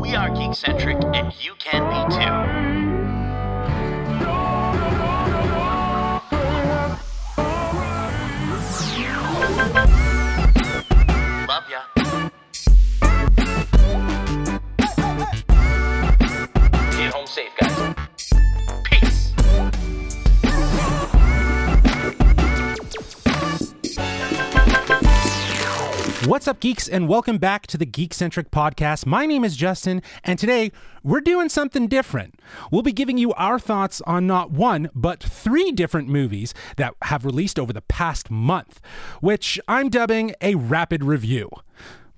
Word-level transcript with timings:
We 0.00 0.14
are 0.14 0.28
geekcentric, 0.30 1.02
and 1.16 1.32
you 1.42 1.54
can 1.58 1.82
be 1.88 2.14
too. 2.16 2.73
What's 26.26 26.48
up, 26.48 26.58
geeks, 26.58 26.88
and 26.88 27.06
welcome 27.06 27.36
back 27.36 27.66
to 27.66 27.76
the 27.76 27.84
Geekcentric 27.84 28.48
Podcast. 28.48 29.04
My 29.04 29.26
name 29.26 29.44
is 29.44 29.58
Justin, 29.58 30.00
and 30.24 30.38
today 30.38 30.72
we're 31.02 31.20
doing 31.20 31.50
something 31.50 31.86
different. 31.86 32.40
We'll 32.70 32.80
be 32.80 32.92
giving 32.92 33.18
you 33.18 33.34
our 33.34 33.58
thoughts 33.58 34.00
on 34.06 34.26
not 34.26 34.50
one, 34.50 34.88
but 34.94 35.22
three 35.22 35.70
different 35.70 36.08
movies 36.08 36.54
that 36.78 36.94
have 37.02 37.26
released 37.26 37.58
over 37.58 37.74
the 37.74 37.82
past 37.82 38.30
month, 38.30 38.80
which 39.20 39.60
I'm 39.68 39.90
dubbing 39.90 40.34
a 40.40 40.54
rapid 40.54 41.04
review. 41.04 41.50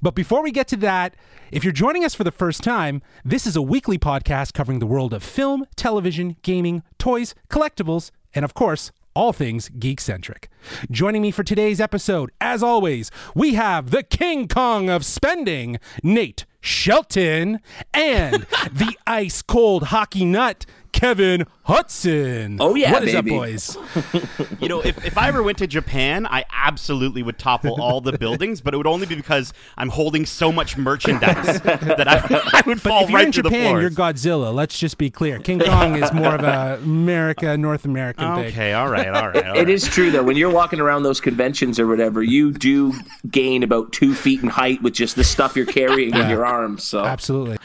But 0.00 0.14
before 0.14 0.40
we 0.40 0.52
get 0.52 0.68
to 0.68 0.76
that, 0.76 1.16
if 1.50 1.64
you're 1.64 1.72
joining 1.72 2.04
us 2.04 2.14
for 2.14 2.22
the 2.22 2.30
first 2.30 2.62
time, 2.62 3.02
this 3.24 3.44
is 3.44 3.56
a 3.56 3.62
weekly 3.62 3.98
podcast 3.98 4.52
covering 4.52 4.78
the 4.78 4.86
world 4.86 5.14
of 5.14 5.24
film, 5.24 5.66
television, 5.74 6.36
gaming, 6.42 6.84
toys, 6.98 7.34
collectibles, 7.48 8.12
and 8.36 8.44
of 8.44 8.54
course, 8.54 8.92
all 9.16 9.32
things 9.32 9.70
geek 9.70 10.00
centric. 10.00 10.50
Joining 10.90 11.22
me 11.22 11.30
for 11.30 11.42
today's 11.42 11.80
episode, 11.80 12.30
as 12.38 12.62
always, 12.62 13.10
we 13.34 13.54
have 13.54 13.90
the 13.90 14.02
King 14.02 14.46
Kong 14.46 14.90
of 14.90 15.06
spending, 15.06 15.78
Nate 16.02 16.44
Shelton, 16.60 17.60
and 17.94 18.46
the 18.70 18.94
ice 19.06 19.40
cold 19.40 19.84
hockey 19.84 20.24
nut, 20.26 20.66
Kevin 20.92 21.46
Hudson. 21.64 22.58
Oh, 22.60 22.74
yeah, 22.74 22.92
what 22.92 23.02
is 23.04 23.12
baby. 23.12 23.30
up, 23.30 23.36
boys? 23.36 23.76
You 24.60 24.68
know, 24.68 24.80
if, 24.80 25.04
if 25.04 25.18
I 25.18 25.28
ever 25.28 25.42
went 25.42 25.58
to 25.58 25.66
Japan, 25.66 26.26
I 26.26 26.44
absolutely 26.52 27.22
would 27.22 27.38
topple 27.38 27.80
all 27.80 28.00
the 28.00 28.16
buildings, 28.16 28.60
but 28.60 28.72
it 28.74 28.76
would 28.78 28.86
only 28.86 29.06
be 29.06 29.14
because 29.14 29.52
I'm 29.76 29.88
holding 29.90 30.24
so 30.24 30.50
much 30.50 30.76
merchandise 30.78 31.60
that 31.62 32.08
I, 32.08 32.16
I 32.58 32.62
would 32.66 32.82
But 32.82 32.88
fall 32.90 33.02
if 33.04 33.10
you're 33.10 33.16
right 33.18 33.26
in 33.26 33.32
to 33.32 33.42
the 33.42 33.50
Japan, 33.50 33.64
floor. 33.66 33.80
you're 33.82 33.90
Godzilla. 33.90 34.52
Let's 34.54 34.78
just 34.78 34.96
be 34.98 35.10
clear. 35.10 35.38
King 35.38 35.60
Kong 35.60 35.96
is 36.02 36.12
more 36.12 36.34
of 36.34 36.42
a 36.42 36.80
America, 36.82 37.56
North 37.56 37.84
American 37.84 38.34
thing. 38.36 38.46
Okay, 38.46 38.72
all 38.72 38.88
right, 38.88 39.08
all 39.08 39.28
right. 39.28 39.46
all 39.46 39.54
It 39.56 39.58
right. 39.58 39.68
is 39.68 39.86
true 39.86 40.10
though. 40.10 40.22
When 40.22 40.36
you're 40.36 40.50
walking 40.50 40.80
around 40.80 41.02
those 41.02 41.20
conventions 41.20 41.78
or 41.78 41.86
whatever, 41.86 42.22
you 42.22 42.52
do 42.52 42.94
gain 43.30 43.62
about 43.62 43.92
two 43.92 44.14
feet 44.14 44.42
in 44.42 44.48
height 44.48 44.82
with 44.82 44.94
just 44.94 45.16
the 45.16 45.24
stuff 45.24 45.54
you're 45.56 45.66
carrying 45.66 46.14
in 46.16 46.30
your 46.30 46.46
arms. 46.46 46.82
So 46.84 47.04
Absolutely. 47.04 47.58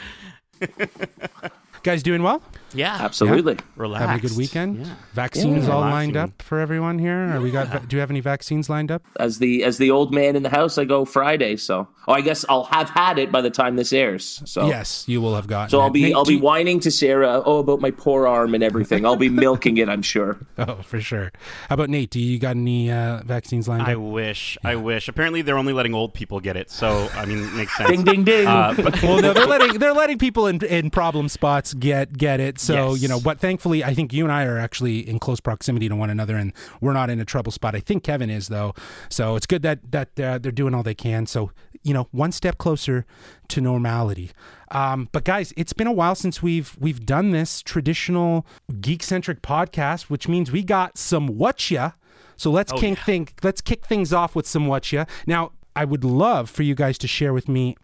Guys 1.82 2.02
doing 2.02 2.22
well? 2.22 2.42
Yeah, 2.74 2.96
absolutely. 3.00 3.58
relax. 3.76 4.04
Having 4.06 4.16
a 4.24 4.28
good 4.28 4.36
weekend? 4.36 4.86
Yeah. 4.86 4.94
Vaccines 5.14 5.66
Yeah. 5.66 5.72
all 5.72 5.84
Relaxing. 5.84 6.14
lined 6.14 6.16
up 6.16 6.42
for 6.42 6.58
everyone 6.60 6.98
here? 6.98 7.34
Are 7.36 7.40
we 7.40 7.50
got 7.50 7.88
do 7.88 7.96
you 7.96 8.00
have 8.00 8.10
any 8.10 8.20
vaccines 8.20 8.68
lined 8.70 8.90
up? 8.90 9.02
As 9.18 9.38
the 9.38 9.64
as 9.64 9.78
the 9.78 9.90
old 9.90 10.12
man 10.14 10.36
in 10.36 10.42
the 10.42 10.50
house, 10.50 10.78
I 10.78 10.84
go 10.84 11.04
Friday. 11.04 11.56
So 11.56 11.88
oh, 12.08 12.12
I 12.12 12.20
guess 12.20 12.44
I'll 12.48 12.64
have 12.64 12.90
had 12.90 13.18
it 13.18 13.30
by 13.30 13.40
the 13.40 13.50
time 13.50 13.76
this 13.76 13.92
airs. 13.92 14.42
So 14.46 14.66
Yes, 14.68 15.04
you 15.06 15.20
will 15.20 15.34
have 15.34 15.46
gotten 15.46 15.70
So 15.70 15.80
I'll 15.80 15.88
it. 15.88 15.92
be 15.92 16.02
Nate, 16.02 16.14
I'll 16.14 16.24
be 16.24 16.34
you- 16.34 16.40
whining 16.40 16.80
to 16.80 16.90
Sarah 16.90 17.42
oh 17.44 17.58
about 17.58 17.80
my 17.80 17.90
poor 17.90 18.26
arm 18.26 18.54
and 18.54 18.62
everything. 18.64 19.04
I'll 19.06 19.16
be 19.16 19.28
milking 19.44 19.76
it. 19.78 19.88
I'm 19.88 20.02
sure. 20.02 20.38
Oh, 20.58 20.76
for 20.82 21.00
sure. 21.00 21.32
How 21.68 21.74
about 21.74 21.88
Nate? 21.90 22.10
Do 22.10 22.20
you 22.20 22.38
got 22.38 22.50
any 22.56 22.88
uh, 22.90 23.22
vaccines 23.24 23.66
lined 23.66 23.82
up? 23.82 23.88
I 23.88 23.94
up? 23.94 24.00
wish. 24.00 24.56
I 24.62 24.76
wish. 24.76 25.08
Apparently, 25.08 25.42
they're 25.42 25.58
only 25.58 25.72
letting 25.72 25.92
old 25.92 26.14
people 26.14 26.38
get 26.38 26.56
it. 26.56 26.70
So, 26.70 27.08
I 27.14 27.24
mean, 27.26 27.38
it 27.42 27.52
makes 27.54 27.76
sense. 27.76 27.90
Ding 27.90 28.04
ding 28.04 28.22
ding. 28.24 28.46
Uh, 28.46 28.72
but 28.76 29.02
well, 29.02 29.20
no, 29.20 29.32
they're 29.32 29.46
letting 29.46 29.78
they're 29.80 29.92
letting 29.92 30.18
people 30.18 30.46
in 30.46 30.64
in 30.64 30.90
problem 30.90 31.28
spots 31.28 31.74
get 31.74 32.16
get 32.16 32.38
it. 32.38 32.60
So 32.62 32.92
Yes. 32.92 33.02
you 33.02 33.08
know, 33.08 33.20
but 33.20 33.40
thankfully, 33.40 33.82
I 33.82 33.92
think 33.94 34.12
you 34.12 34.24
and 34.24 34.32
I 34.32 34.44
are 34.44 34.58
actually 34.58 35.06
in 35.08 35.18
close 35.18 35.40
proximity 35.40 35.88
to 35.88 35.96
one 35.96 36.10
another, 36.10 36.36
and 36.36 36.52
we're 36.80 36.92
not 36.92 37.10
in 37.10 37.18
a 37.20 37.24
trouble 37.24 37.50
spot. 37.52 37.74
I 37.74 37.80
think 37.80 38.04
Kevin 38.04 38.30
is 38.30 38.48
though, 38.48 38.74
so 39.08 39.36
it's 39.36 39.46
good 39.46 39.62
that 39.62 39.90
that 39.90 40.20
uh, 40.20 40.38
they're 40.38 40.52
doing 40.52 40.74
all 40.74 40.82
they 40.82 40.94
can. 40.94 41.26
So 41.26 41.50
you 41.82 41.92
know, 41.92 42.06
one 42.12 42.30
step 42.30 42.58
closer 42.58 43.04
to 43.48 43.60
normality. 43.60 44.30
Um, 44.70 45.08
but 45.10 45.24
guys, 45.24 45.52
it's 45.56 45.72
been 45.72 45.88
a 45.88 45.92
while 45.92 46.14
since 46.14 46.42
we've 46.42 46.76
we've 46.78 47.04
done 47.04 47.30
this 47.32 47.60
traditional 47.62 48.46
geek 48.80 49.02
centric 49.02 49.42
podcast, 49.42 50.02
which 50.02 50.28
means 50.28 50.52
we 50.52 50.62
got 50.62 50.96
some 50.96 51.26
whatcha. 51.26 51.96
So 52.36 52.50
let's 52.50 52.72
kick 52.72 52.98
think 52.98 53.34
let's 53.42 53.60
kick 53.60 53.84
things 53.84 54.12
off 54.12 54.34
with 54.34 54.46
some 54.46 54.66
whatcha. 54.66 55.06
Now, 55.26 55.52
I 55.74 55.84
would 55.84 56.04
love 56.04 56.48
for 56.48 56.62
you 56.62 56.74
guys 56.74 56.98
to 56.98 57.08
share 57.08 57.32
with 57.32 57.48
me 57.48 57.76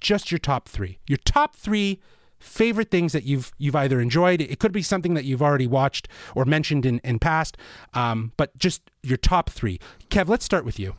just 0.00 0.30
your 0.30 0.38
top 0.38 0.68
three. 0.68 0.98
Your 1.06 1.18
top 1.24 1.56
three 1.56 2.00
favorite 2.38 2.90
things 2.90 3.12
that 3.12 3.24
you've 3.24 3.52
you've 3.58 3.76
either 3.76 4.00
enjoyed. 4.00 4.40
It 4.40 4.58
could 4.58 4.72
be 4.72 4.82
something 4.82 5.14
that 5.14 5.24
you've 5.24 5.42
already 5.42 5.66
watched 5.66 6.08
or 6.34 6.44
mentioned 6.44 6.86
in 6.86 7.00
in 7.04 7.18
past, 7.18 7.56
um, 7.94 8.32
but 8.36 8.56
just 8.58 8.82
your 9.02 9.18
top 9.18 9.50
three. 9.50 9.78
Kev, 10.10 10.28
let's 10.28 10.44
start 10.44 10.64
with 10.64 10.78
you. 10.78 10.94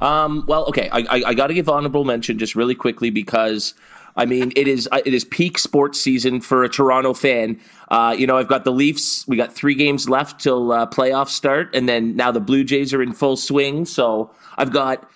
Um, 0.00 0.44
well, 0.46 0.66
okay, 0.66 0.88
I, 0.90 0.98
I, 0.98 1.22
I 1.28 1.34
got 1.34 1.46
to 1.46 1.54
give 1.54 1.68
honorable 1.68 2.04
mention 2.04 2.38
just 2.38 2.54
really 2.54 2.74
quickly 2.74 3.10
because 3.10 3.74
I 4.14 4.26
mean 4.26 4.52
it 4.54 4.68
is 4.68 4.88
it 5.04 5.14
is 5.14 5.24
peak 5.24 5.58
sports 5.58 6.00
season 6.00 6.40
for 6.40 6.64
a 6.64 6.68
Toronto 6.68 7.14
fan. 7.14 7.60
Uh, 7.88 8.14
you 8.16 8.26
know, 8.26 8.36
I've 8.36 8.48
got 8.48 8.64
the 8.64 8.72
Leafs. 8.72 9.26
We 9.26 9.36
got 9.36 9.52
three 9.52 9.74
games 9.74 10.08
left 10.08 10.40
till 10.40 10.72
uh, 10.72 10.86
playoffs 10.86 11.30
start, 11.30 11.74
and 11.74 11.88
then 11.88 12.16
now 12.16 12.30
the 12.30 12.40
Blue 12.40 12.64
Jays 12.64 12.92
are 12.92 13.02
in 13.02 13.12
full 13.12 13.36
swing. 13.36 13.84
So 13.84 14.30
I've 14.58 14.72
got 14.72 15.08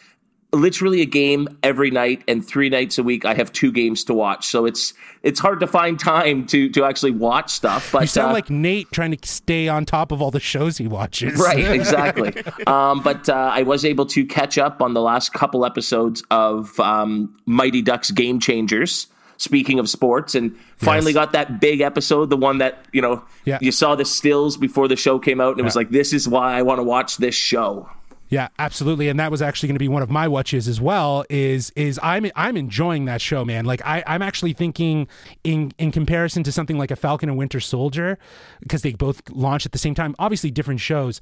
literally 0.52 1.00
a 1.00 1.06
game 1.06 1.48
every 1.62 1.90
night, 1.90 2.22
and 2.26 2.46
three 2.46 2.68
nights 2.68 2.98
a 2.98 3.02
week 3.02 3.24
I 3.24 3.34
have 3.34 3.52
two 3.52 3.70
games 3.72 4.04
to 4.04 4.14
watch. 4.14 4.46
So 4.48 4.66
it's 4.66 4.94
it's 5.22 5.38
hard 5.38 5.60
to 5.60 5.66
find 5.66 5.98
time 5.98 6.46
to 6.46 6.68
to 6.70 6.84
actually 6.84 7.12
watch 7.12 7.50
stuff. 7.50 7.92
But 7.92 8.02
You 8.02 8.06
sound 8.08 8.30
uh, 8.30 8.34
like 8.34 8.50
Nate 8.50 8.90
trying 8.92 9.16
to 9.16 9.28
stay 9.28 9.68
on 9.68 9.84
top 9.84 10.12
of 10.12 10.20
all 10.22 10.30
the 10.30 10.40
shows 10.40 10.78
he 10.78 10.86
watches. 10.88 11.38
Right, 11.40 11.58
exactly. 11.70 12.34
um, 12.66 13.00
but 13.02 13.28
uh, 13.28 13.50
I 13.54 13.62
was 13.62 13.84
able 13.84 14.06
to 14.06 14.24
catch 14.26 14.58
up 14.58 14.82
on 14.82 14.94
the 14.94 15.00
last 15.02 15.32
couple 15.32 15.64
episodes 15.64 16.22
of 16.30 16.78
um, 16.80 17.36
Mighty 17.46 17.82
Ducks 17.82 18.10
Game 18.10 18.40
Changers. 18.40 19.06
Speaking 19.36 19.78
of 19.78 19.88
sports, 19.88 20.34
and 20.34 20.54
finally 20.76 21.12
Yes. 21.12 21.24
got 21.24 21.32
that 21.32 21.62
big 21.62 21.80
episode, 21.80 22.28
the 22.28 22.36
one 22.36 22.58
that 22.58 22.84
you 22.92 23.00
know 23.00 23.24
Yeah. 23.46 23.56
you 23.62 23.72
saw 23.72 23.94
the 23.94 24.04
stills 24.04 24.58
before 24.58 24.86
the 24.86 24.96
show 24.96 25.18
came 25.18 25.40
out, 25.40 25.52
and 25.52 25.60
it 25.60 25.62
was 25.62 25.74
like, 25.76 25.88
this 25.88 26.12
is 26.12 26.28
why 26.28 26.58
I 26.58 26.60
want 26.62 26.78
to 26.78 26.82
watch 26.82 27.16
this 27.16 27.34
show. 27.34 27.88
Yeah, 28.30 28.46
absolutely, 28.60 29.08
and 29.08 29.18
that 29.18 29.32
was 29.32 29.42
actually 29.42 29.66
going 29.66 29.74
to 29.74 29.80
be 29.80 29.88
one 29.88 30.02
of 30.02 30.10
my 30.10 30.28
watches 30.28 30.68
as 30.68 30.80
well. 30.80 31.24
Is 31.28 31.70
is 31.74 31.98
I'm 32.00 32.30
I'm 32.36 32.56
enjoying 32.56 33.06
that 33.06 33.20
show, 33.20 33.44
man. 33.44 33.64
Like 33.64 33.82
I 33.84 34.04
I'm 34.06 34.22
actually 34.22 34.52
thinking 34.52 35.08
in 35.42 35.72
in 35.78 35.90
comparison 35.90 36.44
to 36.44 36.52
something 36.52 36.78
like 36.78 36.92
a 36.92 36.96
Falcon 36.96 37.28
and 37.28 37.36
Winter 37.36 37.58
Soldier, 37.58 38.18
because 38.60 38.82
they 38.82 38.92
both 38.92 39.28
launched 39.30 39.66
at 39.66 39.72
the 39.72 39.78
same 39.78 39.96
time. 39.96 40.14
Obviously, 40.20 40.52
different 40.52 40.78
shows. 40.78 41.20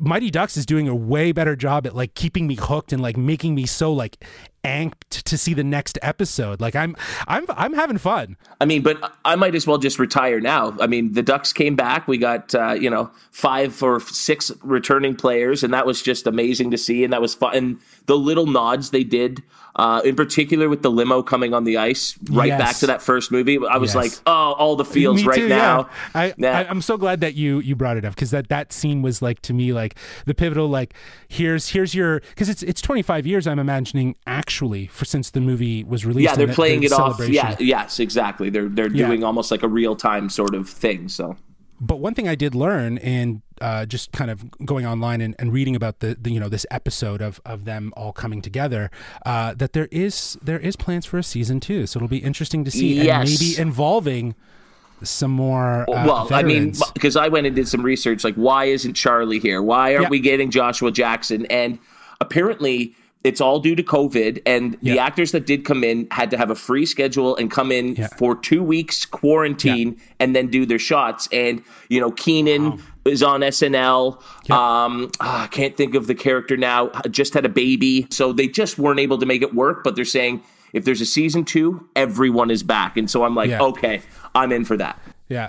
Mighty 0.00 0.30
Ducks 0.30 0.56
is 0.56 0.66
doing 0.66 0.88
a 0.88 0.94
way 0.94 1.32
better 1.32 1.54
job 1.54 1.86
at 1.86 1.94
like 1.94 2.14
keeping 2.14 2.46
me 2.46 2.56
hooked 2.56 2.92
and 2.92 3.00
like 3.00 3.16
making 3.16 3.54
me 3.54 3.66
so 3.66 3.92
like 3.92 4.24
amped 4.64 5.22
to 5.22 5.38
see 5.38 5.54
the 5.54 5.64
next 5.64 5.98
episode. 6.02 6.60
Like 6.60 6.74
I'm 6.74 6.96
I'm 7.26 7.44
I'm 7.48 7.72
having 7.74 7.98
fun. 7.98 8.36
I 8.60 8.64
mean, 8.64 8.82
but 8.82 9.12
I 9.24 9.36
might 9.36 9.54
as 9.54 9.66
well 9.66 9.78
just 9.78 9.98
retire 9.98 10.40
now. 10.40 10.76
I 10.80 10.86
mean, 10.86 11.12
the 11.12 11.22
Ducks 11.22 11.52
came 11.52 11.76
back. 11.76 12.08
We 12.08 12.18
got 12.18 12.54
uh, 12.54 12.72
you 12.72 12.90
know 12.90 13.10
five 13.30 13.80
or 13.82 14.00
six 14.00 14.50
returning 14.62 15.14
players, 15.14 15.62
and 15.62 15.72
that 15.72 15.86
was 15.86 16.02
just 16.02 16.26
amazing 16.26 16.70
to 16.72 16.78
see. 16.78 17.04
And 17.04 17.12
that 17.12 17.20
was 17.20 17.34
fun. 17.34 17.54
And 17.54 17.80
the 18.06 18.16
little 18.16 18.46
nods 18.46 18.90
they 18.90 19.04
did, 19.04 19.42
uh, 19.78 20.00
in 20.04 20.16
particular 20.16 20.68
with 20.68 20.82
the 20.82 20.90
limo 20.90 21.22
coming 21.22 21.54
on 21.54 21.64
the 21.64 21.76
ice, 21.76 22.18
right 22.30 22.48
Yes. 22.48 22.58
back 22.60 22.76
to 22.78 22.86
that 22.88 23.00
first 23.00 23.30
movie. 23.30 23.58
I 23.70 23.76
was 23.78 23.94
Yes. 23.94 23.96
like, 23.96 24.12
oh, 24.26 24.32
all 24.58 24.74
the 24.76 24.84
feels 24.84 25.22
Me 25.22 25.28
right 25.28 25.36
too, 25.38 25.48
now. 25.48 25.88
Yeah. 26.14 26.20
I, 26.20 26.34
Yeah. 26.36 26.58
I 26.58 26.68
I'm 26.68 26.82
so 26.82 26.96
glad 26.96 27.20
that 27.20 27.34
you 27.34 27.60
you 27.60 27.76
brought 27.76 27.96
it 27.96 28.04
up 28.04 28.14
because 28.14 28.30
that 28.32 28.48
that 28.48 28.72
scene 28.72 29.02
was 29.02 29.22
like 29.22 29.40
to 29.42 29.54
me 29.54 29.72
like 29.72 29.94
the 30.26 30.34
pivotal 30.34 30.68
like 30.68 30.94
here's 31.28 31.68
here's 31.70 31.94
your 31.94 32.20
because 32.30 32.48
it's 32.48 32.62
it's 32.62 32.80
25 32.80 33.26
years 33.26 33.46
I'm 33.46 33.58
imagining 33.58 34.16
actually 34.26 34.86
for 34.88 35.04
since 35.04 35.30
the 35.30 35.40
movie 35.40 35.84
was 35.84 36.04
released. 36.04 36.30
yeah, 36.30 36.34
they're 36.36 36.52
playing 36.54 36.82
it 36.82 36.92
off. 36.92 37.20
Yeah, 37.28 37.56
yes, 37.60 38.00
exactly. 38.00 38.50
They're 38.50 38.68
they're 38.68 38.90
Yeah. 38.92 39.06
doing 39.06 39.22
almost 39.24 39.50
like 39.50 39.62
a 39.62 39.68
real 39.68 39.94
time 39.94 40.28
sort 40.28 40.54
of 40.54 40.68
thing. 40.68 41.08
So 41.08 41.36
But 41.80 41.96
one 42.00 42.14
thing 42.14 42.26
I 42.28 42.34
did 42.34 42.54
learn 42.54 42.98
and 42.98 43.42
uh, 43.60 43.86
just 43.86 44.10
kind 44.12 44.30
of 44.30 44.44
going 44.64 44.84
online 44.86 45.20
and, 45.20 45.34
and 45.38 45.52
reading 45.52 45.76
about 45.76 46.00
the, 46.00 46.16
the 46.20 46.30
you 46.32 46.40
know 46.40 46.48
this 46.48 46.66
episode 46.70 47.22
of 47.22 47.40
of 47.44 47.64
them 47.64 47.92
all 47.96 48.12
coming 48.12 48.42
together 48.42 48.90
uh, 49.24 49.54
that 49.54 49.72
there 49.74 49.88
is 49.92 50.36
there 50.42 50.58
is 50.58 50.74
plans 50.76 51.06
for 51.06 51.18
a 51.18 51.22
season 51.22 51.60
two. 51.60 51.86
So 51.86 51.98
it'll 51.98 52.08
be 52.08 52.18
interesting 52.18 52.64
to 52.64 52.70
see 52.70 53.02
Yes. 53.04 53.30
and 53.30 53.40
maybe 53.40 53.60
involving 53.60 54.34
some 55.02 55.30
more. 55.30 55.82
Uh, 55.88 56.04
well, 56.06 56.28
I 56.32 56.42
mean, 56.42 56.74
because 56.94 57.14
I 57.16 57.28
went 57.28 57.46
and 57.46 57.54
did 57.54 57.68
some 57.68 57.82
research, 57.82 58.24
like 58.24 58.34
why 58.34 58.64
isn't 58.64 58.94
Charlie 58.94 59.38
here? 59.38 59.62
Why 59.62 59.92
aren't 59.94 60.04
Yeah. 60.06 60.08
we 60.10 60.18
getting 60.20 60.50
Joshua 60.50 60.90
Jackson? 60.90 61.46
And 61.46 61.78
apparently, 62.20 62.96
it's 63.24 63.40
all 63.40 63.58
due 63.60 63.74
to 63.74 63.82
COVID. 63.82 64.40
And 64.46 64.78
the 64.82 64.98
actors 64.98 65.32
that 65.32 65.44
did 65.44 65.64
come 65.64 65.82
in 65.84 66.06
had 66.10 66.30
to 66.30 66.38
have 66.38 66.50
a 66.50 66.54
free 66.54 66.86
schedule 66.86 67.36
and 67.36 67.50
come 67.50 67.72
in 67.72 67.96
Yeah. 67.96 68.06
for 68.16 68.34
two 68.36 68.62
weeks 68.62 69.04
quarantine 69.04 70.00
and 70.20 70.34
then 70.36 70.48
do 70.48 70.64
their 70.64 70.78
shots. 70.78 71.28
And 71.32 71.62
you 71.88 72.00
know, 72.00 72.10
Kenan 72.12 72.82
is 73.04 73.22
on 73.22 73.40
SNL. 73.40 74.14
Um, 74.50 75.10
ah, 75.20 75.44
I 75.44 75.46
can't 75.48 75.76
think 75.76 75.94
of 75.94 76.06
the 76.06 76.14
character 76.14 76.56
now. 76.56 76.90
Just 77.10 77.34
had 77.34 77.44
a 77.44 77.48
baby, 77.48 78.06
so 78.10 78.32
they 78.32 78.46
just 78.48 78.78
weren't 78.78 79.00
able 79.00 79.18
to 79.18 79.26
make 79.26 79.42
it 79.42 79.54
work. 79.54 79.82
But 79.84 79.96
they're 79.96 80.04
saying 80.04 80.42
if 80.72 80.84
there's 80.84 81.00
a 81.00 81.06
season 81.06 81.44
two, 81.44 81.88
everyone 81.96 82.50
is 82.50 82.62
back, 82.62 82.96
and 82.96 83.10
so 83.10 83.24
I'm 83.24 83.34
like, 83.34 83.50
Yeah. 83.50 83.62
okay, 83.62 84.02
I'm 84.34 84.52
in 84.52 84.64
for 84.64 84.76
that. 84.76 85.00
Yeah, 85.28 85.48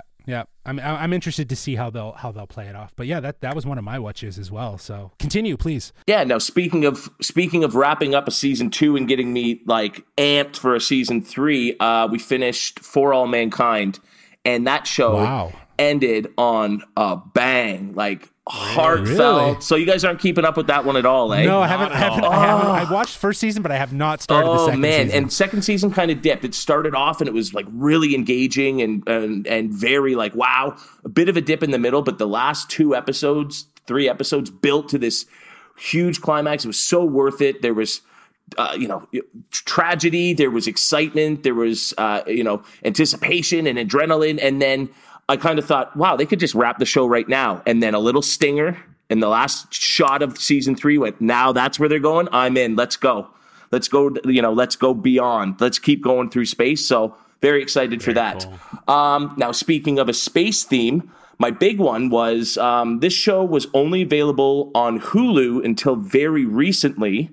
I'm 0.66 0.78
I'm 0.78 1.12
interested 1.12 1.48
to 1.48 1.56
see 1.56 1.74
how 1.74 1.90
they'll 1.90 2.12
how 2.12 2.32
they'll 2.32 2.46
play 2.46 2.66
it 2.66 2.76
off. 2.76 2.92
But 2.94 3.06
yeah, 3.06 3.20
that 3.20 3.40
that 3.40 3.54
was 3.54 3.64
one 3.64 3.78
of 3.78 3.84
my 3.84 3.98
watches 3.98 4.38
as 4.38 4.50
well. 4.50 4.76
So 4.78 5.12
continue, 5.18 5.56
please. 5.56 5.92
Yeah. 6.06 6.22
Now 6.24 6.38
speaking 6.38 6.84
of 6.84 7.08
speaking 7.22 7.64
of 7.64 7.74
wrapping 7.74 8.14
up 8.14 8.28
a 8.28 8.30
season 8.30 8.70
two 8.70 8.96
and 8.96 9.08
getting 9.08 9.32
me 9.32 9.62
like 9.66 10.04
amped 10.18 10.56
for 10.56 10.74
a 10.74 10.80
season 10.80 11.22
three, 11.22 11.76
uh, 11.78 12.08
we 12.10 12.18
finished 12.18 12.80
For 12.80 13.14
All 13.14 13.26
Mankind, 13.26 13.98
and 14.44 14.66
that 14.66 14.86
show 14.86 15.14
Wow. 15.14 15.52
Ended 15.80 16.32
on 16.38 16.82
a 16.96 17.16
bang, 17.16 17.94
like 17.94 18.30
heartfelt. 18.46 19.48
Really? 19.48 19.60
So 19.60 19.76
you 19.76 19.86
guys 19.86 20.04
aren't 20.04 20.20
keeping 20.20 20.44
up 20.44 20.56
with 20.56 20.66
that 20.66 20.84
one 20.84 20.96
at 20.96 21.06
all, 21.06 21.32
eh? 21.32 21.44
No, 21.44 21.60
I 21.60 21.68
haven't. 21.68 21.92
I 21.92 21.94
at 21.94 22.00
haven't, 22.00 22.24
I 22.24 22.46
haven't. 22.46 22.66
I 22.66 22.92
watched 22.92 23.16
first 23.16 23.40
season, 23.40 23.62
but 23.62 23.72
I 23.72 23.76
have 23.76 23.92
not 23.92 24.20
started 24.20 24.48
the 24.48 24.52
Oh 24.52 24.66
second 24.66 24.80
man! 24.80 25.06
season. 25.06 25.22
And 25.22 25.32
second 25.32 25.62
season 25.62 25.90
kind 25.92 26.10
of 26.10 26.20
dipped. 26.20 26.44
It 26.44 26.54
started 26.54 26.94
off 26.94 27.20
and 27.20 27.28
it 27.28 27.32
was 27.32 27.54
like 27.54 27.66
really 27.70 28.14
engaging 28.14 28.82
and 28.82 29.06
and 29.08 29.46
and 29.46 29.72
very 29.72 30.14
like 30.14 30.34
wow. 30.34 30.76
A 31.04 31.08
bit 31.08 31.28
of 31.28 31.36
a 31.36 31.40
dip 31.40 31.62
in 31.62 31.70
the 31.70 31.78
middle, 31.78 32.02
but 32.02 32.18
the 32.18 32.28
last 32.28 32.68
two 32.68 32.94
episodes, 32.94 33.66
three 33.86 34.08
episodes, 34.08 34.50
built 34.50 34.88
to 34.90 34.98
this 34.98 35.26
huge 35.78 36.20
climax. 36.20 36.64
It 36.64 36.68
was 36.68 36.80
so 36.80 37.04
worth 37.04 37.40
it. 37.40 37.62
There 37.62 37.74
was. 37.74 38.02
Uh, 38.58 38.76
you 38.76 38.88
know, 38.88 39.06
tragedy. 39.52 40.32
There 40.34 40.50
was 40.50 40.66
excitement. 40.66 41.44
There 41.44 41.54
was, 41.54 41.94
uh, 41.98 42.22
you 42.26 42.42
know, 42.42 42.64
anticipation 42.84 43.64
and 43.64 43.78
adrenaline. 43.78 44.40
And 44.42 44.60
then 44.60 44.88
I 45.30 45.36
kind 45.36 45.58
of 45.58 45.64
thought, 45.64 45.96
wow, 45.96 46.16
they 46.16 46.26
could 46.26 46.40
just 46.40 46.54
wrap 46.54 46.78
the 46.78 46.84
show 46.84 47.06
right 47.06 47.28
now. 47.28 47.62
And 47.64 47.80
then 47.82 47.94
a 47.94 48.00
little 48.00 48.22
stinger. 48.22 48.76
And 49.08 49.22
the 49.22 49.28
last 49.28 49.72
shot 49.72 50.22
of 50.22 50.38
season 50.38 50.74
three 50.74 50.98
went, 50.98 51.20
now 51.20 51.52
that's 51.52 51.78
where 51.78 51.88
they're 51.88 52.00
going. 52.00 52.28
I'm 52.32 52.56
in. 52.56 52.74
Let's 52.74 52.96
go. 52.96 53.28
Let's 53.70 53.86
go. 53.86 54.10
You 54.24 54.42
know, 54.42 54.52
let's 54.52 54.74
go 54.74 54.92
beyond. 54.92 55.60
Let's 55.60 55.78
keep 55.78 56.02
going 56.02 56.30
through 56.30 56.46
space. 56.46 56.84
So 56.84 57.14
very 57.40 57.62
excited 57.62 58.02
for 58.02 58.12
that. 58.12 58.46
Um, 58.88 59.34
now, 59.36 59.52
speaking 59.52 59.98
of 60.00 60.08
a 60.08 60.12
space 60.12 60.64
theme, 60.64 61.10
my 61.38 61.50
big 61.50 61.78
one 61.78 62.10
was 62.10 62.58
um, 62.58 62.98
this 63.00 63.12
show 63.12 63.44
was 63.44 63.68
only 63.72 64.02
available 64.02 64.70
on 64.74 65.00
Hulu 65.00 65.64
until 65.64 65.96
very 65.96 66.44
recently. 66.44 67.30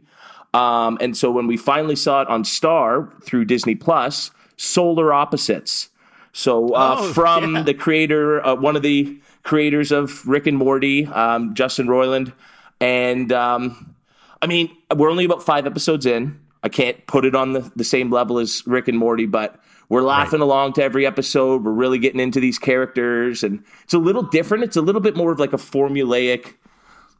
Um, 0.54 0.98
and 1.02 1.18
so 1.18 1.32
when 1.32 1.48
we 1.48 1.58
finally 1.58 1.96
saw 1.96 2.22
it 2.22 2.28
on 2.28 2.46
Star 2.46 3.12
through 3.24 3.46
Disney 3.46 3.76
Plus, 3.76 4.32
Solar 4.56 5.14
Opposites. 5.14 5.90
So 6.38 6.69
uh, 6.69 6.98
Oh, 7.00 7.13
from 7.13 7.56
yeah. 7.56 7.62
the 7.63 7.74
creator, 7.74 8.45
uh, 8.45 8.56
one 8.56 8.75
of 8.75 8.84
the 8.84 9.19
creators 9.44 9.92
of 9.92 10.25
Rick 10.28 10.45
and 10.45 10.57
Morty, 10.57 11.06
um, 11.07 11.56
Justin 11.56 11.88
Roiland, 11.88 12.31
and 12.80 13.31
um, 13.31 13.95
I 14.42 14.45
mean 14.48 14.69
we're 14.95 15.10
only 15.10 15.25
about 15.25 15.44
five 15.44 15.66
episodes 15.66 16.06
in. 16.06 16.39
I 16.63 16.69
can't 16.69 17.06
put 17.07 17.25
it 17.25 17.36
on 17.36 17.54
the, 17.54 17.72
the 17.75 17.84
same 17.84 18.12
level 18.12 18.39
as 18.39 18.62
Rick 18.68 18.88
and 18.88 18.98
Morty, 18.98 19.25
but 19.25 19.60
we're 19.89 20.01
laughing 20.01 20.42
along 20.42 20.74
to 20.74 20.84
every 20.84 21.06
episode. 21.06 21.63
We're 21.63 21.72
really 21.72 21.98
getting 21.98 22.19
into 22.19 22.39
these 22.39 22.60
characters, 22.60 23.44
and 23.44 23.63
it's 23.84 23.94
a 23.94 24.00
little 24.00 24.24
different. 24.24 24.63
It's 24.63 24.75
a 24.75 24.81
little 24.81 25.01
bit 25.01 25.16
more 25.16 25.31
of 25.31 25.39
like 25.39 25.54
a 25.54 25.57
formulaic 25.57 26.54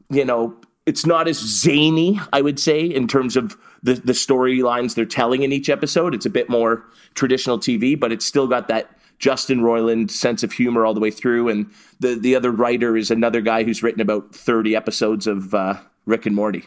you 0.10 0.24
know, 0.24 0.56
it's 0.86 1.06
not 1.06 1.28
as 1.28 1.38
zany, 1.38 2.18
I 2.32 2.42
would 2.42 2.60
say, 2.60 2.82
in 2.86 3.08
terms 3.10 3.36
of 3.36 3.58
the, 3.84 3.96
the 3.96 4.14
storylines 4.14 4.96
they're 4.96 5.06
telling 5.06 5.44
in 5.44 5.52
each 5.52 5.70
episode. 5.70 6.16
It's 6.16 6.26
a 6.26 6.30
bit 6.30 6.50
more 6.50 6.84
traditional 7.14 7.60
TV, 7.60 8.00
but 8.00 8.14
it's 8.14 8.26
still 8.26 8.48
got 8.48 8.70
that 8.70 8.97
Justin 9.20 9.62
Roiland 9.62 10.12
sense 10.12 10.44
of 10.44 10.52
humor 10.52 10.86
all 10.86 10.94
the 10.94 11.00
way 11.00 11.12
through. 11.12 11.50
And 11.50 11.72
the, 12.00 12.16
the 12.16 12.36
other 12.36 12.52
writer 12.52 12.96
is 12.96 13.10
another 13.12 13.42
guy 13.42 13.64
who's 13.64 13.82
written 13.82 14.02
about 14.02 14.34
30 14.36 14.76
episodes 14.76 15.28
of 15.28 15.54
uh, 15.54 15.80
Rick 16.06 16.26
and 16.26 16.36
Morty. 16.36 16.66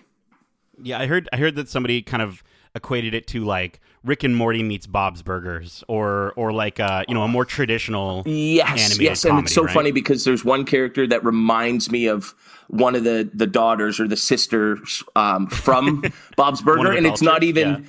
Yeah, 0.82 0.98
I 0.98 1.06
heard 1.06 1.28
I 1.32 1.36
heard 1.36 1.56
that 1.56 1.68
somebody 1.68 2.00
kind 2.00 2.22
of 2.22 2.42
equated 2.74 3.14
it 3.14 3.26
to 3.28 3.44
like 3.44 3.80
Rick 4.04 4.24
and 4.24 4.34
Morty 4.34 4.62
meets 4.62 4.86
Bob's 4.86 5.22
Burgers, 5.22 5.84
or 5.88 6.32
or 6.36 6.52
like 6.52 6.80
uh, 6.80 7.04
you 7.08 7.14
know 7.14 7.22
a 7.22 7.28
more 7.28 7.44
traditional 7.44 8.22
Yes, 8.26 8.98
yes, 8.98 9.24
and 9.24 9.38
it's 9.40 9.52
so 9.54 9.64
right? 9.64 9.74
funny 9.74 9.92
because 9.92 10.24
there's 10.24 10.44
one 10.44 10.64
character 10.64 11.06
that 11.06 11.24
reminds 11.24 11.90
me 11.90 12.06
of 12.06 12.34
one 12.68 12.94
of 12.94 13.04
the 13.04 13.28
the 13.34 13.46
daughters 13.46 13.98
or 13.98 14.06
the 14.06 14.16
sisters 14.16 15.02
um, 15.16 15.48
from 15.48 16.04
Bob's 16.36 16.62
Burger, 16.62 16.92
and 16.92 17.06
it's 17.06 17.20
not 17.22 17.42
even 17.42 17.86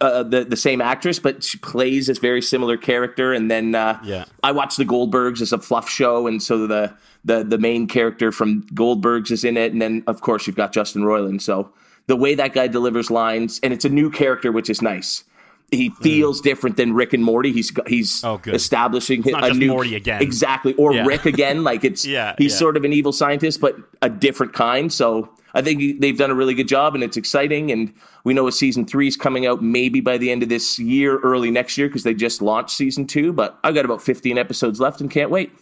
uh, 0.00 0.22
the 0.22 0.44
the 0.44 0.56
same 0.56 0.80
actress, 0.80 1.18
but 1.18 1.44
she 1.44 1.58
plays 1.58 2.06
this 2.06 2.18
very 2.18 2.42
similar 2.42 2.76
character. 2.76 3.32
And 3.32 3.50
then 3.50 3.74
uh, 3.74 4.00
Yeah. 4.02 4.24
I 4.42 4.52
watch 4.52 4.76
the 4.76 4.84
Goldbergs 4.84 5.40
as 5.42 5.52
a 5.52 5.58
fluff 5.58 5.88
show, 5.88 6.26
and 6.26 6.42
so 6.42 6.66
the 6.66 6.92
the 7.24 7.44
the 7.44 7.58
main 7.58 7.86
character 7.86 8.32
from 8.32 8.62
Goldbergs 8.74 9.30
is 9.30 9.44
in 9.44 9.56
it, 9.56 9.72
and 9.72 9.80
then 9.80 10.02
of 10.06 10.22
course 10.22 10.46
you've 10.46 10.56
got 10.56 10.72
Justin 10.72 11.02
Roiland. 11.02 11.40
So 11.42 11.70
the 12.06 12.16
way 12.16 12.34
that 12.34 12.52
guy 12.52 12.66
delivers 12.68 13.10
lines, 13.10 13.60
and 13.62 13.72
it's 13.72 13.84
a 13.84 13.88
new 13.88 14.10
character, 14.10 14.50
which 14.52 14.68
is 14.70 14.82
nice. 14.82 15.24
He 15.70 15.88
feels 16.02 16.42
different 16.42 16.76
than 16.76 16.92
Rick 16.92 17.14
and 17.14 17.24
Morty. 17.24 17.50
He's 17.50 17.72
he's 17.86 18.20
Mm. 18.20 18.28
Oh, 18.28 18.36
good. 18.38 18.54
establishing 18.54 19.22
not 19.24 19.42
a 19.44 19.48
just 19.48 19.58
new 19.60 19.68
Morty 19.68 19.94
again. 19.94 20.20
exactly, 20.20 20.74
or 20.74 20.92
Yeah. 20.92 21.06
Rick 21.06 21.24
again. 21.24 21.62
Like 21.70 21.82
it's 21.84 22.04
Yeah, 22.04 22.34
he's 22.36 22.52
yeah. 22.52 22.58
sort 22.58 22.76
of 22.76 22.84
an 22.84 22.92
evil 22.92 23.12
scientist, 23.12 23.58
but 23.60 23.76
a 24.02 24.10
different 24.10 24.52
kind. 24.52 24.92
So 24.92 25.30
I 25.54 25.62
think 25.62 26.00
they've 26.00 26.16
done 26.18 26.30
a 26.30 26.34
really 26.34 26.52
good 26.54 26.68
job, 26.68 26.94
and 26.94 27.02
it's 27.02 27.16
exciting. 27.16 27.70
And 27.72 27.92
we 28.24 28.34
know 28.34 28.46
a 28.48 28.52
season 28.52 28.84
three 28.84 29.06
is 29.08 29.16
coming 29.16 29.46
out 29.46 29.62
maybe 29.62 30.00
by 30.02 30.18
the 30.18 30.30
end 30.30 30.42
of 30.42 30.50
this 30.50 30.78
year, 30.78 31.18
early 31.20 31.50
next 31.50 31.78
year, 31.78 31.88
because 31.88 32.02
they 32.02 32.12
just 32.14 32.42
launched 32.42 32.76
season 32.76 33.06
two. 33.06 33.32
But 33.32 33.58
I've 33.64 33.74
got 33.74 33.84
about 33.86 34.02
15 34.02 34.36
episodes 34.36 34.78
left 34.78 35.00
and 35.00 35.10
can't 35.10 35.30
wait. 35.30 35.52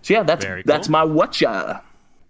So 0.00 0.14
yeah, 0.14 0.22
that's 0.22 0.42
Very 0.44 0.62
that's 0.64 0.86
cool. 0.88 0.92
my 0.92 1.04
watcha. 1.04 1.82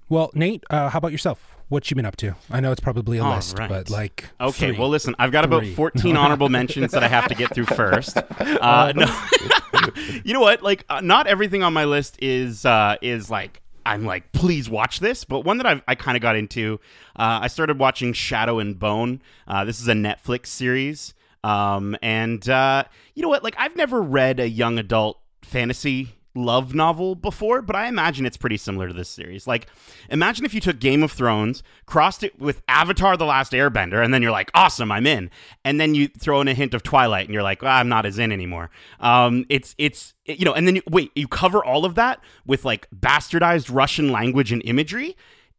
well, 0.09 0.33
Nate, 0.35 0.65
uh, 0.71 0.89
how 0.89 0.99
about 0.99 1.13
yourself? 1.13 1.50
What 1.71 1.89
you 1.89 1.95
been 1.95 2.05
up 2.05 2.17
to? 2.17 2.35
I 2.51 2.59
know 2.59 2.73
it's 2.73 2.81
probably 2.81 3.19
a 3.19 3.23
All 3.25 3.37
list, 3.37 3.57
right. 3.57 3.69
but 3.69 3.89
like 3.91 4.29
Okay, 4.41 4.71
three. 4.71 4.79
well, 4.79 4.89
listen, 4.89 5.15
I've 5.21 5.31
got 5.31 5.45
about 5.45 5.65
14 5.65 6.17
honorable 6.17 6.49
mentions 6.49 6.91
that 6.91 7.05
I 7.05 7.09
have 7.09 7.29
to 7.29 7.35
get 7.37 7.55
through 7.55 7.67
first. 7.67 8.19
Uh, 8.41 8.93
no, 8.97 9.07
you 10.25 10.35
know 10.35 10.41
what? 10.41 10.63
Like, 10.63 10.85
uh, 10.91 11.01
not 11.01 11.27
everything 11.29 11.63
on 11.63 11.73
my 11.73 11.85
list 11.85 12.19
is 12.21 12.67
uh, 12.67 12.97
is 13.01 13.31
like 13.31 13.63
I'm 13.87 14.05
like, 14.05 14.33
please 14.33 14.69
watch 14.69 14.99
this. 15.01 15.25
But 15.25 15.41
one 15.45 15.59
that 15.59 15.67
I've, 15.67 15.83
I 15.87 15.95
kind 15.95 16.17
of 16.17 16.21
got 16.23 16.37
into, 16.37 16.81
uh, 17.17 17.41
I 17.43 17.47
started 17.47 17.79
watching 17.79 18.13
Shadow 18.13 18.59
and 18.59 18.79
Bone. 18.79 19.23
Uh, 19.47 19.65
this 19.65 19.81
is 19.81 19.87
a 19.89 19.93
Netflix 19.95 20.47
series, 20.49 21.15
um, 21.45 21.97
and 22.03 22.47
uh, 22.49 22.85
you 23.15 23.23
know 23.23 23.29
what? 23.29 23.45
Like, 23.45 23.55
I've 23.59 23.77
never 23.77 24.03
read 24.03 24.41
a 24.41 24.49
young 24.49 24.79
adult 24.79 25.21
fantasy 25.43 26.09
love 26.35 26.75
novel 26.75 27.15
before, 27.15 27.63
but 27.63 27.75
I 27.77 27.87
imagine 27.87 28.25
it's 28.25 28.37
pretty 28.37 28.57
similar 28.57 28.89
to 28.89 28.95
this 28.95 29.09
series. 29.09 29.47
Like, 29.47 29.67
imagine 30.09 30.45
if 30.45 30.55
you 30.55 30.61
took 30.61 30.79
Game 30.79 31.03
of 31.03 31.13
Thrones, 31.13 31.63
crossed 31.87 32.23
it 32.23 32.39
with 32.39 32.63
Avatar 32.69 33.17
The 33.17 33.27
Last 33.27 33.53
Airbender, 33.53 34.05
and 34.05 34.15
then 34.15 34.23
you're 34.23 34.31
like, 34.31 34.51
awesome, 34.55 34.93
I'm 34.93 35.07
in. 35.07 35.31
And 35.65 35.81
then 35.81 35.95
you 35.95 36.09
throw 36.09 36.41
in 36.41 36.49
a 36.49 36.55
hint 36.55 36.75
of 36.75 36.83
Twilight, 36.83 37.27
and 37.27 37.35
you're 37.35 37.43
like, 37.43 37.63
well, 37.63 37.77
I'm 37.77 37.89
not 37.89 38.07
as 38.07 38.19
in 38.19 38.33
anymore. 38.33 38.71
Um, 39.01 39.45
it's, 39.49 39.75
it's, 39.79 40.15
you 40.25 40.45
know, 40.45 40.55
and 40.55 40.67
then 40.67 40.77
you, 40.77 40.83
wait, 40.89 41.11
you 41.15 41.27
cover 41.27 41.65
all 41.65 41.85
of 41.85 41.95
that 41.97 42.21
with 42.47 42.65
like 42.65 42.89
bastardized 42.91 43.75
Russian 43.75 44.13
language 44.13 44.53
and 44.53 44.63
imagery 44.65 45.17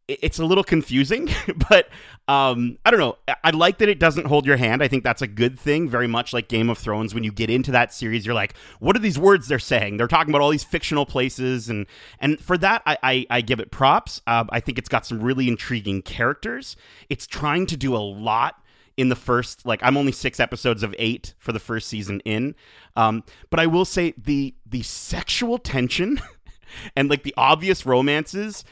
it's 0.08 0.38
a 0.38 0.44
little 0.44 0.64
confusing, 0.64 1.28
but 1.68 1.88
um, 2.28 2.78
I 2.84 2.90
don't 2.90 3.00
know. 3.00 3.18
I- 3.44 3.50
like 3.50 3.78
that 3.78 3.88
it 3.88 3.98
doesn't 3.98 4.26
hold 4.26 4.46
your 4.46 4.56
hand. 4.56 4.82
I 4.82 4.88
think 4.88 5.04
that's 5.04 5.22
a 5.22 5.26
good 5.26 5.58
thing. 5.58 5.88
Very 5.88 6.06
much 6.06 6.32
like 6.32 6.48
Game 6.48 6.70
of 6.70 6.78
Thrones. 6.78 7.14
When 7.14 7.22
you 7.22 7.30
get 7.32 7.50
into 7.50 7.70
that 7.72 7.92
series, 7.92 8.24
you're 8.24 8.34
like, 8.34 8.54
"What 8.80 8.96
are 8.96 9.00
these 9.00 9.18
words 9.18 9.48
they're 9.48 9.58
saying?" 9.58 9.96
They're 9.98 10.08
talking 10.08 10.30
about 10.32 10.40
all 10.42 10.50
these 10.50 10.64
fictional 10.64 11.06
places, 11.06 11.68
and 11.68 11.86
and 12.18 12.40
for 12.40 12.56
that, 12.58 12.82
I 12.86 12.96
I, 13.02 13.26
I 13.30 13.40
give 13.42 13.60
it 13.60 13.70
props. 13.70 14.22
Uh, 14.26 14.44
I 14.50 14.60
think 14.60 14.78
it's 14.78 14.88
got 14.88 15.04
some 15.06 15.20
really 15.20 15.48
intriguing 15.48 16.02
characters. 16.02 16.76
It's 17.10 17.26
trying 17.26 17.66
to 17.66 17.76
do 17.76 17.94
a 17.94 17.98
lot 17.98 18.56
in 18.96 19.08
the 19.08 19.16
first 19.16 19.64
like 19.64 19.80
I'm 19.82 19.96
only 19.96 20.12
six 20.12 20.40
episodes 20.40 20.82
of 20.82 20.94
eight 20.98 21.34
for 21.38 21.52
the 21.52 21.60
first 21.60 21.88
season 21.88 22.20
in, 22.24 22.54
um, 22.96 23.24
but 23.50 23.60
I 23.60 23.66
will 23.66 23.84
say 23.84 24.14
the 24.16 24.54
the 24.66 24.82
sexual 24.82 25.58
tension 25.58 26.20
and 26.96 27.08
like 27.10 27.22
the 27.22 27.34
obvious 27.36 27.86
romances 27.86 28.64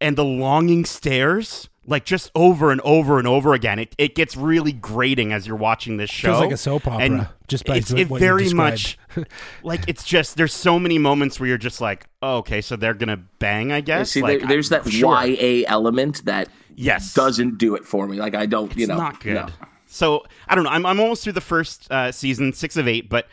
and 0.00 0.16
the 0.16 0.24
longing 0.24 0.84
stares 0.84 1.68
like 1.86 2.04
just 2.04 2.30
over 2.34 2.70
and 2.70 2.80
over 2.82 3.18
and 3.18 3.26
over 3.26 3.54
again 3.54 3.78
it, 3.78 3.94
it 3.98 4.14
gets 4.14 4.36
really 4.36 4.72
grating 4.72 5.32
as 5.32 5.46
you're 5.46 5.56
watching 5.56 5.96
this 5.96 6.10
show 6.10 6.28
Feels 6.32 6.40
like 6.40 6.52
a 6.52 6.56
soap 6.56 6.86
opera, 6.86 7.04
and 7.04 7.28
just 7.48 7.64
by 7.64 7.76
it's, 7.76 7.90
it 7.90 8.10
you 8.10 8.18
very 8.18 8.44
described. 8.44 8.96
much 9.16 9.26
like 9.62 9.80
it's 9.88 10.04
just 10.04 10.36
there's 10.36 10.54
so 10.54 10.78
many 10.78 10.98
moments 10.98 11.40
where 11.40 11.48
you're 11.48 11.58
just 11.58 11.80
like 11.80 12.06
oh, 12.22 12.38
okay 12.38 12.60
so 12.60 12.76
they're 12.76 12.94
gonna 12.94 13.16
bang 13.38 13.72
i 13.72 13.80
guess 13.80 14.10
See, 14.10 14.22
like, 14.22 14.40
there, 14.40 14.48
there's 14.48 14.70
I- 14.70 14.78
that 14.78 14.90
sure. 14.90 15.24
YA 15.24 15.64
element 15.66 16.24
that 16.26 16.48
yes 16.76 17.12
doesn't 17.14 17.58
do 17.58 17.74
it 17.74 17.84
for 17.84 18.06
me. 18.06 18.18
Like 18.18 18.34
I 18.34 18.46
don't, 18.46 18.74
you 18.76 18.86
know, 18.86 18.96
not 18.96 19.20
good. 19.20 19.34
no. 19.34 19.48
So 19.86 20.24
I 20.48 20.54
don't 20.54 20.64
know. 20.64 20.70
I'm, 20.70 20.86
I'm 20.86 21.00
almost 21.00 21.24
through 21.24 21.32
the 21.34 21.40
first 21.42 21.90
uh, 21.90 22.10
season, 22.12 22.52
six 22.52 22.76
of 22.76 22.86
eight, 22.88 23.08
but 23.10 23.26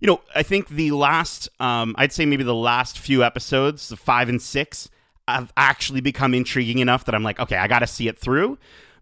you 0.00 0.06
know, 0.06 0.20
I 0.34 0.42
think 0.42 0.68
the 0.68 0.90
last, 0.92 1.48
um, 1.58 1.94
I'd 1.98 2.12
say 2.12 2.26
maybe 2.26 2.44
the 2.44 2.54
last 2.54 2.98
few 2.98 3.24
episodes, 3.24 3.88
the 3.88 3.96
five 3.96 4.28
and 4.28 4.40
six, 4.40 4.90
have 5.28 5.52
actually 5.56 6.00
become 6.00 6.34
intriguing 6.34 6.78
enough 6.78 7.04
that 7.06 7.14
I'm 7.14 7.22
like, 7.22 7.40
okay, 7.40 7.56
I 7.56 7.66
got 7.66 7.80
to 7.80 7.86
see 7.86 8.08
it 8.08 8.18
through. 8.18 8.58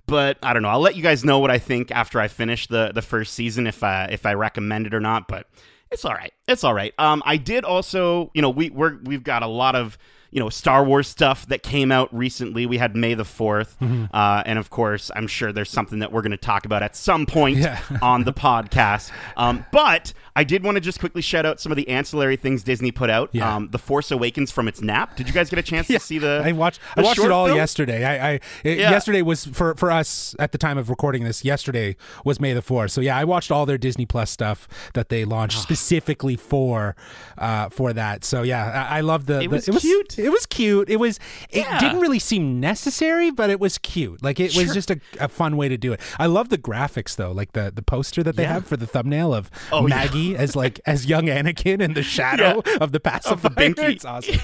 But 0.07 0.39
I 0.43 0.53
don't 0.53 0.63
know. 0.63 0.69
I'll 0.69 0.81
let 0.81 0.97
you 0.97 1.03
guys 1.03 1.25
know 1.25 1.39
what 1.39 1.51
I 1.51 1.59
think 1.59 1.91
after 1.93 2.21
I 2.21 2.27
finish 2.27 2.67
the 2.67 2.91
the 2.93 3.03
first 3.03 3.35
season, 3.35 3.67
if 3.67 3.85
I 3.85 4.07
if 4.07 4.27
I 4.27 4.35
recommend 4.35 4.87
it 4.87 4.95
or 4.95 5.01
not. 5.01 5.29
But 5.29 5.47
it's 5.93 6.05
all 6.05 6.15
right. 6.15 6.33
It's 6.49 6.65
all 6.65 6.75
right. 6.75 6.93
Um, 6.99 7.23
I 7.25 7.37
did 7.37 7.65
also, 7.65 8.31
you 8.35 8.43
know, 8.43 8.51
we 8.51 8.71
we're 8.71 8.99
we've 9.05 9.23
got 9.23 9.43
a 9.43 9.47
lot 9.47 9.77
of 9.77 9.97
you 10.33 10.41
know 10.41 10.49
Star 10.49 10.83
Wars 10.83 11.07
stuff 11.09 11.47
that 11.47 11.63
came 11.63 11.93
out 11.93 12.13
recently. 12.13 12.67
We 12.67 12.79
had 12.79 12.97
May 12.97 13.15
the 13.15 13.23
4th 13.25 13.77
Mm-hmm. 13.81 14.05
uh, 14.13 14.43
and 14.47 14.59
of 14.59 14.71
course, 14.71 15.11
I'm 15.15 15.27
sure 15.27 15.53
there's 15.53 15.71
something 15.71 15.99
that 16.01 16.11
we're 16.13 16.23
going 16.23 16.31
to 16.33 16.37
talk 16.37 16.65
about 16.65 16.83
at 16.83 16.97
some 16.97 17.27
point 17.27 17.59
Yeah. 17.59 17.79
on 18.03 18.25
the 18.25 18.33
podcast. 18.33 19.11
Um, 19.37 19.65
but 19.73 20.13
I 20.35 20.45
did 20.45 20.65
want 20.65 20.77
to 20.77 20.81
just 20.81 20.99
quickly 21.01 21.21
shout 21.23 21.45
out 21.45 21.61
some 21.61 21.71
of 21.71 21.77
the 21.77 21.87
ancillary 21.89 22.37
things 22.37 22.63
Disney 22.63 22.91
put 22.91 23.11
out. 23.11 23.29
Yeah. 23.33 23.55
Um, 23.55 23.69
the 23.71 23.79
Force 23.79 24.11
Awakens 24.11 24.51
from 24.51 24.69
its 24.69 24.81
nap. 24.81 25.17
Did 25.17 25.27
you 25.29 25.35
guys 25.35 25.51
get 25.51 25.59
a 25.59 25.63
chance 25.63 25.87
to 25.89 25.99
see 26.01 26.19
the? 26.19 26.43
I 26.45 26.53
watched. 26.53 26.81
I 26.97 27.03
watched 27.03 27.19
it 27.21 27.31
all 27.31 27.47
film? 27.47 27.57
yesterday. 27.59 28.05
I, 28.05 28.31
I 28.31 28.41
it- 28.65 28.79
Yeah. 28.79 28.91
yesterday 28.91 29.21
was 29.23 29.45
for 29.45 29.75
for 29.75 29.91
us 29.91 30.35
at 30.39 30.53
the 30.53 30.59
time 30.59 30.79
of 30.79 30.89
recording 30.89 31.25
this. 31.25 31.45
Yesterday 31.45 31.97
was 32.25 32.41
May 32.41 32.55
the 32.55 32.63
fourth. 32.63 32.91
So 32.93 33.01
yeah, 33.03 33.17
I 33.19 33.25
watched 33.25 33.51
all 33.51 33.67
their 33.67 33.79
Disney 33.79 34.07
Plus 34.07 34.31
stuff 34.31 34.67
that 34.95 35.09
they 35.11 35.25
launched 35.27 35.59
Ah. 35.59 35.63
specifically 35.63 36.37
for 36.37 36.97
uh 37.37 37.69
for 37.69 37.93
that. 37.93 38.25
So 38.25 38.43
yeah, 38.43 38.87
I, 38.91 38.99
I 38.99 39.01
love 39.03 39.27
the. 39.27 39.41
It 39.43 39.51
the- 39.51 39.73
was 39.73 39.83
cute. 39.83 40.19
It 40.23 40.31
was 40.31 40.47
cute. 40.47 40.89
It 40.89 40.97
was. 40.97 41.19
It 41.51 41.61
Yeah. 41.61 41.79
didn't 41.81 42.01
really 42.01 42.19
seem 42.19 42.61
necessary, 42.61 43.31
but 43.31 43.51
it 43.51 43.61
was 43.61 43.79
cute. 43.79 44.23
Like 44.23 44.39
it 44.41 44.55
was 44.57 44.73
just 44.73 44.91
a, 44.91 45.01
a 45.21 45.29
fun 45.29 45.57
way 45.57 45.69
to 45.69 45.77
do 45.77 45.93
it. 45.93 46.01
I 46.19 46.27
love 46.27 46.49
the 46.49 46.59
graphics 46.59 47.17
though, 47.17 47.33
like 47.33 47.53
the 47.53 47.71
the 47.75 47.83
poster 47.83 48.23
that 48.23 48.37
they 48.37 48.45
Yeah. 48.45 48.55
have 48.55 48.67
for 48.67 48.77
the 48.77 48.87
thumbnail 48.87 49.35
of 49.35 49.51
Oh, 49.73 49.87
yeah. 49.87 49.95
Maggie 49.97 50.37
as 50.37 50.55
like 50.57 50.81
as 50.87 51.07
young 51.07 51.27
Anakin 51.27 51.81
in 51.83 51.95
the 51.95 52.03
shadow 52.03 52.63
of 52.81 52.93
the 52.93 53.01
pacifier. 53.01 53.51
binky. 53.51 53.91
It's 53.91 54.05
awesome. 54.05 54.39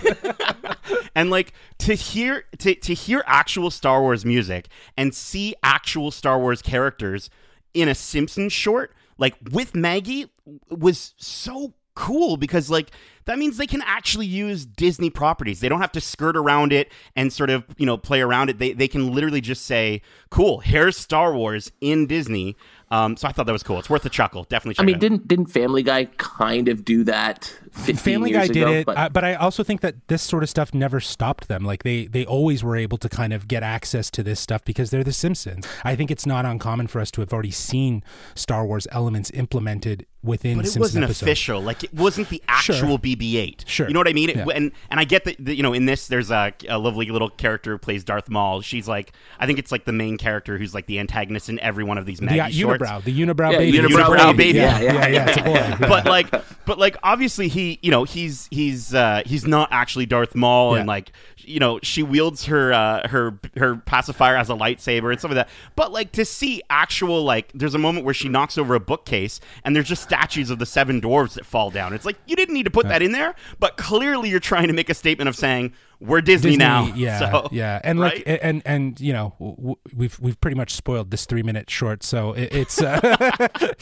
and 1.15 1.31
like 1.31 1.53
to 1.79 1.95
hear 1.95 2.45
to, 2.59 2.75
to 2.75 2.95
hear 2.95 3.23
actual 3.27 3.71
Star 3.71 4.01
Wars 4.01 4.25
music 4.25 4.69
and 4.97 5.15
see 5.15 5.55
actual 5.63 6.11
Star 6.11 6.39
Wars 6.39 6.63
characters 6.63 7.31
in 7.75 7.89
a 7.89 7.95
Simpsons 7.95 8.53
short, 8.53 8.95
like 9.19 9.35
with 9.53 9.75
Maggie, 9.75 10.31
was 10.71 11.15
so 11.19 11.75
cool 11.95 12.37
because 12.37 12.71
like 12.71 12.91
that 13.29 13.39
means 13.39 13.59
they 13.59 13.67
can 13.67 13.83
actually 13.83 14.25
use 14.25 14.65
Disney 14.65 15.11
properties. 15.11 15.61
They 15.61 15.69
don't 15.69 15.83
have 15.83 15.93
to 15.93 16.01
skirt 16.01 16.35
around 16.35 16.73
it 16.73 16.91
and 17.15 17.31
sort 17.31 17.51
of, 17.51 17.63
you 17.77 17.85
know, 17.85 17.99
play 17.99 18.23
around 18.23 18.49
it. 18.49 18.59
They 18.59 18.73
they 18.73 18.89
can 18.89 19.15
literally 19.15 19.43
just 19.43 19.67
say, 19.67 20.01
"Cool, 20.31 20.61
here's 20.61 20.97
Star 20.97 21.35
Wars 21.35 21.71
in 21.83 22.07
Disney." 22.07 22.57
Um, 22.90 23.16
so 23.16 23.28
I 23.28 23.33
thought 23.33 23.47
that 23.47 23.52
was 23.52 23.62
cool. 23.62 23.78
It's 23.78 23.90
worth 23.90 24.04
a 24.07 24.11
chuckle. 24.11 24.45
Definitely 24.45 24.75
check 24.75 24.83
I 24.83 24.87
mean, 24.87 24.95
it 24.95 24.97
out. 24.97 25.00
didn't 25.00 25.28
didn't 25.28 25.47
Family 25.47 25.83
Guy 25.83 26.07
kind 26.16 26.68
of 26.68 26.85
do 26.85 27.04
that? 27.04 27.54
15 27.73 27.97
Family 27.97 28.30
years 28.30 28.49
Guy 28.49 28.52
did 28.52 28.62
ago? 28.62 28.73
it, 28.73 28.87
but 28.87 28.97
uh, 28.97 29.09
but 29.11 29.25
I 29.25 29.35
also 29.35 29.62
think 29.62 29.83
that 29.83 29.95
this 30.09 30.23
sort 30.23 30.42
of 30.42 30.49
stuff 30.49 30.73
never 30.75 30.99
stopped 31.00 31.49
them. 31.49 31.64
Like 31.64 31.83
they 31.83 32.07
they 32.07 32.25
always 32.25 32.64
were 32.64 32.76
able 32.76 32.97
to 32.99 33.09
kind 33.09 33.33
of 33.33 33.47
get 33.47 33.62
access 33.62 34.11
to 34.12 34.23
this 34.23 34.40
stuff 34.40 34.64
because 34.64 34.90
they're 34.90 35.04
the 35.04 35.12
Simpsons. 35.12 35.66
I 35.85 35.95
think 35.97 36.11
it's 36.11 36.25
not 36.26 36.45
uncommon 36.47 36.87
for 36.87 37.00
us 37.00 37.11
to 37.12 37.21
have 37.21 37.33
already 37.33 37.50
seen 37.50 38.02
Star 38.35 38.64
Wars 38.66 38.87
elements 38.90 39.30
implemented 39.33 40.07
within 40.23 40.57
but 40.57 40.64
it 40.66 40.68
Simpson 40.71 40.80
wasn't 40.80 41.04
episodes. 41.04 41.23
official. 41.23 41.61
Like 41.62 41.85
it 41.85 41.95
wasn't 41.95 42.28
the 42.30 42.42
actual 42.49 42.99
BB-8. 42.99 43.68
Sure. 43.68 43.87
You 43.87 43.95
know 43.95 44.00
what 44.00 44.09
I 44.09 44.12
mean? 44.12 44.30
It- 44.30 44.37
Yeah. 44.37 44.47
and 44.54 44.73
and 44.90 44.99
I 44.99 45.04
get 45.04 45.25
that. 45.25 45.37
that, 45.45 45.54
You 45.54 45.62
know, 45.62 45.73
in 45.75 45.85
this, 45.87 46.09
there's 46.09 46.30
a, 46.30 46.52
a 46.68 46.78
lovely 46.78 47.07
little 47.11 47.28
character 47.30 47.73
who 47.73 47.78
plays 47.78 48.02
Darth 48.02 48.28
Maul. 48.28 48.61
She's 48.62 48.88
like, 48.88 49.12
I 49.38 49.47
think 49.47 49.59
it's 49.59 49.71
like 49.71 49.85
the 49.85 49.92
main 49.92 50.16
character 50.16 50.59
who's 50.59 50.75
like 50.75 50.87
the 50.87 50.99
antagonist 50.99 51.49
in 51.49 51.61
every 51.61 51.85
one 51.85 51.99
of 51.99 52.07
these 52.07 52.18
The 52.18 52.26
Maggie 52.26 52.40
uh, 52.40 52.49
shorts. 52.49 52.78
Unibrow, 52.79 53.05
the 53.05 53.21
unibrow 53.21 53.53
Yeah, 53.53 53.59
baby, 53.59 53.79
unibrow 53.79 54.17
Unibrow 54.17 54.37
baby. 54.37 54.59
Yeah, 54.59 54.81
Yeah, 54.81 54.93
yeah, 54.93 54.93
yeah, 54.93 55.09
yeah, 55.09 55.29
it's 55.29 55.39
a 55.39 55.43
boy. 55.43 55.51
Yeah. 55.51 55.77
but 55.79 56.05
like 56.07 56.31
but 56.65 56.79
like 56.79 56.97
obviously 57.03 57.49
he 57.49 57.79
you 57.83 57.91
know 57.91 58.05
he's 58.05 58.49
he's 58.51 58.95
uh 58.95 59.23
he's 59.27 59.47
not 59.47 59.69
actually 59.71 60.07
Darth 60.07 60.35
Maul 60.35 60.75
and 60.75 60.87
like 60.87 61.13
you 61.39 61.59
know 61.61 61.81
she 61.83 62.03
wields 62.03 62.45
her 62.47 62.73
uh 62.73 63.09
her 63.09 63.39
her 63.57 63.77
pacifier 63.77 64.37
as 64.37 64.51
a 64.51 64.55
lightsaber 64.55 65.11
and 65.11 65.21
some 65.21 65.31
of 65.31 65.37
that. 65.37 65.49
But 65.77 65.93
like 65.93 66.13
to 66.13 66.25
see 66.25 66.63
actual 66.71 67.23
like 67.25 67.51
there's 67.55 67.75
a 67.75 67.79
moment 67.79 68.05
where 68.05 68.15
she 68.15 68.29
knocks 68.29 68.59
over 68.59 68.75
a 68.75 68.81
bookcase 68.81 69.41
and 69.65 69.75
there's 69.75 69.89
just 69.89 70.03
statues 70.03 70.51
of 70.51 70.59
the 70.59 70.67
seven 70.67 71.01
dwarves 71.01 71.35
that 71.35 71.47
fall 71.47 71.71
down. 71.71 71.93
It's 71.93 72.05
like 72.05 72.17
you 72.27 72.37
didn't 72.37 72.55
need 72.55 72.65
to 72.65 72.71
put 72.71 72.87
that 72.89 73.03
in 73.03 73.13
there 73.13 73.35
but 73.59 73.77
clearly 73.77 74.29
you're 74.29 74.41
trying 74.41 74.69
to 74.69 74.73
make 74.75 74.91
a 74.91 74.95
statement 74.95 75.29
of 75.29 75.37
saying 75.37 75.73
we're 76.00 76.21
Disney, 76.21 76.50
Disney 76.50 76.64
now. 76.64 76.93
Yeah, 76.95 77.19
so, 77.31 77.49
yeah, 77.50 77.81
and 77.83 78.00
right? 78.00 78.26
like, 78.26 78.40
and 78.43 78.62
and 78.64 79.00
you 79.00 79.12
know, 79.12 79.78
we've 79.95 80.19
we've 80.21 80.40
pretty 80.40 80.57
much 80.57 80.75
spoiled 80.75 81.11
this 81.11 81.26
three 81.26 81.43
minute 81.43 81.69
short. 81.71 82.02
So 82.02 82.33
it, 82.33 82.52
it's, 82.52 82.81
uh, 82.81 83.38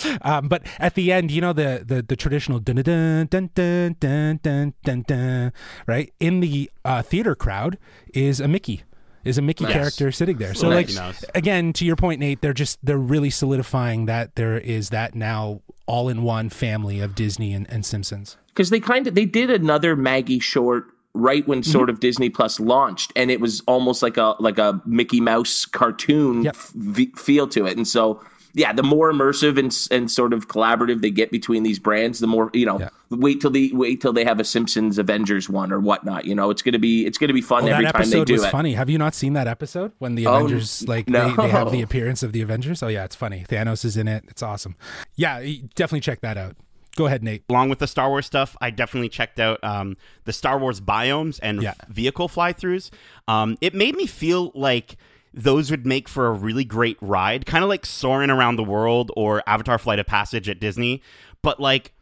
um, 0.22 0.48
but 0.48 0.66
at 0.78 0.94
the 0.94 1.12
end, 1.12 1.30
you 1.30 1.40
know, 1.40 1.52
the 1.52 1.84
the 1.86 2.02
the 2.02 2.16
traditional 2.16 2.58
dun 2.58 2.76
dun 2.76 3.26
dun 3.26 3.50
dun 3.54 3.94
dun 4.42 4.74
dun 4.84 5.02
dun, 5.02 5.52
right 5.86 6.12
in 6.18 6.40
the 6.40 6.70
uh, 6.84 7.02
theater 7.02 7.34
crowd 7.34 7.78
is 8.14 8.40
a 8.40 8.48
Mickey 8.48 8.82
is 9.24 9.36
a 9.38 9.42
Mickey 9.42 9.64
nice. 9.64 9.72
character 9.72 10.12
sitting 10.12 10.38
there. 10.38 10.54
So 10.54 10.68
like 10.68 10.88
again, 11.34 11.72
to 11.74 11.84
your 11.84 11.96
point, 11.96 12.20
Nate, 12.20 12.40
they're 12.40 12.54
just 12.54 12.78
they're 12.82 12.96
really 12.96 13.30
solidifying 13.30 14.06
that 14.06 14.36
there 14.36 14.56
is 14.56 14.90
that 14.90 15.14
now 15.14 15.62
all 15.86 16.08
in 16.08 16.22
one 16.22 16.48
family 16.48 17.00
of 17.00 17.14
Disney 17.14 17.52
and, 17.52 17.70
and 17.70 17.84
Simpsons. 17.84 18.36
Because 18.48 18.70
they 18.70 18.80
kind 18.80 19.06
of 19.06 19.14
they 19.14 19.24
did 19.26 19.50
another 19.50 19.96
Maggie 19.96 20.40
short 20.40 20.84
right 21.16 21.46
when 21.48 21.60
Mm-hmm. 21.62 21.70
sort 21.72 21.90
of 21.90 22.00
Disney 22.00 22.28
Plus 22.30 22.60
launched, 22.60 23.12
and 23.16 23.30
it 23.30 23.40
was 23.40 23.62
almost 23.66 24.02
like 24.02 24.16
a 24.16 24.34
like 24.38 24.58
a 24.58 24.80
Mickey 24.86 25.20
Mouse 25.20 25.64
cartoon 25.64 26.42
Yep. 26.44 26.56
f- 26.56 27.08
feel 27.18 27.48
to 27.48 27.66
it, 27.66 27.76
and 27.76 27.86
so. 27.88 28.20
Yeah, 28.58 28.72
the 28.72 28.82
more 28.82 29.12
immersive 29.12 29.58
and, 29.58 29.70
and 29.90 30.10
sort 30.10 30.32
of 30.32 30.48
collaborative 30.48 31.02
they 31.02 31.10
get 31.10 31.30
between 31.30 31.62
these 31.62 31.78
brands, 31.78 32.20
the 32.20 32.26
more 32.26 32.48
you 32.54 32.64
know. 32.64 32.80
Yeah. 32.80 32.88
Wait 33.10 33.42
till 33.42 33.50
the 33.50 33.70
wait 33.74 34.00
till 34.00 34.14
they 34.14 34.24
have 34.24 34.40
a 34.40 34.44
Simpsons 34.44 34.96
Avengers 34.96 35.46
one 35.50 35.70
or 35.70 35.78
whatnot. 35.78 36.24
You 36.24 36.34
know, 36.34 36.48
it's 36.48 36.62
gonna 36.62 36.78
be 36.78 37.04
it's 37.04 37.18
gonna 37.18 37.34
be 37.34 37.42
fun 37.42 37.64
Oh, 37.64 37.66
every 37.66 37.84
time 37.84 37.92
they 37.92 37.98
episode 37.98 38.26
do 38.28 38.32
was 38.32 38.44
it. 38.44 38.50
funny. 38.50 38.72
Have 38.72 38.88
you 38.88 38.96
not 38.96 39.14
seen 39.14 39.34
that 39.34 39.46
episode 39.46 39.92
when 39.98 40.14
the 40.14 40.26
Oh, 40.26 40.36
Avengers 40.36 40.88
like 40.88 41.06
no. 41.06 41.36
they, 41.36 41.42
they 41.42 41.48
have 41.50 41.70
the 41.70 41.82
appearance 41.82 42.22
of 42.22 42.32
the 42.32 42.40
Avengers? 42.40 42.82
Oh 42.82 42.88
yeah, 42.88 43.04
it's 43.04 43.14
funny. 43.14 43.44
Thanos 43.46 43.84
is 43.84 43.98
in 43.98 44.08
it. 44.08 44.24
It's 44.28 44.42
awesome. 44.42 44.74
Yeah, 45.16 45.38
definitely 45.74 46.00
check 46.00 46.22
that 46.22 46.38
out. 46.38 46.56
Go 46.96 47.06
ahead, 47.06 47.22
Nate. 47.22 47.44
along 47.50 47.68
with 47.68 47.78
the 47.78 47.86
Star 47.86 48.08
Wars 48.08 48.24
stuff, 48.26 48.56
I 48.60 48.70
definitely 48.70 49.10
checked 49.10 49.38
out 49.38 49.62
um, 49.62 49.96
the 50.24 50.32
Star 50.32 50.58
Wars 50.58 50.80
biomes 50.80 51.38
and 51.42 51.62
Yeah. 51.62 51.74
vehicle 51.88 52.26
fly-throughs. 52.28 52.90
Um, 53.28 53.58
it 53.60 53.74
made 53.74 53.94
me 53.96 54.06
feel 54.06 54.50
like 54.54 54.96
those 55.34 55.70
would 55.70 55.84
make 55.86 56.08
for 56.08 56.26
a 56.26 56.32
really 56.32 56.64
great 56.64 56.96
ride, 57.02 57.44
kind 57.44 57.62
of 57.62 57.68
like 57.68 57.84
soaring 57.84 58.30
around 58.30 58.56
the 58.56 58.64
world 58.64 59.10
or 59.14 59.42
Avatar: 59.46 59.76
Flight 59.78 59.98
of 59.98 60.06
Passage 60.06 60.48
at 60.48 60.58
Disney. 60.58 61.02
But 61.42 61.60
like 61.60 61.92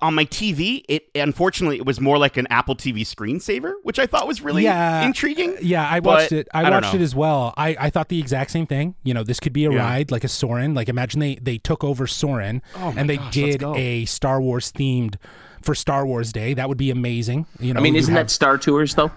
on 0.00 0.14
my 0.14 0.24
TV, 0.24 0.82
it 0.88 1.08
unfortunately 1.14 1.76
it 1.76 1.84
was 1.84 2.00
more 2.00 2.16
like 2.18 2.36
an 2.36 2.46
Apple 2.48 2.74
TV 2.74 3.00
screensaver, 3.02 3.74
which 3.82 3.98
I 3.98 4.06
thought 4.06 4.26
was 4.26 4.40
really 4.40 4.64
yeah, 4.64 5.04
intriguing. 5.04 5.50
Uh, 5.56 5.60
yeah, 5.62 5.88
I 5.88 6.00
watched 6.00 6.32
it. 6.32 6.48
I, 6.54 6.62
I 6.64 6.70
watched 6.70 6.94
it 6.94 7.00
as 7.00 7.14
well. 7.14 7.52
I, 7.56 7.76
I 7.78 7.90
thought 7.90 8.08
the 8.08 8.18
exact 8.18 8.50
same 8.50 8.66
thing. 8.66 8.94
You 9.04 9.14
know, 9.14 9.22
this 9.24 9.40
could 9.40 9.52
be 9.52 9.64
a 9.66 9.70
Yeah. 9.70 9.78
ride 9.78 10.10
like 10.10 10.24
a 10.24 10.28
Soarin'. 10.28 10.74
Like 10.74 10.88
imagine 10.88 11.20
they 11.20 11.34
they 11.36 11.58
took 11.58 11.84
over 11.84 12.06
Soarin' 12.06 12.62
Oh 12.76 12.94
and 12.96 13.08
they 13.10 13.16
gosh, 13.18 13.34
did 13.34 13.62
a 13.62 14.04
Star 14.06 14.40
Wars 14.40 14.72
themed 14.72 15.16
for 15.62 15.74
Star 15.74 16.06
Wars 16.06 16.32
Day. 16.32 16.54
That 16.54 16.68
would 16.68 16.78
be 16.78 16.90
amazing. 16.90 17.46
You 17.58 17.74
know, 17.74 17.80
I 17.80 17.82
mean, 17.82 17.96
isn't 17.96 18.14
have- 18.14 18.26
that 18.26 18.30
Star 18.30 18.56
Tours 18.58 18.94
though? 18.94 19.10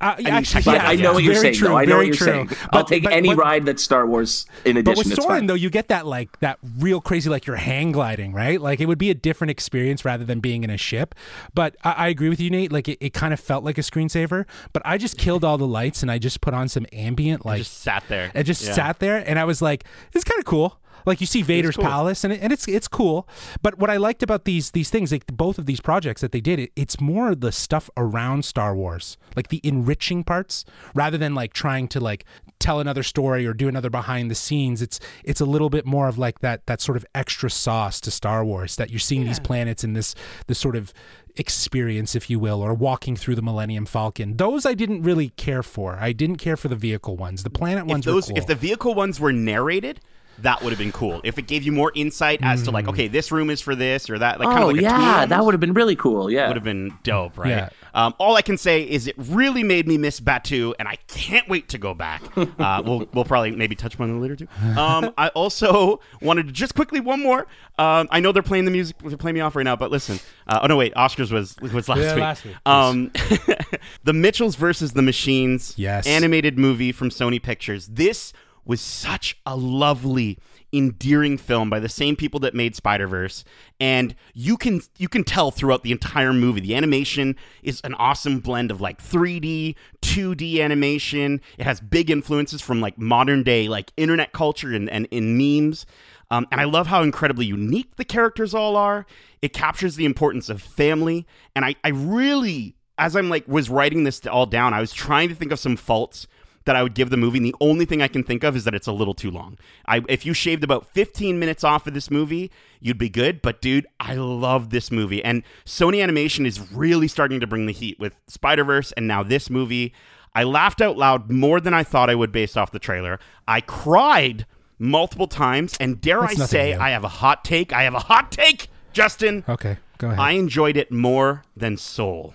Uh, 0.00 0.14
yeah, 0.18 0.24
mean, 0.24 0.34
actually, 0.34 0.74
yeah, 0.74 0.86
I 0.88 0.96
know 0.96 1.12
what 1.12 1.22
you're 1.22 1.34
very 1.34 1.42
saying. 1.42 1.54
True, 1.54 1.68
though. 1.68 1.76
I 1.76 1.84
know 1.84 1.96
very 1.96 1.98
what 1.98 2.06
you're 2.06 2.16
true. 2.16 2.26
saying. 2.26 2.50
I'll 2.72 2.80
But- 2.82 2.88
take 2.88 3.04
but- 3.04 3.12
any 3.12 3.28
but- 3.28 3.36
ride 3.36 3.66
that's 3.66 3.82
Star 3.82 4.06
Wars 4.06 4.46
in 4.64 4.76
addition. 4.76 4.84
But 4.84 4.96
with 4.98 5.06
it's 5.12 5.16
Soarin' 5.22 5.38
fine. 5.40 5.46
though, 5.46 5.54
you 5.54 5.70
get 5.70 5.88
that 5.88 6.06
like 6.06 6.38
that 6.40 6.58
real 6.78 7.00
crazy, 7.00 7.30
like 7.30 7.46
you're 7.46 7.56
hang 7.56 7.92
gliding, 7.92 8.32
right? 8.32 8.60
Like 8.60 8.80
it 8.80 8.86
would 8.86 8.98
be 8.98 9.10
a 9.10 9.14
different 9.14 9.50
experience 9.50 10.04
rather 10.04 10.24
than 10.24 10.40
being 10.40 10.64
in 10.64 10.70
a 10.70 10.76
ship. 10.76 11.14
But 11.54 11.76
I, 11.84 11.92
I 11.92 12.08
agree 12.08 12.28
with 12.28 12.40
you, 12.40 12.50
Nate. 12.50 12.72
Like 12.72 12.88
it, 12.88 12.98
it 13.00 13.12
kind 13.12 13.32
of 13.32 13.40
felt 13.40 13.64
like 13.64 13.78
a 13.78 13.82
screensaver. 13.82 14.44
But 14.72 14.82
I 14.84 14.98
just 14.98 15.18
killed 15.18 15.44
all 15.44 15.58
the 15.58 15.66
lights 15.66 16.02
and 16.02 16.10
I 16.10 16.18
just 16.18 16.40
put 16.40 16.54
on 16.54 16.68
some 16.68 16.86
ambient, 16.92 17.46
like 17.46 17.58
just 17.58 17.82
sat 17.82 18.02
there. 18.08 18.30
I 18.34 18.42
just 18.42 18.64
Yeah. 18.64 18.72
sat 18.72 18.98
there 18.98 19.22
and 19.26 19.38
I 19.38 19.44
was 19.44 19.62
like, 19.62 19.84
it's 20.12 20.24
kind 20.24 20.38
of 20.38 20.44
cool. 20.44 20.78
Like 21.06 21.20
you 21.20 21.26
see 21.26 21.42
Vader's 21.42 21.76
cool. 21.76 21.84
palace 21.84 22.24
and, 22.24 22.32
it, 22.32 22.40
and 22.42 22.52
it's 22.52 22.68
it's 22.68 22.88
cool. 22.88 23.28
But 23.62 23.78
what 23.78 23.90
I 23.90 23.96
liked 23.96 24.22
about 24.22 24.44
these 24.44 24.70
these 24.70 24.90
things, 24.90 25.12
like 25.12 25.26
both 25.26 25.58
of 25.58 25.66
these 25.66 25.80
projects 25.80 26.20
that 26.20 26.32
they 26.32 26.40
did, 26.40 26.58
it, 26.58 26.72
it's 26.76 27.00
more 27.00 27.34
the 27.34 27.52
stuff 27.52 27.90
around 27.96 28.44
Star 28.44 28.74
Wars, 28.74 29.16
like 29.36 29.48
the 29.48 29.60
enriching 29.62 30.24
parts, 30.24 30.64
rather 30.94 31.18
than 31.18 31.34
like 31.34 31.52
trying 31.52 31.88
to 31.88 32.00
like 32.00 32.24
tell 32.58 32.80
another 32.80 33.02
story 33.02 33.46
or 33.46 33.52
do 33.52 33.68
another 33.68 33.90
behind 33.90 34.30
the 34.30 34.34
scenes. 34.34 34.82
It's 34.82 35.00
it's 35.24 35.40
a 35.40 35.46
little 35.46 35.70
bit 35.70 35.84
more 35.86 36.08
of 36.08 36.18
like 36.18 36.40
that 36.40 36.66
that 36.66 36.80
sort 36.80 36.96
of 36.96 37.04
extra 37.14 37.50
sauce 37.50 38.00
to 38.02 38.10
Star 38.10 38.44
Wars 38.44 38.76
that 38.76 38.90
you're 38.90 39.00
seeing 39.00 39.24
these 39.24 39.40
planets 39.40 39.84
in 39.84 39.94
this 39.94 40.14
this 40.46 40.58
sort 40.58 40.76
of 40.76 40.92
experience, 41.36 42.14
if 42.14 42.28
you 42.28 42.38
will, 42.38 42.60
or 42.60 42.74
walking 42.74 43.16
through 43.16 43.34
the 43.34 43.42
Millennium 43.42 43.86
Falcon. 43.86 44.36
Those 44.36 44.66
I 44.66 44.74
didn't 44.74 45.02
really 45.02 45.30
care 45.30 45.62
for. 45.62 45.96
I 46.00 46.12
didn't 46.12 46.36
care 46.36 46.56
for 46.56 46.68
the 46.68 46.76
vehicle 46.76 47.16
ones. 47.16 47.42
The 47.42 47.50
planet 47.50 47.84
if 47.84 47.90
ones 47.90 48.04
those 48.04 48.26
cool. 48.26 48.38
if 48.38 48.46
the 48.46 48.54
vehicle 48.54 48.94
ones 48.94 49.18
were 49.18 49.32
narrated 49.32 50.00
that 50.42 50.62
would 50.62 50.70
have 50.70 50.78
been 50.78 50.92
cool 50.92 51.20
if 51.24 51.38
it 51.38 51.46
gave 51.46 51.62
you 51.62 51.72
more 51.72 51.90
insight 51.94 52.40
as 52.42 52.62
to 52.64 52.70
like 52.70 52.88
okay 52.88 53.08
this 53.08 53.32
room 53.32 53.50
is 53.50 53.60
for 53.60 53.74
this 53.74 54.08
or 54.10 54.18
that 54.18 54.38
like 54.38 54.48
kind 54.48 54.64
oh 54.64 54.68
of 54.70 54.74
like 54.76 54.82
yeah, 54.82 55.12
almost. 55.14 55.28
that 55.30 55.44
would 55.44 55.54
have 55.54 55.60
been 55.60 55.72
really 55.74 55.96
cool. 55.96 56.30
Yeah, 56.30 56.46
would 56.48 56.56
have 56.56 56.64
been 56.64 56.92
dope, 57.02 57.38
right? 57.38 57.48
Yeah. 57.50 57.68
Um, 57.94 58.14
all 58.18 58.36
I 58.36 58.42
can 58.42 58.56
say 58.56 58.82
is 58.88 59.06
it 59.06 59.14
really 59.18 59.62
made 59.62 59.86
me 59.86 59.98
miss 59.98 60.18
Batuu, 60.18 60.72
and 60.78 60.88
I 60.88 60.96
can't 61.08 61.46
wait 61.48 61.68
to 61.70 61.78
go 61.78 61.94
back. 61.94 62.22
Uh, 62.62 62.80
we'll 62.84 63.08
we'll 63.12 63.24
probably 63.24 63.50
maybe 63.50 63.74
touch 63.74 63.94
upon 63.94 64.10
it 64.10 64.20
later 64.20 64.36
too. 64.36 64.46
Um, 64.78 65.12
I 65.18 65.28
also 65.28 66.00
wanted 66.22 66.46
to 66.46 66.52
just 66.52 66.74
quickly 66.74 67.00
one 67.00 67.20
more. 67.20 67.46
Um, 67.78 68.06
I 68.10 68.20
know 68.20 68.30
they're 68.30 68.42
playing 68.42 68.66
the 68.66 68.70
music, 68.70 68.96
they're 68.98 69.16
playing 69.16 69.34
me 69.34 69.40
off 69.40 69.56
right 69.56 69.64
now, 69.64 69.74
but 69.74 69.90
listen. 69.90 70.20
Uh, 70.46 70.60
oh 70.62 70.66
no, 70.66 70.76
wait, 70.76 70.94
Oscars 70.94 71.32
was 71.32 71.56
was 71.60 71.88
last 71.88 71.98
Yeah, 72.00 72.14
week. 72.14 72.22
last 72.22 72.44
week. 72.44 72.56
Um, 72.66 73.10
the 74.04 74.12
Mitchells 74.12 74.54
versus 74.56 74.92
the 74.92 75.02
Machines, 75.02 75.74
Yes. 75.76 76.06
animated 76.06 76.58
movie 76.58 76.92
from 76.92 77.10
Sony 77.10 77.42
Pictures. 77.42 77.86
This 77.88 78.32
was 78.64 78.80
such 78.80 79.40
a 79.44 79.56
lovely 79.56 80.38
endearing 80.72 81.36
film 81.36 81.68
by 81.68 81.78
the 81.78 81.88
same 81.88 82.16
people 82.16 82.40
that 82.40 82.54
made 82.54 82.74
Spider-Verse. 82.74 83.44
And 83.78 84.14
you 84.32 84.56
can 84.56 84.80
you 84.98 85.08
can 85.08 85.24
tell 85.24 85.50
throughout 85.50 85.82
the 85.82 85.92
entire 85.92 86.32
movie 86.32 86.60
the 86.60 86.74
animation 86.74 87.36
is 87.62 87.80
an 87.84 87.94
awesome 87.94 88.40
blend 88.40 88.70
of 88.70 88.80
like 88.80 89.02
3D 89.02 89.74
2D 90.00 90.60
animation. 90.60 91.40
It 91.58 91.64
has 91.64 91.80
big 91.80 92.10
influences 92.10 92.62
from 92.62 92.80
like 92.80 92.98
modern 92.98 93.42
day 93.42 93.68
like 93.68 93.92
internet 93.96 94.32
culture 94.32 94.72
and 94.72 94.88
and 94.88 95.06
in 95.10 95.36
memes. 95.36 95.84
Um, 96.30 96.46
and 96.50 96.60
I 96.60 96.64
love 96.64 96.86
how 96.86 97.02
incredibly 97.02 97.44
unique 97.44 97.96
the 97.96 98.06
characters 98.06 98.54
all 98.54 98.76
are. 98.76 99.04
It 99.42 99.52
captures 99.52 99.96
the 99.96 100.06
importance 100.06 100.48
of 100.48 100.62
family. 100.62 101.26
And 101.54 101.64
I 101.64 101.74
I 101.84 101.88
really 101.90 102.76
as 102.96 103.16
I'm 103.16 103.28
like 103.28 103.46
was 103.46 103.68
writing 103.68 104.04
this 104.04 104.26
all 104.26 104.46
down 104.46 104.72
I 104.72 104.80
was 104.80 104.92
trying 104.92 105.28
to 105.28 105.34
think 105.34 105.52
of 105.52 105.58
some 105.58 105.76
faults 105.76 106.26
that 106.64 106.76
I 106.76 106.82
would 106.82 106.94
give 106.94 107.10
the 107.10 107.16
movie. 107.16 107.38
And 107.38 107.46
the 107.46 107.54
only 107.60 107.84
thing 107.84 108.02
I 108.02 108.08
can 108.08 108.22
think 108.22 108.44
of 108.44 108.54
is 108.56 108.64
that 108.64 108.74
it's 108.74 108.86
a 108.86 108.92
little 108.92 109.14
too 109.14 109.30
long. 109.30 109.58
I, 109.86 110.02
if 110.08 110.24
you 110.26 110.32
shaved 110.34 110.62
about 110.64 110.86
15 110.92 111.38
minutes 111.38 111.64
off 111.64 111.86
of 111.86 111.94
this 111.94 112.10
movie, 112.10 112.50
you'd 112.80 112.98
be 112.98 113.08
good. 113.08 113.42
But 113.42 113.60
dude, 113.60 113.86
I 114.00 114.14
love 114.14 114.70
this 114.70 114.90
movie. 114.90 115.22
And 115.24 115.42
Sony 115.64 116.02
Animation 116.02 116.46
is 116.46 116.72
really 116.72 117.08
starting 117.08 117.40
to 117.40 117.46
bring 117.46 117.66
the 117.66 117.72
heat 117.72 117.98
with 117.98 118.14
Spider 118.26 118.64
Verse 118.64 118.92
and 118.92 119.06
now 119.08 119.22
this 119.22 119.50
movie. 119.50 119.92
I 120.34 120.44
laughed 120.44 120.80
out 120.80 120.96
loud 120.96 121.30
more 121.30 121.60
than 121.60 121.74
I 121.74 121.82
thought 121.82 122.08
I 122.08 122.14
would 122.14 122.32
based 122.32 122.56
off 122.56 122.70
the 122.70 122.78
trailer. 122.78 123.18
I 123.46 123.60
cried 123.60 124.46
multiple 124.78 125.26
times. 125.28 125.76
And 125.80 126.00
dare 126.00 126.20
That's 126.22 126.40
I 126.40 126.46
say, 126.46 126.72
new. 126.74 126.80
I 126.80 126.90
have 126.90 127.04
a 127.04 127.08
hot 127.08 127.44
take. 127.44 127.72
I 127.72 127.82
have 127.84 127.94
a 127.94 127.98
hot 128.00 128.32
take, 128.32 128.68
Justin. 128.92 129.44
Okay, 129.48 129.76
go 129.98 130.08
ahead. 130.08 130.18
I 130.18 130.32
enjoyed 130.32 130.76
it 130.76 130.90
more 130.90 131.42
than 131.56 131.76
Soul. 131.76 132.34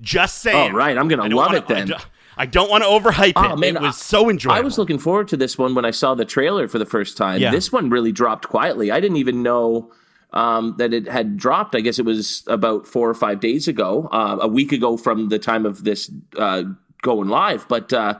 Just 0.00 0.38
saying. 0.42 0.72
All 0.72 0.76
right, 0.76 0.96
I'm 0.96 1.08
gonna 1.08 1.22
love 1.22 1.46
wanna- 1.46 1.58
it 1.58 1.66
then. 1.68 1.82
I 1.84 1.86
don't, 1.86 2.06
I 2.36 2.46
don't 2.46 2.70
want 2.70 2.82
to 2.84 2.88
overhype 2.88 3.32
Oh, 3.36 3.52
it. 3.54 3.58
man, 3.58 3.76
it 3.76 3.82
was 3.82 3.96
I- 3.96 3.98
so 3.98 4.28
enjoyable. 4.30 4.56
I 4.58 4.60
was 4.60 4.78
looking 4.78 4.98
forward 4.98 5.28
to 5.28 5.36
this 5.36 5.56
one 5.58 5.74
when 5.74 5.84
I 5.84 5.90
saw 5.90 6.14
the 6.14 6.24
trailer 6.24 6.68
for 6.68 6.78
the 6.78 6.86
first 6.86 7.16
time. 7.16 7.40
Yeah. 7.40 7.50
This 7.50 7.70
one 7.72 7.90
really 7.90 8.12
dropped 8.12 8.48
quietly. 8.48 8.90
I 8.90 9.00
didn't 9.00 9.18
even 9.18 9.42
know 9.42 9.92
um, 10.32 10.74
that 10.78 10.92
it 10.92 11.06
had 11.06 11.36
dropped. 11.36 11.76
I 11.76 11.80
guess 11.80 11.98
it 12.00 12.04
was 12.04 12.42
about 12.48 12.86
four 12.88 13.08
or 13.08 13.14
five 13.14 13.38
days 13.40 13.68
ago, 13.68 14.08
uh, 14.10 14.38
a 14.40 14.48
week 14.48 14.72
ago 14.72 14.96
from 14.96 15.28
the 15.28 15.38
time 15.38 15.64
of 15.64 15.84
this 15.84 16.10
uh, 16.36 16.64
going 17.02 17.28
live. 17.28 17.68
But 17.68 17.92
uh, 17.92 18.18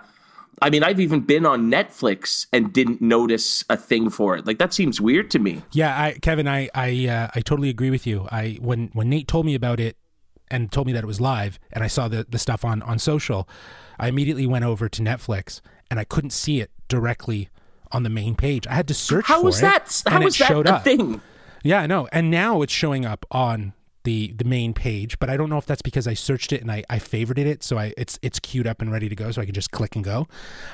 I 0.63 0.71
mean, 0.71 0.85
I've 0.85 1.01
even 1.01 1.23
been 1.23 1.45
on 1.45 1.69
Netflix 1.69 2.47
and 2.53 2.73
didn't 2.73 3.03
notice 3.03 3.65
a 3.69 3.77
thing 3.77 4.11
for 4.11 4.37
it. 4.37 4.47
Like 4.47 4.59
that 4.59 4.73
seems 4.73 5.01
weird 5.01 5.29
to 5.33 5.41
me. 5.41 5.63
Yeah, 5.73 6.01
I, 6.01 6.13
Kevin, 6.23 6.47
I 6.47 6.69
I 6.73 7.09
uh, 7.09 7.29
I 7.35 7.41
totally 7.41 7.69
agree 7.69 7.91
with 7.91 8.07
you. 8.07 8.29
I 8.31 8.59
when 8.61 8.91
when 8.93 9.09
Nate 9.11 9.27
told 9.27 9.45
me 9.45 9.57
about 9.57 9.81
it 9.81 9.97
and 10.53 10.71
told 10.71 10.87
me 10.87 10.93
that 10.93 11.03
it 11.03 11.07
was 11.09 11.21
live, 11.21 11.59
and 11.73 11.83
I 11.83 11.89
saw 11.89 12.07
the 12.07 12.25
the 12.29 12.39
stuff 12.39 12.65
on 12.65 12.81
on 12.83 13.01
social, 13.01 13.49
I 13.99 14.09
immediately 14.09 14.47
went 14.47 14.65
over 14.65 14.89
to 14.89 15.03
Netflix 15.03 15.61
and 15.91 16.01
I 16.01 16.05
couldn't 16.05 16.31
see 16.31 16.61
it 16.61 16.71
directly 16.89 17.49
on 17.93 18.03
the 18.03 18.11
main 18.11 18.35
page. 18.35 18.67
I 18.67 18.75
had 18.75 18.89
to 18.89 18.95
search 18.95 19.27
How 19.27 19.39
for 19.41 19.47
was 19.47 19.59
it. 19.59 19.63
that? 19.63 20.03
How 20.07 20.21
was 20.21 20.37
that 20.39 20.49
showed 20.49 20.67
a 20.67 20.75
up. 20.77 20.85
thing? 20.85 21.21
Yeah, 21.63 21.81
I 21.81 21.87
know. 21.87 22.09
And 22.13 22.31
now 22.31 22.63
it's 22.63 22.73
showing 22.73 23.07
up 23.07 23.25
on 23.31 23.73
the 24.05 24.33
the 24.37 24.45
main 24.45 24.75
page, 24.75 25.19
but 25.19 25.31
I 25.31 25.37
don't 25.39 25.49
know 25.49 25.57
if 25.57 25.65
that's 25.65 25.81
because 25.81 26.07
I 26.07 26.13
searched 26.13 26.53
it 26.53 26.61
and 26.61 26.71
I, 26.71 26.85
I 26.91 26.99
favorited 26.99 27.47
it, 27.47 27.63
so 27.63 27.79
I 27.79 27.95
it's 27.97 28.19
it's 28.21 28.39
queued 28.39 28.67
up 28.67 28.83
and 28.83 28.93
ready 28.93 29.09
to 29.09 29.17
go, 29.17 29.31
so 29.31 29.41
I 29.41 29.47
can 29.47 29.55
just 29.55 29.71
click 29.71 29.97
and 29.97 30.05
go. 30.05 30.29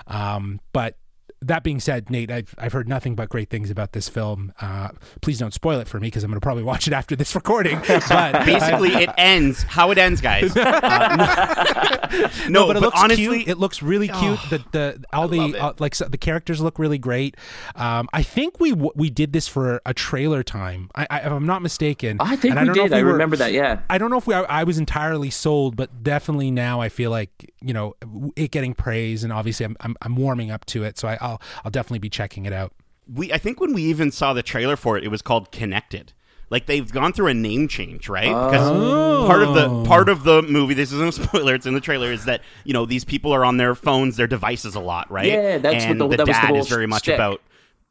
Um, 0.09 0.61
but 0.73 0.97
that 1.43 1.63
being 1.63 1.81
said, 1.81 2.11
Nate, 2.11 2.31
I've 2.31 2.55
I've 2.59 2.73
heard 2.73 2.89
nothing 2.89 3.15
but 3.15 3.29
great 3.29 3.49
things 3.51 3.71
about 3.71 3.93
this 3.93 4.09
film. 4.09 4.53
Uh, 4.61 4.89
please 5.23 5.39
don't 5.39 5.55
spoil 5.55 5.81
it 5.81 5.89
for 5.89 5.99
me 5.99 6.09
because 6.09 6.23
I'm 6.25 6.31
going 6.31 6.41
to 6.41 6.45
probably 6.45 6.63
watch 6.63 6.87
it 6.87 6.93
after 6.93 7.17
this 7.17 7.35
recording. 7.41 7.81
But 7.87 8.45
Basically, 8.47 8.91
it 8.95 9.11
ends 9.17 9.63
how 9.63 9.91
it 9.91 9.99
ends, 9.99 10.21
guys. 10.21 10.53
Uh, 11.01 12.09
no, 12.49 12.61
no, 12.63 12.67
but 12.67 12.77
it 12.77 12.81
looks 12.81 13.01
honestly, 13.01 13.25
cute. 13.45 13.49
It 13.49 13.59
looks 13.59 13.83
really 13.83 14.09
cute. 14.09 14.39
the 14.51 14.65
the 14.73 15.05
all 15.13 15.29
the 15.29 15.57
uh, 15.57 15.73
like 15.79 15.95
so 15.95 16.07
the 16.07 16.19
characters 16.19 16.61
look 16.61 16.79
really 16.79 16.99
great. 16.99 17.37
Um, 17.77 18.09
I 18.13 18.23
think 18.23 18.59
we 18.61 18.73
we 18.73 19.11
did 19.11 19.33
this 19.33 19.47
for 19.49 19.81
a 19.87 19.95
trailer 19.95 20.43
time. 20.43 20.91
I, 20.95 21.07
I, 21.09 21.19
if 21.21 21.33
I'm 21.33 21.47
not 21.47 21.63
mistaken, 21.63 22.17
I 22.21 22.37
think 22.37 22.57
And 22.57 22.61
we 22.63 22.67
don't 22.67 22.77
know 22.77 22.83
did. 22.85 22.93
if 22.93 22.99
I 22.99 23.03
were- 23.03 23.13
remember 23.13 23.37
that. 23.37 23.53
Yeah. 23.53 23.81
I 23.89 23.99
don't 23.99 24.11
know 24.11 24.19
if 24.19 24.27
we, 24.27 24.35
I, 24.35 24.43
I 24.43 24.65
was 24.65 24.79
entirely 24.79 25.31
sold, 25.31 25.77
but 25.77 26.03
definitely 26.03 26.51
now 26.51 26.81
I 26.81 26.89
feel 26.89 27.11
like 27.11 27.53
you 27.63 27.73
know 27.75 27.95
it 28.37 28.51
getting 28.51 28.75
praise, 28.75 29.23
and 29.25 29.33
obviously 29.33 29.65
I'm 29.67 29.77
I'm, 29.81 29.97
I'm 30.03 30.17
warming 30.17 30.51
up 30.51 30.65
to 30.67 30.85
it, 30.85 30.99
so 30.99 31.09
I, 31.09 31.19
I'll 31.21 31.41
I'll 31.65 31.71
definitely 31.71 31.99
be 32.01 32.11
checking 32.11 32.45
it 32.47 32.53
out. 32.53 32.73
we 33.13 33.33
I 33.33 33.39
think 33.39 33.61
when 33.61 33.73
we 33.73 33.83
even 33.85 34.11
saw 34.11 34.33
the 34.33 34.43
trailer 34.43 34.77
for 34.77 34.97
it, 34.97 35.05
it 35.05 35.09
was 35.09 35.23
called 35.23 35.51
Connected. 35.53 36.13
Like 36.49 36.67
they've 36.67 36.91
gone 36.91 37.13
through 37.13 37.29
a 37.29 37.35
name 37.35 37.69
change, 37.69 38.09
right? 38.09 38.27
Because 38.27 39.27
part 39.29 39.43
of 39.43 39.55
the 39.55 39.85
part 39.87 40.09
of 40.09 40.25
the 40.25 40.43
movie, 40.43 40.75
this 40.75 40.91
isn't 40.93 41.09
a 41.09 41.13
spoiler, 41.25 41.55
it's 41.55 41.65
in 41.67 41.75
the 41.75 41.81
trailer, 41.81 42.11
is 42.11 42.25
that 42.25 42.41
you 42.65 42.73
know 42.73 42.87
these 42.87 43.05
people 43.05 43.33
are 43.33 43.45
on 43.45 43.57
their 43.57 43.75
phones, 43.77 44.17
their 44.17 44.27
devices 44.27 44.75
a 44.75 44.81
lot, 44.81 45.09
right? 45.13 45.27
Yeah, 45.27 45.59
that's 45.59 45.75
what 45.85 45.91
and 45.91 46.01
the- 46.01 46.09
the 46.09 46.17
that 46.17 46.27
was 46.27 46.37
the 46.37 46.41
dad 46.43 46.49
whole 46.49 46.59
is 46.59 46.69
very 46.69 46.87
much 46.89 47.03
shtick. 47.05 47.15
about 47.15 47.41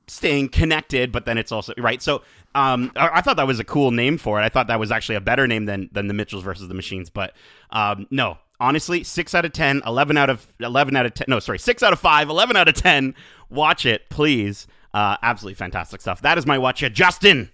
staying 0.08 0.50
connected, 0.50 1.12
but 1.12 1.26
then 1.26 1.38
it's 1.38 1.52
also 1.52 1.72
right. 1.78 2.02
So 2.02 2.22
um, 2.56 2.92
I, 2.98 3.10
I 3.20 3.22
thought 3.22 3.38
that 3.38 3.48
was 3.48 3.60
a 3.60 3.64
cool 3.64 3.92
name 3.92 4.18
for 4.18 4.42
it. 4.42 4.44
I 4.44 4.50
thought 4.50 4.68
that 4.68 4.80
was 4.80 4.92
actually 4.92 5.16
a 5.16 5.22
better 5.22 5.48
name 5.48 5.66
than 5.66 5.90
than 5.94 6.08
the 6.08 6.14
Mitchells 6.14 6.44
versus 6.44 6.68
the 6.68 6.74
Machines. 6.74 7.10
But 7.10 7.34
um, 7.70 8.08
no, 8.12 8.40
honestly, 8.60 9.04
six 9.04 9.34
out 9.34 9.46
of 9.46 9.54
10, 9.54 9.82
11 9.86 10.18
out 10.18 10.30
of 10.30 10.54
eleven 10.60 10.96
out 10.96 11.06
of 11.06 11.14
ten. 11.14 11.26
No, 11.28 11.40
sorry, 11.40 11.60
six 11.60 11.84
out 11.84 11.94
of 11.94 12.00
five, 12.00 12.30
11 12.30 12.56
out 12.56 12.68
of 12.68 12.76
ten. 12.76 13.16
Watch 13.50 13.86
it, 13.86 14.10
please. 14.10 14.68
Uh, 14.94 15.18
absolutely 15.22 15.56
fantastic 15.56 16.02
stuff. 16.02 16.22
That 16.22 16.38
is 16.38 16.46
my 16.46 16.58
watch 16.58 16.84
it, 16.84 16.94
Justin. 16.94 17.52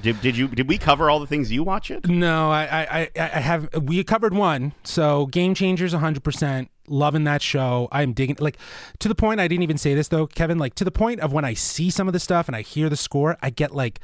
Did, 0.00 0.20
did 0.20 0.36
you 0.36 0.48
did 0.48 0.68
we 0.68 0.76
cover 0.76 1.08
all 1.08 1.20
the 1.20 1.26
things 1.26 1.50
you 1.50 1.62
watch 1.62 1.90
it? 1.90 2.06
No, 2.06 2.50
I 2.50 2.64
I, 2.90 3.10
I, 3.18 3.40
have 3.40 3.68
we 3.82 4.02
covered 4.04 4.34
one. 4.34 4.74
So 4.84 5.26
Game 5.26 5.54
Changers 5.54 5.94
100 5.94 6.22
percent 6.22 6.70
loving 6.86 7.24
that 7.24 7.40
show. 7.40 7.88
I'm 7.90 8.12
digging 8.12 8.36
like 8.38 8.58
to 8.98 9.08
the 9.08 9.14
point 9.14 9.40
I 9.40 9.48
didn't 9.48 9.62
even 9.62 9.78
say 9.78 9.94
this 9.94 10.08
though, 10.08 10.26
Kevin. 10.26 10.58
Like 10.58 10.74
to 10.74 10.84
the 10.84 10.90
point 10.90 11.20
of 11.20 11.32
when 11.32 11.46
I 11.46 11.54
see 11.54 11.88
some 11.88 12.08
of 12.08 12.12
the 12.12 12.20
stuff 12.20 12.46
and 12.46 12.54
I 12.54 12.60
hear 12.60 12.90
the 12.90 12.96
score, 12.96 13.38
I 13.40 13.48
get 13.48 13.74
like 13.74 14.00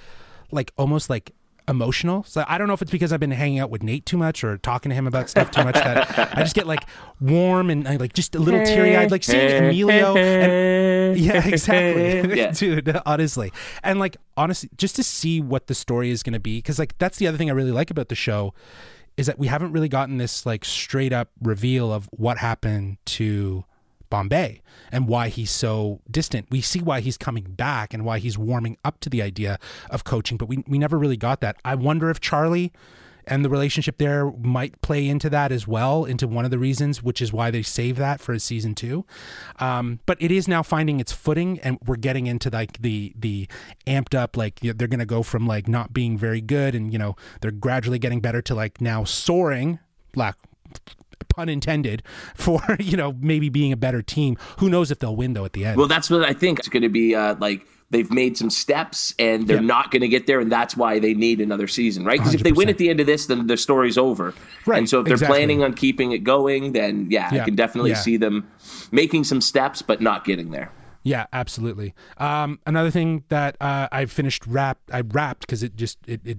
like 0.51 0.73
almost 0.79 1.11
like 1.11 1.35
emotional. 1.73 2.23
So 2.25 2.45
I 2.47 2.57
don't 2.59 2.69
know 2.69 2.75
if 2.75 2.83
it's 2.83 2.91
because 2.91 3.13
I've 3.13 3.19
been 3.21 3.33
hanging 3.33 3.59
out 3.59 3.71
with 3.71 3.83
Nate 3.83 4.07
too 4.07 4.17
much 4.17 4.45
or 4.45 4.59
talking 4.59 4.91
to 4.91 4.95
him 4.95 5.07
about 5.09 5.29
stuff 5.29 5.51
too 5.51 5.65
much 5.65 5.75
that 5.75 6.37
I 6.37 6.43
just 6.43 6.55
get 6.55 6.67
like 6.69 6.85
warm 7.21 7.71
and 7.71 7.87
uh, 7.89 7.97
like 7.99 8.13
just 8.13 8.37
a 8.37 8.39
little 8.39 8.65
teary 8.65 8.97
eyed, 8.97 9.11
like 9.11 9.25
seeing 9.25 9.65
Emilio. 9.65 10.17
And, 10.17 11.19
yeah, 11.19 11.47
exactly, 11.47 12.37
Yeah. 12.39 12.51
dude. 12.57 12.97
Honestly, 13.05 13.53
and 13.83 13.99
like 13.99 14.17
honestly, 14.37 14.71
just 14.77 14.95
to 14.97 15.03
see 15.03 15.41
what 15.41 15.67
the 15.67 15.75
story 15.75 16.11
is 16.11 16.23
going 16.23 16.35
to 16.35 16.41
be, 16.41 16.59
because 16.59 16.79
like 16.79 16.97
that's 16.99 17.19
the 17.19 17.27
other 17.27 17.37
thing 17.39 17.51
I 17.51 17.55
really 17.55 17.73
like 17.73 17.91
about 17.91 18.09
the 18.09 18.15
show 18.15 18.55
is 19.17 19.27
that 19.27 19.39
we 19.39 19.47
haven't 19.49 19.73
really 19.73 19.89
gotten 19.89 20.19
this 20.19 20.47
like 20.47 20.65
straight 20.65 21.13
up 21.13 21.31
reveal 21.43 21.93
of 21.93 22.09
what 22.13 22.39
happened 22.39 22.97
to 23.05 23.65
Bombay 24.13 24.61
and 24.93 25.09
why 25.09 25.29
he's 25.31 25.51
so 25.51 26.03
distant. 26.11 26.47
We 26.51 26.61
see 26.61 26.81
why 26.81 27.01
he's 27.01 27.17
coming 27.17 27.45
back 27.45 27.95
and 27.95 28.05
why 28.05 28.19
he's 28.19 28.37
warming 28.37 28.77
up 28.85 29.01
to 29.01 29.09
the 29.09 29.23
idea 29.23 29.59
of 29.89 30.05
coaching, 30.05 30.37
but 30.37 30.51
we, 30.51 30.63
we 30.69 30.79
never 30.79 30.99
really 30.99 31.17
got 31.17 31.41
that. 31.41 31.57
I 31.65 31.77
wonder 31.77 32.11
if 32.11 32.21
Charlie 32.21 32.75
and 33.27 33.43
the 33.43 33.49
relationship 33.49 33.97
there 33.97 34.31
might 34.31 34.79
play 34.83 35.09
into 35.09 35.31
that 35.31 35.51
as 35.51 35.67
well, 35.67 36.05
into 36.05 36.29
one 36.29 36.45
of 36.45 36.51
the 36.51 36.59
reasons, 36.59 37.03
which 37.03 37.23
is 37.23 37.33
why 37.33 37.51
they 37.51 37.63
save 37.63 37.97
that 37.97 38.21
for 38.21 38.39
season 38.39 38.75
two. 38.75 39.07
Um, 39.59 40.01
but 40.05 40.21
it 40.21 40.31
is 40.31 40.47
now 40.47 40.63
finding 40.63 41.01
its 41.01 41.13
footing, 41.13 41.59
and 41.61 41.79
we're 41.87 41.97
getting 41.97 42.27
into 42.27 42.51
like 42.51 42.83
the 42.83 43.15
the 43.19 43.49
amped 43.87 44.15
up, 44.15 44.37
like 44.37 44.61
they're 44.61 44.75
going 44.75 44.99
to 44.99 45.07
go 45.07 45.23
from 45.23 45.47
like 45.47 45.69
not 45.69 45.95
being 45.95 46.19
very 46.19 46.43
good, 46.43 46.75
and 46.75 46.93
you 46.93 46.99
know 46.99 47.17
they're 47.41 47.51
gradually 47.51 47.99
getting 47.99 48.21
better 48.21 48.43
to 48.43 48.55
like 48.55 48.83
now 48.83 49.05
soaring. 49.05 49.79
Lack 50.15 50.37
pun 51.35 51.49
intended 51.49 52.03
for 52.35 52.61
you 52.79 52.97
know 52.97 53.15
maybe 53.21 53.49
being 53.49 53.73
a 53.73 53.77
better 53.77 54.03
team. 54.03 54.37
Who 54.59 54.69
knows 54.71 54.91
if 54.91 54.99
they'll 54.99 55.17
win 55.17 55.33
though 55.35 55.45
at 55.45 55.53
the 55.55 55.65
end? 55.65 55.77
Well, 55.79 55.89
that's 55.89 56.11
what 56.11 56.23
I 56.23 56.33
think. 56.33 56.59
It's 56.59 56.69
going 56.69 56.83
to 56.83 56.89
be 56.89 57.15
uh, 57.15 57.35
like 57.41 57.67
they've 57.91 58.11
made 58.11 58.39
some 58.39 58.49
steps 58.49 59.15
and 59.19 59.47
they're 59.47 59.57
Yeah. 59.61 59.63
not 59.77 59.91
going 59.91 60.01
to 60.01 60.09
get 60.09 60.27
there, 60.27 60.41
and 60.41 60.51
that's 60.51 60.75
why 60.77 60.99
they 60.99 61.13
need 61.13 61.41
another 61.43 61.69
season, 61.69 62.05
right? 62.07 62.19
Because 62.19 62.33
if 62.35 62.43
they 62.43 62.53
win 62.53 62.71
at 62.71 62.79
the 62.79 62.89
end 62.89 63.01
of 63.01 63.07
this, 63.07 63.27
then 63.27 63.47
the 63.49 63.57
story's 63.59 63.99
over. 63.99 64.33
Right, 64.65 64.79
And 64.79 64.89
so 64.89 65.01
if 65.01 65.05
they're 65.05 65.13
exactly. 65.15 65.37
planning 65.37 65.63
on 65.63 65.75
keeping 65.75 66.13
it 66.13 66.25
going, 66.25 66.73
then 66.73 67.09
yeah, 67.11 67.29
Yeah, 67.35 67.43
I 67.43 67.45
can 67.45 67.55
definitely 67.55 67.91
yeah. 67.91 67.97
see 67.99 68.17
them 68.17 68.49
making 68.93 69.25
some 69.25 69.43
steps, 69.43 69.83
but 69.83 70.01
not 70.01 70.25
getting 70.25 70.53
there. 70.53 70.73
Yeah, 71.03 71.27
absolutely. 71.35 71.95
Um, 72.17 72.61
another 72.65 72.91
thing 72.91 73.25
that 73.29 73.57
uh, 73.61 73.89
I 73.93 74.07
finished 74.07 74.47
wrap, 74.47 74.79
I 74.91 75.01
wrapped 75.03 75.41
because 75.41 75.63
it 75.63 75.77
just 75.77 75.99
it, 76.07 76.21
it 76.25 76.39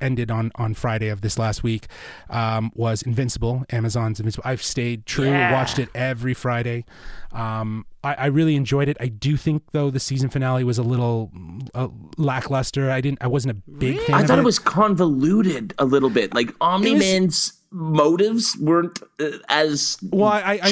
ended 0.00 0.30
on 0.30 0.50
on 0.56 0.74
Friday 0.74 1.08
of 1.08 1.20
this 1.20 1.38
last 1.38 1.62
week 1.62 1.86
um, 2.30 2.70
was 2.74 3.02
Invincible, 3.02 3.64
Amazon's 3.70 4.20
Invincible. 4.20 4.44
I've 4.46 4.62
stayed 4.62 5.06
true, 5.06 5.26
Yeah. 5.26 5.52
watched 5.52 5.78
it 5.78 5.88
every 5.94 6.34
Friday. 6.34 6.84
Um, 7.32 7.86
I, 8.04 8.14
I 8.14 8.26
really 8.26 8.56
enjoyed 8.56 8.88
it. 8.88 8.96
I 9.00 9.06
do 9.08 9.36
think 9.36 9.62
though 9.72 9.90
the 9.90 10.00
season 10.00 10.28
finale 10.28 10.64
was 10.64 10.78
a 10.78 10.82
little 10.82 11.30
uh, 11.74 11.88
lackluster. 12.18 12.90
I 12.90 13.00
didn't, 13.00 13.22
I 13.22 13.28
wasn't 13.28 13.52
a 13.52 13.70
big 13.70 13.98
fan. 14.00 14.14
I 14.16 14.20
of 14.22 14.26
thought 14.28 14.38
it 14.38 14.42
it 14.42 14.44
was 14.44 14.58
convoluted 14.58 15.74
a 15.78 15.84
little 15.84 16.10
bit. 16.10 16.34
Like 16.34 16.54
Omni 16.60 16.94
Man's 16.94 17.54
motives 17.70 18.56
weren't 18.60 19.00
uh, 19.18 19.30
as 19.48 19.96
Well, 20.10 20.28
I, 20.28 20.40
I, 20.40 20.40
I 20.40 20.54
knew 20.54 20.60
that 20.60 20.62
was 20.62 20.70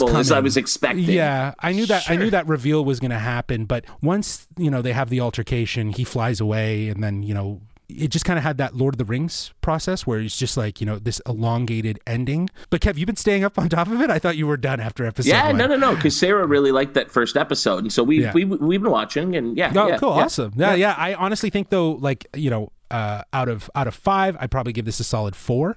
justifiable 0.00 0.16
as 0.16 0.30
I 0.30 0.38
was 0.40 0.56
expecting. 0.56 1.04
Yeah, 1.04 1.54
I 1.58 1.72
knew 1.72 1.86
that. 1.86 2.08
I 2.08 2.16
knew 2.16 2.30
that 2.30 2.46
reveal 2.46 2.84
was 2.84 3.00
going 3.00 3.10
to 3.10 3.18
happen. 3.18 3.64
But 3.64 3.84
once 4.00 4.46
you 4.56 4.70
know 4.70 4.80
they 4.82 4.92
have 4.92 5.10
the 5.10 5.20
altercation, 5.20 5.90
he 5.90 6.04
flies 6.04 6.40
away, 6.40 6.88
and 6.88 7.02
then 7.02 7.22
you 7.24 7.34
know 7.34 7.60
it 7.96 8.08
just 8.08 8.24
kind 8.24 8.38
of 8.38 8.42
had 8.42 8.58
that 8.58 8.76
Lord 8.76 8.94
of 8.94 8.98
the 8.98 9.04
Rings 9.04 9.52
process 9.60 10.06
where 10.06 10.20
it's 10.20 10.36
just 10.38 10.56
like 10.56 10.80
you 10.80 10.86
know 10.86 10.98
this 10.98 11.20
elongated 11.26 11.98
ending. 12.06 12.48
But 12.70 12.80
Kev, 12.80 12.96
you've 12.96 13.06
been 13.06 13.16
staying 13.16 13.44
up 13.44 13.58
on 13.58 13.68
top 13.68 13.88
of 13.88 14.00
it. 14.00 14.10
I 14.10 14.18
thought 14.18 14.36
you 14.36 14.46
were 14.46 14.56
done 14.56 14.80
after 14.80 15.04
episode. 15.06 15.30
Yeah, 15.30 15.48
one. 15.48 15.56
no, 15.58 15.66
no, 15.66 15.76
no. 15.76 15.94
Because 15.94 16.16
Sarah 16.16 16.46
really 16.46 16.72
liked 16.72 16.94
that 16.94 17.10
first 17.10 17.36
episode, 17.36 17.78
and 17.78 17.92
so 17.92 18.02
we 18.02 18.22
Yeah. 18.22 18.32
we 18.32 18.44
we've 18.44 18.82
been 18.82 18.90
watching, 18.92 19.36
and 19.36 19.56
yeah, 19.56 19.72
Oh, 19.74 19.88
yeah, 19.88 19.98
cool, 19.98 20.16
yeah. 20.16 20.24
awesome. 20.24 20.52
Yeah, 20.56 20.74
yeah, 20.74 20.94
I 20.96 21.14
honestly 21.14 21.50
think 21.50 21.70
though, 21.70 21.92
like 21.92 22.26
you 22.34 22.50
know, 22.50 22.72
uh, 22.90 23.22
out 23.32 23.48
of 23.48 23.70
out 23.74 23.86
of 23.86 23.94
five, 23.94 24.36
I'd 24.40 24.50
probably 24.50 24.72
give 24.72 24.84
this 24.84 25.00
a 25.00 25.04
solid 25.04 25.36
four. 25.36 25.76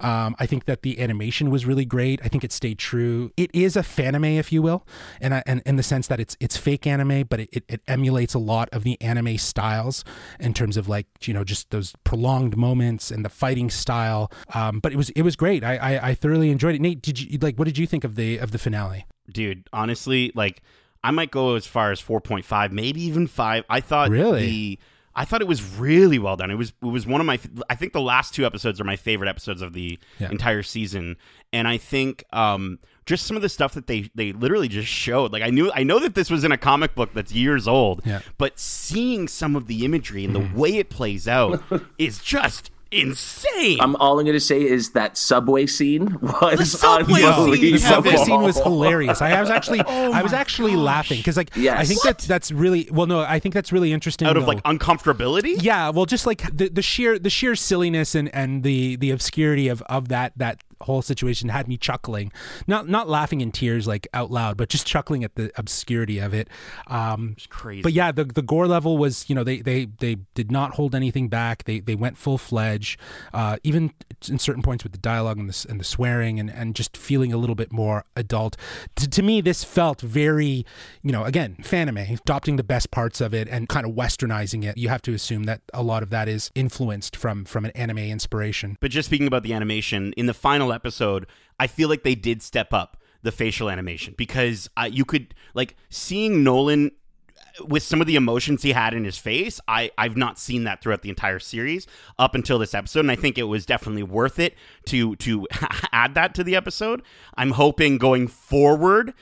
Um, 0.00 0.34
I 0.38 0.46
think 0.46 0.64
that 0.66 0.82
the 0.82 1.00
animation 1.00 1.50
was 1.50 1.66
really 1.66 1.84
great. 1.84 2.20
I 2.24 2.28
think 2.28 2.44
it 2.44 2.52
stayed 2.52 2.78
true. 2.78 3.30
It 3.36 3.50
is 3.54 3.76
a 3.76 3.82
fanime, 3.82 4.38
if 4.38 4.52
you 4.52 4.62
will, 4.62 4.86
and 5.20 5.34
I, 5.34 5.42
and 5.46 5.62
in 5.66 5.76
the 5.76 5.82
sense 5.82 6.06
that 6.08 6.20
it's 6.20 6.36
it's 6.40 6.56
fake 6.56 6.86
anime, 6.86 7.24
but 7.28 7.40
it, 7.40 7.48
it, 7.52 7.64
it 7.68 7.80
emulates 7.88 8.34
a 8.34 8.38
lot 8.38 8.68
of 8.72 8.82
the 8.84 9.00
anime 9.00 9.38
styles 9.38 10.04
in 10.40 10.54
terms 10.54 10.76
of 10.76 10.88
like 10.88 11.06
you 11.26 11.34
know 11.34 11.44
just 11.44 11.70
those 11.70 11.94
prolonged 12.04 12.56
moments 12.56 13.10
and 13.10 13.24
the 13.24 13.28
fighting 13.30 13.70
style. 13.70 14.30
Um, 14.54 14.80
but 14.80 14.92
it 14.92 14.96
was 14.96 15.10
it 15.10 15.22
was 15.22 15.36
great. 15.36 15.64
I, 15.64 15.76
I 15.76 16.08
I 16.10 16.14
thoroughly 16.14 16.50
enjoyed 16.50 16.74
it. 16.74 16.80
Nate, 16.80 17.02
did 17.02 17.20
you 17.20 17.38
like 17.38 17.58
what 17.58 17.64
did 17.66 17.78
you 17.78 17.86
think 17.86 18.04
of 18.04 18.14
the 18.16 18.38
of 18.38 18.50
the 18.50 18.58
finale? 18.58 19.06
dude 19.30 19.68
honestly 19.74 20.32
like 20.34 20.62
i 21.04 21.10
might 21.10 21.30
go 21.30 21.54
as 21.54 21.66
far 21.66 21.92
as 21.92 22.00
4.5 22.00 22.72
maybe 22.72 23.02
even 23.02 23.26
5 23.26 23.62
i 23.68 23.78
thought 23.78 24.08
Really? 24.08 24.40
the 24.46 24.78
i 25.18 25.24
thought 25.24 25.40
it 25.40 25.48
was 25.48 25.62
really 25.78 26.18
well 26.18 26.36
done 26.36 26.50
it 26.50 26.54
was 26.54 26.70
it 26.82 26.86
was 26.86 27.06
one 27.06 27.20
of 27.20 27.26
my 27.26 27.38
i 27.68 27.74
think 27.74 27.92
the 27.92 28.00
last 28.00 28.32
two 28.34 28.46
episodes 28.46 28.80
are 28.80 28.84
my 28.84 28.96
favorite 28.96 29.28
episodes 29.28 29.60
of 29.60 29.72
the 29.72 29.98
Yeah. 30.18 30.30
entire 30.30 30.62
season 30.62 31.16
and 31.52 31.66
i 31.68 31.76
think 31.76 32.24
um 32.32 32.78
just 33.04 33.26
some 33.26 33.36
of 33.36 33.42
the 33.42 33.48
stuff 33.48 33.74
that 33.74 33.86
they 33.86 34.10
they 34.14 34.32
literally 34.32 34.68
just 34.68 34.88
showed 34.88 35.32
like 35.32 35.42
i 35.42 35.50
knew 35.50 35.70
i 35.74 35.82
know 35.82 35.98
that 35.98 36.14
this 36.14 36.30
was 36.30 36.44
in 36.44 36.52
a 36.52 36.58
comic 36.58 36.94
book 36.94 37.10
that's 37.14 37.32
years 37.32 37.66
old 37.68 38.02
Yeah. 38.04 38.20
but 38.38 38.58
seeing 38.58 39.28
some 39.28 39.56
of 39.56 39.66
the 39.66 39.84
imagery 39.84 40.24
and 40.24 40.34
the 40.34 40.48
way 40.58 40.76
it 40.76 40.88
plays 40.90 41.26
out 41.28 41.62
is 41.98 42.18
just 42.20 42.70
insane 42.90 43.78
I'm 43.80 43.96
all 43.96 44.18
I'm 44.18 44.24
going 44.24 44.34
to 44.34 44.40
say 44.40 44.62
is 44.62 44.92
that 44.92 45.18
subway 45.18 45.66
scene 45.66 46.18
was 46.22 46.80
subway 46.80 47.20
scene, 47.20 47.72
the 47.72 47.78
subway 47.78 48.16
scene 48.16 48.42
was 48.42 48.58
hilarious. 48.62 49.20
I 49.20 49.40
was 49.40 49.50
actually, 49.50 49.82
oh 49.86 50.12
I 50.12 50.22
was 50.22 50.32
actually 50.32 50.74
laughing 50.76 51.18
because, 51.18 51.36
like, 51.36 51.50
Yes. 51.54 51.78
I 51.78 51.84
think 51.84 52.02
that 52.02 52.18
that's 52.18 52.50
really 52.50 52.88
well. 52.90 53.06
No, 53.06 53.20
I 53.20 53.38
think 53.38 53.54
that's 53.54 53.72
really 53.72 53.92
interesting. 53.92 54.26
out 54.26 54.36
of 54.36 54.44
though. 54.44 54.48
like 54.52 54.62
uncomfortability 54.62 55.62
yeah, 55.62 55.90
well, 55.90 56.06
just 56.06 56.26
like 56.26 56.42
the, 56.56 56.68
the 56.68 56.82
sheer 56.82 57.18
the 57.18 57.30
sheer 57.30 57.54
silliness 57.56 58.14
and 58.14 58.34
and 58.34 58.62
the 58.62 58.96
the 58.96 59.10
obscurity 59.10 59.68
of 59.68 59.82
of 59.82 60.08
that 60.08 60.32
that 60.36 60.62
whole 60.82 61.02
situation 61.02 61.48
had 61.48 61.68
me 61.68 61.76
chuckling, 61.76 62.32
not 62.66 62.88
not 62.88 63.08
laughing 63.08 63.40
in 63.40 63.52
tears 63.52 63.86
like 63.86 64.06
out 64.14 64.30
loud, 64.30 64.56
but 64.56 64.68
just 64.68 64.86
chuckling 64.86 65.24
at 65.24 65.34
the 65.34 65.50
obscurity 65.56 66.18
of 66.18 66.34
it. 66.34 66.48
Um, 66.86 67.36
crazy 67.48 67.82
but 67.82 67.92
yeah, 67.92 68.12
the 68.12 68.24
the 68.24 68.42
gore 68.42 68.66
level 68.66 68.98
was 68.98 69.28
you 69.28 69.34
know 69.34 69.44
they 69.44 69.60
they 69.60 69.86
they 69.86 70.16
did 70.34 70.50
not 70.50 70.74
hold 70.74 70.94
anything 70.94 71.28
back. 71.28 71.64
They 71.64 71.80
they 71.80 71.94
went 71.94 72.16
full 72.16 72.38
fledged, 72.38 73.00
uh, 73.32 73.56
even 73.62 73.92
in 74.28 74.38
certain 74.38 74.62
points 74.62 74.84
with 74.84 74.92
the 74.92 74.98
dialogue 74.98 75.38
and 75.38 75.48
the 75.48 75.66
and 75.68 75.80
the 75.80 75.84
swearing 75.84 76.38
and 76.40 76.50
and 76.50 76.74
just 76.74 76.96
feeling 76.96 77.32
a 77.32 77.36
little 77.36 77.54
bit 77.54 77.72
more 77.72 78.04
adult. 78.16 78.56
To, 78.96 79.08
to 79.08 79.22
me, 79.22 79.40
this 79.40 79.64
felt 79.64 80.00
very 80.00 80.64
you 81.02 81.12
know 81.12 81.24
again 81.24 81.56
fanime 81.62 82.18
adopting 82.20 82.56
the 82.56 82.64
best 82.64 82.90
parts 82.90 83.20
of 83.20 83.34
it 83.34 83.48
and 83.48 83.68
kind 83.68 83.86
of 83.86 83.92
westernizing 83.92 84.64
it. 84.64 84.76
You 84.76 84.88
have 84.88 85.02
to 85.02 85.14
assume 85.14 85.44
that 85.44 85.60
a 85.72 85.82
lot 85.82 86.02
of 86.02 86.10
that 86.10 86.28
is 86.28 86.50
influenced 86.54 87.16
from 87.16 87.44
from 87.44 87.64
an 87.64 87.70
anime 87.72 87.98
inspiration. 87.98 88.76
But 88.80 88.90
just 88.90 89.06
speaking 89.06 89.26
about 89.26 89.42
the 89.42 89.52
animation, 89.52 90.12
in 90.16 90.26
the 90.26 90.34
final 90.34 90.67
episode, 90.72 91.26
I 91.58 91.66
feel 91.66 91.88
like 91.88 92.02
they 92.02 92.14
did 92.14 92.42
step 92.42 92.72
up 92.72 92.96
the 93.22 93.32
facial 93.32 93.68
animation 93.68 94.14
because 94.16 94.70
uh, 94.76 94.88
you 94.90 95.04
could 95.04 95.34
like 95.54 95.76
seeing 95.90 96.44
Nolan 96.44 96.92
uh, 97.36 97.66
with 97.66 97.82
some 97.82 98.00
of 98.00 98.06
the 98.06 98.16
emotions 98.16 98.62
he 98.62 98.72
had 98.72 98.94
in 98.94 99.04
his 99.04 99.18
face. 99.18 99.60
I 99.66 99.90
I've 99.98 100.16
not 100.16 100.38
seen 100.38 100.64
that 100.64 100.82
throughout 100.82 101.02
the 101.02 101.08
entire 101.08 101.38
series 101.38 101.86
up 102.18 102.34
until 102.34 102.58
this 102.58 102.74
episode, 102.74 103.00
and 103.00 103.10
I 103.10 103.16
think 103.16 103.38
it 103.38 103.44
was 103.44 103.66
definitely 103.66 104.04
worth 104.04 104.38
it 104.38 104.54
to 104.86 105.16
to 105.16 105.46
add 105.92 106.14
that 106.14 106.34
to 106.36 106.44
the 106.44 106.54
episode. 106.54 107.02
I'm 107.36 107.52
hoping 107.52 107.98
going 107.98 108.28
forward. 108.28 109.14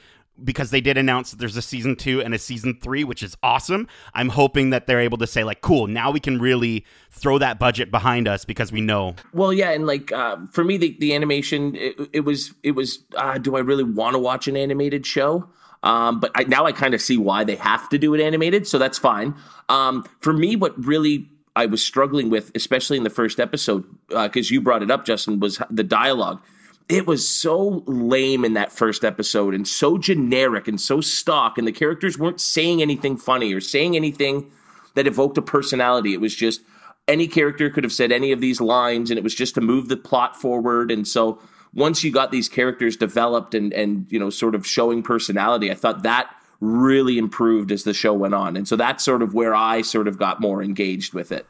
Because 0.43 0.71
they 0.71 0.81
did 0.81 0.99
announce 0.99 1.31
that 1.31 1.39
there's 1.39 1.57
a 1.57 1.63
season 1.63 1.97
two 1.97 2.21
and 2.21 2.35
a 2.35 2.39
season 2.39 2.79
three, 2.81 3.05
which 3.05 3.23
is 3.23 3.37
awesome. 3.43 3.89
I'm 4.15 4.29
hoping 4.29 4.71
that 4.71 4.87
they're 4.87 5.01
able 5.01 5.19
to 5.19 5.27
say, 5.27 5.45
like, 5.45 5.61
cool, 5.61 5.87
now 5.87 6.11
we 6.11 6.21
can 6.21 6.39
really 6.39 6.85
throw 7.11 7.39
that 7.39 7.59
budget 7.59 7.91
behind 7.91 8.29
us 8.29 8.45
because 8.45 8.71
we 8.71 8.81
know 8.81 9.15
Well, 9.33 9.53
yeah, 9.53 9.71
and 9.71 9.87
like 9.87 10.13
uh, 10.13 10.37
for 10.53 10.65
me, 10.65 10.77
the, 10.77 10.97
the 11.01 11.15
animation 11.15 11.75
it, 11.77 11.97
it 12.13 12.21
was 12.21 12.55
it 12.63 12.73
was. 12.73 13.05
Uh, 13.15 13.39
do 13.39 13.57
I 13.57 13.61
really 13.61 13.85
want 13.85 14.15
to 14.15 14.19
watch 14.19 14.49
an 14.49 14.57
animated 14.57 15.07
show? 15.07 15.49
Um, 15.83 16.21
but 16.21 16.33
I, 16.35 16.45
now 16.45 16.65
I 16.67 16.73
kind 16.73 16.95
of 16.95 17.01
see 17.01 17.17
why 17.17 17.45
they 17.45 17.57
have 17.57 17.89
to 17.91 17.99
do 17.99 18.13
it 18.15 18.21
animated, 18.21 18.67
so 18.67 18.79
that's 18.79 18.99
fine. 18.99 19.35
Um, 19.69 20.05
for 20.21 20.33
me, 20.33 20.57
what 20.57 20.73
really 20.85 21.29
I 21.55 21.67
was 21.67 21.83
struggling 21.83 22.29
with, 22.29 22.53
especially 22.55 22.99
in 22.99 23.05
the 23.05 23.11
first 23.11 23.41
episode, 23.41 23.85
because 24.09 24.51
you 24.51 24.61
brought 24.61 24.83
it 24.83 24.91
up, 24.91 25.07
Justin, 25.07 25.41
was 25.41 25.61
the 25.71 25.83
dialogue. 25.85 26.43
It 26.89 27.07
was 27.07 27.29
so 27.29 27.83
lame 27.87 28.45
in 28.45 28.55
that 28.55 28.71
first 28.71 29.05
episode 29.05 29.55
and 29.55 29.67
so 29.67 29.99
generic 29.99 30.69
and 30.69 30.81
so 30.81 31.01
stock, 31.01 31.59
and 31.59 31.67
the 31.67 31.73
characters 31.73 32.17
weren't 32.17 32.41
saying 32.41 32.81
anything 32.81 33.17
funny 33.17 33.53
or 33.53 33.61
saying 33.61 33.97
anything 33.97 34.51
that 34.95 35.07
evoked 35.07 35.37
a 35.37 35.43
personality. 35.43 36.15
It 36.15 36.21
was 36.21 36.35
just 36.35 36.63
any 37.09 37.27
character 37.27 37.71
could 37.71 37.85
have 37.85 37.93
said 37.93 38.13
any 38.13 38.31
of 38.31 38.41
these 38.41 38.61
lines, 38.61 39.11
and 39.11 39.19
it 39.19 39.25
was 39.25 39.35
just 39.35 39.55
to 39.57 39.61
move 39.61 39.89
the 39.89 39.97
plot 39.97 40.41
forward. 40.41 40.93
And 40.93 41.07
so 41.09 41.41
once 41.75 42.05
you 42.05 42.13
got 42.13 42.31
these 42.31 42.49
characters 42.49 42.97
developed 42.97 43.55
and 43.55 43.73
and 43.73 44.07
you 44.11 44.19
know 44.19 44.31
sort 44.31 44.55
of 44.55 44.67
showing 44.67 45.03
personality, 45.03 45.71
I 45.71 45.75
thought 45.75 46.05
that 46.05 46.31
really 46.61 47.19
improved 47.19 47.71
as 47.73 47.85
the 47.85 47.95
show 47.95 48.15
went 48.15 48.35
on. 48.35 48.57
And 48.57 48.67
so 48.67 48.77
that's 48.77 49.05
sort 49.05 49.23
of 49.23 49.35
where 49.35 49.55
I 49.55 49.83
sort 49.83 50.09
of 50.09 50.19
got 50.19 50.41
more 50.41 50.63
engaged 50.63 51.13
with 51.13 51.33
it. 51.33 51.47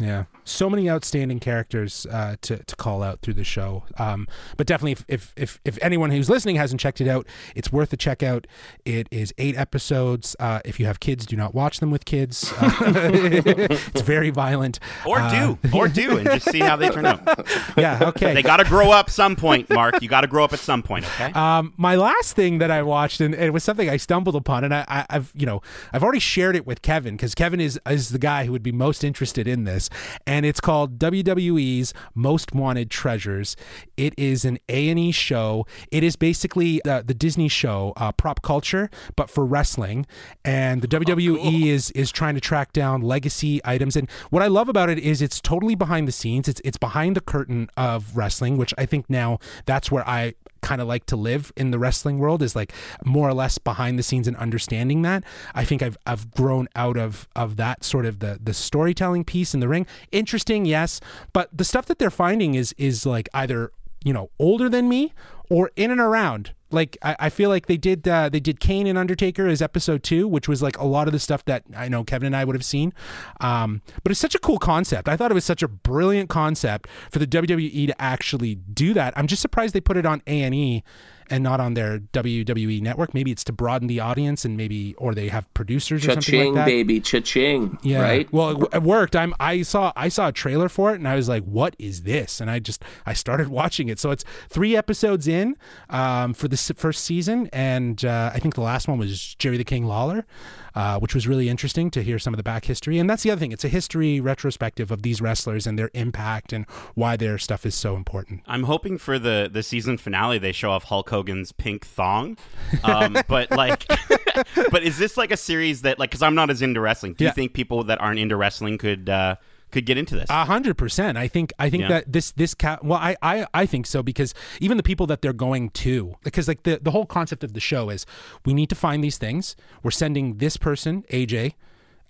Yeah, 0.00 0.24
so 0.44 0.70
many 0.70 0.88
outstanding 0.88 1.40
characters 1.40 2.06
uh, 2.10 2.36
to 2.42 2.62
to 2.62 2.76
call 2.76 3.02
out 3.02 3.20
through 3.20 3.34
the 3.34 3.44
show. 3.44 3.82
Um, 3.98 4.28
but 4.56 4.66
definitely, 4.66 4.92
if, 4.92 5.04
if 5.08 5.32
if 5.36 5.60
if 5.64 5.78
anyone 5.82 6.10
who's 6.10 6.30
listening 6.30 6.56
hasn't 6.56 6.80
checked 6.80 7.00
it 7.00 7.08
out, 7.08 7.26
it's 7.56 7.72
worth 7.72 7.92
a 7.92 7.96
check 7.96 8.22
out. 8.22 8.46
It 8.84 9.08
is 9.10 9.34
eight 9.38 9.56
episodes. 9.56 10.36
Uh, 10.38 10.60
if 10.64 10.78
you 10.78 10.86
have 10.86 11.00
kids, 11.00 11.26
do 11.26 11.36
not 11.36 11.54
watch 11.54 11.80
them 11.80 11.90
with 11.90 12.04
kids. 12.04 12.52
Uh, 12.60 12.70
it's 12.82 14.02
very 14.02 14.30
violent. 14.30 14.78
Or 15.06 15.18
Uh, 15.20 15.56
do, 15.56 15.58
or 15.76 15.88
do, 15.88 16.16
and 16.18 16.26
just 16.28 16.50
see 16.50 16.60
how 16.60 16.76
they 16.76 16.90
turn 16.90 17.06
out. 17.06 17.20
Yeah. 17.76 17.98
Okay. 18.08 18.34
They 18.34 18.42
got 18.42 18.56
to 18.58 18.64
grow 18.64 18.90
up 18.90 19.08
some 19.10 19.36
point, 19.36 19.70
Mark. 19.70 20.00
You 20.02 20.08
got 20.08 20.22
to 20.22 20.26
grow 20.26 20.42
up 20.44 20.52
at 20.52 20.58
some 20.58 20.82
point, 20.82 21.04
okay? 21.04 21.32
Um, 21.32 21.72
my 21.76 21.94
last 21.96 22.34
thing 22.34 22.58
that 22.58 22.70
I 22.70 22.82
watched, 22.82 23.20
and 23.20 23.34
it 23.34 23.52
was 23.52 23.62
something 23.62 23.88
I 23.88 23.96
stumbled 23.98 24.34
upon, 24.34 24.64
and 24.64 24.74
I, 24.74 24.84
I, 24.88 25.06
I've, 25.10 25.32
you 25.34 25.46
know, 25.46 25.62
I've 25.92 26.02
already 26.02 26.18
shared 26.18 26.56
it 26.56 26.66
with 26.66 26.82
Kevin 26.82 27.14
because 27.16 27.34
Kevin 27.34 27.60
is 27.60 27.78
is 27.88 28.08
the 28.10 28.18
guy 28.18 28.44
who 28.46 28.52
would 28.52 28.62
be 28.62 28.72
most 28.72 29.04
interested 29.04 29.46
in 29.46 29.64
this, 29.64 29.87
and 30.26 30.44
it's 30.46 30.60
called 30.60 30.98
WWE's 30.98 31.94
Most 32.14 32.54
Wanted 32.54 32.90
Treasures. 32.90 33.56
It 33.96 34.14
is 34.16 34.44
an 34.44 34.58
A 34.68 34.88
and 34.88 34.98
E 34.98 35.12
show. 35.12 35.66
It 35.90 36.02
is 36.02 36.16
basically 36.16 36.82
uh, 36.84 37.02
the 37.02 37.14
Disney 37.14 37.48
show, 37.48 37.92
uh, 37.96 38.12
prop 38.12 38.42
culture, 38.42 38.90
but 39.16 39.30
for 39.30 39.44
wrestling, 39.44 40.06
and 40.44 40.82
the 40.82 40.88
WWE 40.88 41.66
is 41.66 41.90
is 41.92 42.10
trying 42.10 42.34
to 42.34 42.40
track 42.40 42.72
down 42.72 43.00
legacy 43.00 43.60
items. 43.64 43.96
And 43.96 44.10
what 44.30 44.42
I 44.42 44.46
love 44.46 44.68
about 44.68 44.90
it 44.90 44.98
is 44.98 45.22
it's 45.22 45.40
totally 45.40 45.74
behind 45.74 46.08
the 46.08 46.12
scenes. 46.12 46.48
It's 46.48 46.60
it's 46.64 46.78
behind 46.78 47.16
the 47.16 47.20
curtain 47.20 47.68
of 47.76 48.16
wrestling, 48.16 48.56
which 48.56 48.74
I 48.78 48.86
think 48.86 49.08
now 49.08 49.38
that's 49.66 49.90
where 49.90 50.08
I 50.08 50.34
kind 50.60 50.80
of 50.80 50.88
like 50.88 51.06
to 51.06 51.16
live 51.16 51.52
in 51.56 51.70
the 51.70 51.78
wrestling 51.78 52.18
world 52.18 52.42
is 52.42 52.54
like 52.56 52.72
more 53.04 53.28
or 53.28 53.34
less 53.34 53.58
behind 53.58 53.98
the 53.98 54.02
scenes 54.02 54.28
and 54.28 54.36
understanding 54.36 55.02
that. 55.02 55.24
I 55.54 55.64
think 55.64 55.82
I've 55.82 55.96
I've 56.06 56.30
grown 56.32 56.68
out 56.74 56.96
of 56.96 57.28
of 57.36 57.56
that 57.56 57.84
sort 57.84 58.06
of 58.06 58.20
the 58.20 58.38
the 58.42 58.54
storytelling 58.54 59.24
piece 59.24 59.54
in 59.54 59.60
the 59.60 59.68
ring. 59.68 59.86
Interesting, 60.12 60.64
yes, 60.64 61.00
but 61.32 61.48
the 61.56 61.64
stuff 61.64 61.86
that 61.86 61.98
they're 61.98 62.10
finding 62.10 62.54
is 62.54 62.74
is 62.78 63.06
like 63.06 63.28
either 63.34 63.72
you 64.04 64.12
know 64.12 64.30
older 64.38 64.68
than 64.68 64.88
me 64.88 65.12
or 65.50 65.70
in 65.76 65.90
and 65.90 66.00
around 66.00 66.52
like 66.70 66.98
I, 67.02 67.16
I 67.18 67.30
feel 67.30 67.48
like 67.48 67.66
they 67.66 67.76
did 67.76 68.06
uh, 68.06 68.28
they 68.28 68.40
did 68.40 68.60
Kane 68.60 68.86
and 68.86 68.98
Undertaker 68.98 69.46
as 69.46 69.62
episode 69.62 70.02
two, 70.02 70.28
which 70.28 70.48
was 70.48 70.62
like 70.62 70.78
a 70.78 70.84
lot 70.84 71.08
of 71.08 71.12
the 71.12 71.18
stuff 71.18 71.44
that 71.46 71.64
I 71.76 71.88
know 71.88 72.04
Kevin 72.04 72.26
and 72.26 72.36
I 72.36 72.44
would 72.44 72.54
have 72.54 72.64
seen. 72.64 72.92
Um, 73.40 73.82
but 74.02 74.12
it's 74.12 74.20
such 74.20 74.34
a 74.34 74.38
cool 74.38 74.58
concept. 74.58 75.08
I 75.08 75.16
thought 75.16 75.30
it 75.30 75.34
was 75.34 75.44
such 75.44 75.62
a 75.62 75.68
brilliant 75.68 76.28
concept 76.28 76.88
for 77.10 77.18
the 77.18 77.26
WWE 77.26 77.86
to 77.86 78.00
actually 78.00 78.56
do 78.56 78.94
that. 78.94 79.14
I'm 79.16 79.26
just 79.26 79.42
surprised 79.42 79.74
they 79.74 79.80
put 79.80 79.96
it 79.96 80.06
on 80.06 80.22
A 80.26 80.42
and 80.42 80.54
E 80.54 80.84
and 81.30 81.42
not 81.44 81.60
on 81.60 81.74
their 81.74 81.98
WWE 81.98 82.80
network. 82.82 83.14
Maybe 83.14 83.30
it's 83.30 83.44
to 83.44 83.52
broaden 83.52 83.88
the 83.88 84.00
audience 84.00 84.44
and 84.44 84.56
maybe 84.56 84.94
or 84.98 85.14
they 85.14 85.28
have 85.28 85.52
producers 85.54 86.02
or 86.04 86.12
something 86.12 86.22
Cha-ching, 86.22 86.54
like 86.54 86.64
that. 86.64 86.66
baby, 86.66 87.00
cha-ching. 87.00 87.78
Yeah. 87.82 88.02
Right? 88.02 88.32
Well, 88.32 88.64
it, 88.64 88.74
it 88.74 88.82
worked. 88.82 89.16
I'm. 89.16 89.34
I 89.40 89.62
saw. 89.62 89.92
I 89.96 90.08
saw 90.08 90.28
a 90.28 90.32
trailer 90.32 90.68
for 90.68 90.92
it, 90.92 90.96
and 90.96 91.08
I 91.08 91.14
was 91.16 91.28
like, 91.28 91.44
"What 91.44 91.74
is 91.78 92.02
this?" 92.02 92.40
And 92.40 92.50
I 92.50 92.58
just. 92.58 92.82
I 93.06 93.12
started 93.12 93.48
watching 93.60 93.88
it. 93.88 93.98
So 93.98 94.10
it's 94.10 94.24
three 94.48 94.76
episodes 94.76 95.28
in 95.28 95.56
um, 95.90 96.34
for 96.34 96.48
the 96.48 96.56
first 96.56 97.04
season, 97.04 97.48
and 97.52 98.04
uh, 98.04 98.30
I 98.34 98.38
think 98.38 98.54
the 98.54 98.60
last 98.62 98.88
one 98.88 98.98
was 98.98 99.34
Jerry 99.36 99.56
the 99.56 99.64
King 99.64 99.84
Lawler, 99.86 100.26
uh, 100.74 100.98
which 100.98 101.14
was 101.14 101.26
really 101.26 101.48
interesting 101.48 101.90
to 101.90 102.02
hear 102.02 102.18
some 102.18 102.32
of 102.34 102.36
the 102.38 102.42
back 102.42 102.64
history. 102.66 102.98
And 102.98 103.08
that's 103.08 103.22
the 103.22 103.30
other 103.30 103.38
thing. 103.40 103.52
It's 103.52 103.64
a 103.64 103.68
history 103.68 104.20
retrospective 104.20 104.90
of 104.90 105.02
these 105.02 105.20
wrestlers 105.20 105.66
and 105.66 105.78
their 105.78 105.90
impact 105.94 106.52
and 106.52 106.66
why 106.94 107.16
their 107.16 107.38
stuff 107.38 107.64
is 107.66 107.74
so 107.74 107.96
important. 107.96 108.42
I'm 108.46 108.64
hoping 108.64 108.98
for 108.98 109.18
the 109.18 109.48
the 109.52 109.62
season 109.62 109.98
finale 109.98 110.38
they 110.38 110.52
show 110.52 110.70
off 110.70 110.84
Hulk 110.84 111.08
Hogan's 111.10 111.52
pink 111.52 111.86
thong. 111.86 112.36
Um, 112.84 113.16
but 113.28 113.50
like, 113.50 113.86
but 114.70 114.82
is 114.82 114.98
this 114.98 115.16
like 115.16 115.30
a 115.30 115.36
series 115.36 115.82
that 115.82 115.98
like 115.98 116.10
because 116.10 116.22
I'm 116.22 116.34
not 116.34 116.50
as 116.50 116.62
into 116.62 116.80
wrestling. 116.80 117.14
Do 117.14 117.24
Yeah. 117.24 117.30
you 117.30 117.34
think 117.34 117.52
people 117.54 117.84
that 117.84 118.00
aren't 118.00 118.18
into 118.18 118.36
wrestling 118.36 118.78
could 118.78 119.08
uh, 119.08 119.36
could 119.70 119.86
get 119.86 119.98
into 119.98 120.14
this. 120.14 120.26
A 120.30 120.44
hundred 120.44 120.76
percent. 120.78 121.18
I 121.18 121.28
think. 121.28 121.52
I 121.58 121.70
think 121.70 121.82
Yeah. 121.82 121.88
that 121.88 122.12
this 122.12 122.32
this 122.32 122.54
cat. 122.54 122.84
Well, 122.84 122.98
I, 122.98 123.16
I 123.22 123.46
I 123.54 123.66
think 123.66 123.86
so 123.86 124.02
because 124.02 124.34
even 124.60 124.76
the 124.76 124.82
people 124.82 125.06
that 125.06 125.22
they're 125.22 125.32
going 125.32 125.70
to, 125.70 126.16
because 126.24 126.48
like 126.48 126.62
the 126.62 126.78
the 126.82 126.90
whole 126.90 127.06
concept 127.06 127.44
of 127.44 127.52
the 127.52 127.60
show 127.60 127.90
is 127.90 128.06
we 128.44 128.54
need 128.54 128.68
to 128.70 128.74
find 128.76 129.02
these 129.04 129.18
things. 129.18 129.56
We're 129.82 129.90
sending 129.90 130.38
this 130.38 130.56
person 130.56 131.04
AJ 131.10 131.54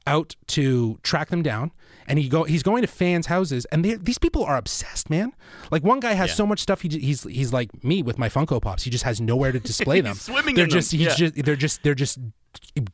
out 0.09 0.37
to 0.49 0.99
track 1.03 1.29
them 1.29 1.43
down, 1.43 1.71
and 2.07 2.19
he 2.19 2.29
go 2.29 2.45
he's 2.45 2.63
going 2.63 2.83
to 2.83 2.89
fans' 2.89 3.27
houses, 3.27 3.65
and 3.67 3.85
they- 3.85 3.95
these 3.97 4.19
people 4.19 4.43
are 4.45 4.57
obsessed, 4.57 5.11
man. 5.11 5.33
Like 5.71 5.85
one 5.85 6.01
guy 6.01 6.15
has 6.15 6.31
Yeah. 6.31 6.35
so 6.37 6.47
much 6.47 6.61
stuff. 6.61 6.81
He 6.83 6.89
he's 6.89 7.23
he's 7.25 7.53
like 7.53 7.83
me 7.85 8.03
with 8.03 8.19
my 8.19 8.29
Funko 8.29 8.61
Pops. 8.61 8.83
He 8.85 8.91
just 8.91 9.05
has 9.05 9.21
nowhere 9.21 9.53
to 9.53 9.61
display 9.61 10.01
them. 10.07 10.15
Swimming 10.17 10.55
they're 10.55 10.65
in 10.65 10.71
them. 10.71 10.79
just 10.79 10.93
he's 10.93 11.01
Yeah. 11.03 11.15
just 11.15 11.35
they're 11.45 11.57
just 11.57 11.83
they're 11.83 11.95
just 11.95 12.19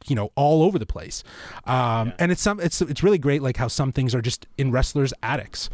you 0.07 0.15
know 0.17 0.31
all 0.35 0.63
over 0.63 0.79
the 0.79 0.87
place 0.87 1.23
um 1.67 2.13
and 2.19 2.33
it's 2.33 2.43
some 2.43 2.59
it's 2.61 2.83
it's 2.83 3.03
really 3.03 3.19
great 3.19 3.41
like 3.43 3.57
how 3.57 3.69
some 3.69 3.93
things 3.93 4.15
are 4.15 4.21
just 4.21 4.47
in 4.59 4.71
wrestlers 4.71 5.13
attics 5.23 5.71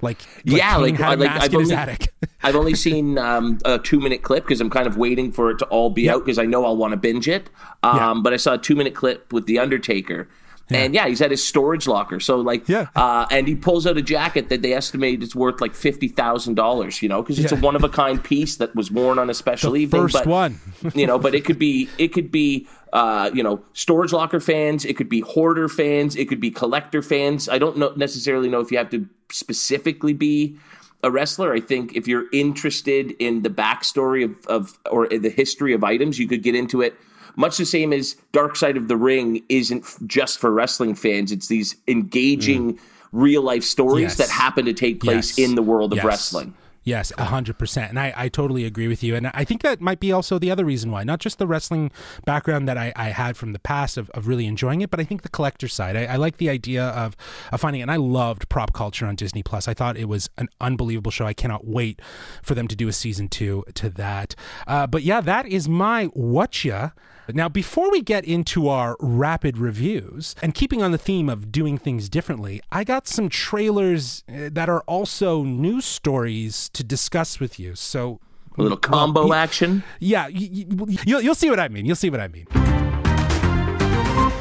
like, 0.00 0.18
like 0.44 0.58
Yeah, 0.58 0.72
Kane 0.74 0.82
like- 0.82 0.96
had 0.96 1.20
like, 1.20 1.30
I've 1.30 1.54
only- 1.54 1.74
attic 1.74 2.12
I've 2.42 2.56
only 2.56 2.74
seen 2.74 3.18
um, 3.18 3.58
a 3.64 3.78
two 3.78 4.00
minute 4.00 4.22
clip 4.22 4.44
because 4.44 4.60
I'm 4.60 4.68
kind 4.70 4.86
of 4.88 4.96
waiting 4.96 5.30
for 5.30 5.50
it 5.50 5.58
to 5.60 5.64
all 5.66 5.90
be 5.90 6.10
out 6.10 6.24
because 6.24 6.38
I 6.40 6.44
know 6.46 6.64
I'll 6.64 6.76
want 6.76 6.90
to 6.90 6.96
binge 6.96 7.28
it. 7.28 7.48
Um, 7.84 7.96
Yeah. 7.96 8.14
But 8.22 8.32
I 8.32 8.36
saw 8.36 8.54
a 8.54 8.58
two 8.58 8.74
minute 8.74 8.94
clip 8.96 9.32
with 9.32 9.46
The 9.46 9.60
Undertaker. 9.60 10.28
And 10.74 10.94
yeah, 10.94 11.06
he's 11.06 11.20
at 11.20 11.30
his 11.30 11.42
storage 11.42 11.86
locker. 11.86 12.20
So 12.20 12.36
like, 12.36 12.68
Yeah. 12.68 12.88
uh, 12.96 13.26
and 13.30 13.46
he 13.48 13.54
pulls 13.54 13.86
out 13.86 13.96
a 13.96 14.02
jacket 14.02 14.48
that 14.48 14.62
they 14.62 14.72
estimate 14.72 15.22
is 15.22 15.34
worth 15.34 15.60
like 15.60 15.74
fifty 15.74 16.08
thousand 16.08 16.54
dollars. 16.54 17.02
You 17.02 17.08
know, 17.08 17.22
because 17.22 17.38
it's 17.38 17.52
Yeah. 17.52 17.58
a 17.58 17.60
one 17.60 17.76
of 17.76 17.84
a 17.84 17.88
kind 17.88 18.22
piece 18.22 18.56
that 18.56 18.74
was 18.74 18.90
worn 18.90 19.18
on 19.18 19.30
a 19.30 19.34
special 19.34 19.76
evening. 19.76 20.02
first 20.02 20.14
but, 20.14 20.26
one. 20.26 20.60
you 20.94 21.06
know, 21.06 21.18
but 21.18 21.34
it 21.34 21.44
could 21.44 21.58
be 21.58 21.88
it 21.98 22.08
could 22.08 22.30
be 22.30 22.66
uh, 22.92 23.30
you 23.32 23.42
know 23.42 23.62
storage 23.72 24.12
locker 24.12 24.40
fans, 24.40 24.84
it 24.84 24.96
could 24.96 25.08
be 25.08 25.20
hoarder 25.20 25.68
fans, 25.68 26.14
it 26.16 26.28
could 26.28 26.40
be 26.40 26.50
collector 26.50 27.02
fans. 27.02 27.48
I 27.48 27.58
don't 27.58 27.76
know 27.78 27.92
necessarily 27.96 28.48
know 28.48 28.60
if 28.60 28.70
you 28.70 28.78
have 28.78 28.90
to 28.90 29.06
specifically 29.30 30.12
be 30.12 30.56
a 31.02 31.10
wrestler. 31.10 31.52
I 31.52 31.60
think 31.60 31.96
if 31.96 32.06
you're 32.06 32.26
interested 32.32 33.12
in 33.18 33.42
the 33.42 33.50
backstory 33.50 34.24
of, 34.24 34.46
of 34.46 34.78
or 34.90 35.08
the 35.08 35.30
history 35.30 35.72
of 35.74 35.82
items, 35.82 36.18
you 36.18 36.28
could 36.28 36.42
get 36.42 36.54
into 36.54 36.80
it. 36.80 36.94
Much 37.36 37.56
the 37.58 37.66
same 37.66 37.92
as 37.92 38.16
Dark 38.32 38.56
Side 38.56 38.76
of 38.76 38.88
the 38.88 38.96
Ring 38.96 39.42
isn't 39.48 39.84
just 40.06 40.38
for 40.38 40.50
wrestling 40.52 40.94
fans. 40.94 41.32
It's 41.32 41.48
these 41.48 41.76
engaging 41.88 42.78
real 43.12 43.42
life 43.42 43.64
stories 43.64 44.02
Yes. 44.02 44.16
that 44.16 44.28
happen 44.30 44.64
to 44.66 44.72
take 44.72 45.00
place 45.00 45.38
Yes. 45.38 45.48
in 45.48 45.54
the 45.54 45.62
world 45.62 45.92
of 45.92 45.96
Yes. 45.98 46.04
wrestling. 46.04 46.54
Yes, 46.84 47.12
a 47.16 47.26
hundred 47.26 47.58
percent, 47.58 47.90
and 47.90 47.98
I, 48.00 48.12
I 48.16 48.28
totally 48.28 48.64
agree 48.64 48.88
with 48.88 49.04
you, 49.04 49.14
and 49.14 49.28
I 49.28 49.44
think 49.44 49.62
that 49.62 49.80
might 49.80 50.00
be 50.00 50.10
also 50.10 50.36
the 50.40 50.50
other 50.50 50.64
reason 50.64 50.90
why, 50.90 51.04
not 51.04 51.20
just 51.20 51.38
the 51.38 51.46
wrestling 51.46 51.92
background 52.24 52.66
that 52.66 52.76
I, 52.76 52.92
I 52.96 53.10
had 53.10 53.36
from 53.36 53.52
the 53.52 53.60
past 53.60 53.96
of, 53.96 54.10
of 54.10 54.26
really 54.26 54.46
enjoying 54.46 54.80
it, 54.80 54.90
but 54.90 54.98
I 54.98 55.04
think 55.04 55.22
the 55.22 55.28
collector 55.28 55.68
side. 55.68 55.94
I, 55.96 56.06
I 56.06 56.16
like 56.16 56.38
the 56.38 56.50
idea 56.50 56.82
of, 56.82 57.16
of 57.52 57.60
finding, 57.60 57.82
and 57.82 57.90
I 57.90 57.96
loved 57.96 58.48
prop 58.48 58.72
culture 58.72 59.06
on 59.06 59.14
Disney 59.14 59.44
Plus. 59.44 59.68
I 59.68 59.74
thought 59.74 59.96
it 59.96 60.08
was 60.08 60.28
an 60.38 60.48
unbelievable 60.60 61.12
show. 61.12 61.24
I 61.24 61.34
cannot 61.34 61.64
wait 61.64 62.02
for 62.42 62.56
them 62.56 62.66
to 62.66 62.74
do 62.74 62.88
a 62.88 62.92
season 62.92 63.28
two 63.28 63.62
to 63.74 63.88
that. 63.90 64.34
Uh, 64.66 64.88
but 64.88 65.04
yeah, 65.04 65.20
that 65.20 65.46
is 65.46 65.68
my 65.68 66.06
whatcha. 66.06 66.94
Now, 67.28 67.48
before 67.48 67.90
we 67.90 68.02
get 68.02 68.24
into 68.24 68.68
our 68.68 68.96
rapid 68.98 69.56
reviews, 69.56 70.34
and 70.42 70.54
keeping 70.54 70.82
on 70.82 70.90
the 70.90 70.98
theme 70.98 71.28
of 71.28 71.52
doing 71.52 71.78
things 71.78 72.08
differently, 72.08 72.60
I 72.72 72.82
got 72.84 73.06
some 73.06 73.28
trailers 73.28 74.24
uh, 74.28 74.48
that 74.52 74.68
are 74.68 74.80
also 74.82 75.44
news 75.44 75.84
stories 75.84 76.68
to 76.70 76.82
discuss 76.82 77.38
with 77.38 77.60
you. 77.60 77.74
So, 77.76 78.18
A 78.58 78.62
little 78.62 78.76
combo 78.76 79.28
y- 79.28 79.36
action. 79.38 79.84
yeah, 80.00 80.24
y- 80.26 80.66
y- 80.68 80.96
you'll, 81.06 81.20
you'll 81.20 81.34
see 81.36 81.48
what 81.48 81.60
I 81.60 81.68
mean. 81.68 81.86
You'll 81.86 81.94
see 81.96 82.10
what 82.10 82.20
I 82.20 82.26
mean. 82.28 82.46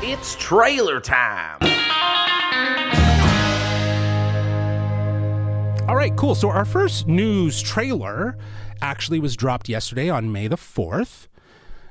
It's 0.04 0.36
trailer 0.36 1.00
time. 1.00 1.60
All 5.88 5.96
right, 5.96 6.16
cool. 6.16 6.36
So, 6.36 6.50
our 6.50 6.66
first 6.66 7.08
news 7.08 7.62
trailer 7.62 8.38
actually 8.82 9.20
was 9.20 9.36
dropped 9.36 9.70
yesterday 9.70 10.10
on 10.10 10.32
May 10.32 10.48
the 10.48 10.56
4th. 10.58 11.28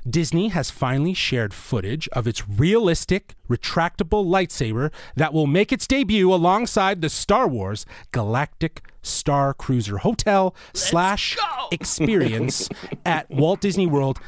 Disney 0.09 0.49
has 0.49 0.71
finally 0.71 1.15
shared 1.15 1.53
footage 1.53 2.09
of 2.09 2.27
its 2.27 2.49
realistic, 2.49 3.35
retractable 3.49 4.25
lightsaber 4.25 4.93
that 5.17 5.33
will 5.33 5.47
make 5.47 5.73
its 5.73 5.87
debut 5.87 6.33
alongside 6.33 7.01
the 7.01 7.09
Star 7.09 7.47
Wars 7.47 7.87
Galactic 8.13 8.83
Star 9.03 9.55
Cruiser 9.55 9.99
Hotel 9.99 10.55
slash 10.73 11.37
experience 11.73 12.69
at 13.05 13.31
Walt 13.31 13.61
Disney 13.61 13.87
World 13.87 14.19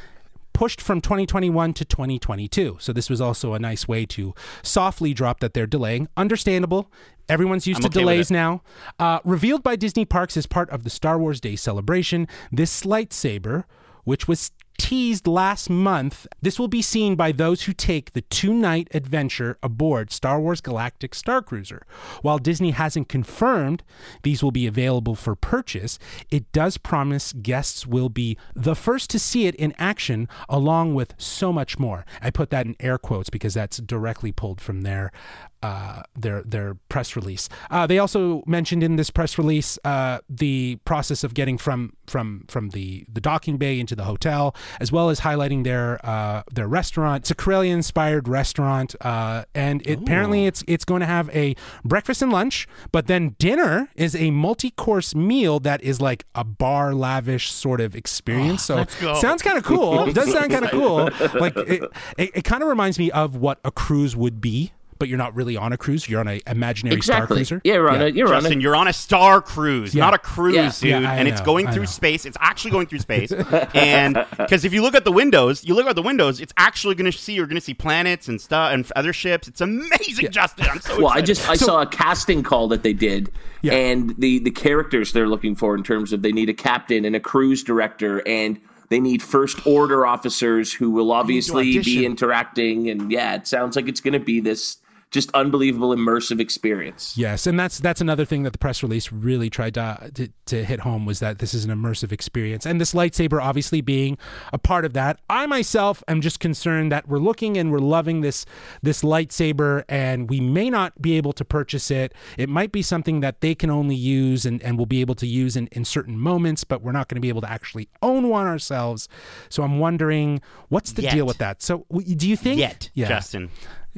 pushed 0.53 0.81
from 0.81 1.01
2021 1.01 1.73
to 1.75 1.85
2022. 1.85 2.77
So 2.79 2.93
this 2.93 3.09
was 3.09 3.21
also 3.21 3.55
a 3.55 3.59
nice 3.59 3.89
way 3.89 4.07
to 4.07 4.35
softly 4.63 5.15
drop 5.15 5.41
that 5.41 5.55
they're 5.55 5.67
delaying. 5.67 6.09
Understandable. 6.17 6.91
Everyone's 7.29 7.67
used 7.67 7.79
I'm 7.79 7.91
to 7.91 7.99
okay 7.99 8.01
delays 8.01 8.31
now. 8.31 8.63
Uh, 8.99 9.21
revealed 9.25 9.63
by 9.63 9.77
Disney 9.77 10.05
Parks 10.05 10.37
as 10.37 10.47
part 10.47 10.69
of 10.71 10.85
the 10.85 10.91
Star 10.91 11.19
Wars 11.19 11.41
Day 11.41 11.57
celebration, 11.57 12.29
this 12.51 12.83
lightsaber, 12.83 13.65
which 14.05 14.29
was 14.29 14.51
teased 14.79 15.27
last 15.27 15.71
month, 15.71 16.27
this 16.41 16.59
will 16.59 16.69
be 16.69 16.83
seen 16.83 17.17
by 17.17 17.33
those 17.33 17.63
who 17.63 17.73
take 17.73 18.13
the 18.13 18.23
two 18.23 18.53
night 18.53 18.89
adventure 18.93 19.59
aboard 19.63 20.11
Star 20.11 20.41
Wars 20.41 20.61
Galactic 20.61 21.15
Star 21.15 21.43
Cruiser. 21.43 21.87
While 22.23 22.39
Disney 22.39 22.73
hasn't 22.73 23.09
confirmed 23.09 23.83
these 24.23 24.43
will 24.43 24.51
be 24.51 24.67
available 24.67 25.15
for 25.15 25.35
purchase, 25.35 25.99
it 26.31 26.51
does 26.53 26.77
promise 26.79 27.33
guests 27.33 27.87
will 27.87 28.09
be 28.09 28.37
the 28.55 28.77
first 28.77 29.11
to 29.11 29.19
see 29.19 29.47
it 29.47 29.55
in 29.57 29.75
action, 29.79 30.29
along 30.49 30.95
with 30.95 31.15
so 31.19 31.53
much 31.53 31.79
more. 31.79 32.05
I 32.21 32.31
put 32.31 32.51
that 32.51 32.67
in 32.67 32.77
air 32.81 32.99
quotes 32.99 33.31
because 33.31 33.55
that's 33.55 33.79
directly 33.79 34.33
pulled 34.33 34.61
from 34.61 34.83
their 34.83 35.13
uh, 35.63 36.03
their 36.17 36.43
their 36.43 36.75
press 36.89 37.17
release. 37.17 37.49
Uh, 37.71 37.87
they 37.87 37.99
also 37.99 38.43
mentioned 38.47 38.83
in 38.83 38.97
this 38.97 39.11
press 39.11 39.39
release 39.39 39.79
uh, 39.85 40.19
the 40.29 40.77
process 40.85 41.25
of 41.25 41.35
getting 41.35 41.59
from 41.59 41.95
from 42.07 42.45
from 42.49 42.71
the 42.71 43.05
the 43.13 43.21
docking 43.21 43.57
bay 43.57 43.79
into 43.79 43.95
the 43.95 44.05
hotel, 44.05 44.55
as 44.81 44.91
well 44.91 45.11
as 45.11 45.21
highlighting 45.21 45.65
their 45.65 46.05
uh, 46.05 46.43
their 46.53 46.69
restaurant. 46.69 47.23
It's 47.23 47.31
a 47.31 47.35
Corellian 47.35 47.73
inspired 47.75 48.29
restaurant, 48.29 48.95
uh, 49.01 49.45
and 49.55 49.87
it, 49.87 50.01
apparently 50.01 50.47
it's 50.47 50.65
it's 50.67 50.85
going 50.85 51.01
to 51.01 51.07
have 51.07 51.31
a 51.31 51.55
breakfast 51.85 52.23
and 52.23 52.33
lunch, 52.33 52.67
but 52.91 53.07
then 53.07 53.35
dinner 53.39 53.89
is 53.95 54.15
a 54.17 54.31
multi 54.31 54.71
course 54.71 55.15
meal 55.15 55.61
that 55.61 55.83
is 55.83 56.01
like 56.01 56.25
a 56.35 56.45
bar 56.45 56.95
lavish 56.95 57.51
sort 57.51 57.81
of 57.81 57.95
experience. 57.95 58.63
so 58.65 58.85
go. 59.01 59.15
sounds 59.15 59.43
kind 59.43 59.59
of 59.59 59.65
cool. 59.65 60.09
It 60.09 60.15
does 60.15 60.33
sound 60.33 60.51
kind 60.51 60.65
of 60.65 60.71
cool. 60.71 61.11
Like 61.33 61.57
it, 61.57 61.83
it, 62.19 62.31
it 62.35 62.45
kind 62.45 62.63
of 62.63 62.69
reminds 62.69 62.99
me 62.99 63.11
of 63.11 63.37
what 63.37 63.59
a 63.65 63.71
cruise 63.71 64.15
would 64.15 64.41
be. 64.41 64.73
But 65.03 65.09
you're 65.09 65.19
not 65.19 65.35
really 65.35 65.57
on 65.57 65.73
a 65.73 65.77
cruise. 65.77 66.09
You're 66.09 66.21
on 66.21 66.29
an 66.29 66.41
imaginary 66.47 67.01
star 67.03 67.27
cruiser. 67.27 67.61
Yeah, 67.65 67.75
you're 67.75 67.91
on 67.91 68.03
a 68.03 68.07
you're 68.11 68.33
on 68.33 68.43
Justin, 68.43 68.59
a 68.61 68.63
you're 68.63 68.77
on 68.77 68.87
a 68.87 68.93
star 68.93 69.43
cruise, 69.43 69.97
Yeah. 69.97 70.05
not 70.05 70.15
a 70.15 70.19
cruise, 70.19 70.55
Yeah. 70.55 70.71
dude. 70.99 71.03
Yeah, 71.03 71.11
I 71.11 71.17
and 71.17 71.27
it's 71.27 71.41
going 71.41 71.67
I 71.67 71.73
through 71.73 71.83
know. 71.83 71.87
space. 71.87 72.25
It's 72.25 72.37
actually 72.41 72.71
going 72.71 72.87
through 72.87 73.01
space. 73.01 73.33
and 73.75 74.25
because 74.39 74.65
if 74.65 74.73
you 74.73 74.81
look 74.81 74.95
at 74.95 75.05
the 75.05 75.11
windows, 75.11 75.65
you 75.65 75.75
look 75.75 75.87
at 75.89 75.97
the 75.97 76.03
windows, 76.03 76.41
it's 76.41 76.53
actually 76.57 76.95
going 76.95 77.11
to 77.11 77.19
see 77.19 77.33
you're 77.33 77.49
going 77.49 77.57
to 77.57 77.61
see 77.61 77.75
planets 77.75 78.29
and 78.29 78.41
stuff 78.41 78.73
and 78.73 78.89
other 78.95 79.13
ships. 79.13 79.49
It's 79.49 79.61
amazing, 79.61 80.31
Justin. 80.31 80.67
I'm 80.71 80.81
so 80.81 80.99
Well, 81.03 81.09
I 81.13 81.21
just 81.21 81.49
I 81.49 81.57
saw 81.57 81.83
a 81.83 81.87
casting 81.87 82.45
call 82.45 82.69
that 82.69 82.85
they 82.85 82.93
did, 82.93 83.33
Yeah. 83.63 83.73
and 83.73 84.15
the 84.19 84.39
the 84.39 84.53
characters 84.53 85.13
they're 85.13 85.27
looking 85.27 85.57
for 85.57 85.75
in 85.75 85.83
terms 85.83 86.13
of 86.13 86.23
they 86.23 86.31
need 86.31 86.49
a 86.49 86.55
captain 86.55 87.05
and 87.05 87.17
a 87.17 87.21
cruise 87.21 87.65
director, 87.65 88.23
and 88.25 88.61
they 88.89 89.01
need 89.01 89.23
first 89.23 89.67
order 89.67 90.07
officers 90.07 90.71
who 90.73 90.91
will 90.91 91.11
obviously 91.13 91.79
be 91.81 92.05
interacting. 92.05 92.91
And 92.91 93.11
yeah, 93.11 93.35
it 93.35 93.47
sounds 93.47 93.75
like 93.75 93.89
it's 93.89 94.01
going 94.01 94.13
to 94.13 94.21
be 94.21 94.39
this 94.39 94.77
just 95.13 95.31
unbelievable 95.35 95.95
immersive 95.95 96.41
experience. 96.41 97.17
Yes, 97.17 97.47
and 97.47 97.61
that's 97.61 97.79
that's 97.79 98.01
another 98.01 98.25
thing 98.25 98.43
that 98.43 98.53
the 98.53 98.59
press 98.59 98.83
release 98.83 99.13
really 99.13 99.51
tried 99.51 99.75
to, 99.75 100.11
to 100.15 100.29
to 100.47 100.65
hit 100.65 100.81
home 100.81 101.05
was 101.05 101.21
that 101.21 101.39
this 101.39 101.55
is 101.55 101.65
an 101.65 101.71
immersive 101.71 102.11
experience, 102.11 102.67
and 102.67 102.81
this 102.81 102.95
lightsaber 102.95 103.41
obviously 103.41 103.81
being 103.83 104.19
a 104.53 104.59
part 104.59 104.85
of 104.85 104.95
that. 104.95 105.21
I 105.29 105.47
myself 105.47 106.03
am 106.09 106.21
just 106.23 106.41
concerned 106.41 106.91
that 106.91 107.07
we're 107.09 107.19
looking 107.19 107.59
and 107.59 107.71
we're 107.71 107.79
loving 107.79 108.23
this 108.23 108.47
this 108.83 109.03
lightsaber, 109.03 109.85
and 109.89 110.31
we 110.31 110.41
may 110.41 110.71
not 110.71 111.01
be 111.01 111.17
able 111.19 111.35
to 111.35 111.45
purchase 111.45 111.91
it. 111.91 112.15
It 112.39 112.49
might 112.49 112.73
be 112.73 112.83
something 112.83 113.21
that 113.21 113.43
they 113.43 113.55
can 113.55 113.69
only 113.71 113.97
use 113.97 114.47
and 114.47 114.63
and 114.63 114.79
will 114.79 114.87
be 114.87 115.03
able 115.03 115.15
to 115.17 115.27
use 115.27 115.57
in 115.57 115.69
in 115.73 115.85
certain 115.85 116.19
moments, 116.19 116.65
but 116.65 116.83
we're 116.83 116.93
not 116.93 117.09
going 117.09 117.17
to 117.17 117.21
be 117.21 117.29
able 117.29 117.43
to 117.43 117.51
actually 117.51 117.89
own 118.01 118.29
one 118.29 118.47
ourselves. 118.47 119.09
So 119.51 119.63
I'm 119.63 119.79
wondering 119.79 120.41
what's 120.71 120.93
the 120.93 121.03
Yet. 121.03 121.13
deal 121.13 121.27
with 121.27 121.39
that. 121.39 121.61
So 121.61 121.85
do 121.91 122.29
you 122.29 122.37
think? 122.37 122.59
yet, 122.63 122.91
yeah. 122.95 123.09
Justin. 123.09 123.51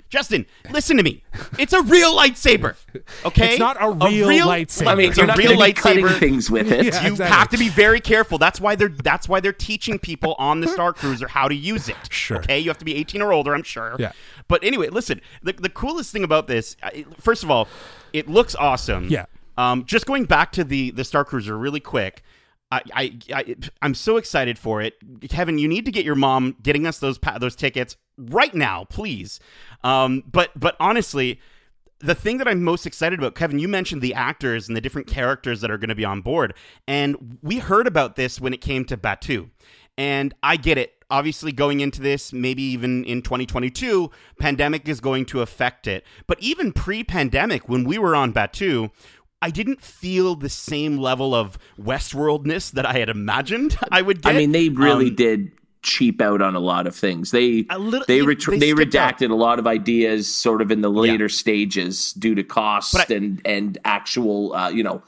Justin, 0.09 0.47
listen 0.71 0.97
to 0.97 1.03
me. 1.03 1.23
It's 1.59 1.73
a 1.73 1.83
real 1.83 2.17
lightsaber. 2.17 2.77
Okay, 3.25 3.51
It's 3.51 3.59
not 3.59 3.77
a 3.81 3.91
real 3.91 4.47
lightsaber. 4.47 4.87
I 4.89 4.95
mean, 4.95 5.09
It's 5.09 5.17
you're 5.17 5.25
a 5.25 5.29
not 5.29 5.39
real 5.39 5.57
going 5.57 5.73
cutting 5.75 6.05
lightsaber. 6.05 6.19
things 6.19 6.51
with 6.51 6.71
it. 6.71 6.85
Yeah. 6.95 7.03
you 7.05 7.13
exactly. 7.13 7.27
have 7.37 7.49
to 7.51 7.59
be 7.59 7.69
very 7.69 8.01
careful. 8.01 8.39
That's 8.39 8.61
why 8.61 8.75
they're 8.75 8.89
that's 8.89 9.29
why 9.29 9.41
they're 9.41 9.53
teaching 9.53 9.99
people 9.99 10.35
on 10.39 10.61
the 10.61 10.69
Star 10.69 10.93
Cruiser 10.93 11.29
how 11.29 11.49
to 11.49 11.55
use 11.55 11.89
it. 11.89 11.97
Sure. 12.11 12.39
Okay, 12.39 12.59
you 12.59 12.69
have 12.71 12.79
to 12.79 12.85
be 12.85 12.95
18 12.97 13.23
or 13.23 13.33
older, 13.33 13.55
I'm 13.55 13.63
sure. 13.63 13.97
Yeah. 13.99 14.13
But 14.49 14.63
anyway, 14.65 14.89
listen. 14.89 15.21
The 15.43 15.53
the 15.53 15.69
coolest 15.69 16.13
thing 16.13 16.25
about 16.25 16.47
this, 16.47 16.77
first 17.21 17.43
of 17.43 17.51
all, 17.51 17.69
it 18.13 18.29
looks 18.29 18.55
awesome. 18.55 19.09
Yeah. 19.09 19.27
Um, 19.57 19.85
just 19.85 20.07
going 20.07 20.25
back 20.25 20.53
to 20.53 20.65
the 20.65 20.91
the 20.91 21.05
Star 21.05 21.25
Cruiser 21.25 21.57
really 21.57 21.81
quick. 21.81 22.23
I, 22.71 22.81
I, 22.93 23.19
I 23.33 23.55
I'm 23.83 23.95
so 23.95 24.17
excited 24.17 24.59
for 24.59 24.83
it, 24.83 24.95
Kevin. 25.29 25.59
You 25.59 25.69
need 25.69 25.85
to 25.85 25.93
get 25.93 26.05
your 26.05 26.17
mom 26.17 26.57
getting 26.63 26.87
us 26.87 26.99
those 26.99 27.19
pa- 27.19 27.39
those 27.39 27.55
tickets 27.55 27.97
right 28.19 28.55
now, 28.55 28.85
please. 28.85 29.41
Um, 29.83 30.23
but 30.31 30.51
but 30.57 30.77
honestly, 30.81 31.41
the 32.01 32.15
thing 32.15 32.39
that 32.39 32.49
I'm 32.49 32.63
most 32.63 32.87
excited 32.87 33.19
about, 33.19 33.35
Kevin, 33.35 33.59
you 33.59 33.69
mentioned 33.69 34.03
the 34.03 34.15
actors 34.15 34.69
and 34.69 34.77
the 34.77 34.81
different 34.81 35.07
characters 35.07 35.61
that 35.61 35.71
are 35.71 35.79
going 35.79 35.89
to 35.89 35.95
be 35.95 36.05
on 36.05 36.21
board. 36.21 36.55
And 36.87 37.39
we 37.43 37.59
heard 37.59 37.87
about 37.87 38.17
this 38.17 38.41
when 38.41 38.53
it 38.53 38.61
came 38.61 38.85
to 38.87 38.97
Batuu. 38.97 39.51
And 39.97 40.35
I 40.43 40.57
get 40.57 40.77
it. 40.77 40.93
Obviously, 41.11 41.53
going 41.53 41.81
into 41.81 42.01
this, 42.03 42.33
maybe 42.33 42.63
even 42.63 43.05
in 43.05 43.23
2022, 43.23 44.11
pandemic 44.39 44.89
is 44.89 45.01
going 45.01 45.25
to 45.27 45.41
affect 45.41 45.87
it. 45.87 46.05
But 46.27 46.41
even 46.41 46.73
pre 46.73 47.05
pandemic, 47.05 47.69
when 47.69 47.85
we 47.85 47.99
were 47.99 48.17
on 48.17 48.33
Batuu, 48.33 48.91
I 49.41 49.51
didn't 49.51 49.83
feel 49.83 50.35
the 50.35 50.49
same 50.49 50.97
level 50.97 51.35
of 51.35 51.59
Westworldness 51.79 52.73
that 52.73 52.87
I 52.87 52.95
had 52.95 53.09
imagined 53.09 53.77
I 53.91 54.03
would 54.03 54.23
get. 54.23 54.35
I 54.35 54.39
mean, 54.39 54.53
they 54.53 54.69
really 54.71 55.09
Um, 55.09 55.15
did 55.15 55.53
cheap 55.85 56.21
out 56.21 56.43
on 56.43 56.57
a 56.57 56.59
lot 56.61 56.87
of 56.89 56.97
things. 56.97 57.31
They 57.31 57.65
little- 57.79 58.05
they 58.09 58.19
yeah, 58.19 58.25
retr- 58.25 58.51
they 58.51 58.59
they, 58.59 58.71
skipped 58.73 58.95
out. 58.97 59.19
redacted 59.19 59.31
a 59.31 59.35
lot 59.37 59.59
of 59.61 59.67
ideas 59.69 60.27
sort 60.27 60.61
of 60.61 60.73
in 60.73 60.81
the 60.81 60.91
later 60.91 61.29
stages 61.29 62.13
due 62.15 62.35
to 62.35 62.43
cost 62.43 62.97
I- 62.97 63.15
and 63.15 63.41
and 63.45 63.79
actual 63.85 64.53
uh, 64.55 64.71
you 64.71 64.83
know 64.83 65.03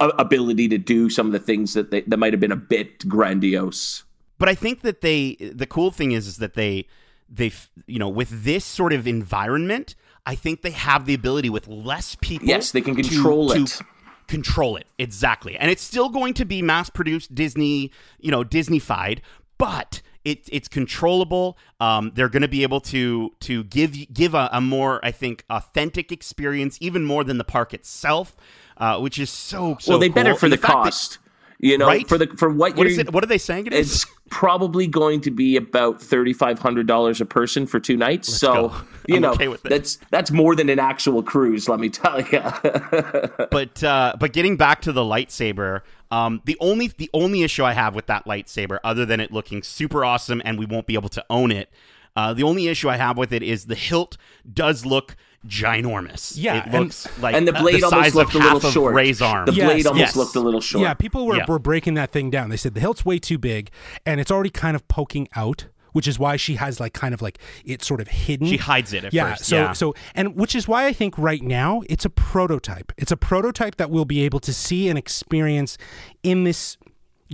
ability 0.00 0.68
to 0.68 0.78
do 0.78 1.10
some 1.10 1.26
of 1.26 1.32
the 1.32 1.38
things 1.40 1.74
that 1.74 1.90
they, 1.90 2.02
that 2.02 2.16
might 2.16 2.32
have 2.32 2.40
been 2.40 2.52
a 2.52 2.56
bit 2.56 3.06
grandiose. 3.08 4.04
but 4.38 4.48
I 4.48 4.54
think 4.54 4.82
that 4.82 5.00
they 5.00 5.34
the 5.40 5.66
cool 5.66 5.90
thing 5.90 6.12
is 6.12 6.26
is 6.26 6.36
that 6.38 6.54
they 6.54 6.86
they 7.28 7.52
you 7.86 7.98
know 7.98 8.08
with 8.08 8.44
this 8.44 8.64
sort 8.64 8.92
of 8.92 9.06
environment, 9.06 9.94
I 10.24 10.34
think 10.36 10.62
they 10.62 10.70
have 10.70 11.04
the 11.06 11.14
ability 11.14 11.50
with 11.50 11.66
less 11.68 12.16
people. 12.20 12.46
Yes, 12.48 12.70
they 12.70 12.80
can 12.80 12.94
to- 12.96 13.02
control 13.02 13.50
to 13.50 13.62
it. 13.62 13.80
Control 14.28 14.76
it 14.76 14.86
exactly, 14.98 15.56
and 15.56 15.70
it's 15.70 15.82
still 15.82 16.08
going 16.08 16.34
to 16.34 16.44
be 16.44 16.60
mass 16.60 16.90
produced 16.90 17.32
Disney, 17.32 17.92
you 18.18 18.32
know, 18.32 18.42
Disneyfied, 18.42 19.20
but. 19.58 20.02
It, 20.24 20.48
it's 20.50 20.66
controllable. 20.66 21.56
Um, 21.78 22.10
they're 22.16 22.28
going 22.28 22.42
to 22.42 22.48
be 22.48 22.64
able 22.64 22.80
to 22.80 23.30
to 23.42 23.62
give 23.62 24.12
give 24.12 24.34
a, 24.34 24.48
a 24.50 24.60
more, 24.60 24.98
I 25.04 25.12
think, 25.12 25.44
authentic 25.48 26.10
experience, 26.10 26.78
even 26.80 27.04
more 27.04 27.22
than 27.22 27.38
the 27.38 27.44
park 27.44 27.72
itself, 27.72 28.34
uh, 28.76 28.98
which 28.98 29.20
is 29.20 29.30
so 29.30 29.76
so. 29.78 29.92
well, 29.92 29.98
they 30.00 30.08
better 30.08 30.34
for 30.34 30.46
And 30.46 30.54
the, 30.54 30.56
that- 30.56 30.66
cost. 30.66 31.18
you 31.60 31.78
know, 31.78 31.86
Right? 31.86 32.08
for 32.08 32.18
the 32.18 32.26
for 32.26 32.48
what, 32.50 32.74
what 32.74 32.88
you're 32.90 32.98
it? 33.02 33.12
What 33.12 33.22
are 33.22 33.28
they 33.28 33.38
saying? 33.38 33.68
It 33.68 33.72
is 33.72 34.02
it's 34.02 34.06
probably 34.28 34.88
going 34.88 35.20
to 35.20 35.30
be 35.30 35.56
about 35.56 36.02
thirty 36.02 36.32
five 36.32 36.58
hundred 36.58 36.88
dollars 36.88 37.20
a 37.20 37.24
person 37.24 37.64
for 37.64 37.78
two 37.78 37.96
nights. 37.96 38.26
so 38.36 38.70
go. 38.70 38.74
you 39.06 39.20
know 39.20 39.30
okay 39.34 39.54
that's 39.62 40.00
that's 40.10 40.32
more 40.32 40.56
than 40.56 40.68
an 40.68 40.80
actual 40.80 41.22
cruise. 41.22 41.68
Let 41.68 41.78
me 41.78 41.88
tell 41.88 42.20
you. 42.20 42.42
but 43.52 43.84
uh, 43.84 44.14
but 44.18 44.32
getting 44.32 44.56
back 44.56 44.80
to 44.82 44.92
the 44.92 45.02
lightsaber, 45.02 45.82
um, 46.10 46.40
the 46.44 46.56
only 46.60 46.88
the 46.88 47.10
only 47.12 47.42
issue 47.42 47.64
I 47.64 47.72
have 47.72 47.94
with 47.94 48.06
that 48.06 48.24
lightsaber, 48.26 48.78
other 48.84 49.04
than 49.06 49.20
it 49.20 49.32
looking 49.32 49.62
super 49.62 50.04
awesome 50.04 50.40
and 50.44 50.58
we 50.58 50.66
won't 50.66 50.86
be 50.86 50.94
able 50.94 51.08
to 51.10 51.24
own 51.28 51.50
it, 51.50 51.68
uh, 52.14 52.32
the 52.32 52.42
only 52.42 52.68
issue 52.68 52.88
I 52.88 52.96
have 52.96 53.16
with 53.18 53.32
it 53.32 53.42
is 53.42 53.66
the 53.66 53.74
hilt 53.74 54.16
does 54.52 54.86
look 54.86 55.16
ginormous. 55.46 56.34
Yeah, 56.36 56.56
it 56.58 56.64
and- 56.66 56.74
looks 56.74 57.06
like 57.20 57.34
and 57.34 57.46
the 57.46 57.52
blade 57.52 57.80
the 57.80 57.84
almost 57.86 58.02
size 58.04 58.14
looked 58.14 58.34
a 58.34 58.38
little 58.38 58.70
short. 58.70 58.94
Rey's 58.94 59.22
arm. 59.22 59.46
The 59.46 59.52
Yes, 59.52 59.66
blade 59.72 59.86
almost 59.86 60.00
yes. 60.00 60.16
looked 60.16 60.36
a 60.36 60.40
little 60.40 60.60
short. 60.60 60.82
Yeah, 60.82 60.94
people 60.94 61.26
were, 61.26 61.36
Yeah. 61.36 61.44
were 61.46 61.58
breaking 61.58 61.94
that 61.94 62.12
thing 62.12 62.30
down. 62.30 62.50
They 62.50 62.56
said 62.56 62.74
the 62.74 62.80
hilt's 62.80 63.04
way 63.04 63.18
too 63.18 63.38
big 63.38 63.70
and 64.04 64.20
it's 64.20 64.30
already 64.30 64.50
kind 64.50 64.74
of 64.76 64.86
poking 64.88 65.28
out, 65.36 65.66
which 65.96 66.06
is 66.06 66.18
why 66.18 66.36
she 66.36 66.56
has 66.56 66.78
like 66.78 66.92
kind 66.92 67.14
of 67.14 67.22
like 67.22 67.38
it's 67.64 67.86
sort 67.86 68.02
of 68.02 68.08
hidden. 68.08 68.46
She 68.46 68.58
hides 68.58 68.92
it 68.92 69.02
at 69.02 69.14
yeah, 69.14 69.30
first, 69.30 69.46
So 69.46 69.56
yeah. 69.56 69.72
so 69.72 69.94
and 70.14 70.36
which 70.36 70.54
is 70.54 70.68
why 70.68 70.84
I 70.84 70.92
think 70.92 71.16
right 71.16 71.40
now 71.40 71.80
it's 71.88 72.04
a 72.04 72.10
prototype. 72.10 72.92
It's 72.98 73.10
a 73.10 73.16
prototype 73.16 73.76
that 73.76 73.90
we'll 73.90 74.04
be 74.04 74.22
able 74.22 74.40
to 74.40 74.52
see 74.52 74.90
and 74.90 74.98
experience 74.98 75.78
in 76.22 76.44
this 76.44 76.76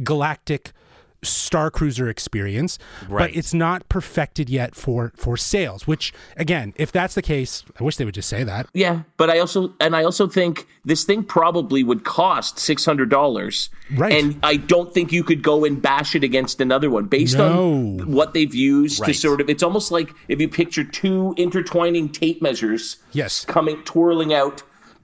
galactic 0.04 0.70
Starcruiser 1.24 2.08
experience, 2.10 2.78
Right. 3.08 3.28
but 3.30 3.36
it's 3.36 3.54
not 3.54 3.88
perfected 3.88 4.50
yet 4.50 4.74
for 4.74 5.12
for 5.16 5.36
sales. 5.36 5.86
Which 5.86 6.12
again, 6.36 6.72
if 6.76 6.90
that's 6.92 7.14
the 7.14 7.22
case, 7.22 7.64
I 7.80 7.84
wish 7.84 7.96
they 7.96 8.04
would 8.04 8.14
just 8.14 8.28
say 8.28 8.44
that. 8.44 8.66
Yeah, 8.74 9.02
but 9.16 9.30
I 9.30 9.38
also 9.38 9.72
and 9.80 9.94
I 9.94 10.04
also 10.04 10.26
think 10.26 10.66
this 10.84 11.04
thing 11.04 11.22
probably 11.22 11.84
would 11.84 12.04
cost 12.04 12.58
six 12.58 12.84
hundred 12.84 13.08
dollars. 13.08 13.70
Right. 13.94 14.12
And 14.12 14.38
I 14.42 14.56
don't 14.56 14.92
think 14.92 15.12
you 15.12 15.22
could 15.22 15.42
go 15.42 15.64
and 15.64 15.80
bash 15.80 16.14
it 16.14 16.24
against 16.24 16.60
another 16.60 16.90
one 16.90 17.04
based 17.06 17.36
No. 17.36 17.72
on 18.00 18.12
what 18.12 18.34
they've 18.34 18.54
used 18.54 19.04
to 19.04 19.12
sort 19.14 19.40
of. 19.40 19.48
It's 19.50 19.62
almost 19.62 19.92
like 19.92 20.10
if 20.28 20.40
you 20.40 20.48
picture 20.48 20.82
two 20.84 21.34
intertwining 21.36 22.08
tape 22.08 22.40
measures. 22.42 22.96
Yes. 23.12 23.44
Coming 23.44 23.82
twirling 23.84 24.32
out. 24.34 24.62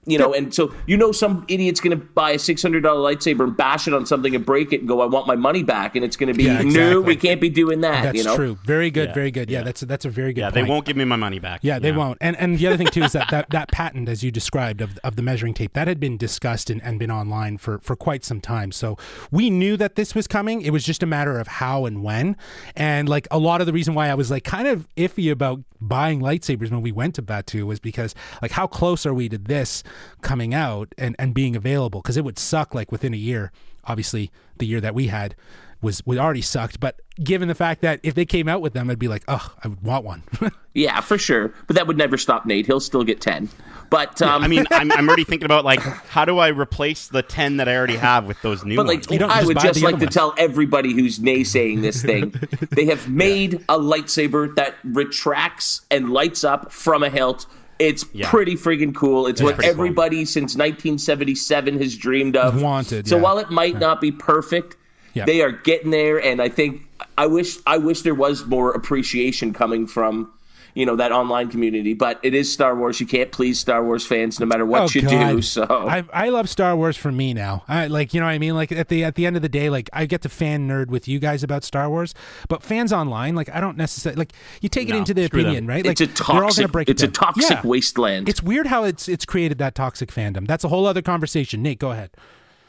You 0.09 0.18
know, 0.18 0.33
and 0.33 0.53
so 0.55 0.75
you 0.87 0.97
know 0.97 1.12
some 1.12 1.44
idiot's 1.49 1.81
going 1.81 1.99
to 1.99 2.05
buy 2.05 2.33
a 2.33 2.38
six 2.38 2.62
hundred 2.62 2.83
dollar 2.83 3.01
lightsaber 3.01 3.44
and 3.44 3.57
bash 3.57 3.87
it 3.87 3.94
on 3.94 4.07
something 4.07 4.35
and 4.35 4.44
break 4.44 4.73
it 4.73 4.81
and 4.81 4.88
go, 4.88 5.01
"I 5.01 5.07
want 5.07 5.27
my 5.27 5.37
money 5.37 5.62
back," 5.62 5.94
and 5.97 6.05
it's 6.05 6.16
going 6.16 6.33
to 6.33 6.37
be, 6.37 6.44
Yeah, 6.44 6.62
"No, 6.62 6.66
exactly. 6.68 7.01
we 7.01 7.16
can't 7.16 7.40
be 7.40 7.51
doing 7.51 7.81
that." 7.83 8.03
That's 8.03 8.18
you 8.18 8.25
know? 8.25 8.37
true. 8.37 8.59
Very 8.64 8.90
good. 8.90 9.11
Yeah. 9.11 9.14
Very 9.14 9.31
good. 9.31 9.51
Yeah, 9.51 9.62
that's 9.62 9.83
a, 9.83 9.87
that's 9.87 10.05
a 10.05 10.11
very 10.11 10.33
good. 10.33 10.40
Yeah, 10.40 10.51
point. 10.51 10.55
they 10.55 10.71
won't 10.71 10.85
give 10.85 10.97
me 10.97 11.05
my 11.05 11.16
money 11.16 11.38
back. 11.38 11.61
Yeah, 11.62 11.79
they 11.79 11.92
won't. 11.92 12.18
And 12.21 12.37
and 12.37 12.59
the 12.59 12.66
other 12.66 12.77
thing 12.77 12.88
too 12.88 13.03
is 13.03 13.12
that 13.12 13.29
that, 13.31 13.51
that 13.51 13.71
patent, 13.71 14.09
as 14.09 14.25
you 14.25 14.31
described, 14.31 14.81
of, 14.81 14.99
of 15.05 15.16
the 15.16 15.23
measuring 15.23 15.55
tape, 15.55 15.75
that 15.75 15.88
had 15.88 16.01
been 16.01 16.16
discussed 16.16 16.71
and, 16.71 16.83
and 16.83 16.99
been 16.99 17.11
online 17.11 17.59
for, 17.59 17.79
for 17.81 17.97
quite 17.97 18.25
some 18.25 18.40
time. 18.40 18.73
So 18.73 18.97
we 19.31 19.51
knew 19.51 19.77
that 19.77 19.94
this 19.97 20.14
was 20.14 20.27
coming. 20.27 20.62
It 20.62 20.71
was 20.71 20.85
just 20.85 21.03
a 21.03 21.07
matter 21.07 21.38
of 21.38 21.47
how 21.47 21.87
and 21.87 22.03
when. 22.03 22.37
And 22.77 23.09
like 23.09 23.29
a 23.31 23.38
lot 23.38 23.61
of 23.61 23.66
the 23.66 23.73
reason 23.73 23.94
why 23.94 24.09
I 24.09 24.14
was 24.14 24.31
like 24.31 24.44
kind 24.44 24.68
of 24.68 24.88
iffy 24.97 25.31
about 25.31 25.61
buying 25.81 26.21
lightsabers 26.21 26.71
when 26.71 26.83
we 26.83 26.92
went 26.92 27.14
to 27.14 27.23
Batuu 27.23 27.64
was 27.64 27.79
because 27.79 28.14
like 28.42 28.51
how 28.51 28.66
close 28.66 29.07
are 29.07 29.14
we 29.14 29.29
to 29.29 29.38
this 29.38 29.83
coming 30.22 30.54
out 30.54 30.94
and, 30.98 31.14
and 31.18 31.34
being 31.34 31.56
available? 31.56 32.00
Because 32.00 32.16
it 32.16 32.24
would 32.24 32.38
suck 32.38 32.74
like 32.74 32.90
within 32.92 33.14
a 33.14 33.18
year. 33.18 33.52
Obviously, 33.84 34.30
the 34.58 34.66
year 34.66 34.80
that 34.80 34.94
we 34.94 35.06
had 35.06 35.34
was 35.80 36.04
was 36.04 36.18
already 36.18 36.42
sucked. 36.42 36.80
But 36.80 37.00
given 37.22 37.48
the 37.48 37.54
fact 37.54 37.80
that 37.82 38.00
if 38.02 38.14
they 38.14 38.26
came 38.26 38.48
out 38.48 38.61
with 38.61 38.72
them, 38.72 38.90
I'd 38.90 38.98
be 38.98 39.08
like, 39.08 39.24
oh, 39.28 39.54
I 39.64 39.68
would 39.68 39.82
want 39.82 40.04
one. 40.04 40.22
Yeah, 40.74 41.00
for 41.00 41.18
sure. 41.18 41.52
But 41.66 41.74
that 41.74 41.88
would 41.88 41.98
never 41.98 42.16
stop 42.16 42.46
Nate. 42.46 42.66
He'll 42.66 42.78
still 42.78 43.02
get 43.02 43.20
ten. 43.20 43.48
But 43.90 44.22
um, 44.22 44.44
I 44.44 44.46
mean, 44.46 44.64
I'm, 44.70 44.92
I'm 44.92 45.08
already 45.08 45.24
thinking 45.24 45.46
about 45.46 45.64
like 45.64 45.80
how 46.08 46.24
do 46.24 46.38
I 46.38 46.48
replace 46.48 47.08
the 47.08 47.20
ten 47.20 47.56
that 47.56 47.68
I 47.68 47.74
already 47.76 47.96
have 47.96 48.26
with 48.26 48.40
those 48.42 48.64
new 48.64 48.76
But 48.76 48.87
ones? 48.87 49.11
like, 49.11 49.18
don't 49.18 49.28
I 49.28 49.38
just 49.38 49.46
would 49.48 49.58
just 49.58 49.82
like 49.82 49.96
to 49.96 50.04
ones. 50.04 50.14
tell 50.14 50.34
everybody 50.38 50.92
who's 50.92 51.18
naysaying 51.18 51.82
this 51.82 52.00
thing, 52.00 52.32
they 52.70 52.84
have 52.84 53.08
made 53.08 53.54
a 53.68 53.76
lightsaber 53.76 54.54
that 54.54 54.76
retracts 54.84 55.80
and 55.90 56.11
lights 56.11 56.44
up 56.44 56.70
from 56.70 57.02
a 57.02 57.11
hilt. 57.11 57.46
It's 57.79 58.05
Yeah. 58.12 58.29
pretty 58.29 58.55
friggin' 58.57 58.95
cool. 58.95 59.27
It's 59.27 59.41
what 59.41 59.55
pretty 59.57 59.71
cool. 59.71 59.81
everybody 59.81 60.25
since 60.25 60.57
1977 60.57 61.79
has 61.81 61.97
dreamed 61.97 62.37
of. 62.37 62.61
Wanted, 62.61 63.07
So 63.09 63.17
yeah. 63.17 63.23
while 63.23 63.38
it 63.38 63.51
might 63.51 63.79
not 63.79 64.01
be 64.01 64.11
perfect, 64.11 64.77
Yeah. 65.14 65.25
they 65.25 65.43
are 65.43 65.53
getting 65.53 65.91
there. 65.91 66.19
And 66.23 66.41
I 66.43 66.49
think 66.49 66.83
I 67.17 67.27
wish 67.27 67.59
I 67.67 67.79
wish 67.79 68.03
there 68.03 68.14
was 68.14 68.47
more 68.47 68.73
appreciation 68.73 69.53
coming 69.53 69.87
from. 69.87 70.31
You 70.74 70.87
know 70.87 70.96
that 70.96 71.12
online 71.12 71.50
community, 71.50 71.94
but 71.94 72.20
it 72.22 72.35
is 72.35 72.52
Star 72.52 72.76
Wars. 72.76 73.00
You 73.00 73.07
can't 73.07 73.33
please 73.33 73.59
Star 73.59 73.83
Wars 73.85 74.07
fans 74.07 74.38
no 74.38 74.46
matter 74.46 74.64
what 74.64 74.83
oh, 74.83 74.88
you 74.92 75.02
do. 75.02 75.16
Oh, 75.16 75.40
So 75.48 75.64
I, 75.64 76.04
I 76.12 76.28
love 76.28 76.48
Star 76.48 76.76
Wars 76.76 76.96
for 76.96 77.11
me 77.11 77.33
now. 77.35 77.64
I 77.68 77.87
like 77.87 78.12
you 78.14 78.20
know 78.20 78.26
what 78.26 78.33
I 78.33 78.38
mean. 78.38 78.54
Like 78.54 78.70
at 78.72 78.88
the 78.88 79.04
at 79.04 79.14
the 79.14 79.26
end 79.26 79.37
of 79.37 79.42
the 79.42 79.48
day, 79.48 79.70
like 79.70 79.88
I 79.92 80.07
get 80.07 80.22
to 80.22 80.28
fan 80.28 80.68
nerd 80.68 80.88
with 80.88 81.09
you 81.09 81.18
guys 81.18 81.42
about 81.42 81.64
Star 81.64 81.88
Wars, 81.88 82.14
but 82.48 82.62
fans 82.62 82.92
online, 82.92 83.35
like 83.35 83.48
I 83.48 83.61
don't 83.61 83.76
necessarily 83.76 84.18
like 84.18 84.33
you 84.61 84.68
take 84.68 84.88
it 84.88 84.94
into 84.94 85.14
the 85.14 85.26
screw 85.26 85.42
them. 85.42 85.50
opinion, 85.50 85.66
right? 85.66 85.85
Like 85.85 86.00
it's 86.00 86.20
a 86.20 86.24
they're 86.24 86.37
all 86.37 86.42
toxic. 86.50 86.70
gonna 86.72 86.83
it 86.83 86.88
it's 86.90 87.02
a 87.02 87.09
toxic 87.09 87.50
Yeah. 87.50 87.66
wasteland. 87.66 88.28
It's 88.28 88.42
weird 88.42 88.66
how 88.66 88.85
it's 88.85 89.09
it's 89.09 89.24
created 89.24 89.59
that 89.59 89.74
toxic 89.74 90.11
fandom. 90.11 90.46
That's 90.46 90.64
a 90.64 90.68
whole 90.68 90.87
other 90.87 91.02
conversation. 91.02 91.62
Nate, 91.62 91.78
go 91.78 91.90
ahead. 91.92 92.11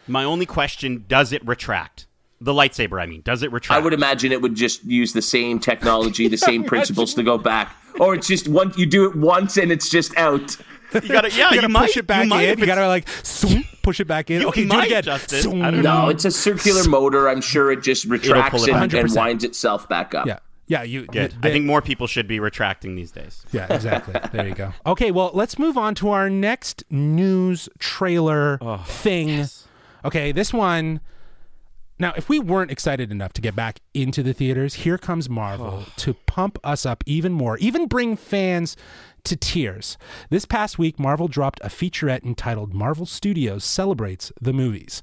My 0.08 0.24
only 0.24 0.46
question: 0.46 1.06
Does 1.08 1.32
it 1.32 1.46
retract 1.46 2.08
the 2.42 2.54
lightsaber? 2.54 3.02
I 3.02 3.06
mean, 3.06 3.22
does 3.22 3.44
it 3.44 3.52
retract? 3.52 3.80
I 3.80 3.84
would 3.84 3.94
imagine 3.94 4.32
it 4.32 4.42
would 4.42 4.56
just 4.56 4.84
use 4.86 5.14
the 5.14 5.22
same 5.22 5.60
technology, 5.60 6.28
the 6.28 6.38
same 6.38 6.64
principles 6.66 7.14
to 7.16 7.24
go 7.24 7.38
back, 7.38 7.76
or 8.00 8.16
it's 8.16 8.28
just 8.28 8.48
one. 8.48 8.74
You 8.78 8.86
do 8.86 9.10
it 9.10 9.16
once 9.16 9.58
and 9.58 9.72
it's 9.72 9.90
just 9.90 10.16
out. 10.18 10.56
You 10.94 11.02
gotta, 11.02 11.30
yeah, 11.32 11.50
You 11.50 11.56
you, 11.56 11.62
gotta 11.62 11.70
might 11.70 11.88
push 11.88 11.98
it 11.98 12.08
back 12.08 12.28
you 12.28 12.34
in. 12.36 12.60
You 12.60 12.66
gotta 12.66 12.88
like 12.88 13.08
swoop, 13.24 13.66
push 13.82 14.00
it 14.00 14.06
back 14.06 14.30
in. 14.32 14.42
You 14.42 14.48
okay, 14.50 14.66
do 14.66 14.80
it 14.80 14.86
again. 14.86 15.04
Justin. 15.04 15.42
Swoop. 15.42 15.64
I 15.64 15.72
don't 15.72 15.84
know. 15.84 16.04
No, 16.04 16.10
it's 16.10 16.26
a 16.26 16.32
circular 16.32 16.84
motor. 16.88 17.30
I'm 17.30 17.42
sure 17.42 17.72
it 17.72 17.82
just 17.82 18.06
retracts 18.06 18.68
it 18.68 18.74
and, 18.74 18.94
and 18.94 19.14
winds 19.14 19.44
itself 19.44 19.88
back 19.88 20.16
up. 20.16 20.26
Yeah, 20.26 20.40
yeah. 20.68 20.84
You 20.84 21.06
Good. 21.06 21.36
the- 21.42 21.50
I 21.50 21.52
think 21.52 21.66
more 21.66 21.82
people 21.82 22.08
should 22.08 22.28
be 22.28 22.40
retracting 22.40 22.96
these 22.96 23.12
days. 23.12 23.46
Yeah, 23.52 23.72
exactly. 23.74 24.20
there 24.32 24.48
you 24.48 24.56
go. 24.56 24.74
Okay, 24.86 25.12
well, 25.12 25.32
let's 25.34 25.60
move 25.60 25.78
on 25.78 25.96
to 25.96 26.10
our 26.10 26.30
next 26.30 26.84
news 26.90 27.70
trailer 27.78 28.58
oh, 28.62 28.78
thing. 28.78 29.48
Okay, 30.06 30.32
this 30.32 30.54
one. 30.54 31.02
Now, 32.02 32.14
if 32.16 32.30
we 32.30 32.40
weren't 32.40 32.72
excited 32.72 33.12
enough 33.12 33.34
to 33.34 33.42
get 33.42 33.58
back 33.58 33.82
into 33.94 34.24
the 34.24 34.34
theaters, 34.34 34.76
here 34.76 34.98
comes 34.98 35.30
Marvel 35.30 35.84
to 35.98 36.14
pump 36.14 36.58
us 36.64 36.86
up 36.86 37.04
even 37.06 37.34
more, 37.34 37.58
even 37.58 37.88
bring 37.88 38.16
fans 38.16 38.78
to 39.26 39.36
tears. 39.36 39.98
This 40.30 40.46
past 40.46 40.80
week, 40.80 40.98
Marvel 40.98 41.28
dropped 41.28 41.60
a 41.62 41.68
featurette 41.68 42.24
entitled 42.24 42.74
Marvel 42.74 43.06
Studios 43.06 43.66
Celebrates 43.66 44.32
the 44.40 44.54
Movies, 44.54 45.02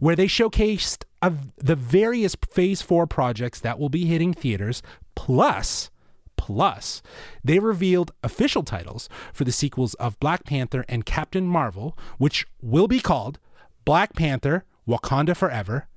where 0.00 0.16
they 0.16 0.26
showcased 0.26 1.04
of 1.20 1.52
the 1.56 1.76
various 1.76 2.34
Phase 2.50 2.80
4 2.80 3.06
projects 3.06 3.60
that 3.60 3.78
will 3.78 3.90
be 3.90 4.06
hitting 4.06 4.32
theaters, 4.32 4.82
plus 5.14 5.90
Plus, 6.38 7.02
they 7.44 7.58
revealed 7.58 8.12
official 8.22 8.62
titles 8.62 9.08
for 9.34 9.44
the 9.44 9.52
sequels 9.52 9.94
of 9.94 10.18
Black 10.20 10.44
Panther 10.44 10.84
and 10.88 11.04
Captain 11.04 11.44
Marvel, 11.44 11.98
which 12.16 12.46
will 12.62 12.88
be 12.88 13.00
called 13.00 13.38
Black 13.84 14.14
Panther 14.14 14.64
Wakanda 14.86 15.36
Forever 15.36 15.88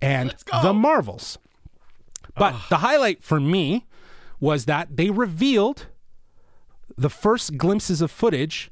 and 0.00 0.34
The 0.62 0.72
Marvels. 0.72 1.38
But 2.36 2.54
the 2.68 2.78
highlight 2.78 3.22
for 3.22 3.40
me 3.40 3.86
was 4.38 4.64
that 4.64 4.96
they 4.96 5.10
revealed 5.10 5.86
the 6.96 7.10
first 7.10 7.56
glimpses 7.56 8.00
of 8.00 8.10
footage 8.10 8.70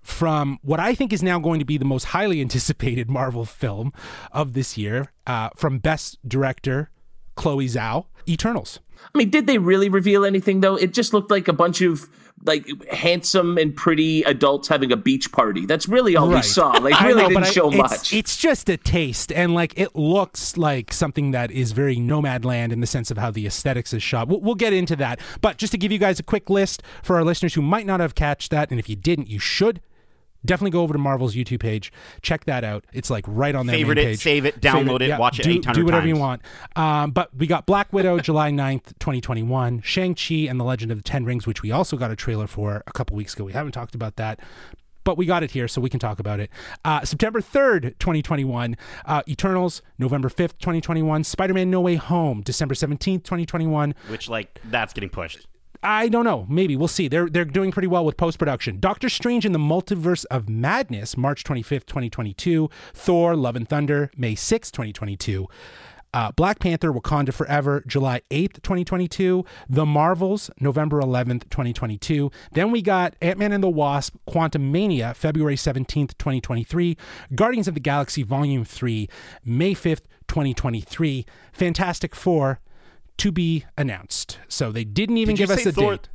from 0.00 0.58
what 0.62 0.80
I 0.80 0.94
think 0.94 1.12
is 1.12 1.22
now 1.22 1.38
going 1.38 1.58
to 1.58 1.64
be 1.64 1.78
the 1.78 1.84
most 1.84 2.04
highly 2.04 2.40
anticipated 2.46 3.10
Marvel 3.10 3.44
film 3.44 3.92
of 4.32 4.52
this 4.52 4.78
year, 4.78 5.12
uh, 5.26 5.50
from 5.56 5.78
Best 5.78 6.18
Director 6.26 6.90
Chloe 7.36 7.66
Zhao, 7.66 8.06
Eternals. 8.28 8.80
I 9.14 9.18
mean, 9.18 9.30
did 9.30 9.46
they 9.46 9.58
really 9.58 9.88
reveal 9.88 10.24
anything 10.24 10.60
though? 10.60 10.74
It 10.76 10.92
just 10.92 11.12
looked 11.12 11.30
like 11.30 11.46
a 11.46 11.52
bunch 11.52 11.80
of 11.80 12.08
like 12.44 12.66
handsome 12.88 13.58
and 13.58 13.74
pretty 13.74 14.22
adults 14.22 14.68
having 14.68 14.92
a 14.92 14.96
beach 14.96 15.32
party. 15.32 15.66
That's 15.66 15.88
really 15.88 16.16
all 16.16 16.28
we 16.28 16.42
saw. 16.42 16.70
Like, 16.72 17.00
really 17.00 17.22
know, 17.22 17.28
didn't 17.28 17.44
I- 17.44 17.50
show 17.50 17.68
it's, 17.68 17.76
much. 17.76 18.12
It's 18.12 18.36
just 18.36 18.68
a 18.68 18.76
taste, 18.76 19.32
and 19.32 19.54
like 19.54 19.78
it 19.78 19.94
looks 19.94 20.56
like 20.56 20.92
something 20.92 21.32
that 21.32 21.50
is 21.50 21.72
very 21.72 21.96
Nomadland 21.96 22.72
in 22.72 22.80
the 22.80 22.86
sense 22.86 23.10
of 23.10 23.18
how 23.18 23.30
the 23.30 23.46
aesthetics 23.46 23.92
is 23.92 24.02
shot. 24.02 24.28
We'll, 24.28 24.40
we'll 24.40 24.54
get 24.54 24.72
into 24.72 24.96
that, 24.96 25.20
but 25.40 25.58
just 25.58 25.72
to 25.72 25.78
give 25.78 25.92
you 25.92 25.98
guys 25.98 26.18
a 26.18 26.22
quick 26.22 26.48
list 26.48 26.82
for 27.02 27.16
our 27.16 27.24
listeners 27.24 27.54
who 27.54 27.62
might 27.62 27.86
not 27.86 28.00
have 28.00 28.14
catched 28.14 28.50
that, 28.50 28.70
and 28.70 28.78
if 28.78 28.88
you 28.88 28.96
didn't, 28.96 29.28
you 29.28 29.38
should. 29.38 29.80
Definitely 30.44 30.70
go 30.70 30.82
over 30.82 30.92
to 30.92 30.98
Marvel's 30.98 31.34
YouTube 31.34 31.60
page. 31.60 31.92
Check 32.22 32.44
that 32.44 32.64
out. 32.64 32.84
It's 32.92 33.10
like 33.10 33.24
right 33.26 33.54
on 33.54 33.66
their 33.66 33.76
Favorite 33.76 33.96
main 33.96 34.06
it, 34.06 34.10
page. 34.10 34.20
save 34.20 34.44
it, 34.44 34.60
download 34.60 35.00
it, 35.00 35.18
watch 35.18 35.40
it 35.40 35.42
do, 35.42 35.50
800 35.50 35.80
Do 35.80 35.84
whatever 35.84 36.06
you 36.06 36.16
want. 36.16 36.42
Um, 36.76 37.10
but 37.10 37.34
we 37.36 37.46
got 37.46 37.66
Black 37.66 37.92
Widow 37.92 38.18
July 38.20 38.50
9th, 38.50 38.98
2021. 38.98 39.82
Shang-Chi 39.82 40.34
and 40.34 40.60
the 40.60 40.64
Legend 40.64 40.92
of 40.92 40.98
the 40.98 41.02
Ten 41.02 41.24
Rings, 41.24 41.46
which 41.46 41.62
we 41.62 41.70
also 41.72 41.96
got 41.96 42.10
a 42.10 42.16
trailer 42.16 42.46
for 42.46 42.82
a 42.86 42.92
couple 42.92 43.16
weeks 43.16 43.34
ago. 43.34 43.44
We 43.44 43.52
haven't 43.52 43.72
talked 43.72 43.94
about 43.94 44.16
that 44.16 44.40
but 45.08 45.16
we 45.16 45.24
got 45.24 45.42
it 45.42 45.52
here, 45.52 45.66
so 45.66 45.80
we 45.80 45.88
can 45.88 45.98
talk 45.98 46.18
about 46.18 46.38
it. 46.38 46.50
Uh, 46.84 47.02
September 47.02 47.40
3rd, 47.40 47.98
2021, 47.98 48.76
uh, 49.06 49.22
Eternals, 49.26 49.80
November 49.98 50.28
5th, 50.28 50.58
2021, 50.58 51.24
Spider 51.24 51.54
Man 51.54 51.70
No 51.70 51.80
Way 51.80 51.94
Home, 51.94 52.42
December 52.42 52.74
17th, 52.74 53.24
2021. 53.24 53.94
Which 54.08 54.28
like 54.28 54.60
that's 54.64 54.92
getting 54.92 55.08
pushed. 55.08 55.46
I 55.82 56.08
don't 56.08 56.24
know. 56.24 56.44
Maybe 56.48 56.74
we'll 56.76 56.88
see. 56.88 57.06
They're 57.08 57.28
they're 57.28 57.44
doing 57.44 57.70
pretty 57.70 57.86
well 57.86 58.04
with 58.04 58.16
post 58.16 58.38
production. 58.38 58.80
Doctor 58.80 59.08
Strange 59.08 59.46
in 59.46 59.52
the 59.52 59.58
Multiverse 59.58 60.24
of 60.30 60.48
Madness, 60.48 61.16
March 61.16 61.44
25th, 61.44 61.86
2022. 61.86 62.68
Thor: 62.94 63.36
Love 63.36 63.54
and 63.54 63.68
Thunder, 63.68 64.10
May 64.16 64.34
6th, 64.34 64.72
2022. 64.72 65.46
Uh, 66.12 66.32
Black 66.32 66.58
Panther: 66.58 66.92
Wakanda 66.92 67.32
Forever, 67.32 67.84
July 67.86 68.22
8th, 68.30 68.54
2022. 68.62 69.44
The 69.68 69.86
Marvels, 69.86 70.50
November 70.58 71.00
11th, 71.00 71.48
2022. 71.50 72.32
Then 72.52 72.72
we 72.72 72.82
got 72.82 73.14
Ant 73.22 73.38
Man 73.38 73.52
and 73.52 73.62
the 73.62 73.68
Wasp: 73.68 74.16
Quantumania, 74.28 75.14
February 75.14 75.56
17th, 75.56 76.18
2023. 76.18 76.96
Guardians 77.36 77.68
of 77.68 77.74
the 77.74 77.80
Galaxy 77.80 78.24
Volume 78.24 78.64
3, 78.64 79.08
May 79.44 79.74
5th, 79.74 80.06
2023. 80.26 81.24
Fantastic 81.52 82.16
Four, 82.16 82.60
to 83.18 83.30
be 83.32 83.64
announced. 83.76 84.38
So 84.48 84.72
they 84.72 84.84
didn't 84.84 85.18
even 85.18 85.34
Did 85.36 85.48
give 85.48 85.50
us 85.56 85.66
a 85.66 85.72
Thor? 85.72 85.92
date. 85.96 86.08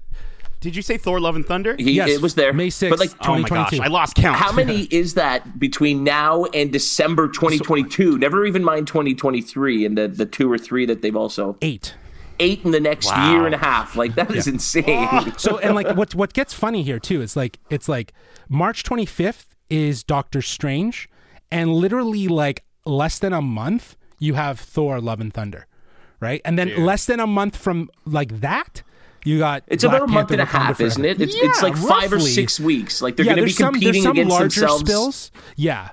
Did 0.61 0.75
you 0.77 0.81
say 0.81 0.95
Thor: 0.97 1.19
Love 1.19 1.35
and 1.35 1.45
Thunder? 1.45 1.75
he, 1.77 1.91
Yes, 1.91 2.09
it 2.09 2.21
was 2.21 2.35
there. 2.35 2.53
May 2.53 2.69
6th, 2.69 2.89
But 2.89 2.99
like, 2.99 3.11
oh 3.27 3.37
my 3.37 3.49
gosh, 3.49 3.77
I 3.79 3.87
lost 3.87 4.15
count. 4.15 4.37
how 4.37 4.53
many 4.53 4.81
is 4.91 5.15
that 5.15 5.59
between 5.59 6.05
now 6.05 6.45
and 6.45 6.71
December 6.71 7.27
2022? 7.27 8.17
Never 8.17 8.45
even 8.45 8.63
mind 8.63 8.87
2023 8.87 9.85
and 9.85 9.97
the, 9.97 10.07
the 10.07 10.25
two 10.25 10.49
or 10.49 10.57
three 10.57 10.85
that 10.85 11.01
they've 11.01 11.15
also 11.17 11.57
Eight. 11.61 11.95
eight 12.39 12.63
in 12.63 12.71
the 12.71 12.79
next 12.79 13.07
Wow. 13.07 13.31
year 13.31 13.45
and 13.45 13.53
a 13.53 13.57
half. 13.57 13.97
Like 13.97 14.15
that 14.15 14.31
is 14.33 14.47
insane. 14.47 15.33
So 15.37 15.57
and 15.59 15.75
like 15.75 15.97
what 15.97 16.15
what 16.15 16.31
gets 16.31 16.53
funny 16.53 16.81
here 16.83 16.99
too 16.99 17.21
is 17.21 17.35
like 17.35 17.59
it's 17.69 17.89
like 17.89 18.13
March 18.47 18.83
25th 18.85 19.47
is 19.69 20.01
Doctor 20.03 20.41
Strange, 20.41 21.09
and 21.51 21.73
literally 21.73 22.29
like 22.29 22.63
less 22.85 23.19
than 23.19 23.33
a 23.33 23.41
month 23.41 23.97
you 24.17 24.35
have 24.35 24.61
Thor: 24.61 25.01
Love 25.01 25.19
and 25.19 25.33
Thunder, 25.33 25.67
right? 26.23 26.41
And 26.45 26.57
then 26.57 26.83
less 26.85 27.05
than 27.05 27.19
a 27.19 27.27
month 27.27 27.55
from 27.57 27.89
like 28.05 28.39
that. 28.41 28.81
You 29.25 29.37
got 29.39 29.63
It's 29.67 29.83
Black 29.83 29.97
about 29.97 30.09
a 30.09 30.11
month 30.11 30.29
Panther, 30.29 30.41
and 30.41 30.49
a 30.49 30.51
Wakanda 30.51 30.65
half, 30.67 30.81
isn't 30.81 31.05
it? 31.05 31.21
It's, 31.21 31.33
it's 31.35 31.61
Yeah, 31.61 31.69
like 31.69 31.77
five 31.77 32.11
or 32.11 32.19
six 32.19 32.59
weeks. 32.59 33.01
Like 33.01 33.15
they're 33.15 33.25
yeah, 33.25 33.35
going 33.35 33.37
to 33.37 33.43
be 33.45 33.51
there's 33.51 33.57
some, 33.57 33.73
competing 33.73 34.01
some 34.03 34.11
against 34.13 34.31
larger 34.31 34.59
themselves. 34.59 34.81
spills. 34.81 35.31
Yeah, 35.55 35.89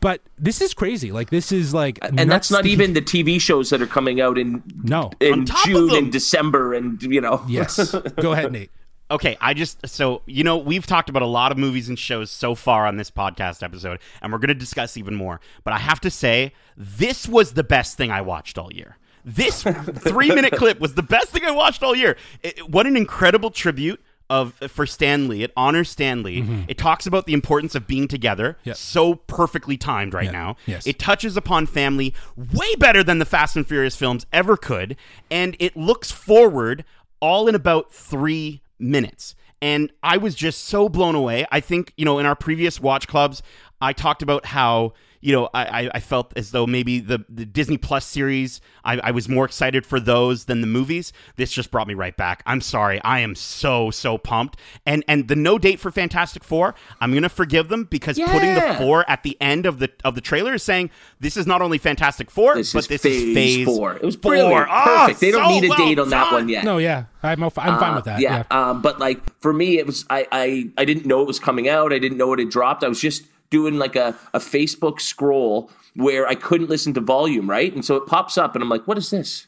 but 0.00 0.22
this 0.38 0.60
is 0.62 0.72
crazy. 0.72 1.12
Like 1.12 1.28
this 1.28 1.52
is 1.52 1.74
like, 1.74 1.98
And 2.02 2.30
that's 2.30 2.50
not 2.50 2.62
to- 2.64 2.70
even 2.70 2.94
the 2.94 3.02
TV 3.02 3.38
shows 3.40 3.68
that 3.70 3.82
are 3.82 3.86
coming 3.86 4.20
out 4.22 4.38
in 4.38 4.62
No. 4.82 5.10
in 5.20 5.32
On 5.32 5.44
top 5.44 5.64
of 5.66 5.70
June 5.70 5.94
and 5.96 6.12
December, 6.12 6.72
and 6.72 7.02
you 7.02 7.20
know, 7.20 7.42
Yes, 7.48 7.94
go 8.20 8.32
ahead, 8.32 8.52
Nate. 8.52 8.70
Okay, 9.10 9.36
I 9.42 9.52
just 9.52 9.86
so 9.86 10.22
you 10.24 10.42
know 10.42 10.56
we've 10.56 10.86
talked 10.86 11.10
about 11.10 11.20
a 11.20 11.26
lot 11.26 11.52
of 11.52 11.58
movies 11.58 11.90
and 11.90 11.98
shows 11.98 12.30
so 12.30 12.54
far 12.54 12.86
on 12.86 12.96
this 12.96 13.10
podcast 13.10 13.62
episode, 13.62 13.98
and 14.22 14.32
we're 14.32 14.38
going 14.38 14.48
to 14.48 14.54
discuss 14.54 14.96
even 14.96 15.14
more. 15.14 15.38
But 15.64 15.74
I 15.74 15.78
have 15.80 16.00
to 16.00 16.10
say, 16.10 16.54
this 16.78 17.28
was 17.28 17.52
the 17.52 17.62
best 17.64 17.98
thing 17.98 18.10
I 18.10 18.22
watched 18.22 18.56
all 18.56 18.72
year. 18.72 18.96
This 19.24 19.62
three 19.62 20.28
minute 20.28 20.52
clip 20.54 20.80
was 20.80 20.94
the 20.94 21.02
best 21.02 21.28
thing 21.28 21.44
I 21.44 21.50
watched 21.52 21.82
all 21.82 21.94
year. 21.94 22.16
It- 22.42 22.68
what 22.68 22.86
an 22.86 22.96
incredible 22.96 23.50
tribute 23.50 24.00
of 24.30 24.54
for 24.68 24.86
Stan 24.86 25.28
Lee. 25.28 25.42
It 25.42 25.52
honors 25.56 25.90
Stan 25.90 26.22
Lee. 26.22 26.40
Mm-hmm. 26.40 26.62
It 26.68 26.78
talks 26.78 27.06
about 27.06 27.26
the 27.26 27.34
importance 27.34 27.74
of 27.74 27.86
being 27.86 28.08
together. 28.08 28.56
Yeah. 28.64 28.72
So 28.72 29.14
perfectly 29.16 29.76
timed 29.76 30.14
right 30.14 30.24
Yeah. 30.26 30.30
now. 30.30 30.56
Yes. 30.66 30.86
It 30.86 30.98
touches 30.98 31.36
upon 31.36 31.66
family 31.66 32.14
way 32.36 32.74
better 32.76 33.02
than 33.04 33.18
the 33.18 33.24
Fast 33.26 33.56
and 33.56 33.66
Furious 33.66 33.94
films 33.94 34.24
ever 34.32 34.56
could, 34.56 34.96
and 35.30 35.54
it 35.58 35.76
looks 35.76 36.10
forward 36.10 36.84
all 37.20 37.46
in 37.46 37.54
about 37.54 37.92
three 37.92 38.62
minutes. 38.78 39.34
And 39.60 39.92
I 40.02 40.16
was 40.16 40.34
just 40.34 40.64
so 40.64 40.88
blown 40.88 41.14
away. 41.14 41.46
I 41.52 41.60
think, 41.60 41.92
you 41.96 42.04
know, 42.04 42.18
in 42.18 42.26
our 42.26 42.34
previous 42.34 42.80
watch 42.80 43.06
clubs, 43.06 43.42
I 43.80 43.92
talked 43.92 44.22
about 44.22 44.46
how, 44.46 44.94
you 45.22 45.32
know, 45.32 45.48
I, 45.54 45.84
I- 45.84 45.90
I 45.94 46.00
felt 46.00 46.32
as 46.36 46.50
though 46.50 46.66
maybe 46.66 46.98
the, 47.00 47.24
the 47.30 47.46
Disney 47.46 47.78
Plus 47.78 48.04
series, 48.04 48.60
I, 48.84 48.98
I 48.98 49.10
was 49.12 49.28
more 49.28 49.44
excited 49.46 49.86
for 49.86 49.98
those 50.00 50.44
than 50.44 50.60
the 50.60 50.66
movies. 50.66 51.12
This 51.36 51.50
just 51.52 51.70
brought 51.70 51.86
me 51.86 51.94
right 51.94 52.16
back. 52.16 52.42
I'm 52.44 52.60
sorry. 52.60 53.00
I 53.04 53.20
am 53.20 53.34
so, 53.34 53.90
so 53.90 54.18
pumped. 54.18 54.58
And 54.84 55.04
and 55.08 55.28
the 55.28 55.36
no 55.36 55.58
date 55.58 55.80
for 55.80 55.90
Fantastic 55.90 56.44
Four, 56.44 56.74
I'm 57.00 57.14
gonna 57.14 57.28
forgive 57.28 57.68
them 57.68 57.84
because 57.84 58.18
putting 58.18 58.54
the 58.54 58.74
four 58.78 59.08
at 59.08 59.22
the 59.22 59.36
end 59.40 59.64
of 59.64 59.78
the 59.78 59.90
of 60.04 60.14
the 60.16 60.20
trailer 60.20 60.54
is 60.54 60.62
saying 60.62 60.90
this 61.20 61.36
is 61.36 61.46
not 61.46 61.62
only 61.62 61.78
Fantastic 61.78 62.30
Four, 62.30 62.56
this 62.56 62.72
but 62.72 62.80
is 62.80 62.88
this 62.88 63.02
phase 63.02 63.22
is 63.22 63.34
phase 63.34 63.64
four. 63.64 63.94
It 63.94 64.02
was 64.02 64.16
four. 64.16 64.32
brilliant, 64.32 64.66
Ah, 64.68 65.04
perfect. 65.06 65.20
They 65.20 65.30
don't 65.30 65.44
so 65.44 65.50
need 65.60 65.64
a 65.64 65.68
well 65.68 65.78
date 65.78 65.98
on 66.00 66.10
that 66.10 66.32
one 66.32 66.48
yet. 66.48 66.64
No, 66.64 66.78
yeah, 66.78 67.04
I'm 67.22 67.42
I'm 67.42 67.50
fine 67.50 67.94
with 67.94 68.04
that. 68.06 68.20
yeah. 68.20 68.44
yeah. 68.50 68.70
Um, 68.70 68.82
but 68.82 68.98
like 68.98 69.20
for 69.40 69.52
me, 69.52 69.78
it 69.78 69.86
was 69.86 70.04
I, 70.10 70.26
I 70.32 70.70
I 70.76 70.84
didn't 70.84 71.06
know 71.06 71.20
it 71.22 71.26
was 71.28 71.38
coming 71.38 71.68
out. 71.68 71.92
I 71.92 71.98
didn't 72.00 72.18
know 72.18 72.32
it 72.32 72.40
had 72.40 72.50
dropped. 72.50 72.82
I 72.82 72.88
was 72.88 73.00
just 73.00 73.22
doing 73.52 73.78
like 73.78 73.94
a, 73.94 74.16
a 74.34 74.40
Facebook 74.40 75.00
scroll 75.00 75.70
where 75.94 76.26
I 76.26 76.34
couldn't 76.34 76.70
listen 76.70 76.92
to 76.94 77.00
volume, 77.00 77.48
right? 77.48 77.72
And 77.72 77.84
so 77.84 77.94
it 77.96 78.06
pops 78.06 78.36
up, 78.36 78.56
and 78.56 78.62
I'm 78.64 78.68
like, 78.68 78.88
"What 78.88 78.98
is 78.98 79.10
this? 79.10 79.46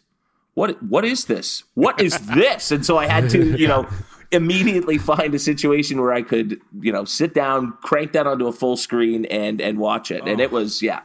What 0.54 0.80
what 0.82 1.04
is 1.04 1.24
this? 1.24 1.64
What 1.74 2.00
is 2.00 2.14
this?" 2.40 2.70
And 2.70 2.86
so 2.86 2.98
I 2.98 3.06
had 3.06 3.28
to, 3.30 3.58
you 3.58 3.66
know. 3.66 3.88
Immediately 4.32 4.98
find 4.98 5.32
a 5.32 5.38
situation 5.38 6.00
where 6.00 6.12
I 6.12 6.22
could, 6.22 6.58
you 6.80 6.90
know, 6.90 7.04
sit 7.04 7.34
down, 7.34 7.72
crank 7.82 8.12
that 8.14 8.26
onto 8.26 8.48
a 8.48 8.52
full 8.52 8.76
screen, 8.76 9.26
and 9.26 9.60
and 9.60 9.78
watch 9.78 10.10
it. 10.10 10.26
And 10.26 10.40
it 10.40 10.50
was, 10.50 10.82
yeah, 10.82 11.02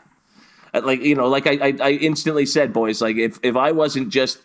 Uh, 0.73 0.81
like 0.83 1.01
you 1.03 1.13
know, 1.13 1.27
like 1.27 1.45
I, 1.45 1.55
I, 1.67 1.71
I 1.79 1.91
instantly 2.01 2.47
said, 2.47 2.73
boys, 2.73 3.03
like 3.03 3.17
if 3.17 3.37
if 3.43 3.55
I 3.55 3.71
wasn't 3.71 4.09
just 4.09 4.39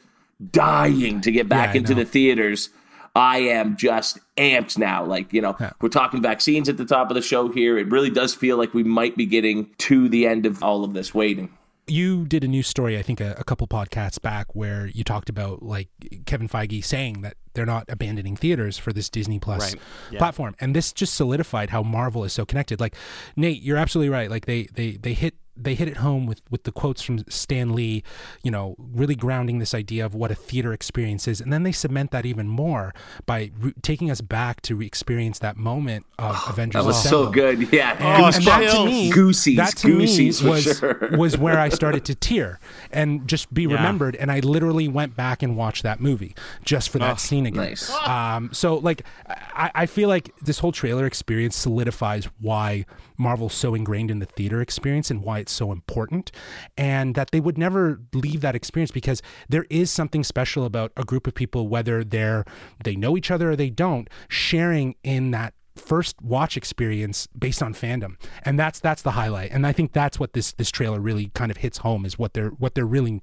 dying 0.50 1.22
to 1.22 1.30
get 1.32 1.48
back 1.48 1.72
Yeah, 1.74 1.78
into 1.80 1.94
the 1.94 2.04
theaters, 2.04 2.68
I 3.14 3.38
am 3.38 3.76
just 3.76 4.18
amped 4.36 4.76
now. 4.78 5.04
Like 5.04 5.32
you 5.32 5.40
know, 5.40 5.56
we're 5.80 5.88
talking 5.88 6.20
vaccines 6.22 6.68
at 6.68 6.76
the 6.76 6.84
top 6.84 7.10
of 7.10 7.14
the 7.14 7.22
show 7.22 7.48
here. 7.48 7.78
It 7.78 7.90
really 7.90 8.10
does 8.10 8.34
feel 8.34 8.56
like 8.56 8.74
we 8.74 8.82
might 8.82 9.16
be 9.16 9.26
getting 9.26 9.70
to 9.78 10.08
the 10.08 10.26
end 10.26 10.46
of 10.46 10.62
all 10.62 10.84
of 10.84 10.94
this 10.94 11.14
waiting. 11.14 11.50
you 11.86 12.24
did 12.26 12.44
a 12.44 12.48
news 12.48 12.66
story, 12.66 12.98
I 12.98 13.02
think, 13.02 13.20
a, 13.20 13.34
a 13.38 13.44
couple 13.44 13.66
podcasts 13.66 14.20
back, 14.20 14.54
where 14.54 14.86
you 14.86 15.04
talked 15.04 15.28
about 15.28 15.62
like 15.62 15.88
Kevin 16.26 16.48
Feige 16.48 16.84
saying 16.84 17.22
that 17.22 17.36
they're 17.54 17.66
not 17.66 17.84
abandoning 17.88 18.36
theaters 18.36 18.76
for 18.78 18.92
this 18.92 19.08
Disney 19.08 19.38
Plus 19.38 19.72
Right. 19.74 19.82
Yeah. 20.10 20.18
platform, 20.18 20.54
and 20.60 20.74
this 20.76 20.92
just 20.92 21.14
solidified 21.14 21.70
how 21.70 21.82
Marvel 21.82 22.24
is 22.24 22.32
so 22.32 22.44
connected. 22.44 22.80
Like 22.80 22.94
Nate, 23.36 23.62
you're 23.62 23.78
absolutely 23.78 24.10
right. 24.10 24.30
Like 24.30 24.46
they 24.46 24.64
they 24.74 24.92
they 24.92 25.14
hit 25.14 25.34
they 25.56 25.76
hit 25.76 25.86
it 25.86 25.98
home 25.98 26.26
with 26.26 26.40
with 26.50 26.64
the 26.64 26.72
quotes 26.72 27.00
from 27.00 27.18
Stan 27.28 27.76
Lee, 27.76 28.02
you 28.42 28.50
know, 28.50 28.74
really 28.76 29.14
grounding 29.14 29.60
this 29.60 29.72
idea 29.72 30.04
of 30.04 30.12
what 30.12 30.32
a 30.32 30.34
theater 30.34 30.72
experience 30.72 31.28
is, 31.28 31.40
and 31.40 31.52
then 31.52 31.62
they 31.62 31.70
cement 31.70 32.10
that 32.10 32.26
even 32.26 32.48
more 32.48 32.92
by 33.24 33.52
re- 33.60 33.72
taking 33.80 34.10
us 34.10 34.20
back 34.20 34.62
to 34.62 34.74
re-experience 34.74 35.38
that 35.38 35.56
moment 35.56 36.06
of 36.18 36.34
oh, 36.36 36.46
Avengers. 36.50 36.82
That 36.82 36.86
was 36.88 36.98
Assemble. 37.06 37.26
so 37.26 37.30
good. 37.30 37.72
Yeah, 37.72 37.96
Oh, 38.00 38.24
and 38.34 38.44
that 38.46 38.72
to 38.72 38.84
me, 38.84 39.10
Goosies, 39.12 39.56
that 39.56 39.76
to 39.76 39.86
goosies 39.86 40.42
me 40.42 40.50
was 40.50 40.64
sure. 40.64 41.10
was 41.16 41.38
where 41.38 41.60
I 41.60 41.68
started 41.68 42.04
to 42.06 42.16
tear 42.16 42.58
and 42.90 43.28
just 43.28 43.54
be 43.54 43.62
Yeah. 43.62 43.74
remembered. 43.76 44.16
And 44.16 44.32
I 44.32 44.40
literally 44.40 44.88
went 44.88 45.14
back 45.14 45.40
and 45.40 45.56
watched 45.56 45.84
that 45.84 46.00
movie 46.00 46.34
just 46.64 46.88
for 46.90 46.98
that 46.98 47.12
oh. 47.12 47.16
scene 47.16 47.43
again. 47.46 47.62
nice. 47.62 47.90
Um, 48.06 48.50
so 48.52 48.76
like, 48.76 49.04
I, 49.26 49.70
I 49.74 49.86
feel 49.86 50.08
like 50.08 50.34
this 50.42 50.58
whole 50.58 50.72
trailer 50.72 51.06
experience 51.06 51.56
solidifies 51.56 52.28
why 52.40 52.86
Marvel's 53.16 53.54
so 53.54 53.74
ingrained 53.74 54.10
in 54.10 54.18
the 54.18 54.26
theater 54.26 54.60
experience 54.60 55.10
and 55.10 55.22
why 55.22 55.38
it's 55.38 55.52
so 55.52 55.72
important, 55.72 56.30
and 56.76 57.14
that 57.14 57.30
they 57.30 57.40
would 57.40 57.58
never 57.58 58.00
leave 58.12 58.40
that 58.40 58.54
experience 58.54 58.90
because 58.90 59.22
there 59.48 59.66
is 59.70 59.90
something 59.90 60.24
special 60.24 60.64
about 60.64 60.92
a 60.96 61.04
group 61.04 61.26
of 61.26 61.34
people, 61.34 61.68
whether 61.68 62.04
they're 62.04 62.44
they 62.82 62.96
know 62.96 63.16
each 63.16 63.30
other 63.30 63.50
or 63.50 63.56
they 63.56 63.70
don't, 63.70 64.08
sharing 64.28 64.94
in 65.02 65.30
that 65.30 65.54
first 65.76 66.20
watch 66.22 66.56
experience 66.56 67.26
based 67.36 67.62
on 67.62 67.74
fandom 67.74 68.16
and 68.44 68.58
that's 68.58 68.78
that's 68.78 69.02
the 69.02 69.12
highlight 69.12 69.50
and 69.50 69.66
i 69.66 69.72
think 69.72 69.92
that's 69.92 70.20
what 70.20 70.32
this 70.32 70.52
this 70.52 70.70
trailer 70.70 71.00
really 71.00 71.32
kind 71.34 71.50
of 71.50 71.56
hits 71.56 71.78
home 71.78 72.06
is 72.06 72.16
what 72.18 72.32
they're 72.32 72.50
what 72.50 72.74
they're 72.74 72.86
really 72.86 73.20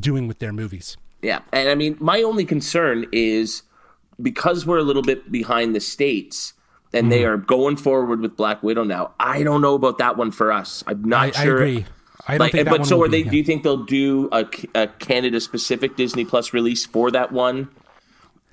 doing 0.00 0.26
with 0.26 0.38
their 0.38 0.52
movies 0.52 0.96
Yeah, 1.22 1.40
and 1.52 1.68
I 1.68 1.74
mean, 1.74 1.96
my 2.00 2.22
only 2.22 2.44
concern 2.44 3.06
is 3.12 3.62
because 4.20 4.66
we're 4.66 4.78
a 4.78 4.82
little 4.82 5.02
bit 5.02 5.30
behind 5.32 5.74
the 5.74 5.80
states. 5.80 6.52
and 6.92 7.10
they 7.10 7.20
mm-hmm. 7.22 7.30
are 7.30 7.36
going 7.38 7.76
forward 7.76 8.20
with 8.20 8.36
Black 8.36 8.62
Widow 8.62 8.84
now. 8.84 9.12
I 9.18 9.42
don't 9.42 9.62
know 9.62 9.74
about 9.74 9.96
that 9.98 10.16
one 10.18 10.30
for 10.30 10.52
us. 10.52 10.84
I'm 10.86 11.02
not 11.04 11.22
I, 11.36 11.40
I 11.40 11.44
sure. 11.44 11.56
agree. 11.56 11.86
I 12.28 12.32
don't 12.32 12.40
Like, 12.40 12.52
think 12.52 12.68
but 12.68 12.86
so 12.86 13.02
are 13.02 13.08
be, 13.08 13.22
they? 13.22 13.24
yeah. 13.24 13.30
Do 13.30 13.36
you 13.38 13.44
think 13.44 13.62
they'll 13.62 13.84
do 13.84 14.28
a, 14.30 14.44
a 14.74 14.88
Canada 14.88 15.40
specific 15.40 15.96
Disney 15.96 16.24
Plus 16.26 16.52
release 16.52 16.84
for 16.84 17.10
that 17.10 17.32
one? 17.32 17.70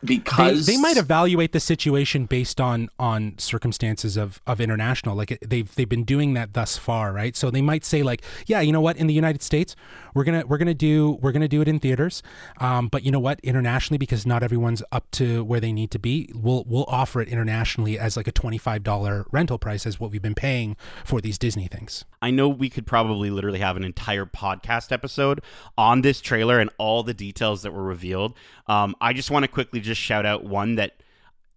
They, 0.02 0.18
Because 0.18 0.66
they 0.66 0.78
might 0.78 0.98
evaluate 0.98 1.52
the 1.52 1.60
situation 1.60 2.26
based 2.26 2.62
on 2.62 2.90
on 3.00 3.36
circumstances 3.38 4.18
of 4.18 4.42
of 4.48 4.62
international. 4.62 5.16
Like 5.16 5.38
they've 5.42 5.74
they've 5.76 5.90
been 5.90 6.06
doing 6.06 6.34
that 6.34 6.54
thus 6.54 6.78
far 6.78 7.12
right? 7.14 7.36
So 7.36 7.52
they 7.52 7.62
might 7.62 7.86
say 7.86 8.04
like 8.04 8.24
yeah 8.48 8.62
you 8.62 8.72
know 8.72 8.82
what? 8.82 8.98
In 8.98 9.08
the 9.08 9.14
united 9.14 9.42
states 9.42 9.76
we're 10.14 10.24
gonna 10.24 10.46
we're 10.46 10.58
gonna 10.58 10.74
do 10.74 11.18
we're 11.22 11.32
gonna 11.32 11.48
do 11.48 11.62
it 11.62 11.68
in 11.68 11.80
theaters. 11.80 12.24
Um, 12.60 12.88
but 12.88 13.04
you 13.04 13.12
know 13.12 13.20
what? 13.20 13.40
Internationally 13.42 13.98
because 13.98 14.26
not 14.26 14.44
everyone's 14.44 14.84
up 14.92 15.10
to 15.12 15.44
where 15.44 15.60
they 15.60 15.72
need 15.72 15.92
to 15.92 16.00
be 16.00 16.30
we'll 16.34 16.64
we'll 16.68 16.86
offer 16.88 17.22
it 17.22 17.28
internationally 17.30 17.98
as 18.00 18.18
like 18.18 18.28
a 18.28 18.32
$25 18.32 19.26
rental 19.32 19.58
price 19.58 19.86
as 19.86 20.00
what 20.00 20.12
we've 20.12 20.22
been 20.22 20.36
paying 20.36 20.76
for 21.06 21.22
these 21.22 21.38
disney 21.38 21.68
things. 21.68 22.06
I 22.22 22.32
know 22.32 22.50
we 22.50 22.70
could 22.70 22.86
probably 22.86 23.30
literally 23.30 23.60
have 23.60 23.78
an 23.78 23.84
entire 23.84 24.26
podcast 24.26 24.92
episode 24.92 25.42
on 25.78 26.02
this 26.02 26.22
trailer 26.22 26.60
and 26.60 26.70
all 26.78 27.04
the 27.04 27.14
details 27.14 27.62
that 27.62 27.72
were 27.72 27.84
revealed. 27.84 28.34
Um, 28.68 28.96
I 29.00 29.14
just 29.14 29.32
want 29.32 29.44
to 29.44 29.48
quickly 29.48 29.80
just 29.80 29.89
shout 29.96 30.26
out 30.26 30.44
one 30.44 30.76
that, 30.76 31.02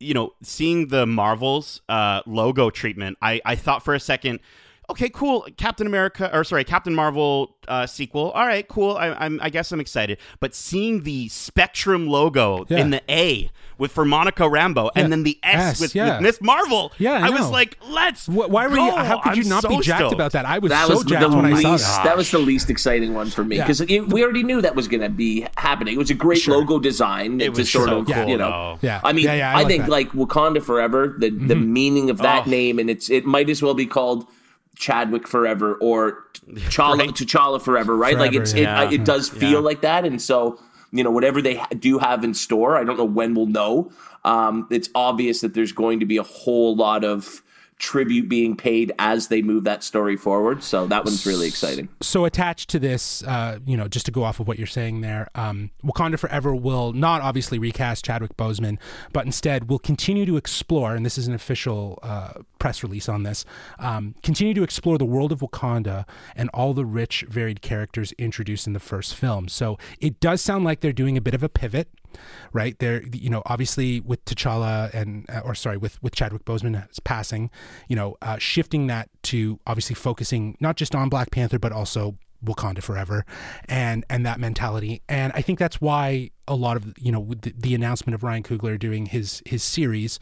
you 0.00 0.14
know, 0.14 0.32
seeing 0.42 0.88
the 0.88 1.06
Marvels 1.06 1.80
uh, 1.88 2.22
logo 2.26 2.70
treatment, 2.70 3.18
I, 3.20 3.40
I 3.44 3.54
thought 3.54 3.84
for 3.84 3.94
a 3.94 4.00
second, 4.00 4.40
okay, 4.92 5.08
cool, 5.10 5.46
Captain 5.56 5.86
America, 5.86 6.30
or 6.34 6.44
sorry, 6.44 6.64
Captain 6.64 6.94
Marvel 6.94 7.56
uh, 7.68 7.86
sequel. 7.86 8.30
All 8.30 8.46
right, 8.46 8.66
cool. 8.68 8.96
I, 8.96 9.08
I'm, 9.12 9.38
I 9.42 9.50
guess 9.50 9.72
I'm 9.72 9.80
excited. 9.80 10.18
But 10.40 10.54
seeing 10.54 11.02
the 11.02 11.28
Spectrum 11.28 12.06
logo 12.08 12.64
Yeah. 12.68 12.78
in 12.78 12.90
the 12.90 13.02
A 13.10 13.50
with 13.78 13.90
for 13.92 14.04
Monica 14.04 14.44
Rambeau, 14.44 14.90
Yeah. 14.94 15.02
and 15.02 15.12
then 15.12 15.22
the 15.24 15.38
S, 15.42 15.60
S, 15.76 15.80
with, 15.80 15.94
yeah. 15.94 16.14
with 16.14 16.22
Miss 16.22 16.40
Marvel, 16.40 16.92
Yeah, 16.98 17.12
I 17.14 17.26
I, 17.26 17.30
was 17.30 17.50
like, 17.50 17.76
let's. 17.88 18.26
Wh- 18.26 18.48
why 18.48 18.66
were 18.68 18.76
go. 18.76 18.84
you 18.86 18.92
how 18.92 19.18
could 19.20 19.36
you 19.36 19.42
I'm 19.42 19.48
not 19.48 19.68
be 19.68 19.80
jacked 19.80 20.00
stoked. 20.00 20.14
about 20.14 20.32
that 20.32 20.44
i 20.46 20.58
was 20.58 20.70
that 20.70 20.86
so 20.86 20.94
was 20.94 21.04
the 21.04 21.10
jacked 21.10 21.30
when 21.34 21.46
i 21.46 21.60
saw 21.60 21.76
that 21.76 22.04
That 22.04 22.16
was 22.16 22.30
the 22.30 22.38
least 22.38 22.70
exciting 22.70 23.14
one 23.14 23.28
for 23.30 23.42
me 23.44 23.56
Yeah. 23.56 23.66
because 23.66 23.80
we 23.80 24.22
already 24.22 24.42
knew 24.44 24.60
that 24.60 24.74
was 24.76 24.86
going 24.88 25.00
to 25.00 25.08
be 25.08 25.46
happening. 25.56 25.94
It 25.94 25.98
was 25.98 26.10
a 26.10 26.14
great 26.14 26.38
Sure. 26.38 26.58
logo 26.58 26.78
design. 26.78 27.40
It 27.40 27.54
was 27.54 27.70
sort 27.70 27.88
so 27.88 27.98
of 27.98 28.06
cool, 28.06 28.28
you 28.28 28.36
know. 28.36 28.50
though. 28.50 28.78
Yeah. 28.86 29.00
I 29.02 29.12
mean, 29.12 29.24
Yeah, 29.24 29.34
yeah, 29.34 29.48
I 29.50 29.52
I, 29.52 29.56
like 29.62 29.66
think 29.68 29.82
that. 29.84 29.90
like 29.90 30.12
Wakanda 30.12 30.62
Forever, 30.62 31.14
the 31.18 31.30
the 31.30 31.56
meaning 31.56 32.10
of 32.10 32.18
that 32.18 32.46
Oh. 32.46 32.50
name, 32.50 32.78
and 32.78 32.88
it's 32.90 33.10
it 33.10 33.24
might 33.24 33.48
as 33.50 33.62
well 33.62 33.74
be 33.74 33.86
called 33.86 34.26
Chadwick 34.82 35.28
Forever 35.28 35.74
or 35.76 36.24
T'Challa, 36.50 36.98
Right. 36.98 37.10
T'Challa 37.10 37.62
Forever, 37.62 37.96
right? 37.96 38.18
like 38.18 38.34
it's 38.34 38.52
yeah. 38.52 38.82
it, 38.84 38.92
it 38.94 39.04
does 39.04 39.28
feel 39.28 39.50
Yeah. 39.52 39.58
like 39.70 39.80
that, 39.82 40.04
and 40.04 40.20
so 40.20 40.58
you 40.90 41.02
know 41.04 41.10
whatever 41.10 41.40
they 41.40 41.54
ha- 41.56 41.68
do 41.78 41.98
have 41.98 42.24
in 42.24 42.34
store, 42.34 42.76
I 42.76 42.84
don't 42.84 42.96
know 42.98 43.04
when 43.04 43.34
we'll 43.34 43.46
know. 43.46 43.90
Um, 44.24 44.66
it's 44.70 44.88
obvious 44.94 45.40
that 45.40 45.54
there's 45.54 45.72
going 45.72 46.00
to 46.00 46.06
be 46.06 46.16
a 46.16 46.22
whole 46.22 46.74
lot 46.76 47.04
of 47.04 47.42
tribute 47.82 48.28
being 48.28 48.56
paid 48.56 48.92
as 49.00 49.26
they 49.26 49.42
move 49.42 49.64
that 49.64 49.82
story 49.82 50.16
forward. 50.16 50.62
So 50.62 50.86
that 50.86 51.04
one's 51.04 51.26
really 51.26 51.48
exciting. 51.48 51.88
so 52.00 52.24
attached 52.24 52.70
to 52.70 52.78
this, 52.78 53.24
uh, 53.24 53.58
you 53.66 53.76
know, 53.76 53.88
just 53.88 54.06
to 54.06 54.12
go 54.12 54.22
off 54.22 54.38
of 54.38 54.46
what 54.46 54.56
you're 54.56 54.68
saying 54.68 55.00
there, 55.00 55.28
um, 55.34 55.72
Wakanda 55.84 56.16
Forever 56.16 56.54
will 56.54 56.92
not 56.92 57.22
obviously 57.22 57.58
recast 57.58 58.04
Chadwick 58.04 58.36
Boseman, 58.36 58.78
but 59.12 59.26
instead 59.26 59.68
will 59.68 59.80
continue 59.80 60.24
to 60.24 60.36
explore, 60.36 60.94
and 60.94 61.04
this 61.04 61.18
is 61.18 61.26
an 61.26 61.34
official 61.34 61.98
uh, 62.04 62.34
press 62.60 62.84
release 62.84 63.08
on 63.08 63.24
this, 63.24 63.44
um, 63.80 64.14
continue 64.22 64.54
to 64.54 64.62
explore 64.62 64.96
the 64.96 65.04
world 65.04 65.32
of 65.32 65.40
Wakanda 65.40 66.06
and 66.36 66.48
all 66.54 66.74
the 66.74 66.86
rich, 66.86 67.24
varied 67.28 67.62
characters 67.62 68.12
introduced 68.12 68.68
in 68.68 68.74
the 68.74 68.80
first 68.80 69.16
film. 69.16 69.48
So 69.48 69.76
it 70.00 70.20
does 70.20 70.40
sound 70.40 70.64
like 70.64 70.80
they're 70.80 70.92
doing 70.92 71.16
a 71.16 71.20
bit 71.20 71.34
of 71.34 71.42
a 71.42 71.48
pivot. 71.48 71.88
Right 72.52 72.78
there, 72.78 73.02
you 73.12 73.30
know, 73.30 73.42
obviously 73.46 74.00
with 74.00 74.24
T'Challa 74.24 74.92
and, 74.92 75.28
uh, 75.30 75.40
or 75.44 75.54
sorry, 75.54 75.76
with 75.76 76.02
with 76.02 76.14
Chadwick 76.14 76.44
Boseman's 76.44 77.00
passing, 77.00 77.50
you 77.88 77.96
know, 77.96 78.16
uh, 78.22 78.38
shifting 78.38 78.86
that 78.88 79.08
to 79.24 79.60
obviously 79.66 79.94
focusing 79.94 80.56
not 80.60 80.76
just 80.76 80.94
on 80.94 81.08
Black 81.08 81.30
Panther 81.30 81.58
but 81.58 81.72
also 81.72 82.18
Wakanda 82.44 82.82
forever, 82.82 83.24
and 83.66 84.04
and 84.10 84.26
that 84.26 84.40
mentality. 84.40 85.02
And 85.08 85.32
I 85.34 85.42
think 85.42 85.58
that's 85.58 85.80
why 85.80 86.30
a 86.48 86.54
lot 86.54 86.76
of 86.76 86.94
you 86.98 87.12
know 87.12 87.34
the, 87.40 87.54
the 87.56 87.74
announcement 87.74 88.14
of 88.14 88.22
Ryan 88.22 88.42
Coogler 88.42 88.78
doing 88.78 89.06
his 89.06 89.42
his 89.46 89.62
series 89.62 90.18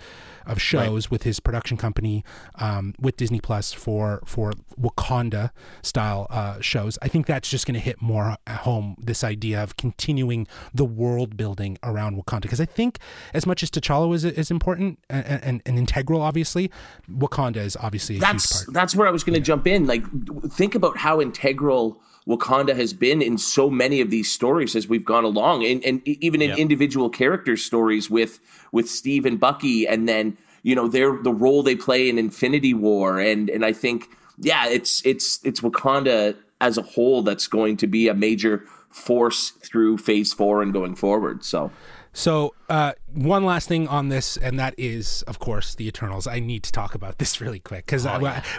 of 0.47 0.61
shows 0.61 1.11
with 1.11 1.23
his 1.23 1.41
production 1.41 1.77
company 1.77 2.25
um, 2.57 2.95
with 2.99 3.17
Disney 3.17 3.41
Plus 3.41 3.73
for 3.73 4.21
for 4.25 4.53
Wakanda 4.81 5.51
style 5.83 6.27
uh, 6.31 6.61
shows. 6.61 6.99
I 7.03 7.09
think 7.09 7.27
that's 7.27 7.49
just 7.49 7.67
going 7.67 7.75
to 7.75 7.81
hit 7.81 8.03
more 8.03 8.37
at 8.47 8.61
home 8.61 8.97
this 8.99 9.25
idea 9.25 9.63
of 9.63 9.77
continuing 9.77 10.47
the 10.75 10.85
world 10.85 11.37
building 11.37 11.79
around 11.83 12.17
Wakanda 12.17 12.43
because 12.43 12.61
I 12.61 12.67
think 12.67 12.99
as 13.33 13.47
much 13.47 13.63
as 13.63 13.71
T'Challa 13.71 14.15
is 14.15 14.25
is 14.25 14.51
important 14.51 14.99
and, 15.09 15.43
and, 15.43 15.63
and 15.65 15.79
integral, 15.79 16.21
obviously, 16.21 16.71
Wakanda 17.11 17.59
is 17.59 17.77
obviously 17.77 18.17
a 18.17 18.19
huge 18.19 18.27
that's 18.27 18.67
that's 18.67 18.97
where 18.97 19.09
I 19.09 19.11
was 19.11 19.25
going 19.25 19.35
to 19.35 19.41
jump 19.41 19.67
in. 19.67 19.87
Like, 19.87 20.05
think 20.51 20.75
about 20.75 20.99
how 20.99 21.21
integral 21.21 22.01
Wakanda 22.29 22.77
has 22.77 22.93
been 22.93 23.23
in 23.23 23.39
so 23.39 23.71
many 23.71 24.01
of 24.01 24.11
these 24.11 24.31
stories 24.31 24.77
as 24.77 24.89
we've 24.89 25.05
gone 25.05 25.25
along, 25.25 25.65
and 25.65 25.83
and 25.85 26.07
even 26.07 26.43
in 26.43 26.51
individual 26.59 27.11
character 27.11 27.57
stories 27.57 28.11
with 28.11 28.41
with 28.73 28.89
Steve 28.89 29.27
and 29.27 29.41
Bucky, 29.41 29.87
and 29.87 30.09
then 30.09 30.37
you 30.63 30.75
know 30.75 30.89
their 30.89 31.17
the 31.23 31.33
role 31.33 31.63
they 31.63 31.77
play 31.77 32.09
in 32.09 32.19
Infinity 32.19 32.75
War, 32.75 33.19
and 33.19 33.49
and 33.49 33.65
I 33.65 33.73
think 33.73 34.11
yeah, 34.39 34.69
it's 34.69 35.05
it's 35.05 35.41
it's 35.45 35.61
Wakanda 35.61 36.37
as 36.61 36.77
a 36.77 36.83
whole 36.83 37.23
that's 37.23 37.47
going 37.47 37.77
to 37.79 37.87
be 37.87 38.09
a 38.09 38.15
major 38.15 38.65
force 38.91 39.51
through 39.51 39.99
Phase 39.99 40.33
Four 40.33 40.63
and 40.63 40.73
going 40.73 40.95
forward. 40.95 41.45
So. 41.45 41.71
So, 42.13 42.55
uh, 42.69 42.93
one 43.13 43.45
last 43.45 43.69
thing 43.69 43.87
on 43.87 44.09
this, 44.09 44.37
and 44.37 44.59
that 44.59 44.75
is, 44.77 45.23
of 45.23 45.39
course, 45.39 45.75
the 45.75 45.87
Eternals. 45.87 46.27
I 46.27 46.41
need 46.41 46.65
to 46.65 46.73
talk 46.73 46.95
about 46.95 47.19
this 47.19 47.41
really 47.41 47.61
quick 47.61 47.87
because 47.87 48.07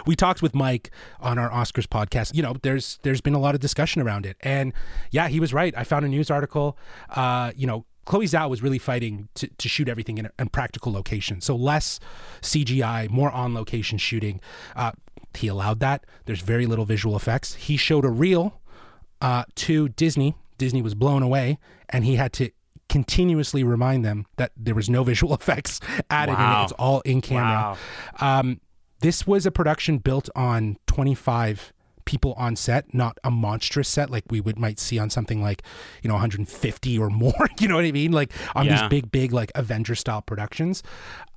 we 0.06 0.16
talked 0.16 0.42
with 0.42 0.54
Mike 0.54 0.90
on 1.20 1.38
our 1.38 1.50
Oscars 1.50 1.86
podcast. 1.86 2.34
You 2.34 2.42
know, 2.42 2.54
there's 2.62 2.98
there's 3.02 3.20
been 3.20 3.34
a 3.34 3.38
lot 3.38 3.54
of 3.54 3.60
discussion 3.60 4.00
around 4.00 4.26
it, 4.26 4.36
and 4.40 4.72
yeah, 5.10 5.28
he 5.28 5.38
was 5.38 5.52
right. 5.52 5.74
I 5.76 5.84
found 5.84 6.04
a 6.04 6.08
news 6.08 6.30
article. 6.30 6.78
Uh, 7.10 7.52
you 7.54 7.66
know, 7.66 7.84
Chloe 8.04 8.26
Zhao 8.26 8.48
was 8.48 8.62
really 8.62 8.78
fighting 8.78 9.28
to, 9.34 9.48
to 9.48 9.68
shoot 9.68 9.88
everything 9.88 10.18
in, 10.18 10.28
in 10.38 10.48
practical 10.48 10.92
location, 10.92 11.40
so 11.40 11.54
less 11.54 12.00
CGI, 12.40 13.10
more 13.10 13.30
on 13.30 13.54
location 13.54 13.98
shooting. 13.98 14.40
Uh, 14.74 14.92
he 15.34 15.48
allowed 15.48 15.80
that. 15.80 16.04
There's 16.24 16.40
very 16.40 16.66
little 16.66 16.84
visual 16.84 17.16
effects. 17.16 17.54
He 17.54 17.76
showed 17.76 18.04
a 18.04 18.10
reel 18.10 18.60
uh, 19.20 19.44
to 19.56 19.88
Disney. 19.90 20.34
Disney 20.58 20.82
was 20.82 20.94
blown 20.94 21.22
away, 21.22 21.58
and 21.88 22.04
he 22.04 22.16
had 22.16 22.32
to 22.34 22.50
continuously 22.92 23.64
remind 23.64 24.04
them 24.04 24.26
that 24.36 24.52
there 24.54 24.74
was 24.74 24.90
no 24.90 25.02
visual 25.02 25.32
effects 25.40 25.80
added 26.10 26.32
in 26.32 26.38
it. 26.38 26.42
Wow. 26.42 26.62
It's 26.64 26.72
all 26.72 27.00
in 27.00 27.22
camera. 27.22 27.78
Um, 28.20 28.60
this 29.00 29.26
was 29.26 29.46
a 29.46 29.50
production 29.50 29.96
built 29.96 30.28
on 30.36 30.76
25 30.86 31.72
people 32.04 32.32
on 32.34 32.56
set, 32.56 32.92
not 32.94 33.18
a 33.24 33.30
monstrous 33.30 33.88
set 33.88 34.10
like 34.10 34.24
we 34.30 34.40
would 34.40 34.58
might 34.58 34.78
see 34.78 34.98
on 34.98 35.10
something 35.10 35.42
like, 35.42 35.62
you 36.02 36.08
know, 36.08 36.14
150 36.14 36.98
or 36.98 37.10
more. 37.10 37.32
You 37.60 37.68
know 37.68 37.76
what 37.76 37.84
I 37.84 37.92
mean? 37.92 38.12
Like 38.12 38.32
on 38.56 38.66
Yeah. 38.66 38.80
these 38.80 38.88
big, 38.88 39.12
big 39.12 39.32
like 39.32 39.52
Avenger 39.54 39.94
style 39.94 40.20
productions. 40.22 40.82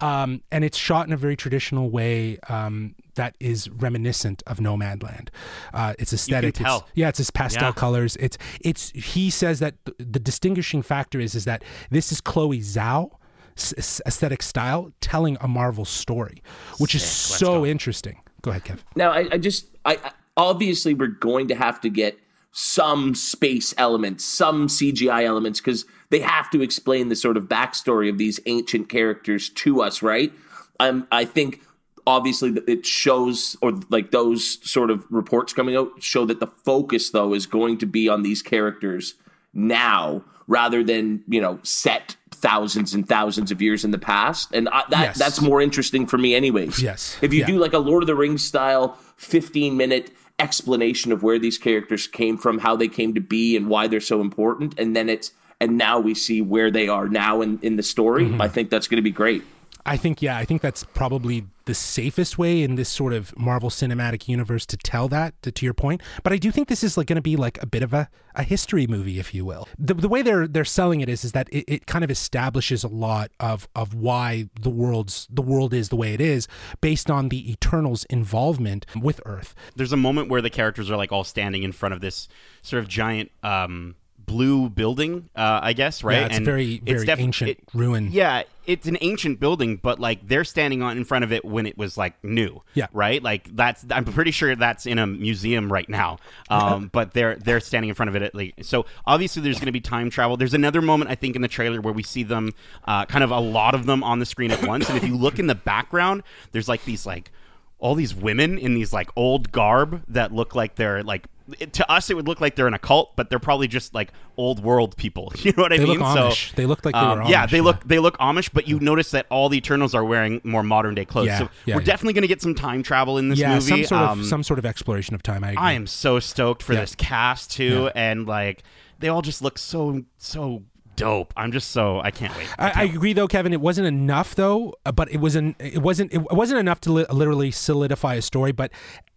Um, 0.01 0.41
and 0.51 0.63
it's 0.63 0.78
shot 0.78 1.05
in 1.07 1.13
a 1.13 1.18
very 1.18 1.36
traditional 1.36 1.89
way 1.89 2.38
um, 2.49 2.95
that 3.16 3.36
is 3.39 3.70
reminiscent 3.70 4.41
of 4.47 4.57
Nomadland. 4.59 5.30
Uh, 5.74 5.93
it's 5.99 6.13
aesthetic. 6.13 6.55
It's- 6.59 6.63
tell. 6.66 6.88
yeah, 6.95 7.09
it's 7.09 7.20
his 7.20 7.32
pastel 7.32 7.66
Yeah. 7.68 7.72
colors. 7.74 8.16
It's 8.20 8.38
it's. 8.61 8.89
He 8.91 9.30
says 9.30 9.59
that 9.59 9.76
th- 9.86 9.95
the 9.99 10.20
distinguishing 10.20 10.82
factor 10.82 11.20
is 11.20 11.36
is 11.36 11.45
that 11.45 11.63
this 11.91 12.11
is 12.11 12.20
Chloe 12.22 12.59
Zhao 12.59 13.11
s- 13.57 14.01
aesthetic 14.05 14.41
style 14.41 14.91
telling 15.01 15.38
a 15.41 15.47
Marvel 15.47 15.86
story, 15.86 16.41
which 16.78 16.95
is 16.95 17.03
Sick. 17.03 17.32
Let's 17.32 17.39
so 17.39 17.59
go. 17.59 17.66
interesting. 17.66 18.22
Go 18.41 18.51
ahead, 18.51 18.66
Kev. 18.66 18.80
Now, 18.95 19.11
I, 19.11 19.28
I 19.32 19.38
just, 19.38 19.70
I 19.86 19.93
I- 20.03 20.11
obviously 20.38 20.93
we're 20.93 21.07
going 21.07 21.47
to 21.47 21.55
have 21.55 21.79
to 21.81 21.89
get 21.89 22.17
some 22.51 23.13
space 23.15 23.73
elements, 23.77 24.23
some 24.23 24.67
CGI 24.67 25.23
elements, 25.25 25.59
because 25.59 25.86
they 26.09 26.19
have 26.19 26.49
to 26.51 26.61
explain 26.61 27.09
the 27.09 27.15
sort 27.15 27.36
of 27.38 27.45
backstory 27.49 28.09
of 28.09 28.17
these 28.17 28.39
ancient 28.45 28.88
characters 28.89 29.49
to 29.49 29.81
us, 29.81 30.01
right? 30.01 30.31
Um, 30.79 31.07
I 31.11 31.25
think 31.25 31.61
obviously 32.07 32.51
it 32.67 32.86
shows, 32.86 33.57
or 33.61 33.73
like 33.89 34.11
those 34.11 34.59
sort 34.69 34.89
of 34.89 35.05
reports 35.09 35.51
coming 35.53 35.75
out 35.75 36.01
show 36.01 36.25
that 36.25 36.39
the 36.39 36.47
focus 36.47 37.09
though 37.09 37.33
is 37.33 37.45
going 37.45 37.77
to 37.79 37.86
be 37.86 38.07
on 38.07 38.23
these 38.23 38.41
characters 38.41 39.15
now 39.53 40.23
rather 40.47 40.83
than 40.83 41.23
you 41.27 41.41
know 41.41 41.57
set 41.63 42.15
thousands 42.31 42.93
and 42.93 43.07
thousands 43.07 43.49
of 43.51 43.61
years 43.61 43.83
in 43.83 43.89
the 43.91 43.97
past 43.97 44.49
and 44.53 44.67
I, 44.69 44.83
that 44.89 45.01
Yes. 45.01 45.17
that's 45.17 45.41
more 45.41 45.61
interesting 45.61 46.05
for 46.05 46.17
me 46.19 46.36
anyways 46.36 46.79
Yes. 46.83 47.17
if 47.21 47.33
you 47.33 47.39
Yeah. 47.39 47.47
do 47.47 47.57
like 47.57 47.73
a 47.73 47.79
Lord 47.79 48.03
of 48.03 48.07
the 48.07 48.15
Rings 48.15 48.43
style 48.43 48.99
15 49.15 49.75
minute 49.77 50.11
explanation 50.39 51.11
of 51.11 51.23
where 51.23 51.39
these 51.39 51.57
characters 51.57 52.07
came 52.07 52.38
from, 52.38 52.59
how 52.59 52.75
they 52.75 52.88
came 52.88 53.13
to 53.13 53.21
be, 53.21 53.55
and 53.55 53.69
why 53.69 53.88
they're 53.88 53.99
so 53.99 54.21
important, 54.21 54.77
and 54.79 54.95
then 54.95 55.09
it's 55.09 55.31
and 55.61 55.77
now 55.77 55.99
we 55.99 56.13
see 56.13 56.41
where 56.41 56.69
they 56.69 56.89
are 56.89 57.07
now 57.07 57.41
in, 57.41 57.59
in 57.61 57.77
the 57.77 57.83
story. 57.83 58.25
Mm-hmm. 58.25 58.41
I 58.41 58.49
think 58.49 58.69
that's 58.69 58.89
going 58.89 58.97
to 58.97 59.01
be 59.01 59.11
great. 59.11 59.43
I 59.86 59.97
think 59.97 60.21
yeah, 60.21 60.38
I 60.38 60.45
think 60.45 60.61
that's 60.61 60.83
probably 60.83 61.45
the 61.65 61.73
safest 61.73 62.38
way 62.38 62.61
in 62.61 62.75
this 62.75 62.89
sort 62.89 63.13
of 63.13 63.38
Marvel 63.38 63.69
Cinematic 63.69 64.27
Universe 64.27 64.65
to 64.67 64.77
tell 64.77 65.07
that. 65.09 65.39
To, 65.41 65.51
to 65.51 65.65
your 65.65 65.73
point, 65.73 66.01
but 66.23 66.33
I 66.33 66.38
do 66.38 66.51
think 66.51 66.67
this 66.67 66.83
is 66.83 66.97
like 66.97 67.07
going 67.07 67.17
to 67.17 67.21
be 67.21 67.36
like 67.36 67.61
a 67.61 67.65
bit 67.65 67.83
of 67.83 67.93
a, 67.93 68.09
a 68.36 68.43
history 68.43 68.88
movie, 68.88 69.19
if 69.19 69.33
you 69.33 69.45
will. 69.45 69.67
The, 69.77 69.93
the 69.93 70.09
way 70.09 70.21
they're 70.21 70.47
they're 70.47 70.65
selling 70.65 71.01
it 71.01 71.09
is 71.09 71.23
is 71.23 71.33
that 71.33 71.49
it, 71.51 71.65
it 71.67 71.86
kind 71.86 72.03
of 72.03 72.11
establishes 72.11 72.83
a 72.83 72.88
lot 72.88 73.31
of 73.39 73.67
of 73.75 73.93
why 73.93 74.49
the 74.59 74.69
world's 74.69 75.27
the 75.29 75.41
world 75.41 75.73
is 75.73 75.89
the 75.89 75.95
way 75.95 76.13
it 76.13 76.21
is 76.21 76.47
based 76.81 77.11
on 77.11 77.29
the 77.29 77.51
Eternals' 77.51 78.05
involvement 78.05 78.86
with 78.95 79.21
Earth. 79.25 79.53
There's 79.75 79.93
a 79.93 79.97
moment 79.97 80.29
where 80.29 80.41
the 80.41 80.49
characters 80.49 80.89
are 80.89 80.97
like 80.97 81.11
all 81.11 81.23
standing 81.23 81.63
in 81.63 81.71
front 81.71 81.93
of 81.93 82.01
this 82.01 82.27
sort 82.63 82.81
of 82.81 82.89
giant. 82.89 83.31
Um, 83.43 83.95
blue 84.26 84.69
building, 84.69 85.30
uh, 85.36 85.59
I 85.61 85.73
guess, 85.73 86.03
right? 86.03 86.19
Yeah, 86.19 86.26
it's 86.28 86.38
and 86.38 86.45
very 86.45 86.80
very 86.80 87.05
def- 87.05 87.19
ancient 87.19 87.51
it- 87.51 87.59
ruin. 87.73 88.09
Yeah, 88.11 88.43
it's 88.65 88.88
an 88.88 88.97
ancient 89.01 89.39
building, 89.39 89.78
but 89.78 89.99
like 89.99 90.28
they're 90.28 90.43
standing 90.43 90.82
on 90.82 90.97
in 90.97 91.05
front 91.05 91.23
of 91.23 91.32
it 91.32 91.45
when 91.45 91.65
it 91.65 91.78
was 91.78 91.97
like 91.97 92.21
new. 92.23 92.61
Yeah. 92.73 92.88
right. 92.93 93.21
Like 93.21 93.55
that's 93.55 93.86
I'm 93.91 94.05
pretty 94.05 94.32
sure 94.32 94.55
that's 94.55 94.86
in 94.86 94.97
a 94.99 95.07
museum 95.07 95.71
right 95.71 95.88
now. 95.88 96.17
Um, 96.49 96.89
but 96.93 97.13
they're 97.13 97.36
they're 97.36 97.59
standing 97.59 97.89
in 97.89 97.95
front 97.95 98.09
of 98.09 98.15
it 98.15 98.21
at 98.21 98.34
least. 98.34 98.65
So 98.65 98.86
obviously 99.05 99.41
there's 99.41 99.57
going 99.57 99.67
to 99.67 99.71
be 99.71 99.82
time 99.82 100.09
travel. 100.09 100.38
There's 100.38 100.53
another 100.53 100.82
moment 100.82 101.11
I 101.11 101.15
think 101.15 101.36
in 101.36 101.41
the 101.41 101.47
trailer 101.47 101.82
where 101.82 101.93
we 101.93 102.03
see 102.03 102.23
them, 102.23 102.53
uh, 102.86 103.05
kind 103.05 103.23
of 103.23 103.32
a 103.32 103.39
lot 103.39 103.76
of 103.76 103.86
them 103.86 104.03
on 104.03 104.19
the 104.19 104.26
screen 104.26 104.51
at 104.51 104.65
once. 104.65 104.89
and 104.89 104.97
if 104.97 105.03
you 105.03 105.15
look 105.15 105.39
in 105.39 105.47
the 105.47 105.55
background, 105.55 106.23
there's 106.51 106.67
like 106.67 106.84
these 106.86 107.05
like 107.05 107.32
all 107.78 107.93
these 107.93 108.15
women 108.15 108.57
in 108.57 108.73
these 108.73 108.93
like 108.93 109.09
old 109.15 109.51
garb 109.51 110.01
that 110.07 110.32
look 110.34 110.55
like 110.55 110.76
they're 110.76 111.03
like 111.03 111.28
it- 111.59 111.73
to 111.73 111.91
us 111.91 112.09
it 112.09 112.15
would 112.15 112.27
look 112.27 112.41
like 112.41 112.55
they're 112.55 112.67
in 112.67 112.73
a 112.73 112.79
cult 112.79 113.15
but 113.15 113.29
they're 113.29 113.39
probably 113.39 113.67
just 113.67 113.93
like 113.93 114.11
old 114.37 114.63
world 114.63 114.97
people 114.97 115.31
you 115.39 115.51
know 115.55 115.63
what 115.63 115.71
i 115.71 115.77
They 115.77 115.85
mean 115.85 115.99
look 115.99 116.07
Amish. 116.07 116.49
so 116.49 116.55
They 116.55 116.65
look 116.65 116.83
like 116.85 116.93
they 116.95 116.99
um, 116.99 117.19
were 117.19 117.25
yeah 117.25 117.45
Amish, 117.45 117.51
they 117.51 117.57
yeah. 117.57 117.63
look 117.63 117.83
they 117.87 117.99
look 117.99 118.17
amish 118.17 118.49
but 118.51 118.67
you 118.67 118.79
notice 118.79 119.11
that 119.11 119.25
all 119.29 119.47
the 119.49 119.57
eternals 119.57 119.93
are 119.93 120.03
wearing 120.03 120.41
more 120.43 120.63
modern 120.63 120.95
day 120.95 121.05
clothes 121.05 121.27
Yeah, 121.27 121.39
so 121.39 121.49
yeah, 121.65 121.75
we're 121.75 121.81
yeah. 121.81 121.85
definitely 121.85 122.13
going 122.13 122.23
to 122.23 122.27
get 122.27 122.41
some 122.41 122.55
time 122.55 122.81
travel 122.83 123.17
in 123.17 123.29
this 123.29 123.39
yeah, 123.39 123.53
movie 123.55 123.61
some 123.61 123.83
sort 123.85 124.01
of 124.01 124.09
Um, 124.09 124.23
some 124.23 124.43
sort 124.43 124.57
of 124.59 124.65
exploration 124.65 125.13
of 125.15 125.21
time. 125.23 125.43
I 125.43 125.51
agree. 125.51 125.63
i 125.63 125.71
am 125.73 125.87
so 125.87 126.19
stoked 126.19 126.63
for 126.63 126.73
Yeah. 126.73 126.81
this 126.81 126.95
cast 126.95 127.51
too 127.51 127.83
Yeah. 127.85 127.91
and 127.95 128.25
like 128.27 128.63
they 128.99 129.07
all 129.09 129.21
just 129.21 129.41
look 129.41 129.57
so 129.57 130.03
so 130.17 130.63
dope 130.95 131.33
i'm 131.35 131.51
just 131.51 131.71
so 131.71 131.99
i 131.99 132.09
can't 132.09 132.33
wait 132.37 132.47
I, 132.57 132.71
I 132.73 132.83
agree, 132.83 133.11
though, 133.11 133.27
Kevin. 133.27 133.51
It 133.51 133.59
wasn't 133.59 133.85
enough, 133.87 134.33
though. 134.35 134.75
uh, 134.85 134.93
But 134.93 135.11
it 135.11 135.17
was 135.19 135.35
an, 135.35 135.53
It 135.59 135.81
wasn't. 135.81 136.13
It 136.13 136.21
wasn't 136.31 136.61
enough 136.61 136.79
to 136.81 136.91
li- 136.93 137.05
literally 137.11 137.51
solidify 137.51 138.13
a 138.15 138.21
story. 138.21 138.53
But 138.53 138.71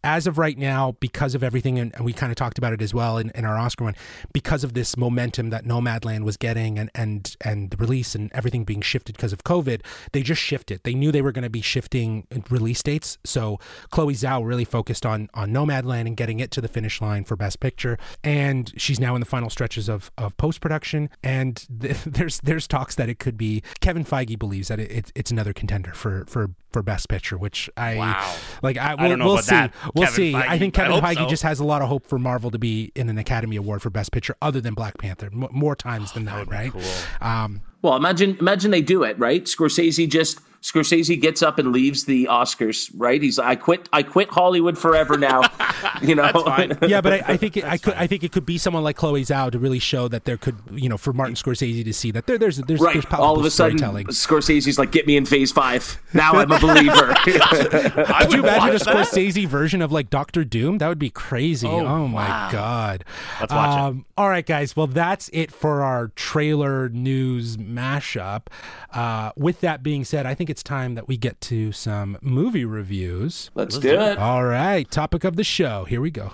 as 0.04 0.26
of 0.26 0.38
right 0.38 0.56
now, 0.56 0.92
because 1.00 1.34
of 1.34 1.42
everything, 1.42 1.78
and, 1.78 1.94
we 2.00 2.12
kind 2.12 2.30
of 2.30 2.36
talked 2.36 2.58
about 2.58 2.72
it 2.72 2.80
as 2.80 2.94
well 2.94 3.18
in, 3.18 3.30
in 3.34 3.44
our 3.44 3.58
Oscar 3.58 3.84
one, 3.84 3.96
because 4.32 4.62
of 4.62 4.74
this 4.74 4.96
momentum 4.96 5.50
that 5.50 5.64
Nomadland 5.64 6.24
was 6.24 6.36
getting, 6.36 6.78
and 6.78 6.90
and 6.94 7.36
and 7.40 7.70
the 7.70 7.76
release 7.76 8.14
and 8.14 8.30
everything 8.32 8.64
being 8.64 8.80
shifted 8.80 9.16
because 9.16 9.32
of 9.32 9.42
COVID, 9.44 9.82
they 10.12 10.22
just 10.22 10.40
shifted. 10.40 10.80
They 10.84 10.94
knew 10.94 11.10
they 11.10 11.22
were 11.22 11.32
going 11.32 11.42
to 11.42 11.50
be 11.50 11.60
shifting 11.60 12.26
release 12.50 12.82
dates, 12.82 13.18
so 13.24 13.58
Chloe 13.90 14.14
Zhao 14.14 14.46
really 14.46 14.64
focused 14.64 15.04
on 15.04 15.28
on 15.34 15.52
Nomadland 15.52 16.06
and 16.06 16.16
getting 16.16 16.40
it 16.40 16.50
to 16.52 16.60
the 16.60 16.68
finish 16.68 17.00
line 17.00 17.24
for 17.24 17.36
Best 17.36 17.60
Picture, 17.60 17.98
and 18.22 18.72
she's 18.76 19.00
now 19.00 19.14
in 19.14 19.20
the 19.20 19.26
final 19.26 19.50
stretches 19.50 19.88
of 19.88 20.10
of 20.16 20.36
post 20.36 20.60
production. 20.60 21.10
And 21.22 21.66
th- 21.80 22.04
there's 22.06 22.40
there's 22.40 22.66
talks 22.66 22.94
that 22.94 23.08
it 23.08 23.18
could 23.18 23.36
be 23.36 23.62
Kevin 23.80 24.04
Feige 24.04 24.38
believes 24.38 24.68
that 24.68 24.78
it, 24.78 24.90
it, 24.90 25.12
it's 25.14 25.30
another 25.30 25.52
contender 25.52 25.92
for 25.92 26.24
for 26.28 26.50
for 26.78 26.82
Best 26.84 27.08
Picture, 27.08 27.36
which 27.36 27.68
I 27.76 27.96
Wow. 27.96 28.36
like. 28.62 28.78
I, 28.78 28.94
we'll, 28.94 29.08
don't 29.08 29.18
know 29.18 29.24
we'll 29.26 29.34
about 29.34 29.44
see. 29.44 29.50
that, 29.56 29.74
We'll 29.94 30.04
Kevin 30.06 30.16
see. 30.16 30.34
I 30.36 30.58
think 30.58 30.74
Kevin 30.74 30.92
hope 30.92 31.02
Feige 31.04 31.14
so. 31.16 31.26
just 31.28 31.42
has 31.42 31.58
a 31.58 31.64
lot 31.64 31.82
of 31.82 31.88
hope 31.88 32.06
for 32.06 32.18
Marvel 32.18 32.50
to 32.52 32.58
be 32.58 32.92
in 32.94 33.08
an 33.08 33.18
Academy 33.18 33.56
Award 33.56 33.82
for 33.82 33.90
Best 33.90 34.12
Picture, 34.12 34.36
other 34.40 34.60
than 34.60 34.74
Black 34.74 34.96
Panther, 34.98 35.26
m- 35.32 35.48
more 35.50 35.74
times 35.74 36.12
than 36.12 36.24
that, 36.26 36.48
right? 36.48 36.72
Um, 37.20 37.62
Well, 37.82 37.96
imagine 37.96 38.36
imagine 38.38 38.70
they 38.70 38.80
do 38.82 39.02
it 39.02 39.18
right. 39.18 39.44
Scorsese 39.44 40.08
just 40.08 40.38
Scorsese 40.62 41.20
gets 41.20 41.42
up 41.42 41.58
and 41.58 41.72
leaves 41.72 42.04
the 42.04 42.26
Oscars. 42.30 42.90
Right? 42.96 43.22
He's 43.22 43.38
like, 43.38 43.46
I 43.48 43.54
quit. 43.56 43.88
I 43.92 44.02
quit 44.02 44.28
Hollywood 44.30 44.76
forever 44.76 45.16
now. 45.16 45.42
you 46.02 46.14
know. 46.14 46.22
That's 46.22 46.42
fine. 46.42 46.78
yeah, 46.88 47.00
but 47.00 47.12
I, 47.12 47.22
I 47.34 47.36
think 47.36 47.56
it, 47.56 47.64
I 47.64 47.78
could. 47.78 47.94
I 47.94 48.06
think 48.06 48.24
it 48.24 48.32
could 48.32 48.46
be 48.46 48.58
someone 48.58 48.82
like 48.82 48.96
Chloe 48.96 49.22
Zhao 49.24 49.50
to 49.52 49.58
really 49.58 49.78
show 49.78 50.08
that 50.08 50.24
there 50.24 50.36
could, 50.36 50.56
you 50.72 50.88
know, 50.88 50.96
for 50.96 51.12
Martin 51.12 51.34
Scorsese 51.36 51.84
to 51.84 51.92
see 51.92 52.10
that 52.10 52.26
there, 52.26 52.38
there's 52.38 52.56
there's 52.58 52.80
Right. 52.80 52.94
there's 52.94 53.06
All 53.12 53.38
of 53.38 53.44
a 53.44 53.50
sudden, 53.50 53.78
storytelling. 53.78 54.06
Scorsese's 54.08 54.78
like, 54.78 54.92
"Get 54.92 55.06
me 55.06 55.16
in 55.16 55.26
Phase 55.26 55.52
Five. 55.52 56.00
Now 56.12 56.32
I'm 56.32 56.50
a 56.50 56.58
believer." 56.60 57.12
I 57.16 58.24
Could 58.24 58.32
you 58.34 58.40
imagine 58.40 58.68
a 58.68 58.72
watch 58.72 58.82
that. 58.82 59.06
Scorsese 59.06 59.46
version 59.46 59.82
of 59.82 59.92
like 59.92 60.10
Doctor 60.10 60.44
Doom? 60.44 60.78
That 60.78 60.88
would 60.88 60.98
be 60.98 61.10
crazy. 61.10 61.66
Oh, 61.68 62.06
my 62.08 62.48
god. 62.50 63.04
Let's 63.40 63.52
watch 63.52 63.76
it. 63.76 63.80
um, 63.80 64.06
All 64.16 64.28
right, 64.28 64.44
guys. 64.44 64.76
Well, 64.76 64.86
that's 64.86 65.30
it 65.32 65.50
for 65.52 65.82
our 65.82 66.08
trailer 66.08 66.88
news 66.88 67.56
mashup. 67.56 68.46
Uh, 68.92 69.32
with 69.36 69.60
that 69.60 69.82
being 69.82 70.04
said, 70.04 70.26
I 70.26 70.34
think 70.34 70.47
it's 70.50 70.62
time 70.62 70.94
that 70.94 71.08
we 71.08 71.16
get 71.16 71.40
to 71.42 71.72
some 71.72 72.18
movie 72.20 72.64
reviews. 72.64 73.50
Let's 73.54 73.78
do 73.78 74.00
it. 74.00 74.18
All 74.18 74.44
right, 74.44 74.90
topic 74.90 75.24
of 75.24 75.36
the 75.36 75.44
show. 75.44 75.84
Here 75.84 76.00
we 76.00 76.10
go. 76.10 76.32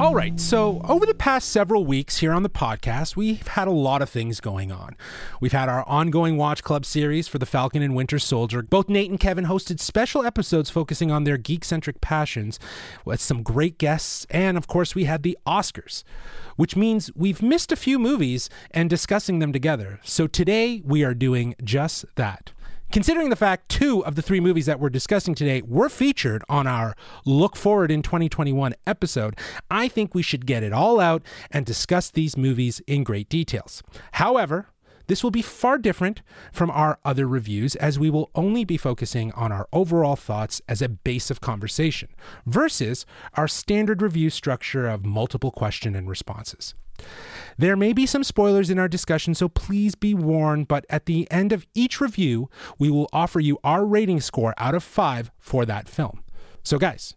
All 0.00 0.14
right, 0.14 0.38
so 0.38 0.80
over 0.84 1.04
the 1.04 1.12
past 1.14 1.48
several 1.48 1.84
weeks 1.84 2.18
here 2.18 2.32
on 2.32 2.44
the 2.44 2.48
podcast, 2.48 3.16
we've 3.16 3.48
had 3.48 3.66
a 3.66 3.72
lot 3.72 4.00
of 4.00 4.08
things 4.08 4.38
going 4.38 4.70
on. 4.70 4.96
We've 5.40 5.50
had 5.50 5.68
our 5.68 5.82
ongoing 5.88 6.36
Watch 6.36 6.62
Club 6.62 6.86
series 6.86 7.26
for 7.26 7.38
The 7.38 7.46
Falcon 7.46 7.82
and 7.82 7.96
Winter 7.96 8.20
Soldier. 8.20 8.62
Both 8.62 8.88
Nate 8.88 9.10
and 9.10 9.18
Kevin 9.18 9.46
hosted 9.46 9.80
special 9.80 10.24
episodes 10.24 10.70
focusing 10.70 11.10
on 11.10 11.24
their 11.24 11.36
geek 11.36 11.64
centric 11.64 12.00
passions 12.00 12.60
with 13.04 13.20
some 13.20 13.42
great 13.42 13.76
guests, 13.76 14.24
and 14.30 14.56
of 14.56 14.68
course, 14.68 14.94
we 14.94 15.04
had 15.04 15.24
the 15.24 15.36
Oscars, 15.44 16.04
which 16.54 16.76
means 16.76 17.10
we've 17.16 17.42
missed 17.42 17.72
a 17.72 17.76
few 17.76 17.98
movies 17.98 18.48
and 18.70 18.88
discussing 18.88 19.40
them 19.40 19.52
together. 19.52 19.98
So 20.04 20.28
today, 20.28 20.80
we 20.84 21.02
are 21.02 21.14
doing 21.14 21.56
just 21.64 22.04
that. 22.14 22.52
Considering 22.90 23.28
the 23.28 23.36
fact 23.36 23.68
two 23.68 24.02
of 24.06 24.14
the 24.14 24.22
three 24.22 24.40
movies 24.40 24.64
that 24.64 24.80
we're 24.80 24.88
discussing 24.88 25.34
today 25.34 25.60
were 25.66 25.90
featured 25.90 26.42
on 26.48 26.66
our 26.66 26.94
Look 27.26 27.54
Forward 27.54 27.90
in 27.90 28.00
2021 28.00 28.74
episode, 28.86 29.38
I 29.70 29.88
think 29.88 30.14
we 30.14 30.22
should 30.22 30.46
get 30.46 30.62
it 30.62 30.72
all 30.72 30.98
out 30.98 31.22
and 31.50 31.66
discuss 31.66 32.08
these 32.08 32.38
movies 32.38 32.80
in 32.86 33.04
great 33.04 33.28
details. 33.28 33.82
However, 34.12 34.68
this 35.06 35.22
will 35.22 35.30
be 35.30 35.42
far 35.42 35.76
different 35.76 36.22
from 36.50 36.70
our 36.70 36.98
other 37.04 37.28
reviews 37.28 37.76
as 37.76 37.98
we 37.98 38.08
will 38.08 38.30
only 38.34 38.64
be 38.64 38.78
focusing 38.78 39.32
on 39.32 39.52
our 39.52 39.68
overall 39.70 40.16
thoughts 40.16 40.62
as 40.66 40.80
a 40.80 40.88
base 40.88 41.30
of 41.30 41.42
conversation 41.42 42.08
versus 42.46 43.04
our 43.34 43.48
standard 43.48 44.00
review 44.00 44.30
structure 44.30 44.88
of 44.88 45.04
multiple 45.04 45.50
question 45.50 45.94
and 45.94 46.08
responses. 46.08 46.74
There 47.56 47.76
may 47.76 47.92
be 47.92 48.06
some 48.06 48.22
spoilers 48.22 48.70
in 48.70 48.78
our 48.78 48.86
discussion, 48.88 49.34
so 49.34 49.48
please 49.48 49.94
be 49.96 50.14
warned, 50.14 50.68
but 50.68 50.86
at 50.88 51.06
the 51.06 51.28
end 51.30 51.52
of 51.52 51.66
each 51.74 52.00
review, 52.00 52.48
we 52.78 52.88
will 52.90 53.08
offer 53.12 53.40
you 53.40 53.58
our 53.64 53.84
rating 53.84 54.20
score 54.20 54.54
out 54.58 54.74
of 54.76 54.84
five 54.84 55.30
for 55.38 55.66
that 55.66 55.88
film. 55.88 56.22
So, 56.62 56.78
guys, 56.78 57.14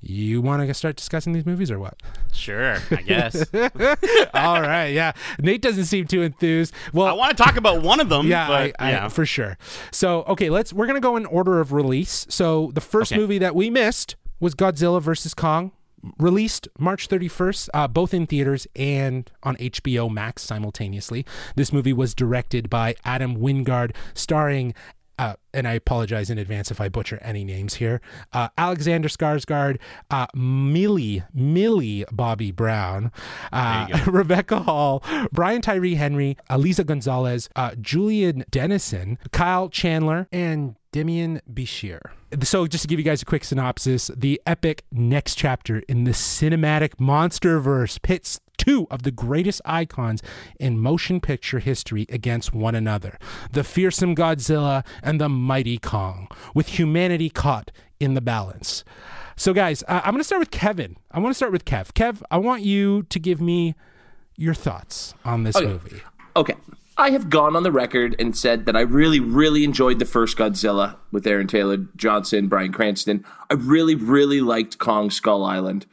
you 0.00 0.42
want 0.42 0.66
to 0.66 0.74
start 0.74 0.96
discussing 0.96 1.32
these 1.32 1.46
movies 1.46 1.70
or 1.70 1.78
what? 1.78 1.94
sure 2.34 2.76
i 2.90 3.02
guess 3.02 3.44
All 4.34 4.60
right, 4.60 4.88
yeah. 4.88 5.12
Nate 5.38 5.62
doesn't 5.62 5.84
seem 5.84 6.06
too 6.06 6.22
enthused. 6.22 6.74
Well, 6.92 7.06
i 7.06 7.12
want 7.12 7.36
to 7.36 7.42
talk 7.42 7.56
about 7.56 7.82
one 7.82 8.00
of 8.00 8.08
them 8.08 8.26
yeah, 8.26 8.48
but 8.48 8.74
I, 8.78 8.88
I, 8.88 8.90
yeah 8.90 9.08
for 9.08 9.24
sure. 9.24 9.56
So, 9.90 10.22
okay, 10.24 10.50
let's. 10.50 10.72
We're 10.72 10.86
gonna 10.86 11.00
go 11.00 11.16
in 11.16 11.24
order 11.26 11.60
of 11.60 11.72
release. 11.72 12.26
So, 12.28 12.70
the 12.74 12.80
first 12.80 13.12
Okay. 13.12 13.20
movie 13.20 13.38
that 13.38 13.54
we 13.54 13.70
missed 13.70 14.16
was 14.40 14.54
Godzilla 14.54 15.00
versus 15.00 15.34
Kong, 15.34 15.72
released 16.18 16.68
March 16.78 17.08
31st, 17.08 17.68
uh, 17.74 17.88
both 17.88 18.14
in 18.14 18.26
theaters 18.26 18.66
and 18.76 19.30
on 19.42 19.56
HBO 19.56 20.10
Max 20.10 20.42
simultaneously. 20.42 21.24
This 21.56 21.72
movie 21.72 21.92
was 21.92 22.14
directed 22.14 22.68
by 22.70 22.94
Adam 23.04 23.36
Wingard, 23.36 23.94
starring. 24.14 24.74
Uh, 25.18 25.34
and 25.52 25.68
I 25.68 25.74
apologize 25.74 26.30
in 26.30 26.38
advance 26.38 26.70
if 26.70 26.80
I 26.80 26.88
butcher 26.88 27.18
any 27.22 27.44
names 27.44 27.74
here. 27.74 28.00
Uh, 28.32 28.48
Alexander 28.56 29.08
Skarsgård, 29.08 29.78
uh, 30.10 30.26
Millie, 30.34 31.22
Millie 31.32 32.04
Bobby 32.10 32.50
Brown, 32.50 33.12
uh, 33.52 33.86
Rebecca 34.06 34.60
Hall, 34.60 35.04
Brian 35.30 35.60
Tyree 35.60 35.94
Henry, 35.94 36.38
Aliza 36.50 36.84
Gonzalez, 36.84 37.48
uh, 37.54 37.72
Julian 37.80 38.44
Dennison, 38.50 39.18
Kyle 39.32 39.68
Chandler, 39.68 40.28
and 40.32 40.76
Demian 40.92 41.40
Bichir. 41.52 42.00
So, 42.42 42.66
just 42.66 42.82
to 42.82 42.88
give 42.88 42.98
you 42.98 43.04
guys 43.04 43.22
a 43.22 43.24
quick 43.24 43.44
synopsis, 43.44 44.10
the 44.14 44.40
epic 44.46 44.84
next 44.92 45.36
chapter 45.36 45.78
in 45.88 46.04
the 46.04 46.10
cinematic 46.10 46.96
Monsterverse 46.96 48.00
pits 48.02 48.40
two 48.58 48.86
of 48.90 49.02
the 49.02 49.10
greatest 49.10 49.60
icons 49.64 50.22
in 50.60 50.78
motion 50.78 51.20
picture 51.20 51.58
history 51.58 52.06
against 52.10 52.54
one 52.54 52.76
another 52.76 53.18
the 53.50 53.64
fearsome 53.64 54.14
Godzilla 54.14 54.84
and 55.02 55.20
the 55.20 55.28
mighty 55.28 55.78
Kong, 55.78 56.28
with 56.54 56.68
humanity 56.78 57.30
caught 57.30 57.70
in 57.98 58.14
the 58.14 58.20
balance. 58.20 58.84
So, 59.34 59.54
guys, 59.54 59.82
uh, 59.88 60.02
I'm 60.04 60.12
going 60.12 60.20
to 60.20 60.24
start 60.24 60.40
with 60.40 60.50
Kevin. 60.50 60.96
I 61.10 61.18
want 61.18 61.30
to 61.30 61.34
start 61.34 61.52
with 61.52 61.64
Kev. 61.64 61.92
Kev, 61.92 62.22
I 62.30 62.36
want 62.36 62.62
you 62.62 63.04
to 63.04 63.18
give 63.18 63.40
me 63.40 63.74
your 64.36 64.54
thoughts 64.54 65.14
on 65.24 65.44
this 65.44 65.58
movie. 65.60 66.02
Okay. 66.36 66.54
I 66.96 67.10
have 67.10 67.30
gone 67.30 67.56
on 67.56 67.62
the 67.62 67.72
record 67.72 68.14
and 68.18 68.36
said 68.36 68.66
that 68.66 68.76
I 68.76 68.82
really, 68.82 69.18
really 69.18 69.64
enjoyed 69.64 69.98
the 69.98 70.04
first 70.04 70.36
Godzilla 70.36 70.96
with 71.10 71.26
Aaron 71.26 71.46
Taylor 71.46 71.78
Johnson, 71.96 72.48
Bryan 72.48 72.72
Cranston. 72.72 73.24
I 73.50 73.54
really, 73.54 73.94
really 73.94 74.40
liked 74.40 74.78
Kong 74.78 75.10
Skull 75.10 75.44
Island. 75.44 75.86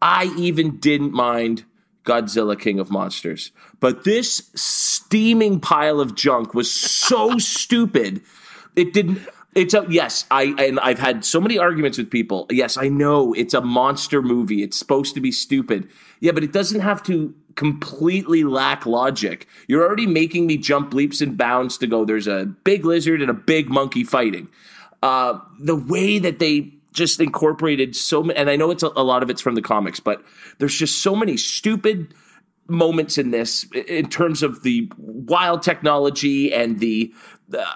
I 0.00 0.32
even 0.36 0.76
didn't 0.76 1.12
mind 1.12 1.64
Godzilla 2.04 2.58
King 2.58 2.78
of 2.78 2.90
Monsters. 2.90 3.50
But 3.80 4.04
this 4.04 4.50
steaming 4.54 5.58
pile 5.58 6.00
of 6.00 6.14
junk 6.14 6.54
was 6.54 6.70
so 6.70 7.38
stupid. 7.38 8.22
It 8.76 8.92
didn't 8.92 9.26
it's 9.54 9.74
a 9.74 9.86
yes, 9.88 10.24
I 10.30 10.54
and 10.58 10.80
I've 10.80 10.98
had 10.98 11.24
so 11.24 11.40
many 11.40 11.58
arguments 11.58 11.98
with 11.98 12.10
people. 12.10 12.46
Yes, 12.50 12.76
I 12.76 12.88
know 12.88 13.32
it's 13.34 13.54
a 13.54 13.60
monster 13.60 14.22
movie. 14.22 14.62
It's 14.62 14.78
supposed 14.78 15.14
to 15.14 15.20
be 15.20 15.32
stupid. 15.32 15.88
Yeah, 16.20 16.32
but 16.32 16.44
it 16.44 16.52
doesn't 16.52 16.80
have 16.80 17.02
to 17.04 17.34
completely 17.54 18.44
lack 18.44 18.86
logic. 18.86 19.46
You're 19.68 19.86
already 19.86 20.06
making 20.06 20.46
me 20.46 20.56
jump 20.56 20.92
leaps 20.92 21.20
and 21.20 21.36
bounds 21.36 21.78
to 21.78 21.86
go 21.86 22.04
there's 22.04 22.26
a 22.26 22.46
big 22.64 22.84
lizard 22.84 23.20
and 23.20 23.30
a 23.30 23.34
big 23.34 23.68
monkey 23.68 24.04
fighting. 24.04 24.48
Uh, 25.02 25.38
the 25.60 25.76
way 25.76 26.18
that 26.18 26.38
they 26.38 26.72
just 26.92 27.20
incorporated 27.20 27.94
so 27.94 28.22
many, 28.22 28.38
and 28.38 28.48
I 28.48 28.56
know 28.56 28.70
it's 28.70 28.82
a, 28.82 28.90
a 28.96 29.04
lot 29.04 29.22
of 29.22 29.30
it's 29.30 29.40
from 29.40 29.54
the 29.54 29.62
comics, 29.62 30.00
but 30.00 30.22
there's 30.58 30.74
just 30.74 31.02
so 31.02 31.14
many 31.14 31.36
stupid 31.36 32.14
moments 32.66 33.18
in 33.18 33.30
this 33.30 33.66
in 33.86 34.08
terms 34.08 34.42
of 34.42 34.62
the 34.62 34.90
wild 34.96 35.62
technology 35.62 36.52
and 36.52 36.80
the 36.80 37.12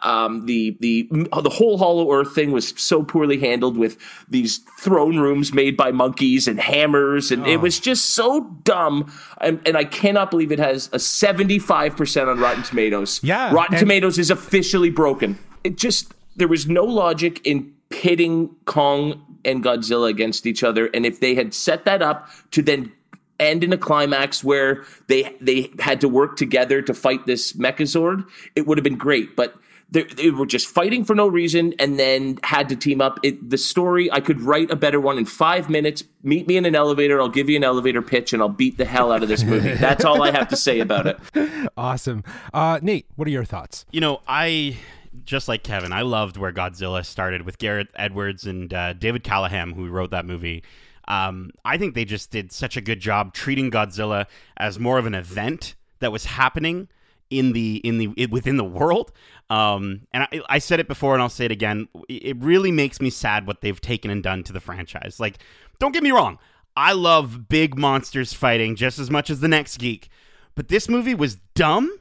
um, 0.02 0.46
the 0.46 0.76
the 0.80 1.08
the 1.42 1.50
whole 1.50 1.78
Hollow 1.78 2.12
Earth 2.12 2.34
thing 2.34 2.52
was 2.52 2.68
so 2.76 3.02
poorly 3.02 3.38
handled 3.38 3.76
with 3.76 3.98
these 4.28 4.58
throne 4.78 5.18
rooms 5.18 5.52
made 5.52 5.76
by 5.76 5.92
monkeys 5.92 6.48
and 6.48 6.58
hammers, 6.58 7.30
and 7.30 7.44
oh. 7.44 7.48
it 7.48 7.60
was 7.60 7.78
just 7.78 8.14
so 8.14 8.44
dumb. 8.64 9.12
And, 9.40 9.60
and, 9.66 9.76
I 9.76 9.84
cannot 9.84 10.30
believe 10.30 10.50
it 10.52 10.58
has 10.58 10.88
a 10.92 10.98
seventy 10.98 11.58
five 11.58 11.96
percent 11.96 12.28
on 12.28 12.38
Rotten 12.38 12.62
Tomatoes. 12.62 13.20
Yeah, 13.22 13.52
Rotten 13.52 13.74
and- 13.74 13.80
Tomatoes 13.80 14.18
is 14.18 14.30
officially 14.30 14.90
broken. 14.90 15.38
It 15.64 15.76
just 15.76 16.14
there 16.36 16.48
was 16.48 16.66
no 16.66 16.84
logic 16.84 17.40
in 17.46 17.72
pitting 17.90 18.54
Kong 18.64 19.22
and 19.44 19.62
Godzilla 19.62 20.08
against 20.08 20.46
each 20.46 20.62
other, 20.62 20.86
and 20.94 21.04
if 21.04 21.20
they 21.20 21.34
had 21.34 21.52
set 21.52 21.84
that 21.84 22.00
up 22.02 22.28
to 22.52 22.62
then 22.62 22.92
end 23.40 23.64
in 23.64 23.72
a 23.72 23.78
climax 23.78 24.42
where 24.42 24.84
they 25.06 25.36
they 25.40 25.70
had 25.78 26.00
to 26.00 26.08
work 26.08 26.36
together 26.36 26.82
to 26.82 26.94
fight 26.94 27.26
this 27.26 27.52
Mechazord, 27.54 28.26
it 28.56 28.66
would 28.66 28.78
have 28.78 28.84
been 28.84 28.98
great. 28.98 29.36
But 29.36 29.54
they, 29.90 30.02
they, 30.02 30.30
were 30.30 30.46
just 30.46 30.66
fighting 30.66 31.04
for 31.04 31.14
no 31.14 31.26
reason 31.28 31.74
and 31.78 31.98
then 31.98 32.38
had 32.42 32.68
to 32.68 32.76
team 32.76 33.00
up. 33.00 33.18
It, 33.22 33.48
the 33.48 33.56
story, 33.56 34.12
I 34.12 34.20
could 34.20 34.40
write 34.42 34.70
a 34.70 34.76
better 34.76 35.00
one 35.00 35.16
in 35.16 35.24
five 35.24 35.70
minutes. 35.70 36.04
Meet 36.22 36.46
me 36.46 36.56
in 36.58 36.66
an 36.66 36.74
elevator. 36.74 37.20
I'll 37.20 37.28
give 37.28 37.48
you 37.48 37.56
an 37.56 37.64
elevator 37.64 38.02
pitch 38.02 38.32
and 38.32 38.42
I'll 38.42 38.50
beat 38.50 38.76
the 38.76 38.84
hell 38.84 39.10
out 39.10 39.22
of 39.22 39.28
this 39.28 39.44
movie. 39.44 39.74
That's 39.74 40.04
all 40.04 40.22
I 40.22 40.30
have 40.30 40.48
to 40.48 40.56
say 40.56 40.80
about 40.80 41.06
it. 41.06 41.18
Awesome. 41.76 42.24
Uh, 42.52 42.78
Nate, 42.82 43.06
what 43.14 43.28
are 43.28 43.30
your 43.30 43.44
thoughts? 43.44 43.86
You 43.92 44.00
know, 44.00 44.20
I 44.26 44.76
just 45.24 45.48
like 45.48 45.62
Kevin, 45.62 45.92
I 45.92 46.02
loved 46.02 46.36
where 46.36 46.52
Godzilla 46.52 47.04
started 47.04 47.42
with 47.42 47.58
Gareth 47.58 47.88
Edwards 47.94 48.46
and 48.46 48.72
uh, 48.72 48.94
David 48.94 49.22
Callaham, 49.22 49.74
who 49.74 49.88
wrote 49.88 50.10
that 50.10 50.26
movie. 50.26 50.64
Um, 51.08 51.50
I 51.64 51.78
think 51.78 51.94
they 51.94 52.04
just 52.04 52.30
did 52.30 52.52
such 52.52 52.76
a 52.76 52.80
good 52.80 53.00
job 53.00 53.34
treating 53.34 53.70
Godzilla 53.70 54.26
as 54.56 54.78
more 54.78 54.98
of 54.98 55.06
an 55.06 55.14
event 55.14 55.74
that 55.98 56.12
was 56.12 56.26
happening 56.26 56.88
in 57.30 57.52
the 57.52 57.76
in 57.76 57.98
the 57.98 58.26
within 58.26 58.56
the 58.56 58.64
world. 58.64 59.12
Um, 59.50 60.02
and 60.12 60.24
I, 60.24 60.40
I 60.48 60.58
said 60.58 60.80
it 60.80 60.88
before, 60.88 61.14
and 61.14 61.22
I'll 61.22 61.28
say 61.28 61.46
it 61.46 61.50
again. 61.50 61.88
It 62.08 62.36
really 62.38 62.70
makes 62.70 63.00
me 63.00 63.10
sad 63.10 63.46
what 63.46 63.62
they've 63.62 63.80
taken 63.80 64.10
and 64.10 64.22
done 64.22 64.42
to 64.44 64.52
the 64.52 64.60
franchise. 64.60 65.18
Like, 65.18 65.38
don't 65.78 65.92
get 65.92 66.02
me 66.02 66.10
wrong, 66.10 66.38
I 66.76 66.92
love 66.92 67.48
big 67.48 67.76
monsters 67.76 68.32
fighting 68.32 68.76
just 68.76 68.98
as 68.98 69.10
much 69.10 69.30
as 69.30 69.40
the 69.40 69.48
next 69.48 69.78
geek, 69.78 70.08
but 70.54 70.68
this 70.68 70.88
movie 70.88 71.14
was 71.14 71.36
dumb 71.54 71.98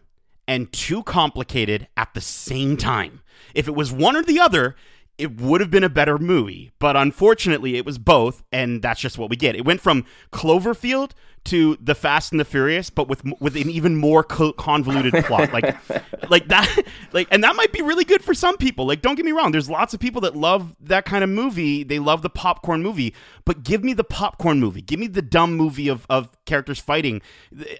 and 0.47 0.71
too 0.71 1.03
complicated 1.03 1.87
at 1.97 2.13
the 2.13 2.21
same 2.21 2.77
time. 2.77 3.21
If 3.53 3.67
it 3.67 3.75
was 3.75 3.91
one 3.91 4.15
or 4.15 4.23
the 4.23 4.39
other, 4.39 4.75
it 5.17 5.41
would 5.41 5.61
have 5.61 5.71
been 5.71 5.83
a 5.83 5.89
better 5.89 6.19
movie, 6.19 6.71
but 6.77 6.95
unfortunately, 6.95 7.75
it 7.75 7.85
was 7.85 7.97
both, 7.97 8.43
and 8.51 8.81
that's 8.83 8.99
just 8.99 9.17
what 9.17 9.29
we 9.29 9.35
get. 9.35 9.55
It 9.55 9.65
went 9.65 9.81
from 9.81 10.05
Cloverfield 10.31 11.11
to 11.45 11.77
The 11.81 11.95
Fast 11.95 12.31
and 12.31 12.39
the 12.39 12.45
Furious, 12.45 12.89
but 12.89 13.07
with 13.07 13.23
with 13.39 13.55
an 13.55 13.69
even 13.69 13.95
more 13.95 14.23
co- 14.23 14.53
convoluted 14.53 15.25
plot, 15.25 15.51
like 15.51 15.75
like 16.29 16.47
that, 16.49 16.83
like, 17.13 17.27
and 17.31 17.43
that 17.43 17.55
might 17.55 17.71
be 17.71 17.81
really 17.81 18.03
good 18.03 18.23
for 18.23 18.35
some 18.35 18.57
people. 18.57 18.85
Like, 18.85 19.01
don't 19.01 19.15
get 19.15 19.25
me 19.25 19.31
wrong, 19.31 19.51
there's 19.51 19.69
lots 19.69 19.93
of 19.95 19.99
people 19.99 20.21
that 20.21 20.35
love 20.35 20.75
that 20.81 21.05
kind 21.05 21.23
of 21.23 21.29
movie. 21.31 21.83
They 21.83 21.99
love 21.99 22.21
the 22.21 22.29
popcorn 22.29 22.83
movie, 22.83 23.15
but 23.43 23.63
give 23.63 23.83
me 23.83 23.93
the 23.93 24.03
popcorn 24.03 24.59
movie. 24.59 24.81
Give 24.81 24.99
me 24.99 25.07
the 25.07 25.23
dumb 25.23 25.55
movie 25.55 25.87
of 25.87 26.05
of 26.09 26.29
characters 26.45 26.79
fighting. 26.79 27.21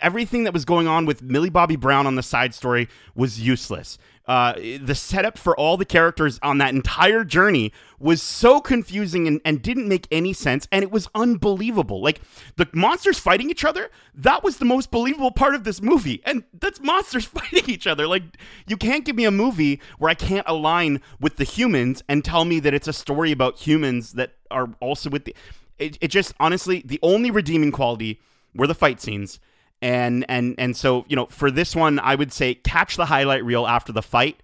Everything 0.01 0.43
that 0.45 0.53
was 0.53 0.65
going 0.65 0.87
on 0.87 1.05
with 1.05 1.21
Millie 1.21 1.51
Bobby 1.51 1.75
Brown 1.75 2.07
on 2.07 2.15
the 2.15 2.23
side 2.23 2.55
story 2.55 2.87
was 3.13 3.39
useless. 3.39 3.99
Uh, 4.27 4.53
the 4.81 4.93
setup 4.93 5.37
for 5.37 5.57
all 5.57 5.77
the 5.77 5.85
characters 5.85 6.37
on 6.43 6.57
that 6.57 6.73
entire 6.73 7.23
journey 7.23 7.71
was 7.97 8.21
so 8.21 8.59
confusing 8.59 9.25
and, 9.25 9.39
and 9.45 9.61
didn't 9.61 9.87
make 9.87 10.05
any 10.11 10.33
sense, 10.33 10.67
and 10.69 10.83
it 10.83 10.91
was 10.91 11.07
unbelievable. 11.15 12.01
Like 12.01 12.19
the 12.57 12.67
monsters 12.73 13.17
fighting 13.17 13.49
each 13.49 13.63
other, 13.63 13.89
that 14.13 14.43
was 14.43 14.57
the 14.57 14.65
most 14.65 14.91
believable 14.91 15.31
part 15.31 15.55
of 15.55 15.63
this 15.63 15.81
movie, 15.81 16.21
and 16.25 16.43
that's 16.59 16.81
monsters 16.81 17.23
fighting 17.25 17.69
each 17.69 17.87
other. 17.87 18.05
Like 18.05 18.23
you 18.67 18.75
can't 18.75 19.05
give 19.05 19.15
me 19.15 19.23
a 19.23 19.31
movie 19.31 19.79
where 19.97 20.11
I 20.11 20.15
can't 20.15 20.45
align 20.47 21.01
with 21.21 21.37
the 21.37 21.45
humans 21.45 22.03
and 22.09 22.25
tell 22.25 22.43
me 22.43 22.59
that 22.59 22.73
it's 22.73 22.89
a 22.89 22.93
story 22.93 23.31
about 23.31 23.59
humans 23.59 24.13
that 24.13 24.33
are 24.51 24.69
also 24.81 25.09
with 25.09 25.23
the. 25.23 25.35
It, 25.79 25.97
it 26.01 26.07
just 26.09 26.33
honestly, 26.37 26.83
the 26.85 26.99
only 27.01 27.31
redeeming 27.31 27.71
quality 27.71 28.19
were 28.53 28.67
the 28.67 28.75
fight 28.75 28.99
scenes 28.99 29.39
and 29.81 30.25
and 30.27 30.55
and 30.57 30.75
so 30.75 31.05
you 31.07 31.15
know 31.15 31.27
for 31.27 31.51
this 31.51 31.75
one 31.75 31.99
i 31.99 32.15
would 32.15 32.33
say 32.33 32.55
catch 32.55 32.95
the 32.95 33.05
highlight 33.05 33.43
reel 33.43 33.67
after 33.67 33.91
the 33.91 34.01
fight. 34.01 34.41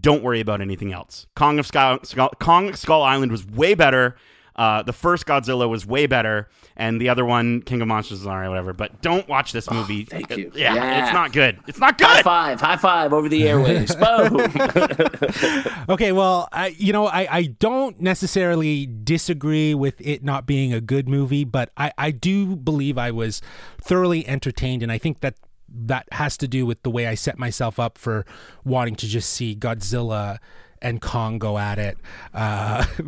Don't 0.00 0.24
worry 0.24 0.40
about 0.40 0.60
anything 0.60 0.92
else. 0.92 1.28
Kong 1.36 1.60
of 1.60 1.66
skull, 1.66 2.00
skull 2.02 2.30
kong 2.40 2.74
skull 2.74 3.02
island 3.02 3.30
was 3.30 3.46
way 3.46 3.74
better 3.74 4.16
uh, 4.56 4.82
the 4.82 4.92
first 4.92 5.26
Godzilla 5.26 5.68
was 5.68 5.86
way 5.86 6.06
better, 6.06 6.48
and 6.76 6.98
the 7.00 7.10
other 7.10 7.24
one, 7.24 7.60
King 7.60 7.82
of 7.82 7.88
Monsters, 7.88 8.22
is 8.22 8.26
alright, 8.26 8.48
whatever. 8.48 8.72
But 8.72 9.02
don't 9.02 9.28
watch 9.28 9.52
this 9.52 9.68
oh, 9.70 9.74
movie. 9.74 10.08
Oh, 10.10 10.16
thank 10.16 10.36
you. 10.36 10.50
Yeah, 10.54 10.74
yeah, 10.74 11.04
it's 11.04 11.12
not 11.12 11.32
good. 11.32 11.58
It's 11.66 11.78
not 11.78 11.98
good. 11.98 12.06
High 12.06 12.22
five, 12.22 12.60
high 12.60 12.76
five 12.76 13.12
over 13.12 13.28
the 13.28 13.46
airways. 13.46 13.94
Boom. 13.96 14.40
okay, 15.90 16.12
well, 16.12 16.48
I, 16.52 16.74
you 16.78 16.92
know, 16.92 17.06
I, 17.06 17.28
I 17.30 17.42
don't 17.44 18.00
necessarily 18.00 18.86
disagree 18.86 19.74
with 19.74 20.00
it 20.00 20.24
not 20.24 20.46
being 20.46 20.72
a 20.72 20.80
good 20.80 21.06
movie, 21.06 21.44
but 21.44 21.70
I, 21.76 21.92
I 21.98 22.10
do 22.10 22.56
believe 22.56 22.96
I 22.96 23.10
was 23.10 23.42
thoroughly 23.80 24.26
entertained, 24.26 24.82
and 24.82 24.90
I 24.90 24.96
think 24.96 25.20
that 25.20 25.34
that 25.68 26.06
has 26.12 26.38
to 26.38 26.48
do 26.48 26.64
with 26.64 26.82
the 26.82 26.90
way 26.90 27.06
I 27.06 27.14
set 27.14 27.38
myself 27.38 27.78
up 27.78 27.98
for 27.98 28.24
wanting 28.64 28.96
to 28.96 29.06
just 29.06 29.30
see 29.30 29.54
Godzilla 29.54 30.38
and 30.86 31.00
Kong 31.00 31.38
go 31.38 31.58
at 31.58 31.78
it. 31.78 31.98
Uh, 32.32 32.84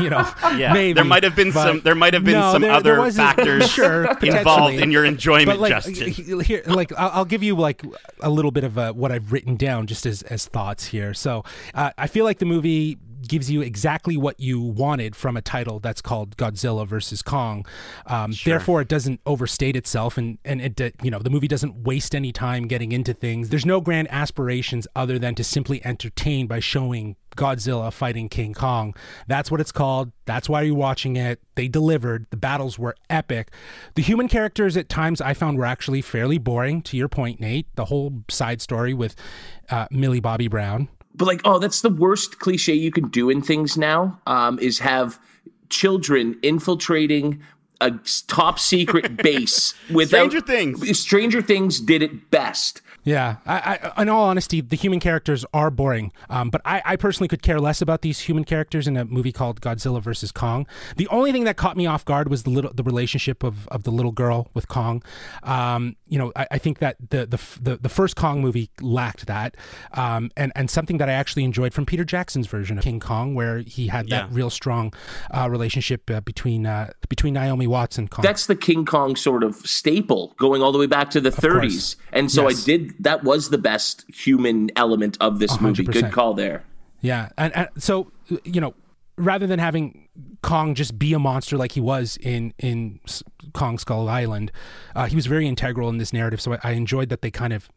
you 0.00 0.08
know, 0.08 0.26
yeah, 0.56 0.72
maybe 0.72 0.94
there 0.94 1.04
might 1.04 1.22
have 1.22 1.36
been 1.36 1.52
some. 1.52 1.80
There 1.80 1.94
might 1.94 2.14
have 2.14 2.24
been 2.24 2.34
no, 2.34 2.52
some 2.52 2.62
there, 2.62 2.72
other 2.72 2.96
there 2.96 3.12
factors 3.12 3.70
sure, 3.70 4.06
involved 4.22 4.76
in 4.76 4.90
your 4.90 5.04
enjoyment, 5.04 5.48
but 5.48 5.58
like, 5.58 5.70
Justin. 5.70 6.40
Here, 6.40 6.62
like 6.66 6.92
I'll, 6.96 7.26
give 7.26 7.42
you 7.42 7.56
like 7.56 7.82
a 8.20 8.30
little 8.30 8.50
bit 8.50 8.64
of 8.64 8.78
uh, 8.78 8.92
what 8.92 9.12
I've 9.12 9.32
written 9.32 9.56
down 9.56 9.86
just 9.86 10.06
as 10.06 10.22
as 10.22 10.46
thoughts 10.46 10.86
here. 10.86 11.12
So 11.12 11.44
uh, 11.74 11.90
I 11.98 12.06
feel 12.06 12.24
like 12.24 12.38
the 12.38 12.46
movie 12.46 12.96
gives 13.26 13.50
you 13.50 13.62
exactly 13.62 14.16
what 14.16 14.38
you 14.40 14.60
wanted 14.60 15.16
from 15.16 15.36
a 15.36 15.42
title 15.42 15.78
that's 15.80 16.00
called 16.00 16.36
Godzilla 16.36 16.86
versus 16.86 17.22
Kong. 17.22 17.66
Um, 18.06 18.32
sure. 18.32 18.52
Therefore, 18.52 18.80
it 18.80 18.88
doesn't 18.88 19.20
overstate 19.26 19.76
itself, 19.76 20.16
and 20.18 20.38
and 20.44 20.60
it 20.60 20.94
you 21.02 21.10
know 21.10 21.18
the 21.18 21.30
movie 21.30 21.48
doesn't 21.48 21.76
waste 21.84 22.14
any 22.14 22.32
time 22.32 22.66
getting 22.66 22.92
into 22.92 23.12
things. 23.12 23.48
There's 23.48 23.66
no 23.66 23.80
grand 23.80 24.08
aspirations 24.10 24.86
other 24.94 25.18
than 25.18 25.34
to 25.36 25.44
simply 25.44 25.84
entertain 25.84 26.46
by 26.46 26.60
showing 26.60 27.16
Godzilla 27.36 27.92
fighting 27.92 28.28
King 28.28 28.54
Kong. 28.54 28.94
That's 29.28 29.50
what 29.50 29.60
it's 29.60 29.72
called. 29.72 30.10
That's 30.24 30.48
why 30.48 30.62
you're 30.62 30.74
watching 30.74 31.16
it. 31.16 31.40
They 31.54 31.68
delivered. 31.68 32.26
The 32.30 32.36
battles 32.36 32.78
were 32.78 32.96
epic. 33.08 33.50
The 33.94 34.02
human 34.02 34.26
characters 34.26 34.76
at 34.76 34.88
times 34.88 35.20
I 35.20 35.34
found 35.34 35.58
were 35.58 35.66
actually 35.66 36.02
fairly 36.02 36.38
boring. 36.38 36.82
To 36.82 36.96
your 36.96 37.08
point, 37.08 37.38
Nate, 37.38 37.66
the 37.76 37.84
whole 37.84 38.24
side 38.28 38.60
story 38.60 38.94
with 38.94 39.14
uh, 39.70 39.86
Millie 39.90 40.20
Bobby 40.20 40.48
Brown 40.48 40.88
but 41.16 41.26
like, 41.26 41.40
oh, 41.44 41.58
that's 41.58 41.80
the 41.80 41.90
worst 41.90 42.38
cliche 42.38 42.74
you 42.74 42.90
can 42.90 43.08
do 43.08 43.30
in 43.30 43.42
things 43.42 43.76
now. 43.76 44.20
Um, 44.26 44.58
is 44.58 44.80
have 44.80 45.18
children 45.68 46.38
infiltrating 46.42 47.40
a 47.80 47.92
top 48.26 48.58
secret 48.58 49.16
base 49.22 49.74
without 49.90 50.30
Stranger 50.30 50.40
Things. 50.40 50.98
Stranger 50.98 51.42
Things 51.42 51.80
did 51.80 52.02
it 52.02 52.30
best. 52.30 52.80
Yeah, 53.06 53.36
I, 53.46 53.92
I, 53.96 54.02
in 54.02 54.08
all 54.08 54.24
honesty, 54.24 54.60
the 54.60 54.74
human 54.74 54.98
characters 54.98 55.44
are 55.54 55.70
boring. 55.70 56.10
Um, 56.28 56.50
but 56.50 56.60
I, 56.64 56.82
I, 56.84 56.96
personally 56.96 57.28
could 57.28 57.40
care 57.40 57.60
less 57.60 57.80
about 57.80 58.02
these 58.02 58.18
human 58.18 58.42
characters 58.42 58.88
in 58.88 58.96
a 58.96 59.04
movie 59.04 59.30
called 59.30 59.60
Godzilla 59.60 60.02
versus 60.02 60.32
Kong. 60.32 60.66
The 60.96 61.06
only 61.06 61.30
thing 61.30 61.44
that 61.44 61.56
caught 61.56 61.76
me 61.76 61.86
off 61.86 62.04
guard 62.04 62.28
was 62.28 62.42
the 62.42 62.50
little 62.50 62.72
the 62.74 62.82
relationship 62.82 63.44
of, 63.44 63.68
of 63.68 63.84
the 63.84 63.92
little 63.92 64.10
girl 64.10 64.50
with 64.54 64.66
Kong. 64.66 65.04
Um, 65.44 65.94
you 66.08 66.18
know, 66.18 66.32
I, 66.34 66.48
I, 66.50 66.58
think 66.58 66.80
that 66.80 66.96
the, 67.10 67.26
the, 67.26 67.40
the 67.62 67.76
the 67.76 67.88
first 67.88 68.16
Kong 68.16 68.40
movie 68.40 68.70
lacked 68.80 69.26
that, 69.26 69.56
um, 69.92 70.32
and 70.36 70.50
and 70.56 70.68
something 70.68 70.98
that 70.98 71.08
I 71.08 71.12
actually 71.12 71.44
enjoyed 71.44 71.72
from 71.72 71.86
Peter 71.86 72.04
Jackson's 72.04 72.48
version 72.48 72.76
of 72.76 72.82
King 72.82 72.98
Kong, 72.98 73.36
where 73.36 73.58
he 73.58 73.86
had 73.86 74.08
that 74.08 74.30
yeah. 74.30 74.36
real 74.36 74.50
strong 74.50 74.92
uh, 75.30 75.48
relationship 75.48 76.10
uh, 76.10 76.22
between 76.22 76.66
uh, 76.66 76.90
between 77.08 77.34
Naomi 77.34 77.68
Watts 77.68 77.98
and 77.98 78.10
Kong. 78.10 78.24
That's 78.24 78.46
the 78.46 78.56
King 78.56 78.84
Kong 78.84 79.14
sort 79.14 79.44
of 79.44 79.54
staple, 79.58 80.34
going 80.38 80.60
all 80.60 80.72
the 80.72 80.78
way 80.78 80.86
back 80.86 81.10
to 81.10 81.20
the 81.20 81.28
of 81.28 81.36
30s, 81.36 81.60
course. 81.60 81.96
and 82.12 82.32
so 82.32 82.48
yes. 82.48 82.62
I 82.62 82.66
did 82.66 82.95
that 83.00 83.24
was 83.24 83.50
the 83.50 83.58
best 83.58 84.04
human 84.12 84.70
element 84.76 85.16
of 85.20 85.38
this 85.38 85.52
100%. 85.56 85.60
movie. 85.60 85.84
Good 85.84 86.12
call 86.12 86.34
there. 86.34 86.64
Yeah, 87.00 87.28
and, 87.38 87.54
and 87.56 87.68
so 87.78 88.10
you 88.44 88.60
know, 88.60 88.74
rather 89.16 89.46
than 89.46 89.58
having 89.58 90.08
Kong 90.42 90.74
just 90.74 90.98
be 90.98 91.12
a 91.12 91.18
monster 91.18 91.56
like 91.56 91.72
he 91.72 91.80
was 91.80 92.16
in 92.20 92.54
in 92.58 93.00
Kong 93.52 93.78
Skull 93.78 94.08
Island. 94.08 94.52
Uh, 94.94 95.06
he 95.06 95.16
was 95.16 95.26
very 95.26 95.46
integral 95.46 95.88
in 95.88 95.98
this 95.98 96.12
narrative, 96.12 96.40
so 96.40 96.54
I, 96.54 96.58
I 96.62 96.70
enjoyed 96.72 97.08
that 97.08 97.22
they 97.22 97.30
kind 97.30 97.52
of 97.52 97.68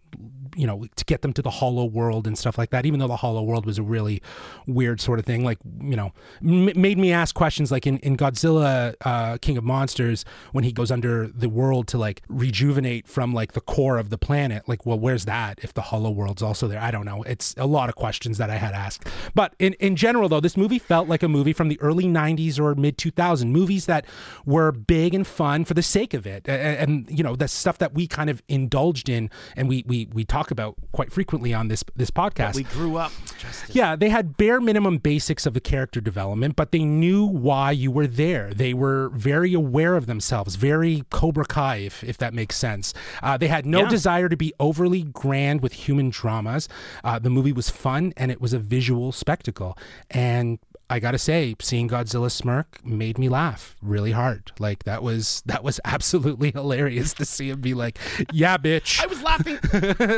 you 0.56 0.66
know 0.66 0.86
to 0.96 1.06
get 1.06 1.22
them 1.22 1.32
to 1.34 1.42
the 1.42 1.50
hollow 1.50 1.86
world 1.86 2.26
and 2.26 2.38
stuff 2.38 2.58
like 2.58 2.72
that 2.72 2.86
even 2.86 3.00
though 3.00 3.08
the 3.08 3.16
hollow 3.16 3.44
world 3.44 3.66
was 3.66 3.78
a 3.78 3.84
really 3.84 4.22
weird 4.66 5.00
sort 5.00 5.20
of 5.20 5.26
thing 5.26 5.44
like 5.44 5.60
you 5.80 5.96
know 5.96 6.12
m- 6.42 6.72
made 6.80 6.98
me 6.98 7.12
ask 7.12 7.36
questions 7.36 7.72
like 7.72 7.86
in, 7.86 7.98
in 8.00 8.18
godzilla 8.18 8.96
uh, 9.02 9.38
king 9.42 9.58
of 9.58 9.64
monsters 9.64 10.26
when 10.52 10.64
he 10.64 10.72
goes 10.72 10.92
under 10.92 11.28
the 11.28 11.50
world 11.50 11.88
to 11.88 11.98
like 11.98 12.22
rejuvenate 12.28 13.08
from 13.08 13.34
like 13.34 13.54
the 13.54 13.62
core 13.62 13.98
of 13.98 14.10
the 14.10 14.18
planet 14.18 14.68
like 14.68 14.86
well 14.86 15.00
where's 15.00 15.26
that 15.26 15.60
if 15.64 15.74
the 15.74 15.82
hollow 15.82 16.10
world's 16.10 16.42
also 16.42 16.68
there? 16.68 16.80
I 16.80 16.92
don't 16.92 17.06
know. 17.06 17.24
It's 17.24 17.56
a 17.58 17.66
lot 17.66 17.90
of 17.90 17.96
questions 17.96 18.38
that 18.38 18.50
i 18.50 18.56
had 18.56 18.74
asked. 18.74 19.08
But 19.34 19.54
in, 19.60 19.74
in 19.74 19.96
general 19.96 20.30
though 20.30 20.40
this 20.40 20.58
movie 20.58 20.80
felt 20.80 21.08
like 21.08 21.24
a 21.24 21.28
movie 21.28 21.54
from 21.54 21.70
the 21.70 21.80
early 21.82 22.06
90s 22.06 22.60
or 22.60 22.76
mid 22.76 22.98
2000s 22.98 23.46
movies 23.46 23.86
that 23.86 24.06
were 24.46 24.72
big 24.72 25.14
and 25.14 25.26
fun 25.26 25.66
for 25.66 25.74
the 25.74 25.84
sake 25.84 26.14
of 26.14 26.26
it 26.28 26.48
and, 26.48 27.08
and 27.10 27.18
you 27.18 27.24
know 27.24 27.36
the 27.36 27.48
stuff 27.48 27.78
that 27.78 27.94
we 27.94 28.08
kind 28.08 28.30
of 28.30 28.42
indulged 28.48 29.10
in 29.10 29.30
and 29.56 29.70
we 29.70 29.84
we 29.88 29.99
we 30.14 30.24
talk 30.24 30.52
about 30.52 30.76
quite 30.92 31.12
frequently 31.12 31.54
on 31.54 31.68
this 31.68 31.84
this 31.96 32.12
podcast 32.12 32.56
We 32.56 32.64
grew 32.64 32.98
up. 32.98 33.12
Justin. 33.38 33.72
yeah, 33.74 33.96
they 33.96 34.10
had 34.10 34.38
bare 34.38 34.60
minimum 34.60 34.98
basics 34.98 35.46
of 35.46 35.54
the 35.54 35.60
character 35.62 36.02
development, 36.02 36.56
but 36.56 36.72
they 36.72 36.84
knew 36.84 37.26
why 37.26 37.72
you 37.72 37.90
were 37.92 38.08
there. 38.08 38.54
They 38.54 38.74
were 38.74 39.10
very 39.10 39.54
aware 39.54 39.96
of 39.96 40.06
themselves, 40.08 40.56
very 40.56 41.04
Cobra 41.10 41.46
Kai, 41.46 41.78
if, 41.78 42.04
if 42.04 42.18
that 42.18 42.34
makes 42.34 42.56
sense. 42.58 42.94
Uh, 43.24 43.38
they 43.38 43.48
had 43.48 43.66
no 43.66 43.82
Yeah. 43.82 43.90
desire 43.90 44.30
to 44.30 44.36
be 44.38 44.54
overly 44.60 45.04
grand 45.04 45.62
with 45.62 45.74
human 45.74 46.10
dramas. 46.10 46.68
Uh, 47.04 47.18
the 47.20 47.30
movie 47.30 47.54
was 47.54 47.70
fun 47.70 48.14
and 48.18 48.30
it 48.32 48.42
was 48.42 48.54
a 48.54 48.60
visual 48.60 49.12
spectacle. 49.12 49.78
And 50.10 50.60
I 50.90 51.00
gotta 51.00 51.18
say, 51.20 51.56
seeing 51.62 51.88
Godzilla 51.88 52.32
smirk 52.32 52.84
made 52.84 53.18
me 53.20 53.30
laugh 53.30 53.76
really 53.82 54.12
hard. 54.12 54.52
Like 54.60 54.84
that 54.86 55.04
was 55.04 55.44
that 55.46 55.64
was 55.64 55.80
absolutely 55.86 56.52
hilarious 56.52 57.14
to 57.16 57.26
see 57.26 57.50
him 57.50 57.62
be 57.62 57.74
like, 57.74 57.98
"Yeah, 58.32 58.58
bitch." 58.58 59.02
I 59.02 59.06
was 59.08 59.22
laughing. 59.22 59.60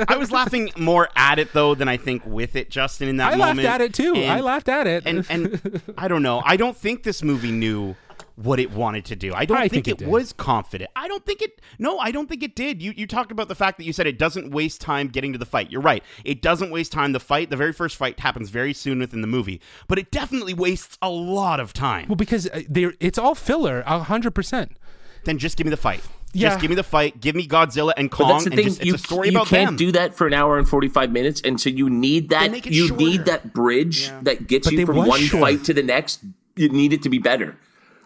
I 0.07 0.15
was 0.17 0.31
laughing 0.31 0.71
more 0.77 1.09
at 1.15 1.39
it 1.39 1.53
though 1.53 1.75
than 1.75 1.87
I 1.89 1.97
think 1.97 2.25
with 2.25 2.55
it, 2.55 2.69
Justin. 2.69 3.09
In 3.09 3.17
that 3.17 3.37
moment. 3.37 3.59
I 3.59 3.63
laughed 3.63 3.65
at 3.75 3.81
it 3.81 3.93
too. 3.93 4.13
And- 4.15 4.31
I 4.31 4.39
laughed 4.41 4.69
at 4.69 4.87
it. 4.87 5.03
and 5.05 5.25
and 5.29 5.81
I 5.97 6.07
don't 6.07 6.23
know. 6.23 6.41
I 6.45 6.55
don't 6.57 6.77
think 6.77 7.03
this 7.03 7.21
movie 7.21 7.51
knew 7.51 7.95
what 8.35 8.59
it 8.59 8.71
wanted 8.71 9.05
to 9.05 9.15
do. 9.15 9.33
I 9.33 9.45
don't 9.45 9.57
I 9.57 9.67
think, 9.67 9.85
think 9.85 9.99
it 9.99 10.03
it, 10.03 10.07
was 10.07 10.33
confident. 10.33 10.89
I 10.95 11.07
don't 11.07 11.25
think 11.25 11.41
it. 11.41 11.61
No, 11.79 11.99
I 11.99 12.11
don't 12.11 12.27
think 12.27 12.43
it 12.43 12.55
did. 12.55 12.81
You 12.81 12.93
you 12.95 13.05
talked 13.07 13.31
about 13.31 13.47
the 13.47 13.55
fact 13.55 13.77
that 13.77 13.83
you 13.83 13.93
said 13.93 14.07
it 14.07 14.17
doesn't 14.17 14.51
waste 14.51 14.81
time 14.81 15.07
getting 15.07 15.31
to 15.33 15.37
the 15.39 15.45
fight. 15.45 15.71
You're 15.71 15.81
right. 15.81 16.03
It 16.23 16.41
doesn't 16.41 16.71
waste 16.71 16.91
time. 16.91 17.11
The 17.11 17.19
fight, 17.19 17.49
the 17.49 17.57
very 17.57 17.73
first 17.73 17.95
fight, 17.97 18.19
happens 18.19 18.49
very 18.49 18.73
soon 18.73 18.99
within 18.99 19.21
the 19.21 19.27
movie, 19.27 19.61
but 19.87 19.99
it 19.99 20.11
definitely 20.11 20.53
wastes 20.53 20.97
a 21.01 21.09
lot 21.09 21.59
of 21.59 21.73
time. 21.73 22.07
Well, 22.07 22.15
because 22.15 22.47
uh, 22.49 22.61
they're, 22.69 22.93
it's 22.99 23.17
all 23.17 23.35
filler, 23.35 23.83
a 23.85 23.99
hundred 23.99 24.31
percent. 24.35 24.71
then 25.25 25.37
just 25.37 25.57
give 25.57 25.65
me 25.65 25.71
the 25.71 25.77
fight. 25.77 26.01
Yeah. 26.33 26.49
Just 26.49 26.61
give 26.61 26.69
me 26.69 26.75
the 26.77 26.83
fight. 26.83 27.19
Give 27.19 27.35
me 27.35 27.45
Godzilla 27.45 27.91
and 27.97 28.09
Kong, 28.09 28.27
But 28.29 28.33
that's 28.33 28.43
the 28.45 28.49
and 28.51 28.55
thing. 28.55 28.65
just, 28.67 28.77
it's 28.79 28.85
you 28.87 28.95
a 28.95 28.97
story 28.97 29.27
you 29.29 29.33
about 29.35 29.47
can't 29.47 29.65
them. 29.67 29.75
do 29.75 29.91
that 29.91 30.15
for 30.15 30.27
an 30.27 30.33
hour 30.33 30.57
and 30.57 30.67
forty 30.67 30.87
five 30.87 31.11
minutes, 31.11 31.41
and 31.43 31.59
so 31.59 31.69
you 31.69 31.89
need 31.89 32.29
that. 32.29 32.65
You 32.65 32.87
shorter. 32.87 33.03
need 33.03 33.25
that 33.25 33.53
bridge 33.53 34.09
that 34.21 34.47
gets 34.47 34.67
But 34.67 34.73
you 34.75 34.85
from 34.85 34.95
one 34.95 35.19
short. 35.19 35.41
fight 35.41 35.63
to 35.65 35.73
the 35.73 35.83
next. 35.83 36.23
You 36.55 36.69
need 36.69 36.93
it 36.93 37.01
to 37.03 37.09
be 37.09 37.17
better. 37.19 37.57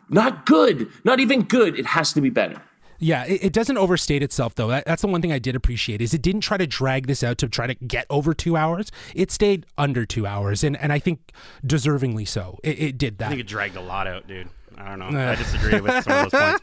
Not 0.09 0.45
good. 0.45 0.89
Not 1.03 1.19
even 1.19 1.43
good. 1.43 1.77
It 1.77 1.85
has 1.87 2.13
to 2.13 2.21
be 2.21 2.29
better. 2.29 2.61
Yeah, 2.99 3.25
it, 3.25 3.45
it 3.45 3.53
doesn't 3.53 3.77
overstate 3.77 4.23
itself 4.23 4.55
though. 4.55 4.67
That, 4.69 4.85
that's 4.85 5.01
the 5.01 5.07
one 5.07 5.21
thing 5.21 5.31
I 5.31 5.39
did 5.39 5.55
appreciate 5.55 6.01
is 6.01 6.13
it 6.13 6.21
didn't 6.21 6.41
try 6.41 6.57
to 6.57 6.67
drag 6.67 7.07
this 7.07 7.23
out 7.23 7.37
to 7.39 7.49
try 7.49 7.67
to 7.67 7.75
get 7.75 8.05
over 8.09 8.33
two 8.33 8.55
hours. 8.55 8.91
It 9.13 9.31
stayed 9.31 9.65
under 9.77 10.05
two 10.05 10.25
hours, 10.25 10.63
and 10.63 10.77
and 10.77 10.93
I 10.93 10.99
think 10.99 11.31
deservingly 11.65 12.27
so. 12.27 12.59
It, 12.63 12.79
it 12.79 12.97
did 12.97 13.17
that. 13.17 13.27
I 13.27 13.29
think 13.29 13.41
it 13.41 13.47
dragged 13.47 13.75
a 13.75 13.81
lot 13.81 14.07
out, 14.07 14.27
dude. 14.27 14.49
I 14.77 14.89
don't 14.95 14.99
know. 14.99 15.29
I 15.31 15.35
disagree 15.35 15.79
with 15.79 16.03
some 16.03 16.25
of 16.25 16.31
those 16.31 16.41
points, 16.41 16.61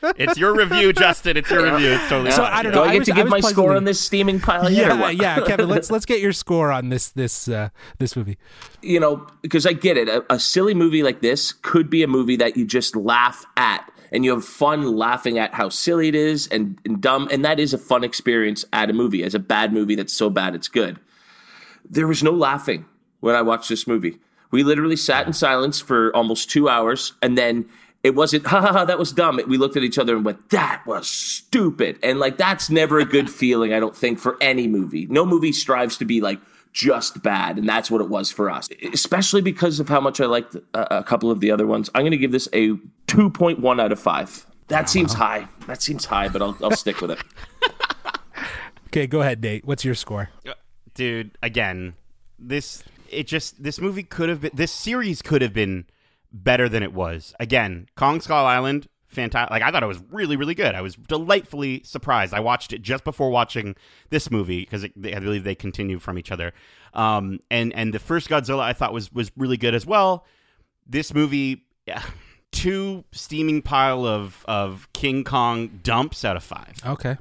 but 0.00 0.16
it's 0.20 0.36
your 0.38 0.54
review, 0.54 0.92
Justin. 0.92 1.36
It's 1.36 1.50
your 1.50 1.64
review. 1.72 1.92
It's 1.92 2.08
totally 2.08 2.30
So. 2.30 2.44
I 2.44 2.62
don't 2.62 2.72
Do 2.72 2.78
know. 2.78 2.84
I 2.84 2.88
I 2.88 2.92
get 2.92 2.98
was- 3.00 3.08
to 3.08 3.14
give 3.14 3.28
my 3.28 3.40
score 3.40 3.74
on 3.76 3.84
this 3.84 3.98
steaming 4.00 4.40
pile 4.40 4.70
yet? 4.70 4.96
yeah, 4.98 5.10
yeah, 5.10 5.40
Kevin. 5.46 5.68
Let's 5.76 5.90
let's 5.90 6.04
get 6.06 6.20
your 6.20 6.32
score 6.32 6.70
on 6.70 6.90
this 6.90 7.10
this 7.10 7.48
uh, 7.48 7.70
this 7.98 8.14
movie. 8.16 8.36
you 8.82 9.00
know, 9.00 9.26
because 9.42 9.66
I 9.66 9.72
get 9.72 9.96
it. 9.96 10.08
A, 10.08 10.24
a 10.34 10.38
silly 10.38 10.74
movie 10.74 11.02
like 11.02 11.20
this 11.22 11.52
could 11.52 11.88
be 11.90 12.02
a 12.02 12.08
movie 12.08 12.36
that 12.36 12.56
you 12.56 12.66
just 12.66 12.94
laugh 12.94 13.44
at 13.56 13.90
and 14.12 14.24
you 14.24 14.30
have 14.32 14.44
fun 14.44 14.94
laughing 14.96 15.38
at 15.38 15.52
how 15.54 15.68
silly 15.68 16.08
it 16.08 16.14
is 16.14 16.46
and, 16.48 16.78
and 16.84 17.00
dumb. 17.00 17.28
And 17.32 17.44
that 17.44 17.58
is 17.58 17.74
a 17.74 17.78
fun 17.78 18.04
experience 18.04 18.64
at 18.72 18.88
a 18.88 18.92
movie, 18.92 19.24
as 19.24 19.34
a 19.34 19.38
bad 19.40 19.72
movie 19.72 19.94
that's 19.96 20.12
so 20.12 20.30
bad 20.30 20.54
it's 20.54 20.68
good. 20.68 20.98
There 21.88 22.06
was 22.06 22.22
no 22.22 22.30
laughing 22.32 22.84
when 23.20 23.34
I 23.34 23.42
watched 23.42 23.68
this 23.68 23.86
movie. 23.86 24.18
We 24.50 24.62
literally 24.62 24.96
sat 24.96 25.26
in 25.26 25.32
silence 25.32 25.80
for 25.80 26.14
almost 26.14 26.50
two 26.50 26.68
hours 26.68 27.12
and 27.22 27.36
then 27.36 27.68
it 28.02 28.14
wasn't, 28.14 28.46
ha 28.46 28.60
ha 28.60 28.72
ha, 28.72 28.84
that 28.84 28.98
was 28.98 29.12
dumb. 29.12 29.40
We 29.48 29.58
looked 29.58 29.76
at 29.76 29.82
each 29.82 29.98
other 29.98 30.14
and 30.14 30.24
went, 30.24 30.50
that 30.50 30.82
was 30.86 31.08
stupid. 31.08 31.98
And 32.02 32.20
like, 32.20 32.38
that's 32.38 32.70
never 32.70 32.98
a 33.00 33.04
good 33.04 33.28
feeling, 33.42 33.72
I 33.72 33.80
don't 33.80 33.96
think, 33.96 34.18
for 34.18 34.36
any 34.40 34.68
movie. 34.68 35.06
No 35.06 35.26
movie 35.26 35.52
strives 35.52 35.96
to 35.98 36.04
be 36.04 36.20
like 36.20 36.38
just 36.72 37.22
bad. 37.22 37.58
And 37.58 37.68
that's 37.68 37.90
what 37.90 38.00
it 38.00 38.08
was 38.08 38.30
for 38.30 38.50
us, 38.50 38.68
especially 38.92 39.40
because 39.42 39.80
of 39.80 39.88
how 39.88 40.00
much 40.00 40.20
I 40.20 40.26
liked 40.26 40.54
a, 40.74 40.98
a 40.98 41.02
couple 41.02 41.30
of 41.30 41.40
the 41.40 41.50
other 41.50 41.66
ones. 41.66 41.90
I'm 41.94 42.02
going 42.02 42.12
to 42.12 42.16
give 42.18 42.32
this 42.32 42.48
a 42.52 42.70
2.1 43.08 43.80
out 43.80 43.92
of 43.92 43.98
5. 43.98 44.46
That 44.68 44.88
seems 44.88 45.12
high. 45.12 45.48
That 45.66 45.82
seems 45.82 46.04
high, 46.04 46.28
but 46.28 46.42
I'll, 46.42 46.56
I'll 46.62 46.70
stick 46.72 47.00
with 47.00 47.12
it. 47.12 47.18
Okay, 48.88 49.06
go 49.06 49.20
ahead, 49.20 49.42
Nate. 49.42 49.66
What's 49.66 49.84
your 49.84 49.94
score? 49.94 50.30
Uh, 50.48 50.54
dude 50.94 51.36
again 51.42 51.92
this 52.38 52.82
it 53.10 53.26
just 53.26 53.62
this 53.62 53.80
movie 53.80 54.02
could 54.02 54.28
have 54.28 54.40
been 54.40 54.50
this 54.54 54.72
series 54.72 55.22
could 55.22 55.42
have 55.42 55.52
been 55.52 55.86
better 56.32 56.68
than 56.68 56.82
it 56.82 56.92
was. 56.92 57.34
Again 57.40 57.88
kong 57.96 58.20
skull 58.20 58.46
island 58.46 58.88
fantastic 59.08 59.50
like 59.50 59.62
i 59.62 59.70
thought 59.70 59.82
it 59.82 59.86
was 59.86 60.00
really 60.10 60.36
really 60.36 60.54
good. 60.54 60.74
I 60.74 60.82
was 60.82 60.96
delightfully 60.96 61.82
surprised. 61.84 62.34
I 62.34 62.40
watched 62.40 62.72
it 62.72 62.82
just 62.82 63.04
before 63.04 63.30
watching 63.30 63.76
this 64.10 64.30
movie 64.30 64.60
because 64.60 64.84
i 64.84 64.88
believe 65.18 65.44
they 65.44 65.54
continue 65.54 65.98
from 65.98 66.18
each 66.18 66.30
other. 66.32 66.52
Um 66.94 67.40
and 67.50 67.72
and 67.74 67.94
the 67.94 67.98
first 67.98 68.28
godzilla 68.28 68.60
i 68.60 68.72
thought 68.72 68.92
was 68.92 69.12
was 69.12 69.30
really 69.36 69.56
good 69.56 69.74
as 69.74 69.86
well. 69.86 70.26
This 70.86 71.14
movie 71.14 71.64
yeah, 71.86 72.02
two 72.52 73.04
steaming 73.12 73.62
pile 73.62 74.04
of 74.04 74.44
of 74.46 74.88
king 74.92 75.24
kong 75.24 75.80
dumps 75.82 76.24
out 76.24 76.36
of 76.36 76.44
five. 76.44 76.74
Okay. 76.84 77.16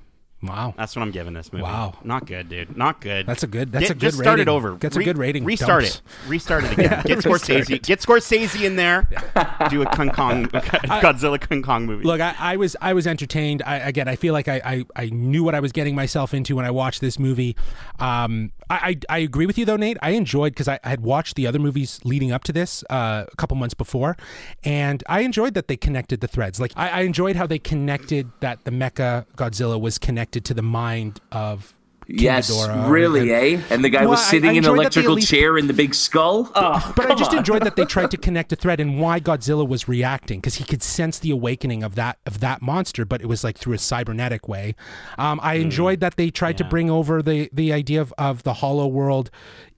Wow. 0.47 0.73
that's 0.77 0.95
what 0.95 1.01
I'm 1.03 1.11
giving 1.11 1.33
this 1.33 1.51
movie. 1.51 1.63
Wow. 1.63 1.95
not 2.03 2.25
good, 2.25 2.49
dude. 2.49 2.75
Not 2.77 3.01
good. 3.01 3.25
That's 3.25 3.43
a 3.43 3.47
good- 3.47 3.71
that's 3.71 3.83
Get- 3.87 3.91
a 3.91 3.93
good 3.95 3.99
Just 4.01 4.17
start 4.17 4.39
rating. 4.39 4.41
it 4.41 4.55
over. 4.55 4.71
That's 4.79 4.95
a 4.97 5.03
good 5.03 5.17
rating. 5.17 5.43
Restart 5.45 5.83
Dumps. 5.83 5.95
it. 5.97 6.29
Restart 6.29 6.63
it 6.65 6.71
again. 6.77 7.03
Get 7.05 7.17
Scorsese. 7.19 7.81
Get 7.83 7.99
Scorsese 7.99 8.63
in 8.63 8.75
there. 8.75 9.07
Do 9.69 9.81
a 9.81 9.85
Kong 9.85 10.09
Kong 10.15 10.45
Godzilla 10.47 11.39
Kong 11.49 11.61
Kong 11.61 11.85
movie. 11.85 12.03
Look, 12.03 12.21
I, 12.21 12.35
I 12.37 12.55
was 12.57 12.75
I 12.81 12.93
was 12.93 13.07
entertained. 13.07 13.63
I, 13.65 13.77
again, 13.77 14.07
I 14.07 14.15
feel 14.15 14.33
like 14.33 14.47
I, 14.47 14.61
I, 14.65 14.85
I 14.95 15.05
knew 15.09 15.43
what 15.43 15.55
I 15.55 15.59
was 15.59 15.71
getting 15.71 15.95
myself 15.95 16.33
into 16.33 16.55
when 16.55 16.65
I 16.65 16.71
watched 16.71 17.01
this 17.01 17.17
movie. 17.19 17.55
Um, 17.99 18.51
I, 18.69 18.97
I, 19.09 19.15
I 19.15 19.17
agree 19.19 19.45
with 19.45 19.57
you 19.57 19.65
though, 19.65 19.77
Nate. 19.77 19.97
I 20.01 20.11
enjoyed 20.11 20.53
because 20.53 20.67
I, 20.67 20.79
I 20.83 20.89
had 20.89 21.01
watched 21.01 21.35
the 21.35 21.47
other 21.47 21.59
movies 21.59 21.99
leading 22.03 22.31
up 22.31 22.43
to 22.45 22.51
this 22.51 22.83
uh, 22.89 23.25
a 23.31 23.35
couple 23.37 23.55
months 23.57 23.73
before, 23.75 24.17
and 24.63 25.03
I 25.07 25.21
enjoyed 25.21 25.53
that 25.53 25.67
they 25.67 25.77
connected 25.77 26.19
the 26.21 26.27
threads. 26.27 26.59
Like 26.59 26.71
I, 26.75 26.89
I 26.89 26.99
enjoyed 27.01 27.35
how 27.35 27.47
they 27.47 27.59
connected 27.59 28.31
that 28.41 28.63
the 28.65 28.71
Mecha 28.71 29.25
Godzilla 29.37 29.79
was 29.79 29.97
connected 29.97 30.34
to 30.41 30.53
the 30.53 30.61
mind 30.61 31.21
of. 31.31 31.71
King 32.07 32.19
Yes, 32.19 32.51
Ghidorah, 32.51 32.87
really, 32.87 33.33
and- 33.33 33.59
eh? 33.59 33.61
And 33.71 33.83
the 33.83 33.89
guy 33.89 34.01
Well, 34.01 34.11
was 34.11 34.23
sitting 34.23 34.47
I 34.47 34.51
in 34.51 34.57
an 34.63 34.69
enjoyed 34.69 34.73
that 34.85 34.93
they 34.93 34.99
at 34.99 35.05
electrical 35.05 35.13
least- 35.15 35.27
chair 35.27 35.57
in 35.57 35.65
the 35.65 35.73
big 35.73 35.95
skull. 35.95 36.51
Oh, 36.53 36.93
But 36.95 37.09
I 37.09 37.15
just 37.15 37.31
on. 37.31 37.39
enjoyed 37.39 37.63
that 37.63 37.75
they 37.75 37.85
tried 37.85 38.11
to 38.11 38.17
connect 38.27 38.53
a 38.53 38.55
thread 38.55 38.79
and 38.79 38.99
why 38.99 39.19
Godzilla 39.19 39.67
was 39.67 39.87
reacting 39.87 40.39
because 40.39 40.53
he 40.53 40.65
could 40.65 40.83
sense 40.83 41.17
the 41.17 41.31
awakening 41.31 41.81
of 41.81 41.95
that 41.95 42.19
of 42.27 42.41
that 42.41 42.61
monster, 42.61 43.05
but 43.05 43.21
it 43.21 43.25
was 43.25 43.43
like 43.43 43.57
through 43.57 43.73
a 43.73 43.79
cybernetic 43.79 44.47
way. 44.47 44.75
Um, 45.17 45.39
I 45.41 45.55
enjoyed 45.55 45.99
that 46.01 46.15
they 46.15 46.29
tried 46.29 46.59
to 46.59 46.63
bring 46.63 46.91
over 46.91 47.23
the 47.23 47.49
the 47.51 47.73
idea 47.73 48.01
of, 48.01 48.13
of 48.19 48.43
the 48.43 48.53
Hollow 48.53 48.85
World 48.85 49.31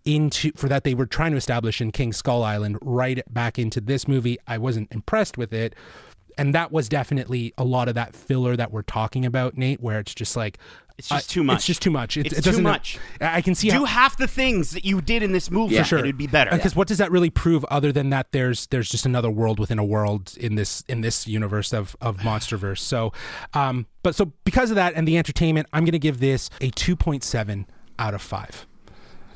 into 0.04 0.52
for 0.58 0.68
that 0.68 0.84
they 0.84 0.94
were 0.94 1.06
trying 1.06 1.32
to 1.32 1.38
establish 1.38 1.80
in 1.80 1.94
King 1.94 2.12
Skull 2.12 2.44
Island 2.44 2.78
right 2.82 3.22
back 3.34 3.58
into 3.58 3.80
this 3.80 4.06
movie. 4.06 4.38
I 4.46 4.58
wasn't 4.58 4.92
impressed 4.92 5.38
with 5.38 5.54
it. 5.54 5.76
And 6.38 6.54
that 6.56 6.72
was 6.72 6.88
definitely 6.90 7.54
a 7.58 7.64
lot 7.64 7.88
of 7.90 7.96
that 7.96 8.16
filler 8.16 8.56
that 8.56 8.72
we're 8.72 8.82
talking 8.84 9.26
about, 9.26 9.58
Nate, 9.58 9.82
where 9.82 10.00
it's 10.00 10.14
just 10.14 10.36
like 10.38 10.58
It's 10.98 11.10
just 11.10 11.30
uh, 11.30 11.34
too 11.34 11.44
much. 11.44 11.56
It's 11.58 11.66
just 11.66 11.82
too 11.82 11.92
much. 11.92 12.18
It, 12.18 12.28
It's 12.28 12.40
it 12.40 12.42
too 12.44 12.50
doesn't- 12.52 12.64
much. 12.64 12.98
I 13.22 13.42
can 13.42 13.56
see 13.56 13.70
do 13.70 13.80
how, 13.80 13.86
half 13.86 14.18
the 14.18 14.28
things 14.28 14.72
that 14.72 14.86
you 14.86 15.02
did 15.02 15.24
in 15.24 15.32
this 15.32 15.50
movie. 15.52 15.76
Yeah. 15.76 15.82
For 15.84 15.88
sure, 15.90 16.00
it'd 16.00 16.18
be 16.18 16.28
better. 16.28 16.52
because 16.52 16.76
what 16.76 16.88
does 16.88 16.98
that 17.00 17.12
really 17.12 17.30
prove 17.30 17.64
other 17.66 17.92
than 17.92 18.10
that 18.12 18.32
there's 18.32 18.68
there's 18.68 18.90
just 18.90 19.06
another 19.06 19.30
world 19.30 19.60
within 19.60 19.80
a 19.80 19.86
world 19.86 20.34
in 20.40 20.56
this 20.56 20.84
in 20.88 21.02
this 21.02 21.28
universe 21.28 21.74
of 21.74 21.96
of 22.02 22.18
monsterverse 22.28 22.80
so 22.80 23.12
um 23.54 23.86
but 24.04 24.16
so 24.16 24.32
because 24.44 24.70
of 24.72 24.76
that 24.76 24.94
and 24.96 25.08
the 25.08 25.18
entertainment 25.18 25.68
i'm 25.74 25.86
gonna 25.86 26.00
give 26.00 26.20
this 26.20 26.50
a 26.62 26.70
2.7 26.72 27.66
out 28.00 28.14
of 28.14 28.22
5 28.22 28.68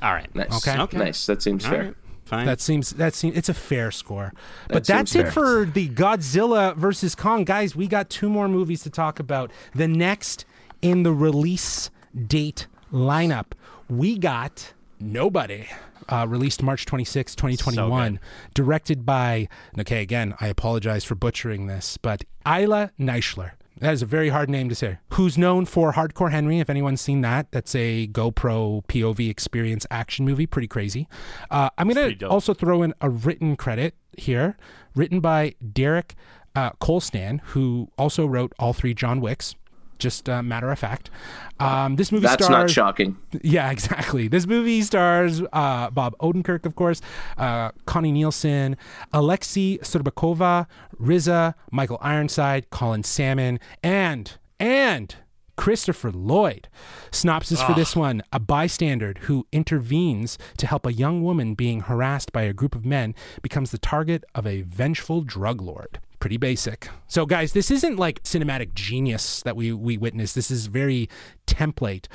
All 0.01 0.13
right. 0.13 0.33
Nice. 0.35 0.67
Okay. 0.67 0.79
Okay. 0.81 0.97
Nice. 0.97 1.25
That 1.27 1.41
seems 1.41 1.63
All 1.65 1.71
fair. 1.71 1.83
right. 1.83 1.95
Fine. 2.31 2.45
that 2.47 2.59
seems 2.59 2.89
that 2.91 3.13
seems 3.13 3.37
it's 3.37 3.49
a 3.49 3.53
fair 3.53 3.91
score 3.91 4.33
but 4.67 4.85
That 4.85 4.85
that's 4.85 5.11
seems 5.11 5.21
it 5.21 5.23
fair. 5.25 5.31
for 5.31 5.65
the 5.65 5.87
godzilla 5.89 6.75
versus 6.75 7.13
kong 7.13 7.43
guys 7.43 7.75
we 7.75 7.87
got 7.87 8.09
two 8.09 8.29
more 8.29 8.47
movies 8.47 8.81
to 8.83 8.89
talk 8.89 9.19
about 9.19 9.51
the 9.75 9.87
next 9.87 10.45
in 10.81 11.03
the 11.03 11.11
release 11.13 11.89
date 12.27 12.67
lineup 12.91 13.51
we 13.89 14.17
got 14.17 14.73
Nobody. 14.99 15.67
Uh, 16.09 16.25
released 16.29 16.61
March 16.61 16.85
26, 16.85 17.35
2021. 17.35 18.19
directed 18.53 19.05
by, 19.05 19.47
okay, 19.79 20.01
again, 20.01 20.35
I 20.39 20.47
apologize 20.47 21.03
for 21.03 21.15
butchering 21.15 21.65
this, 21.67 21.97
but 21.97 22.23
Ilya 22.45 22.91
Naishuller. 22.99 23.51
That 23.81 23.93
is 23.93 24.03
a 24.03 24.05
very 24.05 24.29
hard 24.29 24.47
name 24.47 24.69
to 24.69 24.75
say. 24.75 24.99
Who's 25.13 25.39
known 25.39 25.65
for 25.65 25.93
Hardcore 25.93 26.29
Henry, 26.29 26.59
if 26.59 26.69
anyone's 26.69 27.01
seen 27.01 27.21
that. 27.21 27.51
That's 27.51 27.73
a 27.73 28.07
GoPro 28.09 28.85
POV 28.85 29.27
experience 29.27 29.87
action 29.89 30.23
movie. 30.23 30.45
Pretty 30.45 30.67
crazy. 30.67 31.07
Uh, 31.49 31.71
I'm 31.79 31.89
going 31.89 32.19
to 32.19 32.27
also 32.27 32.53
throw 32.53 32.83
in 32.83 32.93
a 33.01 33.09
written 33.09 33.55
credit 33.55 33.95
here, 34.15 34.55
written 34.93 35.19
by 35.19 35.55
Derek 35.73 36.13
uh, 36.55 36.73
Kolstad, 36.73 37.41
who 37.41 37.89
also 37.97 38.27
wrote 38.27 38.53
all 38.59 38.73
three 38.73 38.93
John 38.93 39.19
Wicks. 39.19 39.55
Just 40.01 40.27
a 40.27 40.41
matter 40.41 40.71
of 40.71 40.79
fact. 40.79 41.11
Um, 41.59 41.95
this 41.95 42.11
movie 42.11 42.25
That's 42.25 42.43
stars. 42.43 42.49
not 42.49 42.69
shocking. 42.71 43.17
Yeah, 43.43 43.69
exactly. 43.69 44.27
This 44.27 44.47
movie 44.47 44.81
stars 44.81 45.43
uh, 45.53 45.91
Bob 45.91 46.17
Odenkirk, 46.17 46.65
of 46.65 46.75
course, 46.75 47.01
uh, 47.37 47.69
Connie 47.85 48.11
Nielsen, 48.11 48.77
Alexei 49.13 49.77
Surbakova, 49.77 50.65
RZA, 50.99 51.53
Michael 51.71 51.99
Ironside, 52.01 52.71
Colin 52.71 53.03
Salmon, 53.03 53.59
and 53.83 54.39
and 54.59 55.15
Christopher 55.55 56.11
Lloyd. 56.11 56.67
Synopsis 57.11 57.61
for 57.61 57.75
this 57.75 57.95
one: 57.95 58.23
A 58.33 58.39
bystander 58.39 59.13
who 59.21 59.45
intervenes 59.51 60.39
to 60.57 60.65
help 60.65 60.87
a 60.87 60.93
young 60.93 61.21
woman 61.21 61.53
being 61.53 61.81
harassed 61.81 62.31
by 62.31 62.41
a 62.41 62.53
group 62.53 62.73
of 62.73 62.85
men 62.85 63.13
becomes 63.43 63.69
the 63.69 63.77
target 63.77 64.23
of 64.33 64.47
a 64.47 64.63
vengeful 64.63 65.21
drug 65.21 65.61
lord. 65.61 65.99
Pretty 66.21 66.37
basic. 66.37 66.87
So, 67.07 67.25
guys, 67.25 67.51
this 67.51 67.71
isn't 67.71 67.97
like 67.97 68.21
cinematic 68.23 68.75
genius 68.75 69.41
that 69.41 69.55
we 69.57 69.73
we 69.73 69.97
witnessed. 69.97 70.35
This 70.35 70.51
is 70.51 70.67
very 70.67 71.09
template. 71.47 72.05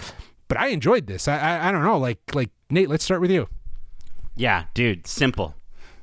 But 0.49 0.59
I 0.59 0.69
enjoyed 0.69 1.09
this. 1.09 1.27
I, 1.27 1.37
I 1.37 1.69
I 1.69 1.73
don't 1.73 1.83
know. 1.83 1.99
Like 1.99 2.21
like 2.33 2.51
Nate, 2.71 2.89
let's 2.89 3.05
start 3.05 3.21
with 3.21 3.33
you. 3.33 3.49
Yeah, 4.37 4.67
dude, 4.75 5.09
simple. 5.09 5.57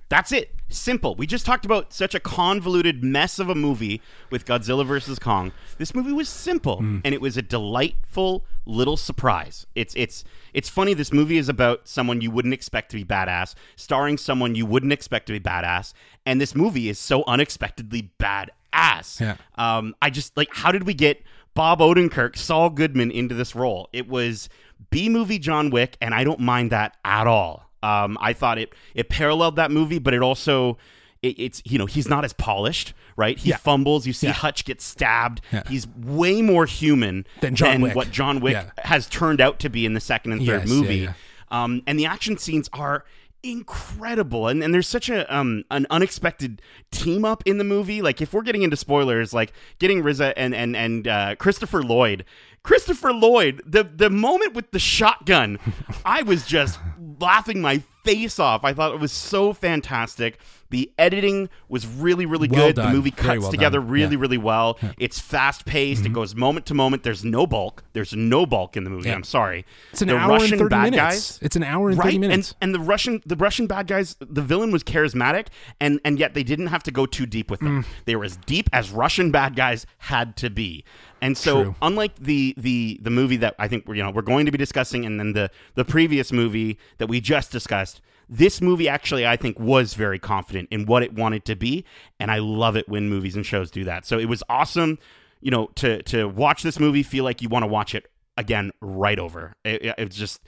That's 0.09 0.31
it. 0.31 0.53
Simple. 0.73 1.13
We 1.15 1.27
just 1.27 1.45
talked 1.45 1.65
about 1.65 1.93
such 1.93 2.15
a 2.15 2.19
convoluted 2.19 3.03
mess 3.03 3.37
of 3.37 3.47
a 3.47 3.53
movie 3.55 4.01
with 4.31 4.45
Godzilla 4.45 4.85
versus 4.85 5.19
Kong. 5.19 5.51
This 5.77 5.93
movie 5.93 6.11
was 6.11 6.27
simple 6.27 6.79
and 6.79 7.13
it 7.13 7.21
was 7.21 7.37
a 7.37 7.41
delightful 7.43 8.43
little 8.65 8.97
surprise. 8.97 9.67
It's 9.75 9.93
it's 9.95 10.23
it's 10.53 10.69
funny 10.69 10.93
this 10.93 11.13
movie 11.13 11.37
is 11.37 11.47
about 11.47 11.87
someone 11.87 12.21
you 12.21 12.31
wouldn't 12.31 12.53
expect 12.55 12.89
to 12.91 12.97
be 12.97 13.05
badass, 13.05 13.53
starring 13.75 14.17
someone 14.17 14.55
you 14.55 14.65
wouldn't 14.65 14.91
expect 14.93 15.27
to 15.27 15.33
be 15.33 15.39
badass, 15.39 15.93
and 16.25 16.41
this 16.41 16.55
movie 16.55 16.89
is 16.89 16.97
so 16.97 17.23
unexpectedly 17.27 18.11
badass. 18.19 19.19
Yeah. 19.21 19.35
Um 19.55 19.95
I 20.01 20.09
just 20.09 20.35
like 20.35 20.49
how 20.51 20.71
did 20.71 20.87
we 20.87 20.93
get 20.95 21.21
Bob 21.53 21.79
Odenkirk, 21.79 22.35
Saul 22.35 22.71
Goodman 22.71 23.11
into 23.11 23.35
this 23.35 23.55
role? 23.55 23.89
It 23.93 24.07
was 24.09 24.49
B 24.89 25.07
movie 25.07 25.39
John 25.39 25.69
Wick 25.69 25.97
and 26.01 26.15
I 26.15 26.23
don't 26.23 26.39
mind 26.39 26.71
that 26.71 26.97
at 27.05 27.27
all. 27.27 27.69
Um, 27.83 28.17
I 28.21 28.33
thought 28.33 28.57
it 28.57 28.73
it 28.95 29.09
paralleled 29.09 29.55
that 29.57 29.69
movie, 29.71 29.99
but 29.99 30.13
it 30.13 30.21
also 30.21 30.77
it, 31.21 31.37
it's 31.39 31.61
you 31.65 31.77
know 31.77 31.85
he's 31.85 32.07
not 32.07 32.23
as 32.25 32.33
polished, 32.33 32.93
right? 33.17 33.37
He 33.37 33.49
Yeah. 33.49 33.57
fumbles. 33.57 34.07
You 34.07 34.13
see 34.13 34.27
Yeah. 34.27 34.33
Hutch 34.33 34.65
get 34.65 34.81
stabbed. 34.81 35.41
Yeah. 35.51 35.63
He's 35.67 35.87
way 35.87 36.41
more 36.41 36.65
human 36.65 37.25
Than 37.41 37.55
John 37.55 37.81
Wick. 37.81 37.95
what 37.95 38.11
John 38.11 38.39
Wick 38.39 38.57
has 38.79 39.07
turned 39.07 39.39
out 39.41 39.59
to 39.59 39.69
be 39.69 39.85
in 39.85 39.93
the 39.93 39.99
second 39.99 40.31
and 40.31 40.41
third 40.45 40.61
Yes, 40.61 40.69
movie. 40.69 41.09
Um, 41.51 41.83
and 41.85 41.99
the 41.99 42.05
action 42.07 42.37
scenes 42.37 42.69
are 42.73 43.05
incredible 43.45 44.47
and, 44.47 44.63
and 44.63 44.73
there's 44.73 44.87
such 44.87 45.09
a 45.09 45.33
um 45.35 45.63
an 45.69 45.85
unexpected 45.89 46.61
team 46.91 47.25
up 47.25 47.43
in 47.45 47.57
the 47.57 47.63
movie 47.63 48.01
like 48.01 48.21
if 48.21 48.33
we're 48.33 48.41
getting 48.41 48.61
into 48.63 48.77
spoilers 48.77 49.33
like 49.33 49.51
getting 49.79 50.01
RZA 50.01 50.31
and 50.37 50.55
and 50.55 50.75
and 50.77 51.07
uh, 51.07 51.35
Christopher 51.35 51.83
Lloyd 51.83 52.23
Christopher 52.63 53.11
Lloyd 53.11 53.61
the 53.65 53.83
the 53.83 54.09
moment 54.09 54.53
with 54.53 54.71
the 54.71 54.79
shotgun 54.79 55.59
I 56.05 56.23
was 56.23 56.45
just 56.45 56.79
laughing 57.19 57.61
my 57.61 57.81
face 58.03 58.39
off 58.39 58.63
I 58.63 58.73
thought 58.73 58.93
it 58.93 58.99
was 58.99 59.11
so 59.11 59.53
fantastic 59.53 60.39
the 60.69 60.91
editing 60.97 61.49
was 61.69 61.85
really 61.85 62.25
really 62.25 62.47
Well 62.47 62.67
good 62.67 62.75
done. 62.77 62.87
the 62.91 62.95
movie 62.97 63.11
cuts 63.11 63.41
well 63.41 63.51
together 63.51 63.79
done. 63.79 63.89
really 63.89 64.15
Yeah. 64.15 64.21
really 64.21 64.37
well 64.37 64.79
it's 64.97 65.19
fast 65.19 65.65
paced 65.65 66.01
Mm-hmm. 66.01 66.11
it 66.11 66.13
goes 66.13 66.35
moment 66.35 66.65
to 66.67 66.73
moment 66.73 67.03
there's 67.03 67.23
no 67.23 67.45
bulk 67.47 67.83
there's 67.93 68.13
no 68.13 68.45
bulk 68.45 68.75
in 68.75 68.83
the 68.83 68.89
movie 68.89 69.09
Yeah. 69.09 69.15
I'm 69.15 69.23
sorry 69.23 69.65
It's 69.91 70.01
an 70.01 70.07
the 70.09 70.17
hour 70.17 70.29
Russian 70.31 70.53
and 70.53 70.59
thirty 70.61 70.69
bad 70.69 70.91
minutes. 70.91 70.99
guys 71.31 71.39
It's 71.41 71.55
an 71.55 71.63
hour 71.63 71.89
and 71.89 71.97
right 71.97 72.05
thirty 72.05 72.17
minutes. 72.17 72.55
and 72.59 72.73
and 72.73 72.75
the 72.75 72.85
russian 72.85 73.21
the 73.25 73.35
russian 73.35 73.67
bad 73.67 73.87
guys 73.87 74.15
the 74.19 74.41
villain 74.41 74.71
was 74.71 74.83
charismatic 74.83 75.47
and 75.79 75.99
and 76.03 76.17
yet 76.19 76.33
they 76.33 76.43
didn't 76.43 76.67
have 76.67 76.83
to 76.83 76.91
go 76.91 77.05
too 77.05 77.25
deep 77.25 77.49
with 77.51 77.59
Mm. 77.61 77.65
them 77.65 77.85
they 78.05 78.15
were 78.15 78.25
as 78.25 78.37
deep 78.45 78.69
as 78.73 78.89
russian 78.91 79.31
bad 79.31 79.55
guys 79.55 79.85
had 79.99 80.35
to 80.37 80.49
be 80.49 80.83
and 81.21 81.37
so 81.37 81.63
True. 81.63 81.75
unlike 81.81 82.15
the 82.19 82.53
the 82.57 82.99
the 83.01 83.09
movie 83.11 83.37
that 83.37 83.55
i 83.59 83.67
think 83.67 83.87
we're 83.87 83.95
you 83.95 84.03
know 84.03 84.09
we're 84.11 84.21
going 84.23 84.45
to 84.47 84.51
be 84.51 84.57
discussing 84.57 85.05
and 85.05 85.19
then 85.19 85.33
the 85.33 85.49
the 85.75 85.85
previous 85.85 86.31
movie 86.33 86.77
that 86.97 87.07
we 87.07 87.21
just 87.21 87.51
discussed 87.51 87.92
this 88.29 88.61
movie 88.61 88.87
actually 88.87 89.25
i 89.27 89.35
think 89.35 89.59
was 89.59 89.93
very 89.93 90.19
confident 90.19 90.67
in 90.71 90.85
what 90.85 91.03
it 91.03 91.13
wanted 91.13 91.43
to 91.45 91.55
be 91.55 91.83
and 92.19 92.31
i 92.31 92.39
love 92.39 92.75
it 92.75 92.87
when 92.89 93.09
movies 93.09 93.35
and 93.35 93.45
shows 93.45 93.69
do 93.71 93.83
that. 93.83 94.05
So 94.05 94.17
it 94.19 94.25
was 94.29 94.41
awesome 94.49 94.97
you 95.41 95.51
know 95.51 95.67
to 95.75 96.01
to 96.03 96.27
watch 96.27 96.63
this 96.63 96.79
movie 96.79 97.03
feel 97.03 97.23
like 97.23 97.41
you 97.41 97.49
want 97.49 97.63
to 97.63 97.67
watch 97.67 97.93
it 97.93 98.09
again 98.37 98.71
right 98.81 99.19
over. 99.19 99.53
It, 99.63 99.83
it- 99.85 99.95
it's 99.97 100.15
just 100.15 100.41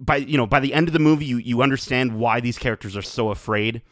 by 0.00 0.16
you 0.16 0.36
know 0.36 0.46
by 0.46 0.60
the 0.60 0.72
end 0.74 0.88
of 0.88 0.92
the 0.92 0.98
movie 0.98 1.24
you 1.24 1.38
you 1.38 1.62
understand 1.62 2.18
why 2.18 2.40
these 2.40 2.58
characters 2.58 2.96
are 2.96 3.02
so 3.02 3.30
afraid 3.30 3.82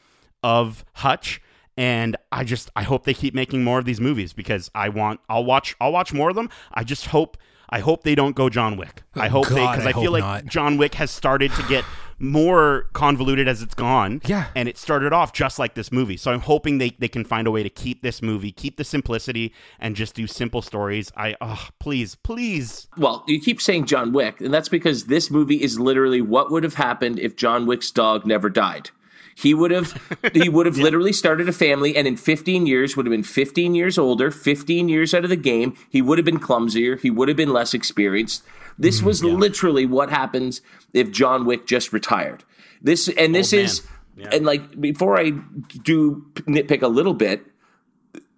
of 0.42 0.84
hutch 0.94 1.40
and 1.76 2.16
i 2.30 2.44
just 2.44 2.70
i 2.76 2.82
hope 2.82 3.04
they 3.04 3.14
keep 3.14 3.34
making 3.34 3.62
more 3.64 3.78
of 3.78 3.84
these 3.84 4.00
movies 4.00 4.32
because 4.32 4.70
i 4.74 4.88
want 4.88 5.20
i'll 5.28 5.44
watch 5.44 5.74
i'll 5.80 5.92
watch 5.92 6.12
more 6.12 6.28
of 6.30 6.36
them. 6.36 6.48
I 6.72 6.84
just 6.84 7.06
hope 7.06 7.36
i 7.72 7.80
hope 7.80 8.04
they 8.04 8.14
don't 8.14 8.36
go 8.36 8.48
john 8.48 8.76
wick 8.76 9.02
i 9.16 9.26
oh, 9.26 9.30
hope 9.30 9.48
they 9.48 9.54
because 9.66 9.84
I 9.86 9.90
I, 9.90 9.92
feel 9.92 10.12
like 10.12 10.22
not. 10.22 10.46
john 10.46 10.76
wick 10.78 10.94
has 10.94 11.10
started 11.10 11.50
to 11.54 11.62
get 11.68 11.84
more 12.18 12.86
convoluted 12.92 13.48
as 13.48 13.62
it's 13.62 13.74
gone 13.74 14.20
Yeah. 14.26 14.46
and 14.54 14.68
it 14.68 14.78
started 14.78 15.12
off 15.12 15.32
just 15.32 15.58
like 15.58 15.74
this 15.74 15.90
movie 15.90 16.16
so 16.16 16.30
i'm 16.30 16.40
hoping 16.40 16.78
they, 16.78 16.90
they 16.90 17.08
can 17.08 17.24
find 17.24 17.48
a 17.48 17.50
way 17.50 17.64
to 17.64 17.70
keep 17.70 18.02
this 18.02 18.22
movie 18.22 18.52
keep 18.52 18.76
the 18.76 18.84
simplicity 18.84 19.52
and 19.80 19.96
just 19.96 20.14
do 20.14 20.28
simple 20.28 20.62
stories 20.62 21.10
i 21.16 21.34
oh 21.40 21.66
please 21.80 22.14
please 22.14 22.86
Well, 22.96 23.24
you 23.26 23.40
keep 23.40 23.60
saying 23.60 23.86
John 23.86 24.12
Wick, 24.12 24.40
and 24.40 24.54
that's 24.54 24.68
because 24.68 25.06
this 25.06 25.30
movie 25.32 25.60
is 25.60 25.80
literally 25.80 26.20
what 26.20 26.52
would 26.52 26.62
have 26.62 26.74
happened 26.74 27.18
if 27.18 27.34
John 27.34 27.66
Wick's 27.66 27.90
dog 27.90 28.24
never 28.26 28.48
died. 28.50 28.90
He 29.34 29.54
would 29.54 29.70
have 29.70 30.00
he 30.34 30.48
would 30.48 30.66
have 30.66 30.76
literally 30.86 31.12
started 31.12 31.48
a 31.48 31.52
family 31.52 31.96
and 31.96 32.06
in 32.06 32.16
15 32.16 32.66
years 32.66 32.96
would 32.96 33.06
have 33.06 33.10
been 33.10 33.22
15 33.22 33.74
years 33.74 33.98
older, 33.98 34.30
15 34.30 34.88
years 34.88 35.14
out 35.14 35.24
of 35.24 35.30
the 35.30 35.36
game. 35.36 35.76
He 35.90 36.02
would 36.02 36.18
have 36.18 36.24
been 36.24 36.40
clumsier, 36.40 36.96
he 36.96 37.10
would 37.10 37.28
have 37.28 37.36
been 37.36 37.52
less 37.52 37.74
experienced. 37.74 38.42
This 38.78 39.02
was 39.02 39.22
literally 39.22 39.86
what 39.86 40.10
happens 40.10 40.62
if 40.94 41.10
John 41.10 41.44
Wick 41.44 41.66
just 41.66 41.92
retired. 41.92 42.42
This 42.80 43.08
and 43.08 43.34
this 43.34 43.52
man. 43.52 43.64
is 43.64 43.86
and 44.30 44.44
like 44.44 44.80
before 44.80 45.18
I 45.18 45.30
do 45.30 46.24
nitpick 46.34 46.82
a 46.82 46.88
little 46.88 47.14
bit, 47.14 47.46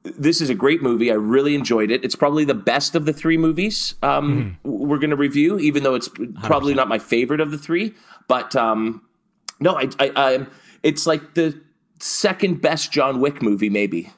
this 0.05 0.41
is 0.41 0.51
a 0.51 0.55
great 0.55 0.83
movie. 0.83 1.11
I 1.11 1.15
really 1.15 1.55
enjoyed 1.55 1.91
it. 1.91 2.05
It's 2.05 2.15
probably 2.15 2.45
the 2.45 2.55
best 2.55 2.95
of 2.95 3.07
the 3.07 3.13
three 3.13 3.39
movies 3.39 3.95
um, 4.03 4.59
w- 4.63 4.87
we're 4.87 4.99
going 4.99 5.11
to 5.11 5.17
review, 5.17 5.59
even 5.59 5.83
though 5.83 5.95
it's 5.95 6.11
probably 6.43 6.75
not 6.75 6.89
my 6.89 6.99
favorite 6.99 7.41
of 7.41 7.51
the 7.51 7.59
three. 7.59 7.95
But 8.29 8.55
um, 8.55 9.03
no, 9.61 9.77
I, 9.77 9.89
I, 9.99 10.13
I, 10.17 10.47
it's 10.85 11.07
like 11.07 11.35
the 11.35 11.61
second 11.99 12.61
best 12.63 12.93
John 12.93 13.21
Wick 13.21 13.43
movie, 13.43 13.71
maybe. 13.71 14.11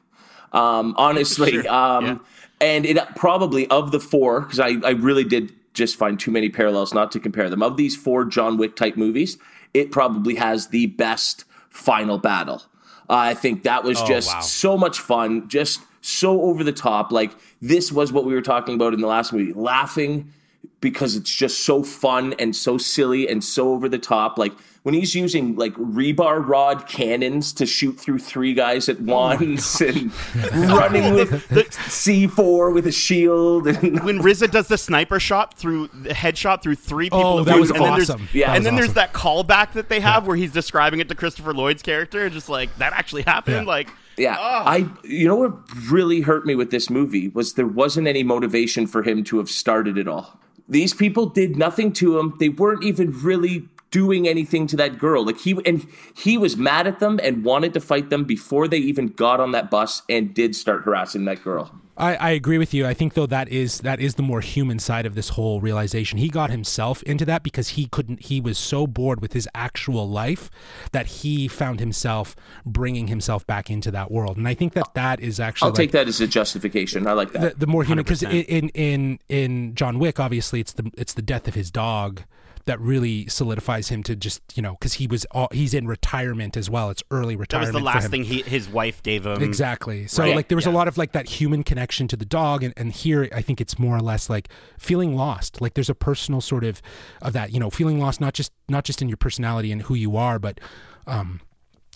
Um, 0.52 0.94
honestly, 0.98 1.52
Sure. 1.52 1.68
um, 1.72 2.04
Yeah. 2.04 2.18
and 2.60 2.84
it 2.84 2.98
probably 3.14 3.66
of 3.68 3.92
the 3.92 4.00
four 4.00 4.42
because 4.42 4.60
I, 4.60 4.76
I 4.84 4.90
really 4.90 5.24
did 5.24 5.52
just 5.72 5.96
find 5.96 6.18
too 6.18 6.30
many 6.30 6.48
parallels 6.48 6.92
not 6.92 7.12
to 7.12 7.20
compare 7.20 7.48
them. 7.48 7.62
Of 7.62 7.76
these 7.76 7.96
four 7.96 8.24
John 8.24 8.58
Wick 8.58 8.76
type 8.76 8.96
movies, 8.96 9.38
it 9.74 9.90
probably 9.92 10.34
has 10.34 10.68
the 10.68 10.86
best 10.86 11.44
final 11.70 12.18
battle. 12.18 12.62
I 13.08 13.34
think 13.34 13.62
that 13.62 13.84
was 13.84 14.00
just 14.02 14.34
wow. 14.34 14.40
so 14.40 14.76
much 14.76 14.98
fun, 14.98 15.48
just 15.48 15.80
so 16.00 16.42
over 16.42 16.64
the 16.64 16.72
top. 16.72 17.12
Like 17.12 17.32
this 17.62 17.92
was 17.92 18.12
what 18.12 18.24
we 18.24 18.34
were 18.34 18.42
talking 18.42 18.74
about 18.74 18.94
in 18.94 19.00
the 19.00 19.06
last 19.06 19.32
movie, 19.32 19.52
laughing 19.52 20.32
because 20.80 21.16
it's 21.16 21.30
just 21.34 21.64
so 21.64 21.82
fun 21.82 22.34
and 22.38 22.54
so 22.54 22.78
silly 22.78 23.28
and 23.28 23.42
so 23.42 23.72
over 23.72 23.88
the 23.88 23.98
top. 23.98 24.38
Like 24.38 24.52
when 24.82 24.94
he's 24.94 25.14
using 25.16 25.56
like 25.56 25.74
rebar 25.74 26.46
rod 26.46 26.86
cannons 26.86 27.52
to 27.54 27.66
shoot 27.66 27.98
through 27.98 28.20
three 28.20 28.54
guys 28.54 28.88
at 28.88 28.98
oh 29.00 29.02
once 29.04 29.80
and 29.80 30.12
running 30.54 31.14
with 31.14 31.48
the 31.48 31.64
C4 31.64 32.72
with 32.72 32.86
a 32.86 32.92
shield 32.92 33.66
and 33.66 34.04
when 34.04 34.20
RZA 34.20 34.50
does 34.50 34.68
the 34.68 34.78
sniper 34.78 35.18
shot 35.18 35.54
through 35.54 35.88
the 35.88 36.10
headshot 36.10 36.62
through 36.62 36.76
three 36.76 37.08
oh, 37.10 37.16
people, 37.18 37.38
Oh, 37.38 37.44
that 37.44 37.58
was 37.58 37.70
and 37.70 37.80
then 37.80 37.92
awesome. 38.00 38.18
There's, 38.20 38.34
Yeah. 38.34 38.54
and 38.54 38.64
That 38.64 38.70
then 38.70 38.76
was 38.76 38.86
there's 38.86 38.94
that 38.94 39.12
callback 39.12 39.72
that 39.72 39.88
they 39.88 39.98
have 40.00 40.26
where 40.26 40.36
he's 40.36 40.52
describing 40.52 41.00
it 41.00 41.08
to 41.08 41.14
Christopher 41.16 41.52
Lloyd's 41.52 41.82
character, 41.82 42.24
and 42.24 42.32
just 42.32 42.48
like 42.48 42.76
that 42.78 42.92
actually 42.92 43.22
happened. 43.22 43.66
Yeah. 43.66 43.72
Like, 43.72 43.90
Yeah, 44.16 44.36
I 44.38 44.88
you 45.02 45.26
know 45.26 45.36
what 45.36 45.52
really 45.90 46.20
hurt 46.20 46.46
me 46.46 46.54
with 46.54 46.70
this 46.70 46.88
movie 46.90 47.26
was 47.28 47.54
there 47.54 47.66
wasn't 47.66 48.06
any 48.06 48.22
motivation 48.22 48.86
for 48.86 49.02
him 49.02 49.24
to 49.24 49.38
have 49.38 49.50
started 49.50 49.98
it 49.98 50.06
all. 50.06 50.38
These 50.68 50.94
people 50.94 51.26
did 51.26 51.56
nothing 51.56 51.92
to 51.94 52.18
him. 52.18 52.34
They 52.38 52.48
weren't 52.48 52.84
even 52.84 53.12
really 53.12 53.68
doing 53.90 54.26
anything 54.26 54.66
to 54.66 54.76
that 54.76 54.98
girl. 54.98 55.24
Like 55.24 55.38
he 55.38 55.58
and 55.64 55.86
he 56.14 56.36
was 56.36 56.56
mad 56.56 56.86
at 56.86 56.98
them 56.98 57.20
and 57.22 57.44
wanted 57.44 57.72
to 57.74 57.80
fight 57.80 58.10
them 58.10 58.24
before 58.24 58.68
they 58.68 58.78
even 58.78 59.08
got 59.08 59.40
on 59.40 59.52
that 59.52 59.70
bus 59.70 60.02
and 60.08 60.34
did 60.34 60.56
start 60.56 60.82
harassing 60.82 61.24
that 61.26 61.42
girl. 61.42 61.70
I, 61.98 62.14
I 62.16 62.30
agree 62.30 62.58
with 62.58 62.74
you. 62.74 62.86
I 62.86 62.94
think 62.94 63.14
though 63.14 63.26
that 63.26 63.48
is 63.48 63.80
that 63.80 64.00
is 64.00 64.16
the 64.16 64.22
more 64.22 64.40
human 64.40 64.78
side 64.78 65.06
of 65.06 65.14
this 65.14 65.30
whole 65.30 65.60
realization. 65.60 66.18
He 66.18 66.28
got 66.28 66.50
himself 66.50 67.02
into 67.04 67.24
that 67.24 67.42
because 67.42 67.70
he 67.70 67.86
couldn't. 67.86 68.24
He 68.24 68.40
was 68.40 68.58
so 68.58 68.86
bored 68.86 69.20
with 69.20 69.32
his 69.32 69.48
actual 69.54 70.08
life 70.08 70.50
that 70.92 71.06
he 71.06 71.48
found 71.48 71.80
himself 71.80 72.36
bringing 72.66 73.06
himself 73.06 73.46
back 73.46 73.70
into 73.70 73.90
that 73.92 74.10
world. 74.10 74.36
And 74.36 74.46
I 74.46 74.54
think 74.54 74.74
that 74.74 74.92
that 74.94 75.20
is 75.20 75.40
actually 75.40 75.68
I'll 75.68 75.74
take 75.74 75.92
that 75.92 76.08
as 76.08 76.20
a 76.20 76.26
justification. 76.26 77.06
I 77.06 77.12
like 77.12 77.32
that. 77.32 77.58
the, 77.58 77.60
the 77.60 77.66
more 77.66 77.84
human 77.84 78.04
because 78.04 78.22
in, 78.22 78.68
in 78.70 79.18
in 79.28 79.74
John 79.74 79.98
Wick, 79.98 80.20
obviously 80.20 80.60
it's 80.60 80.72
the 80.72 80.90
it's 80.98 81.14
the 81.14 81.22
death 81.22 81.48
of 81.48 81.54
his 81.54 81.70
dog 81.70 82.22
that 82.66 82.80
really 82.80 83.26
solidifies 83.28 83.88
him 83.88 84.02
to 84.02 84.14
just 84.16 84.40
you 84.56 84.62
know 84.62 84.72
because 84.72 84.94
he 84.94 85.06
was 85.06 85.24
all, 85.30 85.48
he's 85.52 85.72
in 85.72 85.86
retirement 85.86 86.56
as 86.56 86.68
well. 86.68 86.90
It's 86.90 87.02
early 87.10 87.36
retirement. 87.36 87.72
That 87.72 87.74
was 87.74 87.80
the 87.80 87.84
last 87.84 88.10
thing 88.10 88.24
he, 88.24 88.42
his 88.42 88.68
wife 88.68 89.02
gave 89.02 89.24
him. 89.24 89.42
Exactly. 89.42 90.06
So 90.06 90.22
Right. 90.24 90.34
like 90.36 90.48
there 90.48 90.56
was 90.56 90.66
a 90.66 90.70
lot 90.70 90.88
of 90.88 90.98
like 90.98 91.12
that 91.12 91.28
human 91.28 91.62
connection 91.62 92.08
to 92.08 92.16
the 92.16 92.24
dog 92.24 92.62
and, 92.62 92.74
and 92.76 92.92
here 92.92 93.28
I 93.34 93.40
think 93.42 93.60
it's 93.60 93.78
more 93.78 93.96
or 93.96 94.00
less 94.00 94.28
like 94.28 94.48
feeling 94.78 95.16
lost. 95.16 95.60
Like 95.60 95.74
there's 95.74 95.90
a 95.90 95.94
personal 95.94 96.40
sort 96.40 96.64
of 96.64 96.82
of 97.22 97.32
that, 97.34 97.52
you 97.52 97.60
know, 97.60 97.70
feeling 97.70 97.98
lost 98.00 98.20
not 98.20 98.34
just 98.34 98.52
not 98.68 98.84
just 98.84 99.00
in 99.00 99.08
your 99.08 99.16
personality 99.16 99.70
and 99.72 99.82
who 99.82 99.94
you 99.94 100.16
are, 100.16 100.38
but 100.38 100.60
um 101.06 101.40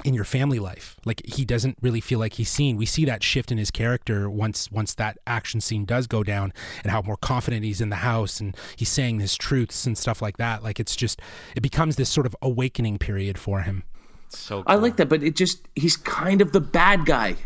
in 0.04 0.14
your 0.14 0.24
family 0.24 0.58
life. 0.58 0.96
Like 1.04 1.22
he 1.24 1.44
doesn't 1.44 1.78
really 1.80 2.00
feel 2.00 2.18
like 2.18 2.34
he's 2.34 2.48
seen. 2.48 2.76
We 2.76 2.86
see 2.86 3.04
that 3.04 3.22
shift 3.22 3.50
in 3.52 3.58
his 3.58 3.70
character 3.70 4.28
once 4.28 4.70
once 4.70 4.94
that 4.94 5.18
action 5.26 5.60
scene 5.60 5.84
does 5.84 6.06
go 6.06 6.22
down 6.22 6.52
and 6.82 6.90
how 6.90 7.02
more 7.02 7.16
confident 7.16 7.64
he's 7.64 7.80
in 7.80 7.90
the 7.90 7.96
house 7.96 8.40
and 8.40 8.56
he's 8.76 8.88
saying 8.88 9.20
his 9.20 9.36
truths 9.36 9.86
and 9.86 9.96
stuff 9.96 10.22
like 10.22 10.36
that. 10.38 10.62
Like 10.62 10.80
it's 10.80 10.96
just 10.96 11.20
it 11.56 11.60
becomes 11.60 11.96
this 11.96 12.08
sort 12.08 12.26
of 12.26 12.36
awakening 12.42 12.98
period 12.98 13.38
for 13.38 13.62
him. 13.62 13.84
So 14.28 14.62
I 14.66 14.76
like 14.76 14.96
that, 14.96 15.08
but 15.08 15.22
it 15.22 15.36
just 15.36 15.68
he's 15.74 15.96
kind 15.96 16.40
of 16.40 16.52
the 16.52 16.60
bad 16.60 17.06
guy. 17.06 17.36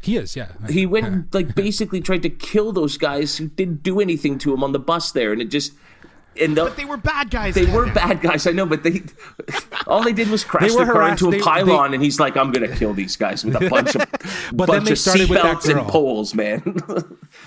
He 0.00 0.16
is, 0.16 0.36
yeah. 0.36 0.52
He 0.68 0.86
went 0.86 1.06
and, 1.06 1.34
like 1.34 1.54
basically 1.56 2.00
tried 2.00 2.22
to 2.22 2.30
kill 2.30 2.70
those 2.72 2.96
guys 2.96 3.36
who 3.36 3.48
didn't 3.48 3.82
do 3.82 4.00
anything 4.00 4.38
to 4.38 4.54
him 4.54 4.62
on 4.62 4.72
the 4.72 4.78
bus 4.78 5.10
there, 5.12 5.32
and 5.32 5.42
it 5.42 5.50
just 5.50 5.72
and 6.40 6.56
the, 6.56 6.64
But 6.64 6.76
they 6.76 6.84
were 6.84 6.96
bad 6.96 7.30
guys. 7.30 7.54
they 7.54 7.64
were 7.66 7.90
bad 7.92 8.20
guys. 8.20 8.46
I 8.46 8.52
know, 8.52 8.66
but 8.66 8.82
they 8.82 9.02
all 9.86 10.02
they 10.02 10.12
did 10.12 10.28
was 10.30 10.44
crash 10.44 10.68
They 10.70 10.76
were 10.76 10.84
their 10.84 10.94
car 10.94 11.08
into 11.10 11.28
a 11.28 11.30
they- 11.32 11.40
pylon, 11.40 11.94
and 11.94 12.02
he's 12.02 12.20
like, 12.20 12.36
"I'm 12.36 12.52
gonna 12.52 12.74
kill 12.76 12.94
these 12.94 13.16
guys 13.16 13.44
with 13.44 13.56
a 13.56 13.68
bunch 13.70 13.94
of 13.96 14.04
But 14.52 14.66
bunch 14.66 14.70
then 14.70 14.84
they 14.84 14.92
of 14.92 14.98
started 14.98 15.28
with 15.30 15.42
that 15.42 15.56
seatbelts 15.58 15.78
and 15.78 15.88
poles, 15.88 16.34
man." 16.34 16.76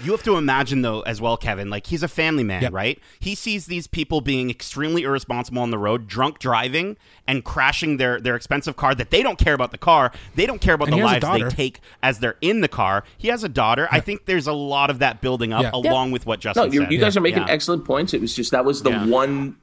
You 0.04 0.12
have 0.12 0.24
to 0.24 0.36
imagine 0.38 0.82
though, 0.82 1.02
as 1.02 1.20
well, 1.22 1.38
Kevin. 1.38 1.70
Like 1.70 1.88
he's 1.88 2.04
a 2.04 2.08
family 2.08 2.44
man, 2.44 2.62
Yep. 2.64 2.74
right? 2.74 3.00
He 3.20 3.36
sees 3.36 3.66
these 3.66 3.88
people 3.88 4.22
being 4.22 4.50
extremely 4.50 5.04
irresponsible 5.04 5.62
on 5.62 5.72
the 5.72 5.78
road, 5.78 6.08
drunk 6.08 6.40
driving, 6.40 6.98
and 7.28 7.44
crashing 7.44 7.98
their 7.98 8.20
their 8.20 8.36
expensive 8.36 8.76
car. 8.76 8.94
That 8.96 9.10
they 9.10 9.24
don't 9.24 9.38
care 9.40 9.54
about 9.54 9.72
the 9.72 9.78
car. 9.78 10.12
They 10.36 10.46
don't 10.46 10.62
care 10.62 10.74
about 10.76 10.90
And 10.90 10.94
the 10.94 10.98
he 10.98 11.02
has 11.14 11.24
a 11.24 11.28
lives 11.28 11.44
they 11.52 11.56
take 11.56 11.80
as 12.04 12.20
they're 12.20 12.38
in 12.42 12.62
the 12.62 12.68
car. 12.68 13.04
He 13.18 13.30
has 13.30 13.44
a 13.44 13.50
daughter. 13.50 13.88
I 13.92 14.00
think 14.02 14.26
there's 14.26 14.48
a 14.48 14.54
lot 14.54 14.90
of 14.90 15.00
that 15.00 15.22
building 15.22 15.54
up, 15.54 15.64
Yeah. 15.64 15.72
along 15.74 16.12
with 16.12 16.26
what 16.26 16.40
Justin 16.40 16.72
you, 16.74 16.82
said. 16.82 16.92
you 16.92 16.98
guys 17.00 17.16
are 17.18 17.22
making 17.22 17.44
Yeah. 17.44 17.50
excellent 17.54 17.86
points. 17.86 18.14
It 18.14 18.22
was 18.22 18.36
just 18.36 18.52
that 18.52 18.66
was 18.66 18.81
the 18.84 18.92
Yeah. 18.92 19.06
one 19.08 19.58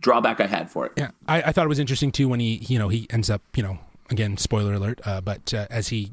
drawback 0.00 0.40
I 0.40 0.46
had 0.46 0.70
for 0.70 0.86
it. 0.86 0.92
Yeah, 0.96 1.10
I, 1.28 1.42
I 1.42 1.52
thought 1.52 1.64
it 1.64 1.68
was 1.68 1.78
interesting 1.78 2.12
too 2.12 2.28
when 2.28 2.40
he, 2.40 2.56
you 2.68 2.78
know, 2.78 2.88
he 2.88 3.06
ends 3.10 3.30
up, 3.30 3.42
you 3.56 3.62
know, 3.62 3.78
again, 4.10 4.36
spoiler 4.36 4.74
alert, 4.74 5.00
uh, 5.04 5.20
but 5.20 5.52
uh, 5.54 5.66
as 5.70 5.88
he 5.88 6.10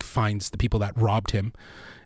finds 0.00 0.50
the 0.50 0.58
people 0.58 0.80
that 0.80 0.96
robbed 0.96 1.30
him, 1.32 1.52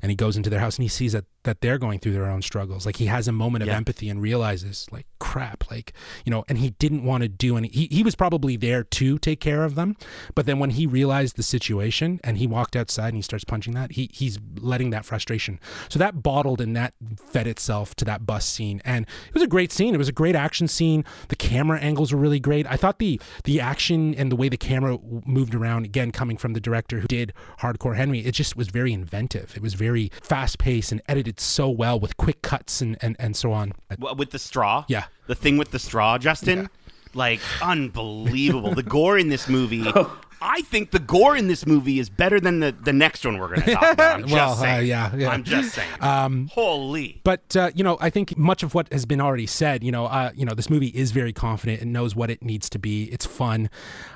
and 0.02 0.10
he 0.10 0.16
goes 0.16 0.36
into 0.36 0.50
their 0.50 0.60
house 0.60 0.76
and 0.76 0.82
he 0.82 0.88
sees 0.88 1.12
that 1.12 1.24
that 1.44 1.62
they're 1.62 1.78
going 1.78 1.98
through 1.98 2.12
their 2.12 2.26
own 2.26 2.42
struggles. 2.42 2.84
Like 2.84 2.96
he 2.96 3.06
has 3.06 3.26
a 3.26 3.32
moment 3.32 3.62
of 3.62 3.68
Yeah. 3.68 3.76
empathy 3.76 4.10
and 4.10 4.20
realizes, 4.20 4.86
like, 4.92 5.06
crap, 5.18 5.70
like, 5.70 5.94
you 6.26 6.30
know, 6.30 6.44
and 6.48 6.58
he 6.58 6.70
didn't 6.78 7.02
want 7.02 7.22
to 7.22 7.28
do 7.28 7.56
any. 7.56 7.68
He 7.68 7.88
he 7.90 8.02
was 8.02 8.14
probably 8.14 8.56
there 8.56 8.84
to 8.84 9.18
take 9.18 9.40
care 9.40 9.64
of 9.64 9.74
them, 9.74 9.96
but 10.34 10.44
then 10.44 10.58
when 10.58 10.70
he 10.70 10.86
realized 10.86 11.36
the 11.36 11.42
situation 11.42 12.20
and 12.22 12.36
he 12.36 12.46
walked 12.46 12.76
outside 12.76 13.08
and 13.08 13.16
he 13.16 13.22
starts 13.22 13.44
punching 13.44 13.72
that, 13.74 13.92
he 13.92 14.10
he's 14.12 14.38
letting 14.60 14.90
that 14.90 15.06
frustration. 15.06 15.58
So 15.88 15.98
that 15.98 16.22
bottled 16.22 16.60
and 16.60 16.76
that 16.76 16.92
fed 17.32 17.46
itself 17.46 17.94
to 17.96 18.04
that 18.04 18.26
bus 18.26 18.44
scene, 18.44 18.82
and 18.84 19.06
it 19.28 19.34
was 19.34 19.42
a 19.42 19.46
great 19.46 19.72
scene. 19.72 19.94
It 19.94 19.98
was 19.98 20.08
a 20.08 20.12
great 20.12 20.36
action 20.36 20.68
scene. 20.68 21.04
The 21.28 21.36
camera 21.36 21.78
angles 21.80 22.12
were 22.12 22.18
really 22.18 22.40
great. 22.40 22.66
I 22.70 22.76
thought 22.76 22.98
the 22.98 23.18
the 23.44 23.60
action 23.60 24.14
and 24.14 24.30
the 24.30 24.36
way 24.36 24.50
the 24.50 24.58
camera 24.58 24.98
moved 25.24 25.54
around, 25.54 25.86
again, 25.86 26.10
coming 26.10 26.36
from 26.36 26.52
the 26.52 26.60
director 26.60 27.00
who 27.00 27.08
did 27.08 27.32
Hardcore 27.60 27.96
Henry, 27.96 28.20
it 28.20 28.32
just 28.32 28.56
was 28.56 28.68
very 28.68 28.92
inventive. 28.92 29.54
It 29.56 29.62
was 29.62 29.72
very 29.72 29.89
fast 30.22 30.58
paced 30.58 30.92
and 30.92 31.00
edited 31.08 31.40
so 31.40 31.68
well 31.68 31.98
with 31.98 32.16
quick 32.16 32.42
cuts 32.42 32.80
and 32.80 32.96
and, 33.00 33.16
and 33.18 33.36
so 33.36 33.52
on. 33.52 33.72
With 34.16 34.30
the 34.30 34.38
straw. 34.38 34.84
Yeah. 34.88 35.04
The 35.26 35.34
thing 35.34 35.56
with 35.56 35.70
the 35.70 35.78
straw, 35.78 36.18
Justin. 36.18 36.68
Like 37.14 37.40
unbelievable. 37.62 38.74
the 38.74 38.82
gore 38.82 39.18
in 39.18 39.28
this 39.28 39.48
movie. 39.48 39.84
I 40.42 40.62
think 40.62 40.90
the 40.90 40.98
gore 40.98 41.36
in 41.36 41.48
this 41.48 41.66
movie 41.66 41.98
is 41.98 42.08
better 42.08 42.40
than 42.40 42.60
the, 42.60 42.72
the 42.72 42.94
next 42.94 43.26
one 43.26 43.36
we're 43.36 43.48
going 43.48 43.60
to 43.60 43.74
talk 43.74 43.92
about. 43.92 44.14
I'm 44.14 44.20
just 44.28 44.32
Well, 44.32 44.50
uh, 44.52 44.54
saying. 44.54 44.86
yeah, 44.86 45.14
yeah. 45.14 45.28
I'm 45.28 45.44
just 45.44 45.74
saying. 45.74 45.88
Um, 46.00 46.48
Holy. 46.54 47.20
But 47.24 47.54
uh, 47.56 47.70
you 47.74 47.84
know, 47.84 47.98
I 48.00 48.08
think 48.08 48.38
much 48.38 48.62
of 48.62 48.74
what 48.74 48.90
has 48.90 49.04
been 49.04 49.20
already 49.20 49.46
said. 49.46 49.84
You 49.84 49.92
know, 49.92 50.06
uh, 50.06 50.30
you 50.34 50.46
know, 50.46 50.54
this 50.54 50.70
movie 50.70 50.86
is 50.88 51.10
very 51.10 51.34
confident 51.34 51.82
and 51.82 51.92
knows 51.92 52.16
what 52.16 52.30
it 52.30 52.42
needs 52.42 52.70
to 52.70 52.78
be. 52.78 53.04
It's 53.12 53.26
fun. 53.26 53.68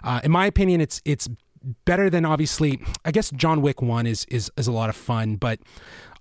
Uh, 0.02 0.20
in 0.24 0.30
my 0.30 0.46
opinion, 0.46 0.80
it's 0.80 1.02
it's 1.04 1.28
better 1.84 2.10
than 2.10 2.24
obviously. 2.24 2.80
I 3.04 3.10
guess 3.10 3.30
John 3.30 3.62
Wick 3.62 3.82
one 3.82 4.06
is 4.06 4.24
is 4.26 4.50
is 4.56 4.66
a 4.66 4.72
lot 4.72 4.88
of 4.88 4.96
fun, 4.96 5.36
but 5.36 5.60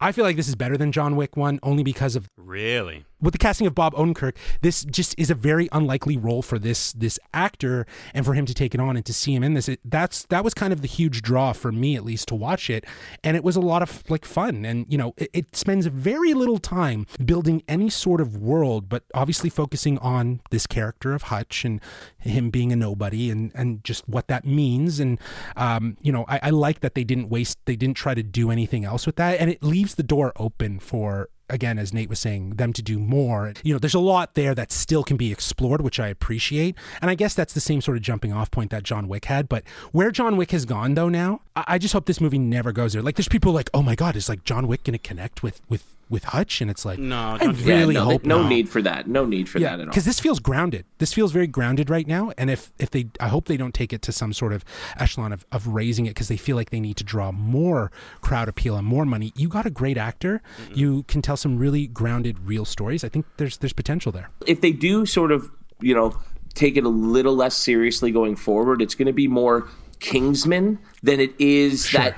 I 0.03 0.11
feel 0.11 0.25
like 0.25 0.35
this 0.35 0.49
is 0.49 0.55
better 0.55 0.75
than 0.75 0.91
John 0.91 1.15
Wick 1.15 1.37
one 1.37 1.59
only 1.63 1.81
because 1.81 2.17
of 2.17 2.29
Really? 2.35 3.05
with 3.23 3.31
the 3.31 3.37
casting 3.37 3.65
of 3.65 3.73
Bob 3.73 3.93
Odenkirk, 3.95 4.35
this 4.61 4.83
just 4.83 5.15
is 5.17 5.31
a 5.31 5.35
very 5.35 5.69
unlikely 5.71 6.17
role 6.17 6.41
for 6.41 6.59
this 6.59 6.91
this 6.93 7.17
actor, 7.33 7.87
and 8.13 8.25
for 8.25 8.33
him 8.33 8.45
to 8.45 8.53
take 8.53 8.75
it 8.75 8.81
on 8.81 8.97
and 8.97 9.05
to 9.05 9.13
see 9.13 9.33
him 9.33 9.43
in 9.43 9.53
this, 9.53 9.69
it, 9.69 9.79
that's 9.85 10.25
that 10.25 10.43
was 10.43 10.53
kind 10.53 10.73
of 10.73 10.81
the 10.81 10.87
huge 10.87 11.21
draw 11.21 11.53
for 11.53 11.71
me 11.71 11.95
at 11.95 12.03
least 12.03 12.27
to 12.27 12.35
watch 12.35 12.69
it, 12.69 12.83
and 13.23 13.37
it 13.37 13.43
was 13.43 13.55
a 13.55 13.61
lot 13.61 13.81
of 13.81 14.03
like 14.09 14.25
fun, 14.25 14.65
and 14.65 14.85
you 14.89 14.97
know 14.97 15.13
it, 15.17 15.29
it 15.33 15.55
spends 15.55 15.85
very 15.85 16.33
little 16.33 16.59
time 16.59 17.07
building 17.23 17.63
any 17.67 17.89
sort 17.89 18.19
of 18.19 18.35
world, 18.35 18.89
but 18.89 19.03
obviously 19.15 19.49
focusing 19.49 19.97
on 19.99 20.41
this 20.51 20.67
character 20.67 21.13
of 21.13 21.23
Hutch 21.23 21.63
and 21.63 21.79
him 22.19 22.49
being 22.49 22.73
a 22.73 22.75
nobody, 22.75 23.31
and 23.31 23.51
and 23.55 23.83
just 23.85 24.07
what 24.09 24.27
that 24.27 24.45
means, 24.45 24.99
and 24.99 25.17
um, 25.55 25.97
you 26.01 26.11
know 26.11 26.25
I, 26.27 26.41
I 26.43 26.49
like 26.49 26.81
that 26.81 26.93
they 26.93 27.05
didn't 27.05 27.29
waste, 27.29 27.57
they 27.65 27.77
didn't 27.77 27.95
try 27.95 28.13
to 28.13 28.23
do 28.23 28.51
anything 28.51 28.83
else 28.83 29.05
with 29.05 29.15
that, 29.15 29.39
and 29.39 29.49
it 29.49 29.63
leaves 29.63 29.92
the 29.95 30.03
door 30.03 30.33
open 30.37 30.79
for 30.79 31.29
again, 31.49 31.77
as 31.77 31.93
Nate 31.93 32.09
was 32.09 32.19
saying, 32.19 32.55
them 32.55 32.73
to 32.73 32.81
do 32.81 32.97
more. 32.97 33.53
You 33.63 33.73
know, 33.73 33.79
there's 33.79 33.93
a 33.93 33.99
lot 33.99 34.33
there 34.33 34.55
that 34.55 34.71
still 34.71 35.03
can 35.03 35.17
be 35.17 35.31
explored, 35.31 35.81
which 35.81 35.99
I 35.99 36.07
appreciate. 36.07 36.75
And 37.01 37.11
I 37.11 37.15
guess 37.15 37.35
that's 37.35 37.53
the 37.53 37.59
same 37.59 37.81
sort 37.81 37.97
of 37.97 38.03
jumping 38.03 38.33
off 38.33 38.49
point 38.49 38.71
that 38.71 38.83
John 38.83 39.07
Wick 39.07 39.25
had. 39.25 39.47
But 39.47 39.63
where 39.91 40.09
John 40.11 40.35
Wick 40.35 40.51
has 40.51 40.65
gone 40.65 40.95
though 40.95 41.09
now, 41.09 41.41
I, 41.55 41.63
I 41.67 41.77
just 41.77 41.93
hope 41.93 42.05
this 42.05 42.21
movie 42.21 42.39
never 42.39 42.71
goes 42.71 42.93
there. 42.93 43.01
Like 43.01 43.15
there's 43.15 43.27
people 43.27 43.51
like, 43.51 43.69
oh 43.73 43.83
my 43.83 43.95
God, 43.95 44.15
is 44.15 44.29
like 44.29 44.43
John 44.43 44.67
Wick 44.67 44.83
gonna 44.83 44.97
connect 44.97 45.43
with 45.43 45.61
with 45.69 45.85
with 46.13 46.23
Hutch? 46.23 46.61
And 46.61 46.71
it's 46.71 46.85
like 46.85 46.97
No, 46.99 47.19
I 47.19 47.37
don't 47.39 47.57
do 47.57 47.63
that. 47.63 47.67
really 47.67 47.93
no, 47.95 48.05
hope 48.05 48.23
no 48.23 48.41
not. 48.43 48.47
need 48.49 48.69
for 48.69 48.81
that. 48.81 49.07
No 49.09 49.25
need 49.25 49.49
for 49.49 49.59
Yeah, 49.59 49.71
that 49.71 49.73
at 49.73 49.79
all. 49.81 49.85
because 49.87 50.05
this 50.05 50.21
feels 50.21 50.39
grounded. 50.39 50.85
This 50.99 51.11
feels 51.11 51.33
very 51.33 51.47
grounded 51.47 51.89
right 51.89 52.07
now. 52.07 52.31
And 52.37 52.49
if 52.49 52.71
if 52.79 52.91
they, 52.91 53.07
I 53.19 53.27
hope 53.27 53.47
they 53.47 53.57
don't 53.57 53.73
take 53.73 53.91
it 53.91 54.01
to 54.03 54.11
some 54.13 54.31
sort 54.31 54.53
of 54.53 54.63
echelon 54.97 55.33
of, 55.33 55.45
of 55.51 55.67
raising 55.67 56.05
it 56.05 56.11
because 56.11 56.29
they 56.29 56.37
feel 56.37 56.55
like 56.55 56.69
they 56.69 56.79
need 56.79 56.95
to 56.97 57.03
draw 57.03 57.31
more 57.33 57.91
crowd 58.21 58.47
appeal 58.47 58.77
and 58.77 58.87
more 58.87 59.05
money. 59.05 59.33
You 59.35 59.49
got 59.49 59.65
a 59.65 59.69
great 59.71 59.97
actor. 59.97 60.41
You 60.73 61.03
can 61.09 61.21
tell 61.21 61.35
some 61.35 61.57
really 61.57 61.87
grounded, 61.87 62.39
real 62.47 62.63
stories. 62.63 63.03
I 63.03 63.09
think 63.09 63.25
there's 63.37 63.57
there's 63.57 63.73
potential 63.73 64.11
there. 64.13 64.29
if 64.47 64.61
they 64.61 64.71
do 64.71 65.05
sort 65.05 65.31
of, 65.31 65.49
you 65.81 65.95
know, 65.95 66.15
take 66.53 66.77
it 66.77 66.83
a 66.85 66.89
little 66.89 67.35
less 67.35 67.55
seriously 67.57 68.11
going 68.11 68.35
forward, 68.35 68.81
it's 68.81 68.93
going 68.95 69.07
to 69.07 69.13
be 69.13 69.27
more 69.27 69.67
Kingsman 69.99 70.77
than 71.01 71.19
it 71.19 71.33
is 71.39 71.89
that 71.91 72.15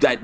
that 0.00 0.18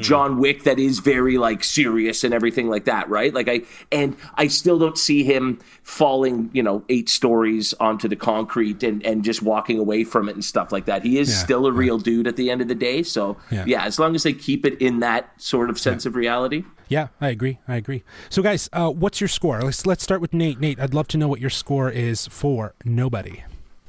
John 0.00 0.38
Wick 0.38 0.62
that 0.62 0.78
is 0.78 1.00
very 1.00 1.38
like 1.38 1.64
serious 1.64 2.22
and 2.22 2.32
everything 2.32 2.68
like 2.68 2.84
that, 2.84 3.08
right? 3.08 3.34
Like 3.34 3.48
I 3.48 3.62
and 3.90 4.16
I 4.36 4.46
still 4.46 4.78
don't 4.78 4.96
see 4.96 5.24
him 5.24 5.58
falling, 5.82 6.50
you 6.52 6.62
know, 6.62 6.84
eight 6.88 7.08
stories 7.08 7.74
onto 7.80 8.06
the 8.08 8.16
concrete 8.16 8.82
and 8.82 9.04
and 9.04 9.24
just 9.24 9.42
walking 9.42 9.78
away 9.78 10.04
from 10.04 10.28
it 10.28 10.34
and 10.34 10.44
stuff 10.44 10.70
like 10.70 10.84
that. 10.86 11.02
He 11.02 11.18
is 11.18 11.28
Yeah, 11.30 11.34
still 11.36 11.66
a 11.66 11.72
real 11.72 11.98
dude 11.98 12.26
at 12.26 12.36
the 12.36 12.50
end 12.50 12.60
of 12.60 12.68
the 12.68 12.74
day. 12.74 13.02
So 13.02 13.36
Yeah. 13.50 13.64
yeah, 13.66 13.84
as 13.84 13.98
long 13.98 14.14
as 14.14 14.22
they 14.22 14.32
keep 14.32 14.64
it 14.64 14.80
in 14.80 15.00
that 15.00 15.30
sort 15.40 15.68
of 15.68 15.78
sense 15.80 16.06
of 16.06 16.14
reality. 16.14 16.64
Yeah, 16.88 17.08
I 17.20 17.28
agree. 17.30 17.58
I 17.66 17.76
agree. 17.76 18.04
So, 18.28 18.42
guys, 18.42 18.68
uh, 18.72 18.90
what's 18.90 19.18
your 19.20 19.28
score? 19.28 19.62
Let's 19.62 19.86
let's 19.86 20.02
start 20.04 20.20
with 20.20 20.34
Nate. 20.34 20.60
Nate, 20.60 20.78
I'd 20.78 20.92
love 20.92 21.08
to 21.08 21.16
know 21.18 21.26
what 21.26 21.40
your 21.40 21.50
score 21.50 21.90
is 21.90 22.26
for 22.26 22.74
Nobody. 22.84 23.42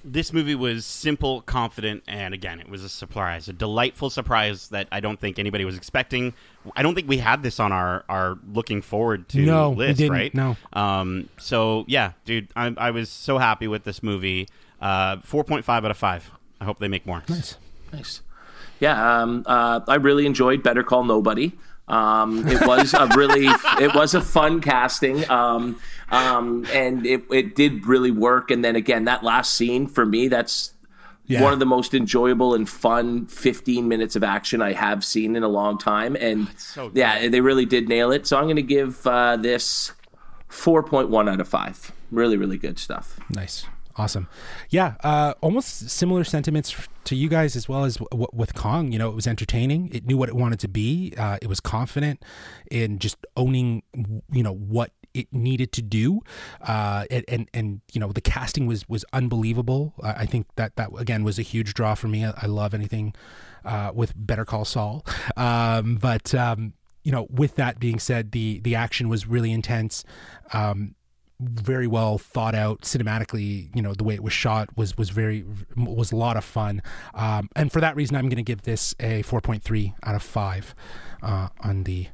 This 0.06 0.34
movie 0.34 0.56
was 0.56 0.86
simple, 0.86 1.41
confident, 1.41 2.04
and 2.08 2.34
again, 2.34 2.60
it 2.60 2.68
was 2.70 2.84
a 2.84 2.89
surprise, 2.89 3.47
a 3.47 3.54
delightful 3.54 4.10
surprise 4.10 4.68
that 4.70 4.88
I 4.91 4.99
don't 4.99 5.17
think 5.20 5.39
anybody 5.39 5.63
was 5.63 5.78
expecting. 5.78 6.34
I 6.75 6.84
don't 6.84 6.93
think 6.93 7.08
we 7.08 7.20
had 7.20 7.42
this 7.42 7.58
on 7.59 7.71
our, 7.71 8.04
our 8.09 8.38
looking 8.51 8.82
forward 8.82 9.30
to 9.30 9.39
No, 9.39 9.70
we 9.70 9.78
list, 9.88 10.00
didn't, 10.00 10.12
right? 10.12 10.34
no. 10.34 10.58
Um, 10.74 11.30
so 11.38 11.86
yeah, 11.88 12.12
dude, 12.25 12.50
I, 12.55 12.74
I 12.78 12.92
was 12.92 13.09
so 13.09 13.38
happy 13.38 13.67
with 13.67 13.86
this 13.86 14.04
movie. 14.04 14.50
Uh, 14.82 15.17
Four 15.21 15.46
point 15.46 15.63
five 15.63 15.86
out 15.86 15.92
of 15.92 15.97
five. 15.97 16.30
I 16.59 16.66
hope 16.66 16.80
they 16.80 16.89
make 16.89 17.05
more. 17.05 17.24
Nice. 17.30 17.58
Nice. 17.93 18.21
Yeah, 18.82 19.21
um, 19.21 19.43
uh, 19.46 19.80
I 19.88 19.96
really 19.96 20.25
enjoyed 20.25 20.63
Better 20.63 20.84
Call 20.84 21.05
Nobody. 21.05 21.54
Um, 21.88 22.47
it 22.47 22.66
was 22.66 22.93
a 22.93 23.08
really, 23.16 23.46
it 23.82 23.93
was 23.93 24.14
a 24.16 24.22
fun 24.22 24.62
casting, 24.62 25.30
um, 25.30 25.80
um, 26.10 26.66
and 26.72 27.05
it, 27.05 27.24
it 27.32 27.55
did 27.55 27.86
really 27.86 28.12
work. 28.12 28.51
And 28.51 28.64
then 28.64 28.76
again, 28.76 29.05
that 29.05 29.24
last 29.24 29.54
scene 29.54 29.88
for 29.88 30.05
me, 30.05 30.28
that's 30.30 30.74
Yeah. 31.28 31.42
one 31.43 31.51
of 31.54 31.60
the 31.60 31.66
most 31.66 31.93
enjoyable 31.93 32.54
and 32.54 32.68
fun 32.70 33.26
15 33.28 33.88
minutes 33.88 34.16
of 34.16 34.24
action 34.24 34.62
I 34.62 34.74
have 34.74 35.04
seen 35.04 35.36
in 35.36 35.43
a 35.43 35.47
long 35.50 35.78
time. 35.78 36.16
And 36.20 36.47
so 36.58 36.89
yeah, 36.93 37.28
they 37.28 37.42
really 37.42 37.66
did 37.66 37.89
nail 37.89 38.12
it. 38.12 38.28
So 38.28 38.38
I'm 38.38 38.46
going 38.46 38.55
to 38.58 38.62
give 38.62 39.05
uh, 39.05 39.36
this 39.38 39.92
4.1 40.50 41.30
out 41.32 41.39
of 41.42 41.47
5. 41.47 41.92
Really, 42.12 42.38
really 42.38 42.58
good 42.58 42.78
stuff. 42.80 43.20
Nice. 43.30 43.66
Awesome. 43.95 44.28
Yeah, 44.70 44.95
uh, 45.03 45.36
almost 45.41 45.89
similar 45.89 46.24
sentiments 46.24 46.75
to 47.03 47.15
you 47.15 47.29
guys 47.29 47.55
as 47.55 47.70
well 47.70 47.83
as 47.83 47.97
w- 47.97 48.28
with 48.33 48.55
Kong. 48.55 48.91
You 48.91 48.97
know, 48.97 49.09
it 49.09 49.15
was 49.15 49.28
entertaining. 49.28 49.89
It 49.93 50.07
knew 50.07 50.17
what 50.17 50.29
it 50.29 50.36
wanted 50.36 50.59
to 50.61 50.67
be. 50.67 51.13
Uh, 51.15 51.37
it 51.43 51.47
was 51.47 51.59
confident 51.59 52.24
in 52.71 52.97
just 52.97 53.17
owning, 53.37 53.83
you 54.32 54.41
know, 54.41 54.53
what 54.53 54.91
it 55.13 55.32
needed 55.32 55.71
to 55.74 55.83
do. 55.83 56.21
Uh, 56.59 57.05
and, 57.11 57.24
and, 57.28 57.49
and, 57.53 57.82
you 57.91 57.99
know, 57.99 58.11
the 58.11 58.21
casting 58.21 58.65
was, 58.65 58.89
was 58.89 59.05
unbelievable. 59.13 59.93
I 60.01 60.11
I 60.11 60.25
think 60.25 60.47
that 60.55 60.75
that, 60.75 60.89
again, 60.97 61.24
was 61.24 61.37
a 61.37 61.43
huge 61.43 61.75
draw 61.75 61.93
for 61.93 62.07
me. 62.07 62.25
I, 62.25 62.33
I 62.41 62.45
love 62.47 62.74
anything 62.74 63.13
uh, 63.63 63.91
with 63.93 64.13
Better 64.15 64.43
Call 64.43 64.65
Saul. 64.65 65.05
Um, 65.37 65.97
but, 65.97 66.33
um, 66.33 66.74
you 67.03 67.11
know, 67.11 67.28
with 67.29 67.57
that 67.57 67.79
being 67.79 67.99
said, 67.99 68.32
the, 68.32 68.59
the 68.61 68.74
action 68.74 69.07
was 69.07 69.28
really 69.28 69.51
intense. 69.51 70.03
Um, 70.51 70.95
very 71.49 71.87
well 71.87 72.17
thought 72.17 72.55
out 72.55 72.82
cinematically 72.82 73.70
you 73.75 73.82
know 73.82 73.93
the 73.93 74.03
way 74.03 74.13
it 74.15 74.24
was 74.24 74.33
shot 74.33 74.70
was 74.78 74.97
was 74.97 75.09
very 75.09 75.43
was 75.75 76.11
a 76.11 76.15
lot 76.15 76.37
of 76.37 76.43
fun 76.43 76.82
um, 77.13 77.49
and 77.55 77.71
for 77.71 77.82
that 77.82 77.95
reason 77.95 78.15
i'm 78.15 78.29
going 78.29 78.37
to 78.37 78.43
give 78.43 78.61
this 78.63 78.95
a 78.99 79.24
4.3 79.24 79.93
out 80.03 80.15
of 80.15 80.24
5 80.24 80.75
uh, 81.21 81.47
on 81.61 81.83
the 81.83 82.07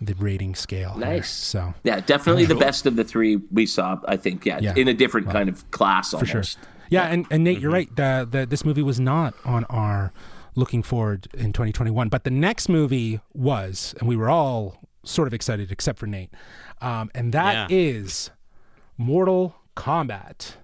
the 0.00 0.14
rating 0.14 0.54
scale 0.56 0.94
here. 0.94 1.04
Nice. 1.04 1.30
so 1.30 1.74
Yeah, 1.84 2.00
definitely 2.00 2.44
the 2.44 2.56
best 2.56 2.86
of 2.86 2.96
the 2.96 3.04
three 3.04 3.36
we 3.52 3.66
saw, 3.66 4.00
I 4.08 4.16
think. 4.16 4.44
Yeah, 4.44 4.58
Yeah. 4.60 4.74
in 4.76 4.88
a 4.88 4.94
different 4.94 5.30
kind 5.30 5.48
of 5.48 5.70
class 5.70 6.10
for 6.10 6.26
sure 6.26 6.42
yeah 6.90 7.04
and, 7.04 7.24
and 7.30 7.44
nate 7.44 7.60
you're 7.60 7.70
right 7.70 7.94
the, 7.96 8.26
the 8.30 8.44
this 8.44 8.64
movie 8.64 8.82
was 8.82 8.98
not 8.98 9.32
on 9.44 9.64
our 9.66 10.12
looking 10.56 10.82
forward 10.82 11.28
in 11.34 11.52
2021 11.52 12.08
but 12.08 12.24
the 12.24 12.30
next 12.30 12.68
movie 12.68 13.20
was 13.32 13.94
and 14.00 14.08
we 14.08 14.16
were 14.16 14.28
all 14.28 14.76
sort 15.04 15.26
of 15.28 15.32
excited 15.34 15.70
except 15.72 15.98
for 15.98 16.06
nate 16.06 16.30
um, 16.80 17.08
and 17.14 17.32
that 17.32 17.70
Yeah. 17.70 17.76
is 17.78 18.30
Mortal 18.96 19.56
Kombat, 19.76 20.56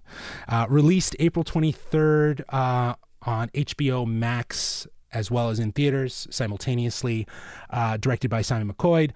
uh, 0.48 0.66
released 0.68 1.16
April 1.18 1.44
23rd 1.44 2.42
uh, 2.48 2.94
on 3.22 3.48
HBO 3.50 4.06
Max 4.06 4.86
as 5.12 5.30
well 5.30 5.48
as 5.48 5.58
in 5.58 5.72
theaters 5.72 6.26
simultaneously, 6.30 7.26
uh, 7.70 7.96
directed 7.96 8.28
by 8.28 8.42
Simon 8.42 8.72
McQuoid. 8.72 9.12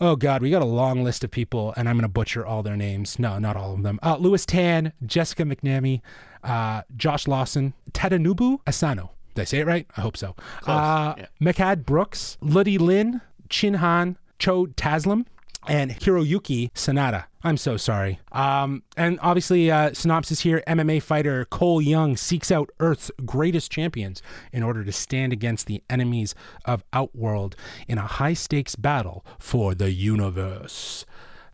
Oh 0.00 0.16
God, 0.16 0.42
we 0.42 0.50
got 0.50 0.62
a 0.62 0.66
long 0.66 1.02
list 1.04 1.24
of 1.24 1.30
people, 1.30 1.72
and 1.76 1.88
I'm 1.88 1.96
going 1.96 2.02
to 2.02 2.08
butcher 2.08 2.44
all 2.44 2.62
their 2.62 2.76
names. 2.76 3.18
No, 3.18 3.38
not 3.38 3.56
all 3.56 3.72
of 3.72 3.82
them. 3.82 3.98
Uh, 4.02 4.16
Lewis 4.18 4.44
Tan, 4.44 4.92
Jessica 5.04 5.44
McNamee, 5.44 6.02
uh, 6.44 6.82
Josh 6.96 7.26
Lawson, 7.26 7.72
Tadanobu 7.92 8.58
Asano. 8.66 9.12
Did 9.34 9.42
I 9.42 9.44
say 9.44 9.58
it 9.60 9.66
right? 9.66 9.86
I 9.96 10.00
hope 10.02 10.16
so. 10.16 10.34
Uh, 10.66 11.14
yeah. 11.40 11.74
Brooks, 11.76 12.36
Ludi 12.40 12.78
Lin, 12.78 13.20
Chin 13.48 13.74
Han, 13.74 14.18
Joe 14.38 14.66
Taslim, 14.66 15.26
and 15.68 15.92
Hiroyuki 15.92 16.72
Sanada. 16.72 17.24
I'm 17.42 17.56
so 17.56 17.76
sorry. 17.76 18.20
Um, 18.32 18.82
and 18.96 19.18
obviously, 19.22 19.70
uh, 19.70 19.92
synopsis 19.92 20.40
here 20.40 20.62
MMA 20.66 21.02
fighter 21.02 21.44
Cole 21.44 21.80
Young 21.80 22.16
seeks 22.16 22.50
out 22.50 22.70
Earth's 22.80 23.10
greatest 23.24 23.70
champions 23.70 24.22
in 24.52 24.62
order 24.62 24.84
to 24.84 24.92
stand 24.92 25.32
against 25.32 25.66
the 25.66 25.82
enemies 25.88 26.34
of 26.64 26.84
Outworld 26.92 27.56
in 27.86 27.98
a 27.98 28.06
high 28.06 28.34
stakes 28.34 28.76
battle 28.76 29.24
for 29.38 29.74
the 29.74 29.92
universe. 29.92 31.04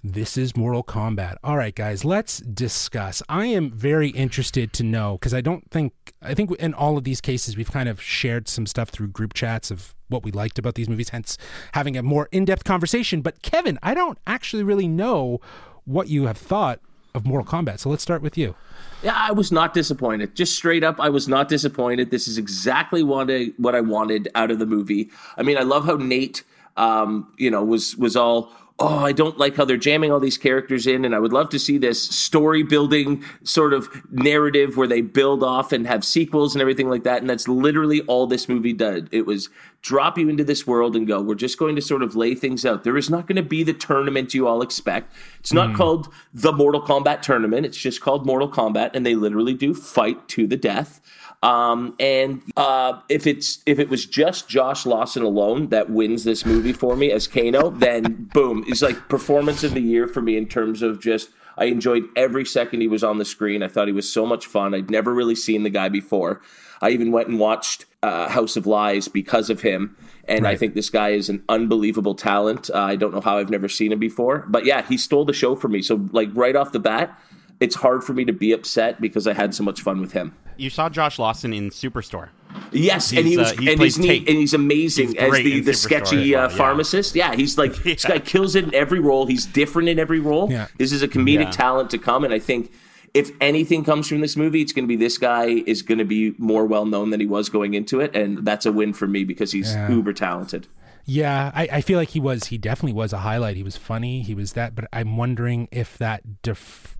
This 0.04 0.36
is 0.36 0.56
Mortal 0.56 0.82
Kombat. 0.82 1.36
All 1.44 1.56
right, 1.56 1.74
guys, 1.74 2.04
let's 2.04 2.38
discuss. 2.38 3.22
I 3.28 3.46
am 3.46 3.70
very 3.70 4.08
interested 4.08 4.72
to 4.72 4.82
know 4.82 5.12
because 5.12 5.32
I 5.32 5.40
don't 5.40 5.70
think, 5.70 5.92
I 6.20 6.34
think 6.34 6.50
in 6.56 6.74
all 6.74 6.98
of 6.98 7.04
these 7.04 7.20
cases, 7.20 7.56
we've 7.56 7.70
kind 7.70 7.88
of 7.88 8.02
shared 8.02 8.48
some 8.48 8.66
stuff 8.66 8.88
through 8.88 9.08
group 9.08 9.32
chats 9.32 9.70
of 9.70 9.94
what 10.12 10.22
we 10.22 10.30
liked 10.30 10.58
about 10.58 10.76
these 10.76 10.88
movies, 10.88 11.08
hence 11.08 11.38
having 11.72 11.96
a 11.96 12.02
more 12.02 12.28
in 12.30 12.44
depth 12.44 12.64
conversation. 12.64 13.22
But 13.22 13.42
Kevin, 13.42 13.78
I 13.82 13.94
don't 13.94 14.18
actually 14.26 14.62
really 14.62 14.88
know 14.88 15.40
what 15.84 16.08
you 16.08 16.26
have 16.26 16.38
thought 16.38 16.80
of 17.14 17.26
Mortal 17.26 17.46
Kombat. 17.46 17.80
So 17.80 17.90
let's 17.90 18.02
start 18.02 18.22
with 18.22 18.38
you. 18.38 18.54
Yeah, 19.02 19.16
I 19.16 19.32
was 19.32 19.50
not 19.50 19.74
disappointed. 19.74 20.34
Just 20.36 20.54
straight 20.54 20.84
up, 20.84 21.00
I 21.00 21.08
was 21.08 21.28
not 21.28 21.48
disappointed. 21.48 22.10
This 22.10 22.28
is 22.28 22.38
exactly 22.38 23.02
what 23.02 23.30
I 23.30 23.46
what 23.56 23.74
I 23.74 23.80
wanted 23.80 24.28
out 24.34 24.50
of 24.50 24.58
the 24.58 24.66
movie. 24.66 25.10
I 25.36 25.42
mean, 25.42 25.58
I 25.58 25.62
love 25.62 25.84
how 25.84 25.96
Nate, 25.96 26.44
um, 26.76 27.32
you 27.36 27.50
know, 27.50 27.64
was 27.64 27.96
was 27.96 28.16
all. 28.16 28.52
Oh, 28.84 28.98
I 28.98 29.12
don't 29.12 29.38
like 29.38 29.54
how 29.54 29.64
they're 29.64 29.76
jamming 29.76 30.10
all 30.10 30.18
these 30.18 30.36
characters 30.36 30.88
in, 30.88 31.04
and 31.04 31.14
I 31.14 31.20
would 31.20 31.32
love 31.32 31.50
to 31.50 31.58
see 31.60 31.78
this 31.78 32.02
story 32.02 32.64
building 32.64 33.22
sort 33.44 33.74
of 33.74 33.88
narrative 34.10 34.76
where 34.76 34.88
they 34.88 35.02
build 35.02 35.44
off 35.44 35.70
and 35.70 35.86
have 35.86 36.04
sequels 36.04 36.56
and 36.56 36.60
everything 36.60 36.90
like 36.90 37.04
that. 37.04 37.20
And 37.20 37.30
that's 37.30 37.46
literally 37.46 38.00
all 38.02 38.26
this 38.26 38.48
movie 38.48 38.72
did. 38.72 39.08
It 39.12 39.24
was 39.24 39.50
drop 39.82 40.18
you 40.18 40.28
into 40.28 40.42
this 40.42 40.66
world 40.66 40.96
and 40.96 41.06
go, 41.06 41.22
we're 41.22 41.36
just 41.36 41.58
going 41.58 41.76
to 41.76 41.82
sort 41.82 42.02
of 42.02 42.16
lay 42.16 42.34
things 42.34 42.66
out. 42.66 42.82
There 42.82 42.96
is 42.96 43.08
not 43.08 43.28
going 43.28 43.36
to 43.36 43.42
be 43.42 43.62
the 43.62 43.72
tournament 43.72 44.34
you 44.34 44.48
all 44.48 44.62
expect. 44.62 45.14
It's 45.38 45.52
not 45.52 45.70
hmm. 45.70 45.76
called 45.76 46.12
the 46.34 46.52
Mortal 46.52 46.82
Kombat 46.82 47.22
tournament. 47.22 47.64
It's 47.64 47.78
just 47.78 48.00
called 48.00 48.26
Mortal 48.26 48.50
Kombat, 48.50 48.90
and 48.94 49.06
they 49.06 49.14
literally 49.14 49.54
do 49.54 49.74
fight 49.74 50.26
to 50.30 50.48
the 50.48 50.56
death. 50.56 51.00
Um, 51.42 51.96
and 51.98 52.40
uh, 52.56 53.00
if 53.08 53.26
it's 53.26 53.60
if 53.66 53.78
it 53.78 53.88
was 53.88 54.06
just 54.06 54.48
Josh 54.48 54.86
Lawson 54.86 55.22
alone 55.24 55.68
that 55.68 55.90
wins 55.90 56.22
this 56.24 56.46
movie 56.46 56.72
for 56.72 56.96
me 56.96 57.10
as 57.10 57.26
Kano, 57.26 57.70
then 57.70 58.28
boom, 58.32 58.64
it's 58.68 58.82
like 58.82 59.08
performance 59.08 59.64
of 59.64 59.74
the 59.74 59.80
year 59.80 60.06
for 60.06 60.22
me 60.22 60.36
in 60.36 60.46
terms 60.46 60.82
of 60.82 61.00
just 61.00 61.30
I 61.58 61.66
enjoyed 61.66 62.04
every 62.16 62.44
second 62.44 62.80
he 62.80 62.88
was 62.88 63.04
on 63.04 63.18
the 63.18 63.24
screen. 63.24 63.62
I 63.62 63.68
thought 63.68 63.88
he 63.88 63.92
was 63.92 64.10
so 64.10 64.24
much 64.24 64.46
fun. 64.46 64.74
I'd 64.74 64.90
never 64.90 65.12
really 65.12 65.34
seen 65.34 65.64
the 65.64 65.70
guy 65.70 65.88
before. 65.88 66.40
I 66.80 66.90
even 66.90 67.12
went 67.12 67.28
and 67.28 67.38
watched 67.38 67.86
uh, 68.02 68.28
House 68.28 68.56
of 68.56 68.66
Lies 68.66 69.08
because 69.08 69.50
of 69.50 69.60
him. 69.60 69.96
And 70.26 70.46
I 70.46 70.56
think 70.56 70.74
this 70.74 70.90
guy 70.90 71.10
is 71.10 71.28
an 71.28 71.42
unbelievable 71.48 72.14
talent. 72.14 72.70
Uh, 72.72 72.78
I 72.78 72.96
don't 72.96 73.12
know 73.12 73.20
how 73.20 73.38
I've 73.38 73.50
never 73.50 73.68
seen 73.68 73.92
him 73.92 73.98
before. 73.98 74.44
But 74.48 74.64
yeah, 74.64 74.82
he 74.82 74.96
stole 74.96 75.24
the 75.24 75.32
show 75.32 75.54
for 75.54 75.68
me. 75.68 75.82
So, 75.82 76.08
like, 76.12 76.28
right 76.32 76.56
off 76.56 76.72
the 76.72 76.80
bat, 76.80 77.16
it's 77.62 77.76
hard 77.76 78.02
for 78.04 78.12
me 78.12 78.24
to 78.24 78.32
be 78.32 78.52
upset 78.52 79.00
because 79.00 79.26
I 79.26 79.32
had 79.32 79.54
so 79.54 79.62
much 79.64 79.80
fun 79.80 80.00
with 80.00 80.12
him. 80.12 80.34
You 80.56 80.68
saw 80.70 80.88
Josh 80.88 81.18
Lawson 81.18 81.52
in 81.52 81.70
Superstore. 81.70 82.28
Yes, 82.72 83.12
and 83.12 83.26
he 83.26 83.36
was, 83.38 83.52
uh, 83.52 83.56
he 83.60 83.72
and 83.72 83.80
he's 83.80 83.98
neat, 83.98 84.28
and 84.28 84.36
he's 84.36 84.52
amazing 84.54 85.08
He's 85.08 85.16
as 85.16 85.32
the, 85.32 85.60
the 85.60 85.74
sketchy 85.74 86.34
as 86.34 86.38
well, 86.38 86.44
uh, 86.44 86.48
pharmacist. 86.50 87.14
Yeah, 87.14 87.34
he's 87.34 87.56
like 87.56 87.74
this 87.82 88.04
guy 88.04 88.18
kills 88.18 88.54
it 88.54 88.64
in 88.64 88.74
every 88.74 89.00
role. 89.00 89.24
He's 89.26 89.46
different 89.46 89.88
in 89.88 89.98
every 89.98 90.20
role. 90.20 90.50
Yeah. 90.50 90.66
This 90.78 90.92
is 90.92 91.02
a 91.02 91.08
comedic 91.08 91.44
Yeah. 91.44 91.50
talent 91.50 91.90
to 91.90 91.98
come, 91.98 92.24
and 92.24 92.34
I 92.34 92.38
think 92.38 92.70
if 93.14 93.30
anything 93.40 93.84
comes 93.84 94.08
from 94.08 94.20
this 94.20 94.36
movie, 94.36 94.60
it's 94.60 94.72
going 94.72 94.84
to 94.84 94.88
be 94.88 94.96
this 94.96 95.16
guy 95.18 95.46
is 95.46 95.80
going 95.82 95.98
to 95.98 96.04
be 96.04 96.34
more 96.38 96.66
well 96.66 96.84
known 96.86 97.10
than 97.10 97.20
he 97.20 97.26
was 97.26 97.48
going 97.48 97.72
into 97.74 98.00
it, 98.00 98.14
and 98.14 98.44
that's 98.44 98.66
a 98.66 98.72
win 98.72 98.92
for 98.92 99.06
me 99.06 99.24
because 99.24 99.52
he's 99.52 99.72
Yeah. 99.72 99.90
uber 99.90 100.12
talented. 100.12 100.66
Yeah, 101.04 101.50
I, 101.54 101.68
I 101.72 101.80
feel 101.80 101.98
like 101.98 102.10
he 102.10 102.20
was. 102.20 102.44
He 102.44 102.58
definitely 102.58 102.92
was 102.92 103.12
a 103.12 103.18
highlight. 103.18 103.56
He 103.56 103.62
was 103.64 103.76
funny. 103.76 104.22
He 104.22 104.34
was 104.34 104.52
that. 104.52 104.74
But 104.74 104.86
I'm 104.92 105.16
wondering 105.16 105.68
if 105.72 105.98
that 105.98 106.42
def- 106.42 106.96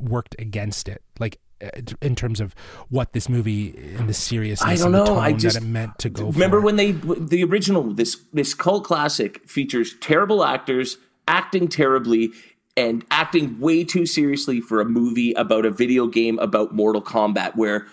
worked 0.00 0.36
against 0.38 0.88
it, 0.88 1.02
like 1.18 1.38
uh, 1.62 1.68
in 2.02 2.14
terms 2.14 2.40
of 2.40 2.54
what 2.88 3.12
this 3.12 3.28
movie 3.28 3.74
and 3.96 4.08
the 4.08 4.14
seriousness 4.14 4.80
I 4.80 4.82
don't 4.82 4.94
and 4.94 4.94
the 4.94 4.98
know. 4.98 5.06
tone 5.06 5.18
I 5.18 5.32
just 5.32 5.58
that 5.58 5.64
it 5.64 5.66
meant 5.66 5.98
to 6.00 6.10
go. 6.10 6.26
Remember 6.26 6.60
for. 6.60 6.66
when 6.66 6.76
they 6.76 6.92
the 6.92 7.44
original 7.44 7.94
this 7.94 8.20
this 8.32 8.52
cult 8.54 8.84
classic 8.84 9.48
features 9.48 9.94
terrible 10.00 10.44
actors 10.44 10.98
acting 11.28 11.68
terribly 11.68 12.30
and 12.76 13.04
acting 13.10 13.58
way 13.58 13.84
too 13.84 14.04
seriously 14.04 14.60
for 14.60 14.80
a 14.80 14.84
movie 14.84 15.32
about 15.32 15.64
a 15.64 15.70
video 15.70 16.06
game 16.06 16.38
about 16.40 16.74
Mortal 16.74 17.00
Kombat 17.02 17.56
where 17.56 17.86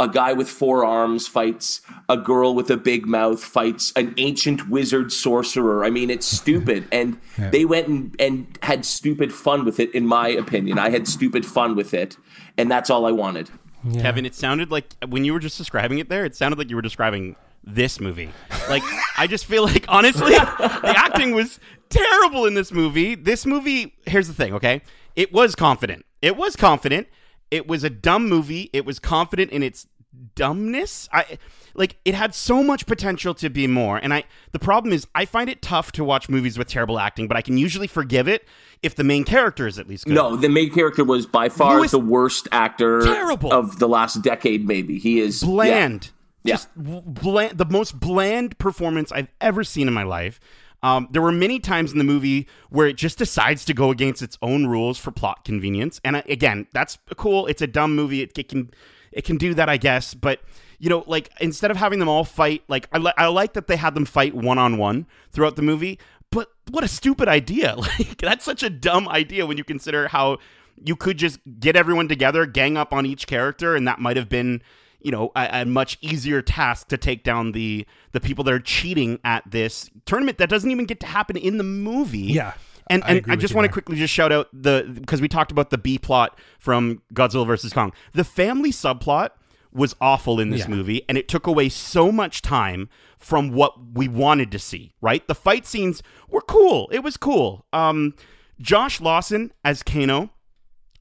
a 0.00 0.08
guy 0.08 0.32
with 0.32 0.48
four 0.48 0.84
arms 0.84 1.28
fights 1.28 1.82
a 2.08 2.16
girl 2.16 2.54
with 2.54 2.70
a 2.70 2.76
big 2.76 3.06
mouth 3.06 3.42
fights 3.44 3.92
an 3.94 4.14
ancient 4.16 4.68
wizard 4.68 5.12
sorcerer. 5.12 5.84
I 5.84 5.90
mean, 5.90 6.10
it's 6.10 6.26
stupid. 6.26 6.88
And 6.92 7.18
they 7.36 7.64
went 7.64 7.86
and, 7.88 8.16
and 8.18 8.58
had 8.62 8.84
stupid 8.84 9.32
fun 9.32 9.64
with 9.64 9.78
it, 9.78 9.94
in 9.94 10.06
my 10.06 10.28
opinion. 10.28 10.78
I 10.78 10.90
had 10.90 11.06
stupid 11.06 11.46
fun 11.46 11.76
with 11.76 11.94
it, 11.94 12.16
and 12.58 12.70
that's 12.70 12.90
all 12.90 13.06
I 13.06 13.12
wanted. 13.12 13.48
Kevin, 13.94 14.26
it 14.26 14.34
sounded 14.34 14.70
like 14.70 14.86
when 15.08 15.24
you 15.24 15.32
were 15.32 15.38
just 15.38 15.56
describing 15.56 15.98
it 15.98 16.08
there, 16.08 16.24
it 16.24 16.34
sounded 16.34 16.58
like 16.58 16.68
you 16.68 16.76
were 16.76 16.82
describing 16.82 17.36
this 17.64 18.00
movie. 18.00 18.30
Like, 18.68 18.82
I 19.16 19.26
just 19.26 19.46
feel 19.46 19.64
like, 19.64 19.84
honestly, 19.88 20.32
the 20.34 20.94
acting 20.96 21.32
was 21.34 21.60
terrible 21.88 22.46
in 22.46 22.54
this 22.54 22.72
movie. 22.72 23.14
This 23.14 23.46
movie, 23.46 23.94
here's 24.06 24.28
the 24.28 24.34
thing, 24.34 24.54
okay? 24.54 24.82
It 25.16 25.32
was 25.32 25.54
confident. 25.54 26.04
It 26.22 26.36
was 26.36 26.56
confident. 26.56 27.08
It 27.50 27.66
was 27.66 27.84
a 27.84 27.90
dumb 27.90 28.28
movie. 28.28 28.70
It 28.72 28.84
was 28.84 28.98
confident 28.98 29.50
in 29.50 29.62
its 29.62 29.86
dumbness. 30.34 31.08
I 31.12 31.38
like 31.74 31.96
it 32.04 32.14
had 32.14 32.34
so 32.34 32.62
much 32.62 32.86
potential 32.86 33.34
to 33.34 33.48
be 33.48 33.66
more. 33.66 33.98
And 33.98 34.12
I 34.12 34.24
the 34.52 34.58
problem 34.58 34.92
is 34.92 35.06
I 35.14 35.24
find 35.24 35.48
it 35.48 35.62
tough 35.62 35.92
to 35.92 36.04
watch 36.04 36.28
movies 36.28 36.58
with 36.58 36.68
terrible 36.68 36.98
acting, 36.98 37.28
but 37.28 37.36
I 37.36 37.42
can 37.42 37.58
usually 37.58 37.86
forgive 37.86 38.28
it 38.28 38.46
if 38.82 38.94
the 38.94 39.04
main 39.04 39.24
character 39.24 39.66
is 39.66 39.78
at 39.78 39.88
least 39.88 40.06
good. 40.06 40.14
No, 40.14 40.36
the 40.36 40.48
main 40.48 40.72
character 40.72 41.04
was 41.04 41.26
by 41.26 41.48
far 41.48 41.86
the 41.86 41.98
worst 41.98 42.48
actor 42.52 43.02
Terrible. 43.02 43.52
of 43.52 43.78
the 43.78 43.88
last 43.88 44.22
decade. 44.22 44.66
Maybe 44.66 44.98
he 44.98 45.20
is 45.20 45.42
bland. 45.42 46.10
Yeah. 46.42 46.54
Just 46.54 46.74
w- 46.82 47.02
bland, 47.02 47.58
the 47.58 47.66
most 47.66 48.00
bland 48.00 48.58
performance 48.58 49.12
I've 49.12 49.28
ever 49.40 49.62
seen 49.62 49.88
in 49.88 49.94
my 49.94 50.04
life. 50.04 50.40
Um, 50.82 51.08
there 51.10 51.22
were 51.22 51.32
many 51.32 51.58
times 51.58 51.92
in 51.92 51.98
the 51.98 52.04
movie 52.04 52.48
where 52.70 52.86
it 52.86 52.96
just 52.96 53.18
decides 53.18 53.64
to 53.66 53.74
go 53.74 53.90
against 53.90 54.22
its 54.22 54.38
own 54.40 54.66
rules 54.66 54.98
for 54.98 55.10
plot 55.10 55.44
convenience, 55.44 56.00
and 56.04 56.16
again, 56.16 56.66
that's 56.72 56.98
cool. 57.16 57.46
It's 57.46 57.62
a 57.62 57.66
dumb 57.66 57.94
movie. 57.94 58.22
It, 58.22 58.36
it 58.38 58.48
can 58.48 58.70
it 59.12 59.24
can 59.24 59.36
do 59.36 59.54
that, 59.54 59.68
I 59.68 59.76
guess. 59.76 60.14
But 60.14 60.40
you 60.78 60.88
know, 60.88 61.04
like 61.06 61.30
instead 61.40 61.70
of 61.70 61.76
having 61.76 61.98
them 61.98 62.08
all 62.08 62.24
fight, 62.24 62.62
like 62.68 62.88
I, 62.92 62.98
li- 62.98 63.12
I 63.18 63.26
like 63.26 63.52
that 63.52 63.66
they 63.66 63.76
had 63.76 63.94
them 63.94 64.04
fight 64.06 64.34
one 64.34 64.58
on 64.58 64.78
one 64.78 65.06
throughout 65.32 65.56
the 65.56 65.62
movie. 65.62 65.98
But 66.30 66.50
what 66.70 66.84
a 66.84 66.88
stupid 66.88 67.28
idea! 67.28 67.76
Like 67.98 68.18
that's 68.18 68.44
such 68.44 68.62
a 68.62 68.70
dumb 68.70 69.08
idea 69.08 69.46
when 69.46 69.58
you 69.58 69.64
consider 69.64 70.08
how 70.08 70.38
you 70.82 70.96
could 70.96 71.18
just 71.18 71.40
get 71.58 71.76
everyone 71.76 72.08
together, 72.08 72.46
gang 72.46 72.76
up 72.76 72.92
on 72.92 73.04
each 73.04 73.26
character, 73.26 73.76
and 73.76 73.86
that 73.86 73.98
might 73.98 74.16
have 74.16 74.28
been 74.28 74.62
you 75.02 75.10
know 75.10 75.32
a, 75.36 75.62
a, 75.62 75.64
much 75.64 75.98
easier 76.00 76.42
task 76.42 76.88
to 76.88 76.96
take 76.96 77.22
down 77.22 77.52
the 77.52 77.86
the 78.12 78.20
people 78.20 78.44
that 78.44 78.54
are 78.54 78.60
cheating 78.60 79.18
at 79.24 79.42
this 79.50 79.90
tournament 80.06 80.38
that 80.38 80.48
doesn't 80.48 80.70
even 80.70 80.84
get 80.84 81.00
to 81.00 81.06
happen 81.06 81.36
in 81.36 81.58
the 81.58 81.64
movie. 81.64 82.18
Yeah. 82.18 82.54
And, 82.88 83.04
I 83.04 83.08
and 83.08 83.18
agree 83.18 83.32
I, 83.32 83.36
just 83.36 83.54
want 83.54 83.66
to 83.66 83.72
quickly 83.72 83.96
just 83.96 84.12
shout 84.12 84.32
out 84.32 84.48
the 84.52 84.90
because 84.92 85.20
we 85.20 85.28
talked 85.28 85.52
about 85.52 85.70
the 85.70 85.78
B 85.78 85.98
plot 85.98 86.38
from 86.58 87.02
Godzilla 87.14 87.46
versus 87.46 87.72
Kong. 87.72 87.92
The 88.14 88.24
family 88.24 88.72
subplot 88.72 89.30
was 89.72 89.94
awful 90.00 90.40
in 90.40 90.50
this 90.50 90.62
Yeah. 90.62 90.74
movie, 90.74 91.02
and 91.08 91.16
it 91.16 91.28
took 91.28 91.46
away 91.46 91.68
so 91.68 92.10
much 92.10 92.42
time 92.42 92.88
from 93.16 93.52
what 93.52 93.74
we 93.94 94.08
wanted 94.08 94.50
to 94.52 94.58
see. 94.58 94.92
Right, 95.00 95.26
the 95.28 95.36
fight 95.36 95.66
scenes 95.66 96.02
were 96.28 96.40
cool. 96.40 96.88
It 96.90 97.04
was 97.04 97.16
cool. 97.16 97.64
Um, 97.72 98.14
Josh 98.60 99.00
Lawson 99.00 99.52
as 99.64 99.84
Kano, 99.84 100.30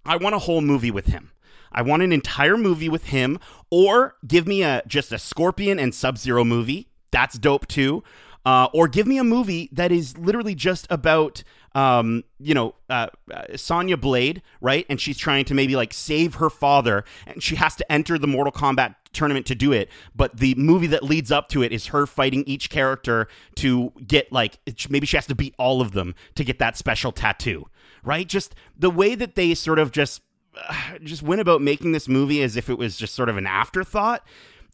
I 0.06 0.16
want 0.18 0.36
a 0.36 0.40
whole 0.40 0.62
movie 0.62 0.92
with 0.92 1.08
him. 1.08 1.32
I 1.72 1.82
want 1.82 2.04
an 2.04 2.12
entire 2.12 2.58
movie 2.58 2.90
with 2.90 3.06
him, 3.06 3.40
or 3.70 4.16
give 4.28 4.48
me 4.48 4.64
a 4.64 4.82
just 4.88 5.12
a 5.12 5.20
Scorpion 5.20 5.80
and 5.80 5.94
Sub 5.94 6.18
Zero 6.18 6.44
movie. 6.44 6.90
That's 7.12 7.38
dope 7.38 7.68
too. 7.68 8.04
Uh, 8.46 8.68
or 8.74 8.88
give 8.88 9.06
me 9.06 9.18
a 9.18 9.24
movie 9.24 9.70
that 9.74 9.92
is 9.92 10.18
literally 10.18 10.56
just 10.56 10.88
about, 10.90 11.44
um, 11.76 12.24
you 12.40 12.54
know, 12.54 12.74
uh, 12.90 13.08
uh, 13.32 13.58
Sonya 13.58 13.98
Blade, 13.98 14.42
right? 14.62 14.86
And 14.90 15.00
she's 15.00 15.18
trying 15.18 15.46
to 15.46 15.54
maybe 15.54 15.76
like 15.76 15.94
save 15.94 16.36
her 16.36 16.50
father, 16.50 17.04
and 17.28 17.44
she 17.44 17.56
has 17.58 17.76
to 17.76 17.92
enter 17.92 18.18
the 18.18 18.28
Mortal 18.28 18.54
Kombat 18.54 18.96
tournament 19.12 19.46
to 19.48 19.56
do 19.56 19.72
it. 19.72 19.90
But 20.16 20.38
the 20.38 20.56
movie 20.56 20.88
that 20.88 21.04
leads 21.04 21.32
up 21.32 21.50
to 21.50 21.62
it 21.62 21.72
is 21.72 21.88
her 21.88 22.08
fighting 22.08 22.44
each 22.48 22.70
character 22.70 23.28
to 23.56 23.92
get 24.08 24.32
like 24.32 24.58
maybe 24.90 25.06
she 25.06 25.18
has 25.18 25.28
to 25.28 25.36
beat 25.36 25.54
all 25.60 25.82
of 25.82 25.92
them 25.92 26.16
to 26.36 26.44
get 26.44 26.60
that 26.60 26.78
special 26.78 27.12
tattoo, 27.12 27.68
right? 28.04 28.28
Just 28.28 28.56
the 28.78 28.90
way 28.90 29.16
that 29.16 29.36
they 29.36 29.54
sort 29.54 29.80
of 29.80 29.92
just 29.92 30.22
just 31.04 31.24
went 31.24 31.42
about 31.42 31.62
making 31.62 31.92
this 31.92 32.08
movie 32.08 32.42
as 32.42 32.56
if 32.56 32.70
it 32.70 32.78
was 32.78 32.98
just 32.98 33.16
sort 33.16 33.30
of 33.30 33.38
an 33.38 33.48
afterthought. 33.48 34.26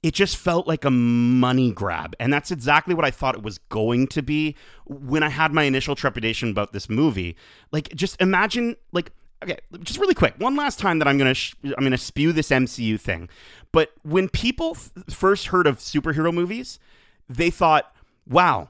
It 0.04 0.14
just 0.14 0.38
felt 0.38 0.68
like 0.68 0.86
a 0.86 0.92
money 0.92 1.72
grab. 1.72 2.16
And 2.20 2.32
that's 2.32 2.52
exactly 2.52 2.94
what 2.94 3.06
I 3.06 3.12
thought 3.12 3.36
it 3.36 3.42
was 3.42 3.58
going 3.70 4.08
to 4.08 4.22
be 4.22 4.56
when 4.86 5.24
I 5.24 5.30
had 5.30 5.52
my 5.52 5.64
initial 5.64 5.96
trepidation 5.96 6.50
about 6.50 6.74
this 6.74 6.90
movie. 6.90 7.36
Like, 7.72 7.90
just 7.96 8.22
imagine, 8.22 8.76
like, 8.92 9.12
okay, 9.44 9.58
just 9.82 10.00
really 10.00 10.14
quick, 10.14 10.36
one 10.38 10.56
last 10.56 10.80
time 10.80 11.00
that 11.00 11.08
I'm 11.08 11.18
gonna 11.18 11.34
sh- 11.34 11.56
I'm 11.64 11.84
gonna 11.84 11.98
spew 11.98 12.32
this 12.32 12.50
MCU 12.52 13.00
thing. 13.00 13.30
But 13.72 13.94
when 14.04 14.30
people 14.30 14.72
f- 14.76 14.92
first 15.10 15.48
heard 15.48 15.68
of 15.68 15.80
superhero 15.80 16.34
movies, 16.34 16.80
they 17.28 17.50
thought, 17.50 17.94
"Wow, 18.28 18.70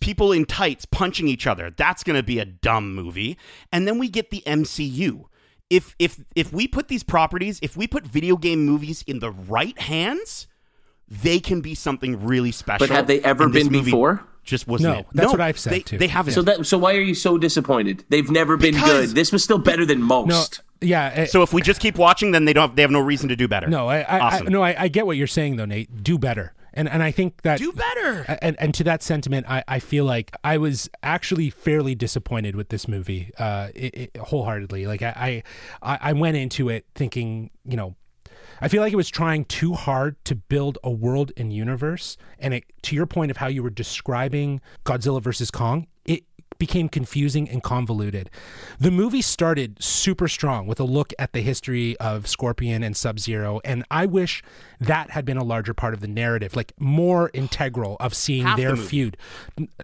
people 0.00 0.32
in 0.32 0.44
tights 0.44 0.84
punching 0.84 1.28
each 1.28 1.46
other. 1.46 1.70
That's 1.70 2.02
going 2.04 2.16
to 2.16 2.22
be 2.22 2.38
a 2.38 2.44
dumb 2.44 2.94
movie." 2.94 3.38
And 3.72 3.86
then 3.86 3.98
we 3.98 4.08
get 4.08 4.30
the 4.30 4.42
MCU. 4.46 5.24
If 5.70 5.94
if 5.98 6.18
if 6.34 6.52
we 6.52 6.66
put 6.66 6.88
these 6.88 7.02
properties, 7.02 7.58
if 7.62 7.76
we 7.76 7.86
put 7.86 8.06
video 8.06 8.36
game 8.36 8.64
movies 8.64 9.04
in 9.06 9.18
the 9.18 9.30
right 9.30 9.78
hands, 9.78 10.46
they 11.08 11.40
can 11.40 11.60
be 11.60 11.74
something 11.74 12.24
really 12.24 12.52
special. 12.52 12.86
But 12.86 12.94
have 12.94 13.06
they 13.06 13.20
ever 13.20 13.44
And 13.44 13.52
been 13.52 13.68
before? 13.68 14.24
Just 14.44 14.66
wasn't 14.66 14.94
No, 14.94 15.00
it? 15.00 15.06
that's 15.12 15.30
what 15.30 15.42
I've 15.42 15.58
said, 15.58 15.72
they, 15.74 15.80
too. 15.80 15.98
They 15.98 16.06
haven't. 16.06 16.32
So 16.32 16.40
that 16.40 16.64
so 16.66 16.78
why 16.78 16.94
are 16.94 17.00
you 17.02 17.14
so 17.14 17.36
disappointed? 17.36 18.02
They've 18.08 18.30
never 18.30 18.56
been 18.56 18.72
Because- 18.74 19.08
good. 19.08 19.14
This 19.14 19.30
was 19.30 19.44
still 19.44 19.58
better 19.58 19.84
than 19.84 20.00
No, 20.08 20.24
most. 20.24 20.62
yeah. 20.80 21.10
eh, 21.14 21.24
so 21.26 21.42
if 21.42 21.52
we 21.52 21.60
just 21.60 21.80
keep 21.80 21.98
watching, 21.98 22.30
then 22.30 22.46
they 22.46 22.54
don't. 22.54 22.68
Have, 22.70 22.76
they 22.76 22.80
have 22.80 22.90
no 22.90 23.00
reason 23.00 23.28
to 23.28 23.36
do 23.36 23.46
better. 23.46 23.66
no, 23.66 23.88
I, 23.88 23.98
I, 24.00 24.20
awesome. 24.20 24.46
I 24.46 24.50
no, 24.50 24.62
I, 24.62 24.84
I 24.84 24.88
get 24.88 25.04
what 25.04 25.18
you're 25.18 25.26
saying 25.26 25.56
though, 25.56 25.66
Nate. 25.66 26.02
Do 26.02 26.16
better, 26.16 26.54
and 26.78 26.88
and 26.88 27.02
I 27.02 27.10
think 27.10 27.42
that 27.42 27.58
do 27.58 27.72
better. 27.72 28.24
and 28.40 28.56
and 28.60 28.72
to 28.74 28.84
that 28.84 29.02
sentiment, 29.02 29.46
I, 29.48 29.64
I 29.66 29.78
feel 29.80 30.04
like 30.04 30.30
I 30.44 30.58
was 30.58 30.88
actually 31.02 31.50
fairly 31.50 31.96
disappointed 31.96 32.54
with 32.54 32.68
this 32.68 32.86
movie, 32.86 33.32
uh, 33.36 33.68
it, 33.74 33.94
it, 33.96 34.16
wholeheartedly. 34.16 34.86
Like 34.86 35.02
I, 35.02 35.42
I 35.82 35.98
I 36.00 36.12
went 36.12 36.36
into 36.36 36.68
it 36.68 36.86
thinking, 36.94 37.50
you 37.64 37.76
know, 37.76 37.96
I 38.60 38.68
feel 38.68 38.80
like 38.80 38.92
it 38.92 38.96
was 38.96 39.10
trying 39.10 39.44
too 39.46 39.74
hard 39.74 40.24
to 40.26 40.36
build 40.36 40.78
a 40.84 40.90
world 40.90 41.32
and 41.36 41.52
universe, 41.52 42.16
and 42.38 42.54
it 42.54 42.64
to 42.82 42.94
your 42.94 43.06
point 43.06 43.32
of 43.32 43.38
how 43.38 43.48
you 43.48 43.64
were 43.64 43.70
describing 43.70 44.60
Godzilla 44.84 45.20
versus 45.20 45.50
Kong, 45.50 45.88
became 46.58 46.88
confusing 46.88 47.48
and 47.48 47.62
convoluted. 47.62 48.30
The 48.78 48.90
movie 48.90 49.22
started 49.22 49.82
super 49.82 50.28
strong 50.28 50.66
with 50.66 50.80
a 50.80 50.84
look 50.84 51.12
at 51.18 51.32
the 51.32 51.40
history 51.40 51.96
of 51.98 52.26
Scorpion 52.26 52.82
and 52.82 52.96
Sub 52.96 53.18
Zero, 53.18 53.60
and 53.64 53.84
I 53.90 54.06
wish 54.06 54.42
that 54.80 55.10
had 55.10 55.24
been 55.24 55.36
a 55.36 55.44
larger 55.44 55.74
part 55.74 55.94
of 55.94 56.00
the 56.00 56.08
narrative, 56.08 56.56
like 56.56 56.72
more 56.78 57.30
integral 57.32 57.96
of 58.00 58.14
seeing 58.14 58.44
Half 58.44 58.56
their 58.56 58.76
movie. 58.76 58.88
feud. 58.88 59.16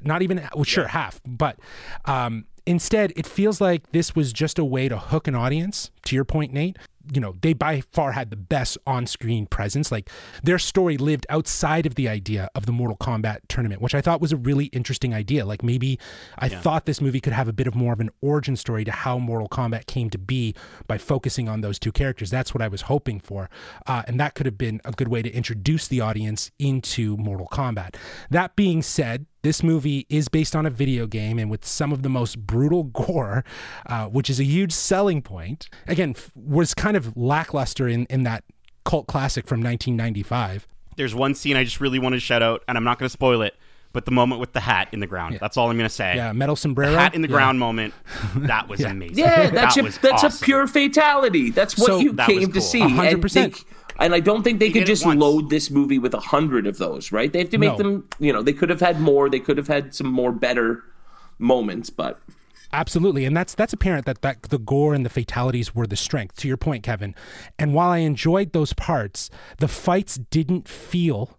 Not 0.03 0.23
even, 0.23 0.49
well, 0.55 0.65
sure, 0.65 0.89
half, 0.89 1.21
but 1.27 1.59
um, 2.05 2.47
instead, 2.67 3.13
it 3.17 3.27
feels 3.27 3.61
like 3.61 3.93
this 3.93 4.15
was 4.15 4.33
just 4.33 4.59
a 4.59 4.65
way 4.65 4.89
to 4.89 4.99
hook 4.99 5.29
an 5.29 5.35
audience. 5.35 5.91
To 6.05 6.15
your 6.15 6.25
point, 6.25 6.53
Nate, 6.53 6.77
you 7.13 7.21
know, 7.21 7.35
they 7.43 7.53
by 7.53 7.83
far 7.93 8.13
had 8.13 8.31
the 8.31 8.37
best 8.37 8.79
on 8.87 9.07
screen 9.07 9.47
presence. 9.47 9.93
Like 9.93 10.09
their 10.43 10.59
story 10.59 10.97
lived 10.97 11.27
outside 11.29 11.87
of 11.87 11.97
the 11.97 12.09
idea 12.09 12.49
of 12.55 12.67
the 12.67 12.73
Mortal 12.73 12.97
Kombat 12.97 13.41
tournament, 13.49 13.83
which 13.83 13.95
I 13.95 14.01
thought 14.01 14.21
was 14.21 14.33
a 14.33 14.37
really 14.37 14.67
interesting 14.67 15.13
idea. 15.13 15.45
Like 15.45 15.63
maybe 15.63 15.99
I 16.39 16.49
thought 16.49 16.87
this 16.87 17.01
movie 17.01 17.21
could 17.21 17.33
have 17.33 17.49
a 17.49 17.53
bit 17.53 17.67
of 17.67 17.75
more 17.75 17.93
of 17.93 18.01
an 18.01 18.11
origin 18.21 18.57
story 18.57 18.85
to 18.85 18.91
how 18.91 19.19
Mortal 19.19 19.49
Kombat 19.49 19.87
came 19.87 20.11
to 20.11 20.19
be 20.19 20.55
by 20.87 20.99
focusing 20.99 21.49
on 21.49 21.61
those 21.61 21.79
two 21.79 21.93
characters. 21.93 22.31
That's 22.31 22.55
what 22.55 22.63
I 22.63 22.69
was 22.69 22.83
hoping 22.83 23.21
for. 23.21 23.51
Uh, 23.87 24.03
and 24.07 24.19
that 24.21 24.35
could 24.35 24.47
have 24.47 24.59
been 24.59 24.81
a 24.85 24.93
good 24.93 25.09
way 25.09 25.23
to 25.23 25.31
introduce 25.31 25.89
the 25.89 26.01
audience 26.01 26.51
into 26.59 27.17
Mortal 27.17 27.49
Kombat. 27.51 27.97
That 28.31 28.57
being 28.57 28.83
said, 28.83 29.27
this 29.45 29.63
movie 29.63 30.07
is 30.09 30.29
based 30.29 30.57
on 30.57 30.67
a 30.67 30.71
video 30.71 31.07
game 31.07 31.39
and 31.39 31.49
with 31.51 31.65
some 31.65 31.93
of 31.93 32.03
the 32.03 32.09
most 32.09 32.45
brutal 32.47 32.83
gore, 33.05 33.45
uh, 33.87 34.07
which 34.07 34.29
is 34.29 34.41
a 34.41 34.45
huge 34.45 34.73
selling 34.73 35.23
point. 35.23 35.69
Again, 35.87 36.15
f- 36.17 36.33
was 36.35 36.75
kind 36.75 36.97
of 36.97 37.17
lackluster 37.17 37.87
in, 37.87 38.07
in 38.07 38.25
that 38.25 38.43
cult 38.85 39.07
classic 39.07 39.47
from 39.47 39.61
1995. 39.63 40.67
There's 40.97 41.15
one 41.15 41.35
scene 41.35 41.57
I 41.57 41.65
just 41.65 41.81
really 41.81 41.99
want 41.99 42.15
to 42.15 42.21
shout 42.21 42.43
out, 42.43 42.65
and 42.69 42.77
I'm 42.79 42.85
not 42.85 42.99
going 42.99 43.07
to 43.07 43.13
spoil 43.13 43.43
it. 43.43 43.55
But 43.93 44.07
the 44.07 44.11
moment 44.11 44.41
with 44.41 44.53
the 44.53 44.59
hat 44.61 44.89
in 44.91 44.99
the 44.99 45.07
ground. 45.07 45.39
That's 45.41 45.57
all 45.57 45.71
I'm 45.71 45.77
going 45.77 45.89
to 45.89 45.95
say. 45.95 46.17
Yeah, 46.17 46.33
metal 46.33 46.57
sombrero. 46.57 46.91
The 46.91 46.99
hat 46.99 47.15
in 47.15 47.23
the 47.23 47.29
Yeah. 47.29 47.35
ground 47.35 47.61
moment. 47.61 47.95
That 48.35 48.69
was 48.69 48.81
amazing. 48.81 49.19
Yeah, 49.19 49.51
that's 49.51 49.77
that 49.77 49.81
a 49.83 49.85
was 49.85 49.99
that's 49.99 50.25
awesome. 50.25 50.43
a 50.43 50.45
pure 50.45 50.67
fatality. 50.67 51.51
That's 51.51 51.79
what 51.79 51.87
So- 51.87 51.99
you 52.01 52.13
That 52.13 52.29
was 52.29 52.39
came 52.39 52.53
to 52.53 52.61
see. 52.61 52.81
Hundred 52.81 53.13
And 53.13 53.23
percent. 53.23 53.55
they- 53.55 53.74
And 53.99 54.15
I 54.15 54.21
don't 54.21 54.43
think 54.43 54.59
they 54.59 54.71
did 54.71 54.81
could 54.81 54.87
just 54.87 55.07
load 55.07 55.51
this 55.51 55.71
movie 55.71 55.99
with 55.99 56.15
a 56.15 56.21
hundred 56.21 56.67
of 56.67 56.79
those, 56.79 57.13
right? 57.13 57.33
They 57.33 57.39
have 57.41 57.51
to 57.51 57.59
make 57.59 57.73
No. 57.73 57.79
them. 57.79 58.09
You 58.19 58.33
know, 58.33 58.43
they 58.43 58.53
could 58.53 58.69
have 58.71 58.81
had 58.81 59.01
more. 59.01 59.31
They 59.31 59.41
could 59.41 59.57
have 59.57 59.69
had 59.69 59.95
some 59.95 60.09
more 60.09 60.33
better 60.33 60.83
moments, 61.39 61.91
but 61.91 62.21
Absolutely, 62.73 63.25
and 63.25 63.37
that's 63.37 63.55
that's 63.55 63.73
apparent 63.73 64.05
that 64.07 64.21
that 64.23 64.43
the 64.45 64.59
gore 64.59 64.95
and 64.95 65.07
the 65.07 65.11
fatalities 65.11 65.77
were 65.77 65.87
the 65.87 65.95
strength. 65.97 66.37
To 66.39 66.49
your 66.49 66.57
point, 66.57 66.83
Kevin, 66.83 67.15
and 67.57 67.73
while 67.73 67.91
I 67.91 67.99
enjoyed 67.99 68.53
those 68.53 68.73
parts, 68.73 69.31
the 69.59 69.69
fights 69.69 70.17
didn't 70.31 70.67
feel 70.67 71.39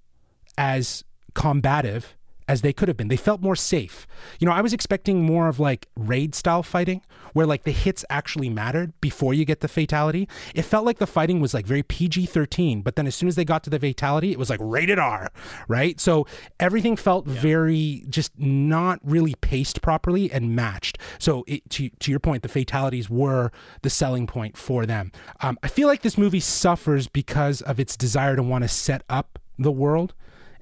as 0.57 1.03
combative 1.33 2.14
as 2.47 2.61
they 2.61 2.73
could 2.73 2.87
have 2.87 2.97
been. 2.97 3.07
They 3.07 3.17
felt 3.17 3.41
more 3.41 3.55
safe. 3.55 4.05
You 4.39 4.47
know, 4.47 4.53
I 4.53 4.61
was 4.61 4.73
expecting 4.73 5.23
more 5.23 5.47
of 5.47 5.59
like 5.59 5.87
raid 5.95 6.35
style 6.35 6.63
fighting 6.63 7.01
where 7.33 7.45
like 7.45 7.63
the 7.63 7.71
hits 7.71 8.05
actually 8.09 8.49
mattered 8.49 8.93
before 9.01 9.33
you 9.33 9.45
get 9.45 9.59
the 9.59 9.67
fatality. 9.67 10.27
It 10.53 10.61
felt 10.61 10.85
like 10.85 10.99
the 10.99 11.07
fighting 11.07 11.41
was 11.41 11.53
like 11.53 11.65
very 11.65 11.83
PG-13, 11.83 12.83
but 12.83 12.95
then 12.95 13.07
as 13.07 13.15
soon 13.15 13.27
as 13.27 13.35
they 13.35 13.45
got 13.45 13.63
to 13.63 13.69
the 13.69 13.79
fatality, 13.79 14.31
it 14.31 14.39
was 14.39 14.49
like 14.49 14.59
rated 14.61 14.99
R, 14.99 15.29
right? 15.67 15.99
So 15.99 16.27
everything 16.59 16.95
felt 16.95 17.25
very 17.25 18.05
just 18.09 18.37
not 18.39 18.99
really 19.03 19.35
paced 19.41 19.81
properly 19.81 20.31
and 20.31 20.55
matched. 20.55 20.97
So 21.19 21.43
it, 21.47 21.69
to 21.71 21.89
to 21.89 22.11
your 22.11 22.19
point, 22.19 22.43
the 22.43 22.49
fatalities 22.49 23.09
were 23.09 23.51
the 23.81 23.89
selling 23.89 24.27
point 24.27 24.57
for 24.57 24.85
them. 24.85 25.11
Um, 25.41 25.57
I 25.63 25.67
feel 25.67 25.87
like 25.87 26.01
this 26.01 26.17
movie 26.17 26.39
suffers 26.39 27.07
because 27.07 27.61
of 27.61 27.79
its 27.79 27.97
desire 27.97 28.35
to 28.35 28.43
want 28.43 28.63
to 28.63 28.67
set 28.67 29.03
up 29.09 29.39
the 29.57 29.71
world 29.71 30.13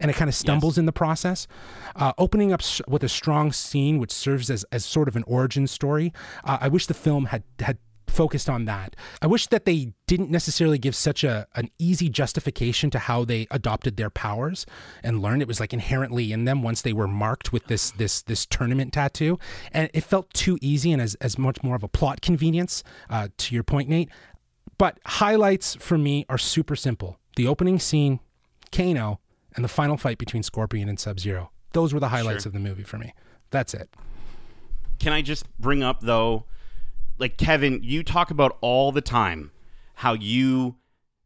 and 0.04 0.12
it 0.12 0.14
kind 0.16 0.30
of 0.30 0.36
stumbles 0.36 0.78
in 0.78 0.86
the 0.86 0.92
process. 0.92 1.48
Uh, 1.96 2.14
opening 2.20 2.54
up 2.54 2.62
s- 2.62 2.82
with 2.88 3.04
a 3.04 3.10
strong 3.10 3.52
scene, 3.52 3.98
which 3.98 4.12
serves 4.12 4.52
as, 4.52 4.64
as 4.72 4.86
sort 4.86 5.08
of 5.08 5.16
an 5.16 5.24
origin 5.26 5.66
story. 5.66 6.14
Uh, 6.44 6.60
I 6.62 6.68
wish 6.68 6.86
the 6.86 6.94
film 6.94 7.26
had 7.26 7.44
had 7.60 7.80
focused 8.06 8.48
on 8.48 8.66
that. 8.66 8.96
I 9.24 9.28
wish 9.28 9.48
that 9.48 9.66
they 9.66 9.94
didn't 10.06 10.30
necessarily 10.30 10.78
give 10.78 10.96
such 10.96 11.24
a 11.24 11.48
an 11.56 11.72
easy 11.80 12.10
justification 12.10 12.92
to 12.92 13.00
how 13.00 13.26
they 13.26 13.48
adopted 13.50 13.98
their 13.98 14.12
powers 14.12 14.68
and 15.04 15.20
learned 15.22 15.42
it 15.42 15.48
was 15.48 15.60
like 15.60 15.74
inherently 15.74 16.32
in 16.32 16.46
them 16.46 16.62
once 16.62 16.84
they 16.84 16.94
were 16.94 17.08
marked 17.08 17.52
with 17.52 17.66
this 17.68 17.90
this 17.92 18.22
this 18.22 18.46
tournament 18.46 18.94
tattoo, 18.94 19.40
and 19.72 19.90
it 19.94 20.02
felt 20.04 20.32
too 20.34 20.60
easy 20.62 20.92
and 20.92 21.02
as 21.02 21.16
as 21.16 21.40
much 21.40 21.64
more 21.64 21.76
of 21.76 21.84
a 21.84 21.88
plot 21.88 22.22
convenience. 22.22 22.84
Uh, 23.10 23.30
to 23.38 23.56
your 23.56 23.64
point, 23.64 23.90
Nate. 23.90 24.10
But 24.78 25.00
highlights 25.06 25.76
for 25.76 25.98
me 25.98 26.26
are 26.30 26.38
super 26.38 26.76
simple. 26.76 27.18
The 27.36 27.48
opening 27.48 27.80
scene, 27.80 28.20
Kano, 28.72 29.20
and 29.56 29.64
the 29.64 29.70
final 29.70 29.98
fight 29.98 30.18
between 30.18 30.44
Scorpion 30.44 30.90
and 30.90 31.00
Sub 31.00 31.20
Zero. 31.20 31.52
Those 31.74 31.94
were 31.94 32.00
the 32.00 32.10
highlights 32.10 32.46
of 32.46 32.54
the 32.54 32.60
movie 32.60 32.84
for 32.84 32.98
me. 32.98 33.14
That's 33.50 33.74
it. 33.74 33.90
Can 35.00 35.12
I 35.12 35.22
just 35.22 35.46
bring 35.60 35.84
up 35.84 36.02
though, 36.02 36.46
like 37.18 37.38
Kevin, 37.38 37.82
you 37.84 38.04
talk 38.04 38.32
about 38.32 38.58
all 38.62 38.92
the 38.92 39.02
time 39.02 39.52
how 39.96 40.14
you 40.14 40.76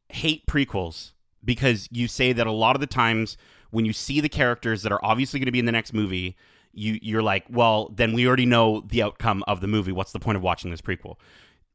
hate 0.09 0.45
prequels 0.45 1.11
because 1.43 1.87
you 1.91 2.07
say 2.07 2.33
that 2.33 2.47
a 2.47 2.51
lot 2.51 2.75
of 2.75 2.79
the 2.79 2.87
times 2.87 3.37
when 3.71 3.85
you 3.85 3.93
see 3.93 4.21
the 4.21 4.29
characters 4.29 4.83
that 4.83 4.91
are 4.91 5.03
obviously 5.03 5.39
going 5.39 5.45
to 5.45 5.51
be 5.51 5.59
in 5.59 5.65
the 5.65 5.71
next 5.71 5.93
movie, 5.93 6.35
you 6.73 6.99
you're 7.01 7.23
like, 7.23 7.45
well, 7.49 7.89
then 7.93 8.13
we 8.13 8.27
already 8.27 8.45
know 8.45 8.81
the 8.81 9.01
outcome 9.01 9.43
of 9.47 9.61
the 9.61 9.67
movie. 9.67 9.91
What's 9.91 10.11
the 10.11 10.19
point 10.19 10.37
of 10.37 10.43
watching 10.43 10.71
this 10.71 10.81
prequel? 10.81 11.15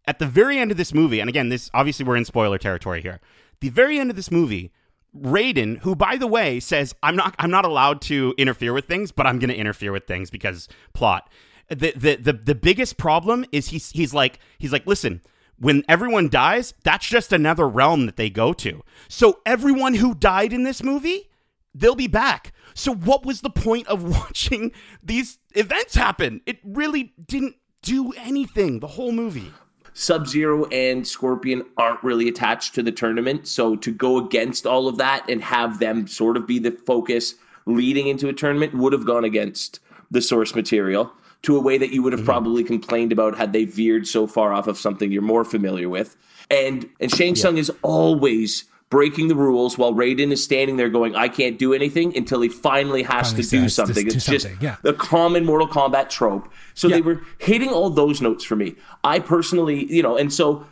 At 0.06 0.18
the 0.18 0.26
very 0.26 0.58
end 0.58 0.70
of 0.70 0.76
this 0.76 0.92
movie, 0.92 1.20
and 1.20 1.28
again, 1.28 1.48
this 1.48 1.70
obviously 1.74 2.04
we're 2.04 2.16
in 2.16 2.24
spoiler 2.24 2.58
territory 2.58 3.02
here. 3.02 3.20
The 3.60 3.68
very 3.68 3.98
end 3.98 4.10
of 4.10 4.16
this 4.16 4.30
movie, 4.30 4.72
Raiden, 5.16 5.78
who 5.78 5.94
by 5.94 6.16
the 6.16 6.26
way 6.26 6.60
says, 6.60 6.94
"I'm 7.02 7.16
not 7.16 7.34
I'm 7.38 7.50
not 7.50 7.64
allowed 7.64 8.00
to 8.02 8.34
interfere 8.38 8.72
with 8.72 8.86
things, 8.86 9.12
but 9.12 9.26
I'm 9.26 9.38
going 9.38 9.50
to 9.50 9.56
interfere 9.56 9.92
with 9.92 10.06
things 10.06 10.30
because 10.30 10.68
plot." 10.94 11.28
The, 11.68 11.92
the 11.96 12.16
the 12.16 12.32
the 12.32 12.54
biggest 12.54 12.96
problem 12.96 13.44
is 13.52 13.68
he's 13.68 13.90
he's 13.90 14.14
like 14.14 14.38
he's 14.58 14.72
like, 14.72 14.86
"Listen, 14.86 15.22
when 15.58 15.84
everyone 15.88 16.28
dies, 16.28 16.74
that's 16.82 17.06
just 17.06 17.32
another 17.32 17.68
realm 17.68 18.06
that 18.06 18.16
they 18.16 18.30
go 18.30 18.52
to. 18.54 18.82
So 19.08 19.40
everyone 19.46 19.94
who 19.94 20.14
died 20.14 20.52
in 20.52 20.64
this 20.64 20.82
movie, 20.82 21.30
they'll 21.74 21.94
be 21.94 22.08
back. 22.08 22.52
So 22.74 22.92
what 22.92 23.24
was 23.24 23.42
the 23.42 23.50
point 23.50 23.86
of 23.86 24.02
watching 24.18 24.72
these 25.02 25.38
events 25.54 25.94
happen? 25.94 26.40
It 26.46 26.58
really 26.64 27.14
didn't 27.26 27.56
do 27.82 28.12
anything 28.12 28.80
the 28.80 28.88
whole 28.88 29.12
movie. 29.12 29.52
Sub 29.94 30.26
Zero 30.26 30.64
and 30.66 31.06
Scorpion 31.06 31.64
aren't 31.76 32.02
really 32.02 32.28
attached 32.28 32.74
to 32.74 32.82
the 32.82 32.92
tournament. 32.92 33.46
So 33.46 33.76
to 33.76 33.92
go 33.92 34.18
against 34.18 34.66
all 34.66 34.88
of 34.88 34.96
that 34.98 35.28
and 35.28 35.42
have 35.42 35.78
them 35.78 36.06
sort 36.06 36.36
of 36.36 36.46
be 36.46 36.58
the 36.58 36.70
focus 36.70 37.34
leading 37.66 38.08
into 38.08 38.28
a 38.28 38.32
tournament 38.32 38.74
would 38.74 38.92
have 38.92 39.06
gone 39.06 39.24
against 39.24 39.80
the 40.10 40.22
source 40.22 40.54
material 40.54 41.12
to 41.42 41.56
a 41.56 41.60
way 41.60 41.76
that 41.78 41.92
you 41.92 42.02
would 42.02 42.12
have 42.12 42.20
mm-hmm. 42.20 42.26
probably 42.26 42.64
complained 42.64 43.12
about 43.12 43.36
had 43.36 43.52
they 43.52 43.64
veered 43.64 44.06
so 44.06 44.26
far 44.26 44.52
off 44.52 44.66
of 44.66 44.78
something 44.78 45.10
you're 45.10 45.22
more 45.22 45.44
familiar 45.44 45.88
with. 45.88 46.16
And 46.50 46.88
and 47.00 47.10
Shang 47.10 47.34
Tsung 47.34 47.56
yeah. 47.56 47.60
is 47.60 47.72
always 47.82 48.64
breaking 48.92 49.28
the 49.28 49.34
rules 49.34 49.78
while 49.78 49.94
Raiden 49.94 50.32
is 50.32 50.44
standing 50.44 50.76
there 50.76 50.90
going, 50.90 51.16
I 51.16 51.28
can't 51.28 51.58
do 51.58 51.72
anything 51.72 52.14
until 52.14 52.42
he 52.42 52.50
finally 52.50 53.02
has 53.04 53.30
finally 53.30 53.42
to 53.42 53.48
do 53.48 53.68
something. 53.70 54.06
To, 54.06 54.14
it's 54.14 54.26
just 54.26 54.46
yeah. 54.60 54.76
the 54.82 54.92
common 54.92 55.46
Mortal 55.46 55.66
Kombat 55.66 56.10
trope. 56.10 56.46
So 56.74 56.88
yeah. 56.88 56.96
they 56.96 57.00
were 57.00 57.22
hitting 57.38 57.70
all 57.70 57.88
those 57.88 58.20
notes 58.20 58.44
for 58.44 58.54
me. 58.54 58.74
I 59.02 59.18
personally, 59.18 59.90
you 59.90 60.02
know, 60.02 60.18
and 60.18 60.30
so 60.30 60.66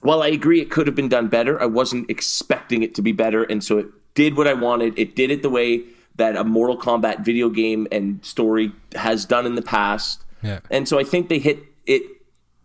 while 0.00 0.22
I 0.22 0.28
agree 0.28 0.60
it 0.60 0.70
could 0.70 0.86
have 0.86 0.94
been 0.94 1.08
done 1.08 1.26
better, 1.26 1.60
I 1.60 1.66
wasn't 1.66 2.08
expecting 2.08 2.84
it 2.84 2.94
to 2.94 3.02
be 3.02 3.10
better. 3.10 3.42
And 3.42 3.64
so 3.64 3.78
it 3.78 3.86
did 4.14 4.36
what 4.36 4.46
I 4.46 4.54
wanted. 4.54 4.96
It 4.96 5.16
did 5.16 5.32
it 5.32 5.42
the 5.42 5.50
way 5.50 5.82
that 6.14 6.36
a 6.36 6.44
Mortal 6.44 6.78
Kombat 6.78 7.24
video 7.24 7.48
game 7.48 7.88
and 7.90 8.24
story 8.24 8.70
has 8.94 9.24
done 9.24 9.44
in 9.44 9.56
the 9.56 9.62
past. 9.62 10.22
Yeah. 10.40 10.60
And 10.70 10.86
so 10.86 11.00
I 11.00 11.02
think 11.02 11.28
they 11.28 11.40
hit 11.40 11.58
it 11.84 12.04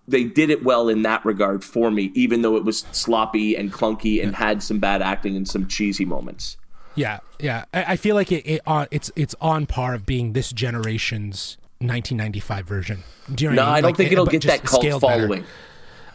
they 0.07 0.23
did 0.23 0.49
it 0.49 0.64
well 0.64 0.90
in 0.90 1.02
that 1.03 1.26
regard 1.26 1.64
for 1.64 1.90
me, 1.91 2.11
even 2.14 2.41
though 2.41 2.56
it 2.56 2.64
was 2.64 2.86
sloppy 2.91 3.56
and 3.56 3.72
clunky 3.73 4.23
and 4.23 4.36
had 4.36 4.61
some 4.61 4.80
bad 4.80 5.02
acting 5.02 5.36
and 5.36 5.48
some 5.48 5.68
cheesy 5.68 6.06
moments. 6.06 6.57
Yeah, 6.95 7.19
yeah. 7.40 7.65
I, 7.73 7.84
I 7.84 7.95
feel 7.98 8.15
like 8.15 8.32
it, 8.32 8.45
it 8.45 8.61
uh, 8.65 8.86
it's 8.91 9.11
it's 9.15 9.36
on 9.41 9.65
par 9.65 9.94
of 9.94 10.06
being 10.06 10.34
this 10.34 10.52
generation's 10.52 11.57
1995 11.80 12.65
version. 12.65 13.03
Do 13.34 13.44
you 13.44 13.49
know 13.52 13.56
no, 13.56 13.61
I, 13.64 13.65
mean? 13.65 13.73
I 13.73 13.82
don't 13.82 13.90
like, 13.90 13.98
think 13.98 14.11
it'll 14.11 14.26
get 14.26 14.44
that 14.44 14.64
cult 14.64 15.02
following. 15.02 15.41
Better. 15.41 15.52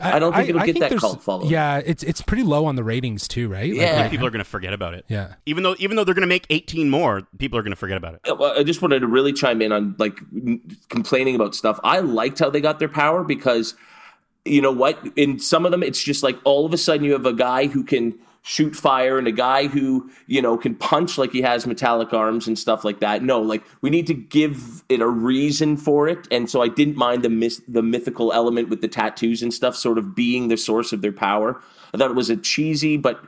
I, 0.00 0.18
don't 0.18 0.34
think 0.34 0.48
it'll 0.48 0.60
I, 0.60 0.66
get 0.66 0.80
that 0.80 0.96
cult 0.98 1.22
following. 1.22 1.50
Yeah, 1.50 1.82
it's 1.84 2.02
it's 2.02 2.22
pretty 2.22 2.42
low 2.42 2.64
on 2.66 2.76
the 2.76 2.84
ratings 2.84 3.28
too, 3.28 3.48
right? 3.48 3.70
Like, 3.70 3.76
yeah, 3.76 4.08
people 4.08 4.26
are 4.26 4.30
going 4.30 4.44
to 4.44 4.50
forget 4.50 4.72
about 4.72 4.94
it. 4.94 5.04
Yeah, 5.08 5.34
even 5.46 5.62
though 5.62 5.76
even 5.78 5.96
though 5.96 6.04
they're 6.04 6.14
going 6.14 6.22
to 6.22 6.28
make 6.28 6.46
18 6.50 6.90
more, 6.90 7.22
people 7.38 7.58
are 7.58 7.62
going 7.62 7.72
to 7.72 7.76
forget 7.76 7.96
about 7.96 8.14
it. 8.14 8.38
Well, 8.38 8.58
I 8.58 8.62
just 8.62 8.82
wanted 8.82 9.00
to 9.00 9.06
really 9.06 9.32
chime 9.32 9.62
in 9.62 9.72
on 9.72 9.94
like 9.98 10.18
complaining 10.88 11.34
about 11.34 11.54
stuff. 11.54 11.78
I 11.84 12.00
liked 12.00 12.38
how 12.38 12.50
they 12.50 12.60
got 12.60 12.78
their 12.78 12.88
power 12.88 13.24
because 13.24 13.74
you 14.44 14.62
know 14.62 14.72
what? 14.72 14.98
In 15.16 15.38
some 15.38 15.64
of 15.64 15.70
them, 15.70 15.82
it's 15.82 16.02
just 16.02 16.22
like 16.22 16.38
all 16.44 16.64
of 16.64 16.72
a 16.72 16.78
sudden 16.78 17.04
you 17.04 17.12
have 17.12 17.26
a 17.26 17.32
guy 17.32 17.66
who 17.66 17.84
can 17.84 18.18
shoot 18.42 18.74
fire 18.74 19.18
and 19.18 19.26
a 19.26 19.32
guy 19.32 19.66
who 19.66 20.10
you 20.26 20.40
know 20.40 20.56
can 20.56 20.74
punch 20.74 21.18
like 21.18 21.30
he 21.30 21.42
has 21.42 21.66
metallic 21.66 22.12
arms 22.12 22.46
and 22.46 22.58
stuff 22.58 22.84
like 22.84 23.00
that. 23.00 23.22
No 23.22 23.40
like 23.40 23.62
we 23.82 23.90
need 23.90 24.06
to 24.06 24.14
give 24.14 24.82
it 24.88 25.00
a 25.00 25.08
reason 25.08 25.76
for 25.76 26.08
it. 26.08 26.26
And 26.30 26.48
so 26.48 26.62
i 26.62 26.68
didn't 26.68 26.96
mind 26.96 27.22
the 27.22 27.28
mis- 27.28 27.62
the 27.68 27.82
mythical 27.82 28.32
element 28.32 28.68
with 28.68 28.80
the 28.80 28.88
tattoos 28.88 29.42
and 29.42 29.52
stuff 29.52 29.76
sort 29.76 29.98
of 29.98 30.14
being 30.14 30.48
the 30.48 30.56
source 30.56 30.92
of 30.92 31.02
their 31.02 31.12
power. 31.12 31.60
I 31.92 31.98
thought 31.98 32.10
it 32.10 32.16
was 32.16 32.30
a 32.30 32.36
cheesy 32.36 32.96
but 32.96 33.22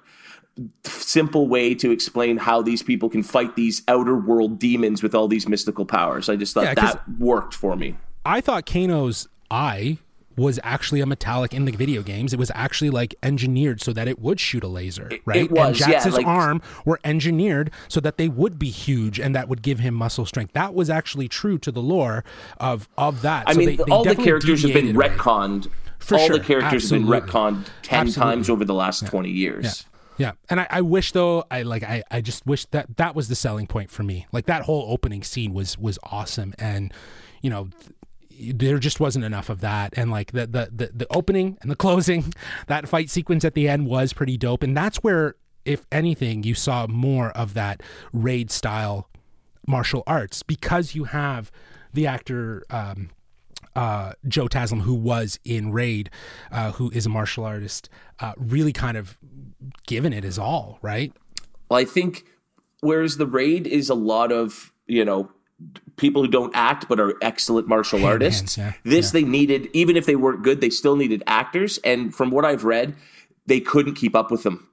simple 0.84 1.48
way 1.48 1.74
to 1.74 1.90
explain 1.90 2.36
how 2.36 2.62
these 2.62 2.82
people 2.82 3.08
can 3.08 3.22
fight 3.22 3.56
these 3.56 3.82
outer 3.88 4.16
world 4.16 4.58
demons 4.58 5.02
with 5.02 5.14
all 5.14 5.28
these 5.28 5.48
mystical 5.48 5.86
powers. 5.86 6.28
I 6.28 6.36
just 6.36 6.54
thought 6.54 6.64
yeah, 6.64 6.74
that 6.74 7.02
worked 7.18 7.54
for 7.54 7.76
me. 7.76 7.96
I 8.24 8.40
thought 8.40 8.66
kano's 8.66 9.28
eye 9.50 9.98
was 10.36 10.58
actually 10.62 11.00
a 11.00 11.06
metallic 11.06 11.54
in 11.54 11.64
the 11.64 11.72
video 11.72 12.02
games. 12.02 12.32
It 12.32 12.38
was 12.38 12.50
actually 12.54 12.90
like 12.90 13.14
engineered 13.22 13.80
so 13.80 13.92
that 13.92 14.08
it 14.08 14.18
would 14.18 14.40
shoot 14.40 14.62
a 14.64 14.68
laser, 14.68 15.10
right? 15.24 15.50
Was, 15.50 15.80
and 15.80 15.92
Jax's 15.92 16.06
yeah, 16.06 16.12
like... 16.12 16.26
arm 16.26 16.62
were 16.84 17.00
engineered 17.04 17.70
so 17.88 18.00
that 18.00 18.16
they 18.16 18.28
would 18.28 18.58
be 18.58 18.70
huge 18.70 19.18
and 19.18 19.34
that 19.34 19.48
would 19.48 19.62
give 19.62 19.78
him 19.78 19.94
muscle 19.94 20.26
strength. 20.26 20.52
That 20.52 20.74
was 20.74 20.90
actually 20.90 21.28
true 21.28 21.58
to 21.58 21.70
the 21.70 21.82
lore 21.82 22.24
of 22.58 22.88
of 22.96 23.22
that. 23.22 23.48
I 23.48 23.52
so 23.52 23.58
mean, 23.58 23.68
they, 23.68 23.76
they 23.76 23.90
all 23.90 24.04
the 24.04 24.16
characters 24.16 24.62
have 24.62 24.72
been 24.72 24.94
retconned. 24.94 25.68
For 25.98 26.18
all 26.18 26.26
sure. 26.26 26.38
the 26.38 26.44
characters 26.44 26.82
Absolutely. 26.82 27.14
have 27.14 27.26
been 27.26 27.32
retconned 27.32 27.66
ten 27.82 28.00
Absolutely. 28.00 28.34
times 28.34 28.50
over 28.50 28.64
the 28.64 28.74
last 28.74 29.02
yeah. 29.02 29.08
twenty 29.08 29.30
years. 29.30 29.64
Yeah. 29.64 29.88
Yeah, 30.18 30.32
and 30.50 30.60
I, 30.60 30.66
I, 30.68 30.80
wish 30.82 31.12
though 31.12 31.44
I 31.50 31.62
like 31.62 31.82
I, 31.82 32.02
I 32.10 32.20
just 32.20 32.46
wish 32.46 32.66
that 32.66 32.98
that 32.98 33.14
was 33.14 33.28
the 33.28 33.34
selling 33.34 33.66
point 33.66 33.90
for 33.90 34.02
me. 34.02 34.26
Like 34.30 34.46
that 34.46 34.62
whole 34.62 34.92
opening 34.92 35.22
scene 35.22 35.54
was 35.54 35.78
was 35.78 35.98
awesome, 36.04 36.54
and 36.58 36.92
you 37.40 37.48
know 37.50 37.70
there 38.54 38.78
just 38.78 39.00
wasn't 39.00 39.24
enough 39.24 39.48
of 39.48 39.60
that 39.60 39.92
and 39.96 40.10
like 40.10 40.32
the, 40.32 40.46
the 40.46 40.68
the 40.72 40.90
the 40.94 41.06
opening 41.14 41.58
and 41.62 41.70
the 41.70 41.76
closing 41.84 42.32
that 42.66 42.88
fight 42.88 43.10
sequence 43.10 43.44
at 43.44 43.54
the 43.54 43.68
end 43.68 43.86
was 43.86 44.12
pretty 44.12 44.36
dope 44.36 44.62
and 44.62 44.76
that's 44.76 44.98
where 44.98 45.36
if 45.64 45.86
anything 45.92 46.42
you 46.42 46.54
saw 46.54 46.86
more 46.86 47.30
of 47.30 47.54
that 47.54 47.82
raid 48.12 48.50
style 48.50 49.08
martial 49.66 50.02
arts 50.06 50.42
because 50.42 50.94
you 50.94 51.04
have 51.04 51.50
the 51.92 52.06
actor 52.06 52.64
um, 52.70 53.10
uh, 53.74 54.12
Joe 54.28 54.48
Taslim, 54.48 54.82
who 54.82 54.94
was 54.94 55.38
in 55.44 55.72
Raid, 55.72 56.10
uh, 56.50 56.72
who 56.72 56.90
is 56.90 57.06
a 57.06 57.08
martial 57.08 57.44
artist, 57.44 57.88
uh, 58.20 58.34
really 58.36 58.72
kind 58.72 58.96
of 58.96 59.18
given 59.86 60.12
it 60.12 60.24
his 60.24 60.38
all, 60.38 60.78
right? 60.82 61.12
Well, 61.70 61.80
I 61.80 61.84
think 61.84 62.24
whereas 62.80 63.16
the 63.16 63.26
Raid 63.26 63.66
is 63.66 63.88
a 63.88 63.94
lot 63.94 64.30
of 64.30 64.72
you 64.86 65.04
know 65.04 65.30
people 65.96 66.22
who 66.22 66.28
don't 66.28 66.54
act 66.54 66.88
but 66.88 66.98
are 66.98 67.14
excellent 67.22 67.68
martial 67.68 67.98
Hand 67.98 68.10
artists. 68.10 68.58
Yeah. 68.58 68.72
This 68.84 69.06
yeah. 69.06 69.20
they 69.20 69.26
needed, 69.26 69.68
even 69.72 69.96
if 69.96 70.06
they 70.06 70.16
weren't 70.16 70.42
good, 70.42 70.60
they 70.60 70.70
still 70.70 70.96
needed 70.96 71.22
actors. 71.26 71.78
And 71.84 72.14
from 72.14 72.30
what 72.30 72.44
I've 72.44 72.64
read, 72.64 72.94
they 73.46 73.60
couldn't 73.60 73.94
keep 73.94 74.16
up 74.16 74.30
with 74.30 74.42
them. 74.42 74.68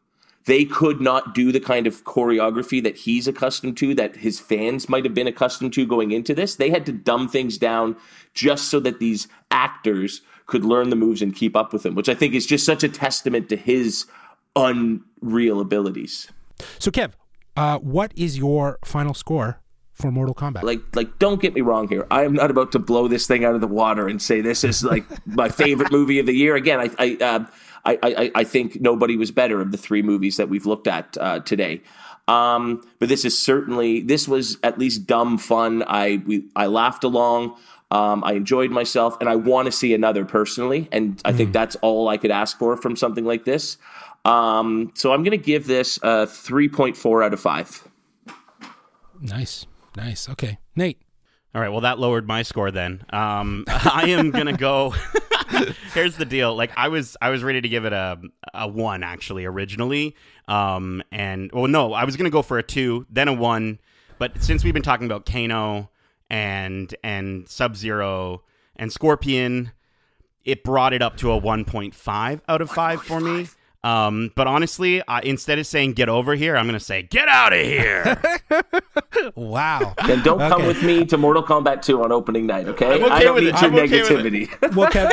They 0.46 0.66
could 0.66 1.02
not 1.02 1.36
do 1.36 1.52
the 1.52 1.60
kind 1.60 1.86
of 1.86 2.04
choreography 2.06 2.82
that 2.82 2.98
he's 2.98 3.28
accustomed 3.28 3.78
to, 3.78 3.94
that 3.96 4.16
his 4.16 4.40
fans 4.40 4.90
might 4.90 5.04
have 5.04 5.14
been 5.14 5.28
accustomed 5.28 5.74
to 5.74 5.86
going 5.86 6.12
into 6.12 6.34
this. 6.34 6.56
They 6.56 6.70
had 6.70 6.86
to 6.88 6.92
dumb 6.92 7.28
things 7.28 7.58
down 7.58 7.98
just 8.34 8.70
so 8.70 8.80
that 8.80 9.00
these 9.00 9.28
actors 9.52 10.22
could 10.48 10.66
learn 10.66 10.90
the 10.90 10.96
moves 10.96 11.22
and 11.22 11.36
keep 11.36 11.56
up 11.56 11.72
with 11.72 11.84
them, 11.84 11.94
which 11.94 12.10
I 12.10 12.16
think 12.16 12.34
is 12.34 12.48
just 12.48 12.66
such 12.66 12.84
a 12.84 12.90
testament 12.90 13.50
to 13.50 13.56
his 13.56 14.06
unreal 14.56 15.60
abilities. 15.60 16.32
So, 16.80 16.90
Kev, 16.90 17.12
uh, 17.56 17.78
what 17.78 18.12
is 18.16 18.38
your 18.38 18.80
final 18.84 19.14
score 19.14 19.60
for 20.00 20.12
Mortal 20.12 20.34
Kombat. 20.34 20.64
Like, 20.64 20.96
like, 20.96 21.20
don't 21.20 21.42
get 21.42 21.54
me 21.54 21.62
wrong 21.62 21.88
here. 21.88 22.08
I 22.10 22.24
am 22.24 22.34
not 22.34 22.50
about 22.50 22.72
to 22.72 22.80
blow 22.80 23.08
this 23.08 23.28
thing 23.28 23.44
out 23.44 23.56
of 23.56 23.62
the 23.62 23.68
water 23.68 24.08
and 24.08 24.22
say 24.22 24.42
this 24.42 24.64
is 24.64 24.84
like 24.84 25.06
my 25.26 25.50
favorite 25.50 25.92
movie 25.92 26.20
of 26.20 26.26
the 26.26 26.34
year. 26.34 26.56
Again, 26.56 26.80
I, 26.80 26.90
I, 26.98 27.18
uh, 27.24 27.46
I, 27.86 28.00
I, 28.04 28.32
I, 28.36 28.44
think 28.44 28.82
nobody 28.82 29.18
was 29.18 29.32
better 29.32 29.62
of 29.62 29.72
the 29.72 29.78
three 29.78 30.02
movies 30.02 30.38
that 30.38 30.50
we've 30.50 30.66
looked 30.66 30.88
at 30.88 31.18
uh, 31.20 31.40
today. 31.40 31.82
Um, 32.28 32.88
but 33.00 33.10
this 33.10 33.26
is 33.26 33.38
certainly 33.38 34.02
this 34.02 34.28
was 34.28 34.58
at 34.64 34.78
least 34.78 35.08
dumb 35.08 35.38
fun. 35.38 35.84
I 35.88 36.22
we 36.26 36.46
I 36.56 36.68
laughed 36.68 37.04
along. 37.04 37.58
Um, 37.92 38.24
I 38.24 38.34
enjoyed 38.34 38.70
myself, 38.70 39.18
and 39.20 39.28
I 39.28 39.36
want 39.36 39.66
to 39.66 39.72
see 39.72 39.96
another 39.96 40.24
personally. 40.24 40.88
And 40.92 41.20
I 41.26 41.32
mm. 41.32 41.38
think 41.38 41.54
that's 41.54 41.76
all 41.78 42.08
I 42.08 42.18
could 42.18 42.30
ask 42.30 42.60
for 42.60 42.78
from 42.78 42.96
something 42.96 43.26
like 43.26 43.46
this. 43.46 43.78
Um, 44.26 44.92
so 44.94 45.12
I'm 45.12 45.24
going 45.24 45.32
to 45.32 45.44
give 45.44 45.66
this 45.66 45.98
a 45.98 46.28
3.4 46.28 47.26
out 47.26 47.34
of 47.34 47.40
five. 47.40 47.88
Nice. 49.20 49.66
Nice. 50.00 50.30
Okay. 50.30 50.58
Nate. 50.76 51.02
All 51.54 51.62
right. 51.62 51.70
Well, 51.70 51.82
that 51.82 52.00
lowered 52.00 52.28
my 52.28 52.44
score 52.44 52.72
then. 52.72 53.04
Um, 53.10 53.66
I 53.68 54.06
am 54.10 54.32
gonna 54.32 54.56
go. 54.56 54.94
Here's 55.94 56.16
the 56.16 56.26
deal. 56.26 56.56
Like 56.56 56.72
I 56.78 56.88
was, 56.88 57.18
I 57.22 57.30
was 57.30 57.44
ready 57.44 57.60
to 57.62 57.70
give 57.70 57.86
it 57.86 57.94
a 57.94 58.20
a 58.54 58.68
one 58.68 59.04
actually 59.04 59.46
originally. 59.46 60.16
Um, 60.48 61.04
and 61.12 61.52
well, 61.52 61.68
no, 61.68 61.94
I 61.94 62.06
was 62.06 62.16
gonna 62.16 62.30
go 62.30 62.42
for 62.42 62.58
a 62.58 62.64
two, 62.64 63.06
then 63.10 63.28
a 63.28 63.34
one. 63.34 63.80
But 64.20 64.42
since 64.44 64.64
we've 64.64 64.74
been 64.74 64.84
talking 64.84 65.06
about 65.06 65.26
Kano 65.26 65.90
and 66.30 66.94
and 67.04 67.48
Sub 67.50 67.76
Zero 67.76 68.44
and 68.76 68.92
Scorpion, 68.92 69.72
it 70.46 70.64
brought 70.64 70.94
it 70.94 71.02
up 71.02 71.18
to 71.18 71.32
a 71.32 71.40
1.5 71.40 72.42
out 72.48 72.62
of 72.62 72.72
5 72.72 73.02
for 73.02 73.20
me. 73.20 73.48
Um, 73.84 74.32
but 74.36 74.46
honestly, 74.46 75.02
I, 75.08 75.22
instead 75.22 75.58
of 75.58 75.66
saying 75.66 75.94
"get 75.94 76.10
over 76.10 76.36
here," 76.36 76.58
I'm 76.58 76.66
going 76.66 76.78
to 76.78 76.84
say 76.84 77.04
"get 77.04 77.30
out 77.30 77.54
of 77.54 77.60
here." 77.60 78.22
wow! 79.36 79.94
Then 80.06 80.22
don't 80.22 80.42
okay. 80.42 80.50
come 80.50 80.68
with 80.68 80.84
me 80.84 81.06
to 81.06 81.18
Mortal 81.18 81.44
Kombat 81.44 81.82
2 81.82 82.04
on 82.04 82.12
opening 82.12 82.46
night, 82.46 82.68
okay? 82.68 83.02
okay 83.02 83.06
I 83.06 83.24
don't 83.24 83.38
need 83.38 83.46
your 83.46 83.72
negativity. 83.72 84.50
well, 84.76 84.90
Kev, 84.92 85.10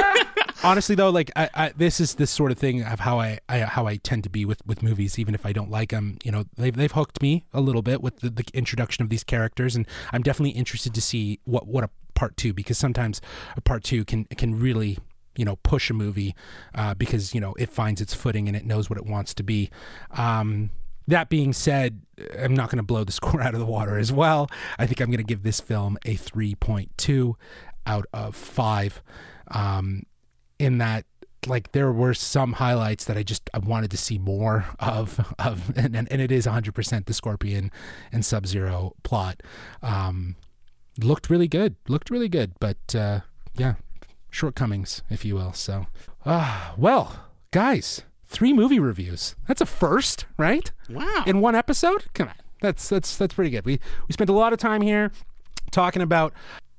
honestly 0.64 0.96
though, 0.96 1.10
like 1.10 1.30
I, 1.36 1.48
I, 1.54 1.72
this 1.76 2.00
is 2.00 2.16
this 2.16 2.32
sort 2.32 2.50
of 2.50 2.58
thing 2.58 2.82
of 2.82 3.00
how 3.00 3.20
I, 3.20 3.38
I 3.48 3.60
how 3.60 3.86
I 3.86 3.98
tend 3.98 4.24
to 4.24 4.30
be 4.30 4.44
with 4.44 4.66
with 4.66 4.82
movies, 4.82 5.16
even 5.16 5.34
if 5.34 5.46
I 5.46 5.52
don't 5.52 5.70
like 5.70 5.90
them. 5.90 6.18
You 6.24 6.32
know, 6.32 6.44
they've 6.56 6.74
they've 6.74 6.92
hooked 6.92 7.22
me 7.22 7.44
a 7.52 7.60
little 7.60 7.82
bit 7.82 8.02
with 8.02 8.18
the, 8.18 8.30
the 8.30 8.44
introduction 8.52 9.04
of 9.04 9.10
these 9.10 9.22
characters, 9.22 9.76
and 9.76 9.86
I'm 10.12 10.22
definitely 10.22 10.58
interested 10.58 10.92
to 10.94 11.00
see 11.00 11.38
what 11.44 11.68
what 11.68 11.84
a 11.84 11.90
part 12.14 12.36
two 12.36 12.52
because 12.52 12.78
sometimes 12.78 13.20
a 13.56 13.60
part 13.60 13.84
two 13.84 14.04
can 14.04 14.24
can 14.24 14.58
really 14.58 14.98
you 15.36 15.44
know 15.44 15.56
push 15.56 15.90
a 15.90 15.94
movie 15.94 16.34
uh, 16.74 16.94
because 16.94 17.34
you 17.34 17.40
know 17.40 17.54
it 17.58 17.70
finds 17.70 18.00
its 18.00 18.14
footing 18.14 18.48
and 18.48 18.56
it 18.56 18.64
knows 18.64 18.90
what 18.90 18.98
it 18.98 19.06
wants 19.06 19.34
to 19.34 19.42
be. 19.42 19.70
Um, 20.12 20.70
that 21.08 21.28
being 21.28 21.52
said, 21.52 22.02
I'm 22.38 22.54
not 22.54 22.68
going 22.68 22.78
to 22.78 22.82
blow 22.82 23.04
the 23.04 23.12
score 23.12 23.40
out 23.42 23.54
of 23.54 23.60
the 23.60 23.66
water 23.66 23.98
as 23.98 24.12
well. 24.12 24.48
I 24.78 24.86
think 24.86 25.00
I'm 25.00 25.06
going 25.06 25.18
to 25.18 25.24
give 25.24 25.42
this 25.42 25.60
film 25.60 25.98
a 26.04 26.16
3.2 26.16 27.34
out 27.86 28.06
of 28.12 28.34
5. 28.34 29.02
Um, 29.48 30.02
in 30.58 30.78
that 30.78 31.04
like 31.46 31.72
there 31.72 31.92
were 31.92 32.14
some 32.14 32.54
highlights 32.54 33.04
that 33.04 33.16
I 33.16 33.22
just 33.22 33.48
I 33.54 33.58
wanted 33.58 33.90
to 33.92 33.96
see 33.96 34.18
more 34.18 34.66
of 34.80 35.34
of 35.38 35.72
and, 35.76 35.94
and, 35.94 36.20
it 36.20 36.32
is 36.32 36.46
100% 36.46 37.06
the 37.06 37.14
Scorpion 37.14 37.70
and 38.12 38.24
Sub-Zero 38.24 38.94
plot. 39.02 39.42
Um, 39.82 40.36
looked 41.00 41.30
really 41.30 41.48
good. 41.48 41.76
Looked 41.88 42.10
really 42.10 42.28
good, 42.28 42.52
but 42.58 42.94
uh, 42.94 43.20
yeah, 43.54 43.74
shortcomings 44.36 45.02
if 45.10 45.24
you 45.24 45.34
will. 45.34 45.52
So, 45.52 45.86
uh, 46.24 46.72
well, 46.76 47.24
guys, 47.50 48.02
three 48.26 48.52
movie 48.52 48.78
reviews. 48.78 49.34
That's 49.48 49.60
a 49.60 49.66
first, 49.66 50.26
right? 50.36 50.70
Wow. 50.90 51.24
In 51.26 51.40
one 51.40 51.54
episode? 51.54 52.04
Come 52.14 52.28
on. 52.28 52.34
That's 52.60 52.88
that's 52.88 53.16
that's 53.16 53.34
pretty 53.34 53.50
good. 53.50 53.64
We 53.64 53.80
we 54.08 54.12
spent 54.12 54.30
a 54.30 54.34
lot 54.34 54.52
of 54.52 54.58
time 54.58 54.82
here 54.82 55.10
talking 55.70 56.02
about 56.02 56.32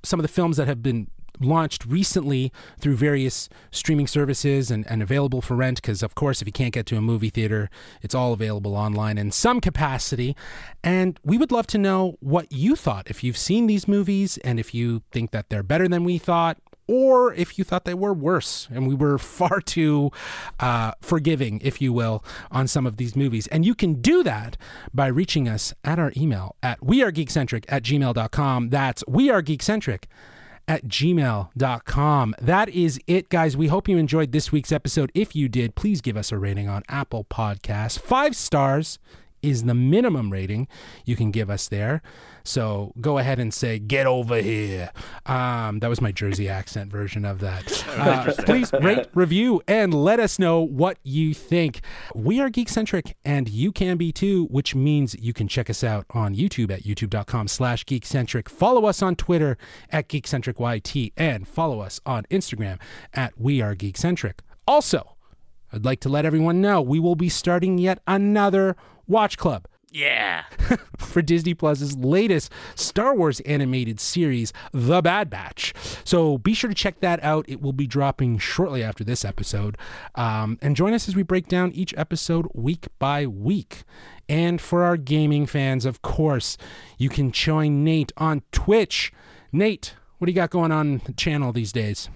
some 0.03 0.19
of 0.19 0.23
the 0.23 0.29
films 0.29 0.57
that 0.57 0.67
have 0.67 0.81
been 0.81 1.07
launched 1.39 1.85
recently 1.85 2.51
through 2.79 2.95
various 2.95 3.47
streaming 3.69 4.07
services 4.07 4.71
and, 4.71 4.89
and 4.89 5.03
available 5.03 5.39
for 5.39 5.55
rent 5.55 5.79
because 5.79 6.01
of 6.01 6.15
course 6.15 6.41
if 6.41 6.47
you 6.47 6.51
can't 6.51 6.73
get 6.73 6.87
to 6.87 6.97
a 6.97 7.01
movie 7.01 7.29
theater 7.29 7.69
it's 8.01 8.15
all 8.15 8.33
available 8.33 8.75
online 8.75 9.19
in 9.19 9.31
some 9.31 9.61
capacity 9.61 10.35
and 10.83 11.19
we 11.23 11.37
would 11.37 11.51
love 11.51 11.67
to 11.67 11.77
know 11.77 12.17
what 12.21 12.51
you 12.51 12.75
thought 12.75 13.07
if 13.07 13.23
you've 13.23 13.37
seen 13.37 13.67
these 13.67 13.87
movies 13.87 14.39
and 14.39 14.59
if 14.59 14.73
you 14.73 15.03
think 15.11 15.29
that 15.29 15.47
they're 15.49 15.61
better 15.61 15.87
than 15.87 16.03
we 16.03 16.17
thought 16.17 16.57
or 16.87 17.33
if 17.33 17.57
you 17.57 17.63
thought 17.63 17.85
they 17.85 17.93
were 17.93 18.13
worse 18.13 18.67
and 18.71 18.87
we 18.87 18.95
were 18.95 19.17
far 19.37 19.61
too 19.61 20.11
uh, 20.59 20.91
forgiving, 21.01 21.59
if 21.63 21.81
you 21.81 21.93
will, 21.93 22.23
on 22.51 22.67
some 22.67 22.85
of 22.85 22.97
these 22.97 23.15
movies. 23.15 23.47
And 23.47 23.65
you 23.65 23.75
can 23.75 24.01
do 24.01 24.23
that 24.23 24.57
by 24.93 25.07
reaching 25.07 25.47
us 25.47 25.73
at 25.83 25.99
our 25.99 26.11
email 26.15 26.55
at 26.63 26.79
wearegeekcentric 26.81 27.65
at 27.67 27.83
gmail.com. 27.83 28.69
That's 28.69 29.03
wearegeekcentric 29.03 30.03
at 30.67 30.85
gmail.com. 30.85 32.35
That 32.41 32.69
is 32.69 32.99
it, 33.07 33.29
guys. 33.29 33.55
We 33.55 33.67
hope 33.67 33.87
you 33.87 33.97
enjoyed 33.97 34.31
this 34.31 34.51
week's 34.51 34.71
episode. 34.71 35.11
If 35.13 35.35
you 35.35 35.47
did, 35.47 35.75
please 35.75 36.01
give 36.01 36.17
us 36.17 36.31
a 36.31 36.37
rating 36.37 36.67
on 36.67 36.83
Apple 36.89 37.25
Podcasts. 37.25 37.99
Five 37.99 38.35
stars 38.35 38.99
is 39.41 39.63
the 39.63 39.73
minimum 39.73 40.31
rating 40.31 40.67
you 41.05 41.15
can 41.15 41.31
give 41.31 41.49
us 41.49 41.67
there. 41.67 42.01
So 42.43 42.93
go 43.01 43.17
ahead 43.17 43.39
and 43.39 43.53
say, 43.53 43.77
get 43.77 44.07
over 44.07 44.37
here. 44.37 44.91
Um, 45.25 45.79
that 45.79 45.89
was 45.89 45.99
my 45.99 46.13
Jersey 46.13 46.47
accent 46.47 46.91
version 46.91 47.25
of 47.25 47.39
that. 47.39 47.83
Uh, 47.97 48.31
please 48.45 48.71
rate, 48.79 49.07
review, 49.15 49.59
and 49.67 49.91
let 49.91 50.19
us 50.19 50.37
know 50.37 50.61
what 50.61 50.99
you 51.01 51.33
think. 51.33 51.81
We 52.13 52.39
are 52.39 52.49
Geekcentric, 52.49 53.13
and 53.25 53.49
you 53.49 53.71
can 53.71 53.97
be 53.97 54.11
too, 54.11 54.45
which 54.45 54.75
means 54.75 55.15
you 55.19 55.33
can 55.33 55.47
check 55.47 55.67
us 55.67 55.83
out 55.83 56.05
on 56.11 56.35
YouTube 56.35 56.71
at 56.71 56.83
youtube.com 56.83 57.47
slash 57.47 57.85
geekcentric. 57.85 58.47
Follow 58.47 58.85
us 58.85 59.01
on 59.01 59.15
Twitter 59.15 59.57
at 59.89 60.07
geekcentricyt, 60.09 61.11
and 61.17 61.47
follow 61.47 61.79
us 61.79 61.99
on 62.05 62.23
Instagram 62.29 62.79
at 63.15 63.33
We 63.37 63.61
Are 63.61 63.75
Geekcentric. 63.75 64.39
Also, 64.67 65.16
I'd 65.71 65.85
like 65.85 65.99
to 66.01 66.09
let 66.09 66.25
everyone 66.25 66.61
know 66.61 66.81
we 66.81 66.99
will 66.99 67.15
be 67.15 67.29
starting 67.29 67.77
yet 67.77 67.99
another 68.07 68.75
Watch 69.07 69.37
Club. 69.37 69.67
Yeah. 69.91 70.43
for 70.97 71.21
Disney 71.21 71.53
Plus's 71.53 71.97
latest 71.97 72.51
Star 72.75 73.15
Wars 73.15 73.39
animated 73.41 73.99
series, 73.99 74.51
The 74.71 75.01
Bad 75.01 75.29
Batch. 75.29 75.73
So 76.03 76.37
be 76.37 76.53
sure 76.53 76.67
to 76.67 76.75
check 76.75 76.99
that 76.99 77.23
out. 77.23 77.45
It 77.47 77.61
will 77.61 77.73
be 77.73 77.87
dropping 77.87 78.37
shortly 78.37 78.83
after 78.83 79.03
this 79.03 79.23
episode. 79.23 79.77
Um, 80.15 80.59
and 80.61 80.75
join 80.75 80.93
us 80.93 81.07
as 81.07 81.15
we 81.15 81.23
break 81.23 81.47
down 81.47 81.71
each 81.71 81.93
episode 81.97 82.47
week 82.53 82.87
by 82.99 83.25
week. 83.25 83.83
And 84.27 84.59
for 84.59 84.83
our 84.83 84.97
gaming 84.97 85.45
fans, 85.45 85.85
of 85.85 86.01
course, 86.01 86.57
you 86.97 87.09
can 87.09 87.31
join 87.31 87.83
Nate 87.83 88.11
on 88.17 88.43
Twitch. 88.51 89.13
Nate, 89.53 89.95
what 90.17 90.25
do 90.25 90.31
you 90.31 90.35
got 90.35 90.49
going 90.49 90.71
on 90.71 91.01
the 91.05 91.13
channel 91.13 91.53
these 91.53 91.71
days? 91.71 92.09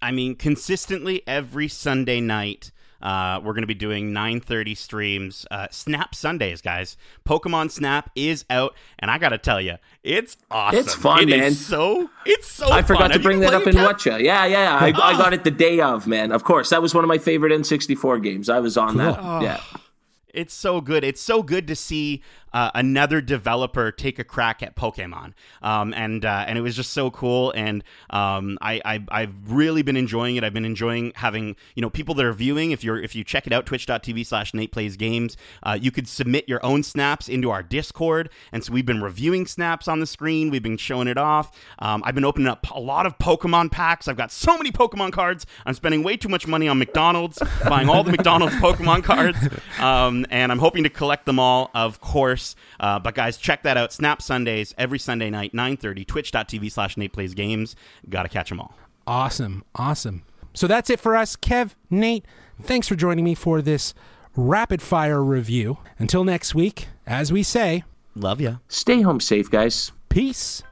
I 0.00 0.10
mean, 0.10 0.34
consistently 0.34 1.22
every 1.28 1.68
Sunday 1.68 2.20
night. 2.20 2.72
Uh, 3.02 3.40
we're 3.42 3.52
going 3.52 3.62
to 3.62 3.66
be 3.66 3.74
doing 3.74 4.12
9:30 4.12 4.76
streams, 4.76 5.44
uh, 5.50 5.66
Snap 5.70 6.14
Sundays, 6.14 6.60
guys. 6.62 6.96
Pokemon 7.26 7.70
Snap 7.70 8.10
is 8.14 8.44
out, 8.48 8.74
and 8.98 9.10
I 9.10 9.18
got 9.18 9.30
to 9.30 9.38
tell 9.38 9.60
you, 9.60 9.76
it's 10.02 10.36
awesome. 10.50 10.78
It's 10.78 10.94
fun, 10.94 11.28
It 11.28 11.38
man. 11.40 11.52
so 11.52 12.08
it's 12.24 12.48
so. 12.50 12.70
I 12.70 12.82
forgot 12.82 13.00
fun. 13.02 13.10
to 13.10 13.14
Have 13.14 13.22
bring 13.22 13.40
that 13.40 13.54
up 13.54 13.66
in? 13.66 13.74
Watcha. 13.76 14.22
Yeah, 14.22 14.46
yeah. 14.46 14.76
I, 14.80 14.86
I 14.86 15.16
got 15.18 15.32
it 15.34 15.44
the 15.44 15.50
day 15.50 15.80
of, 15.80 16.06
man. 16.06 16.30
Of 16.32 16.44
course. 16.44 16.70
That 16.70 16.80
was 16.80 16.94
one 16.94 17.04
of 17.04 17.08
my 17.08 17.18
favorite 17.18 17.52
N64 17.52 18.22
games. 18.22 18.48
I 18.48 18.60
was 18.60 18.76
on 18.76 18.96
that. 18.98 19.42
Yeah. 19.42 19.60
It's 20.32 20.54
so 20.54 20.80
good. 20.80 21.04
It's 21.04 21.20
so 21.20 21.42
good 21.42 21.66
to 21.66 21.76
see 21.76 22.22
uh, 22.52 22.70
another 22.74 23.20
developer 23.20 23.90
take 23.90 24.18
a 24.18 24.24
crack 24.24 24.62
at 24.62 24.76
Pokemon, 24.76 25.32
um, 25.62 25.94
and 25.94 26.24
uh, 26.24 26.44
and 26.46 26.58
it 26.58 26.60
was 26.60 26.76
just 26.76 26.92
so 26.92 27.10
cool. 27.10 27.52
And 27.52 27.82
um, 28.10 28.58
I, 28.60 28.80
I 28.84 29.04
I've 29.08 29.34
really 29.50 29.82
been 29.82 29.96
enjoying 29.96 30.36
it. 30.36 30.44
I've 30.44 30.54
been 30.54 30.64
enjoying 30.64 31.12
having 31.16 31.56
you 31.74 31.82
know 31.82 31.90
people 31.90 32.14
that 32.16 32.26
are 32.26 32.32
viewing. 32.32 32.70
If 32.70 32.84
you're 32.84 32.98
if 32.98 33.14
you 33.14 33.24
check 33.24 33.46
it 33.46 33.52
out, 33.52 33.66
Twitch.tv/slash 33.66 34.54
Nate 34.54 34.72
Plays 34.72 34.96
Games, 34.96 35.36
uh, 35.62 35.78
you 35.80 35.90
could 35.90 36.08
submit 36.08 36.48
your 36.48 36.64
own 36.64 36.82
snaps 36.82 37.28
into 37.28 37.50
our 37.50 37.62
Discord, 37.62 38.30
and 38.52 38.62
so 38.64 38.72
we've 38.72 38.86
been 38.86 39.02
reviewing 39.02 39.46
snaps 39.46 39.88
on 39.88 40.00
the 40.00 40.06
screen. 40.06 40.50
We've 40.50 40.62
been 40.62 40.76
showing 40.76 41.08
it 41.08 41.18
off. 41.18 41.50
Um, 41.78 42.02
I've 42.04 42.14
been 42.14 42.24
opening 42.24 42.48
up 42.48 42.66
a 42.70 42.80
lot 42.80 43.06
of 43.06 43.18
Pokemon 43.18 43.70
packs. 43.70 44.08
I've 44.08 44.16
got 44.16 44.30
so 44.30 44.56
many 44.56 44.70
Pokemon 44.72 45.12
cards. 45.12 45.46
I'm 45.64 45.74
spending 45.74 46.02
way 46.02 46.16
too 46.16 46.28
much 46.28 46.46
money 46.46 46.68
on 46.68 46.78
McDonald's, 46.78 47.40
buying 47.68 47.88
all 47.88 48.04
the 48.04 48.10
McDonald's 48.10 48.54
Pokemon 48.56 49.04
cards, 49.04 49.38
um, 49.78 50.26
and 50.30 50.52
I'm 50.52 50.58
hoping 50.58 50.82
to 50.84 50.90
collect 50.90 51.26
them 51.26 51.38
all, 51.38 51.70
of 51.74 52.00
course. 52.00 52.41
Uh, 52.80 52.98
but 52.98 53.14
guys, 53.14 53.36
check 53.36 53.62
that 53.62 53.76
out. 53.76 53.92
Snap 53.92 54.20
Sundays 54.22 54.74
every 54.78 54.98
Sunday 54.98 55.30
night, 55.30 55.52
9:30. 55.54 56.06
Twitch.tv 56.06 56.70
slash 56.70 56.96
Nate 56.96 57.12
Plays 57.12 57.34
Games. 57.34 57.74
Got 58.08 58.24
to 58.24 58.28
catch 58.28 58.48
them 58.48 58.60
all. 58.60 58.74
Awesome. 59.06 59.64
Awesome. 59.74 60.22
So 60.54 60.66
that's 60.66 60.90
it 60.90 61.00
for 61.00 61.16
us. 61.16 61.34
Kev, 61.36 61.74
Nate, 61.90 62.24
thanks 62.60 62.86
for 62.88 62.94
joining 62.94 63.24
me 63.24 63.34
for 63.34 63.62
this 63.62 63.94
rapid 64.36 64.82
fire 64.82 65.22
review. 65.22 65.78
Until 65.98 66.24
next 66.24 66.54
week, 66.54 66.88
as 67.06 67.32
we 67.32 67.42
say, 67.42 67.84
Love 68.14 68.40
ya. 68.40 68.56
Stay 68.68 69.00
home 69.00 69.20
safe, 69.20 69.50
guys. 69.50 69.92
peace. 70.10 70.62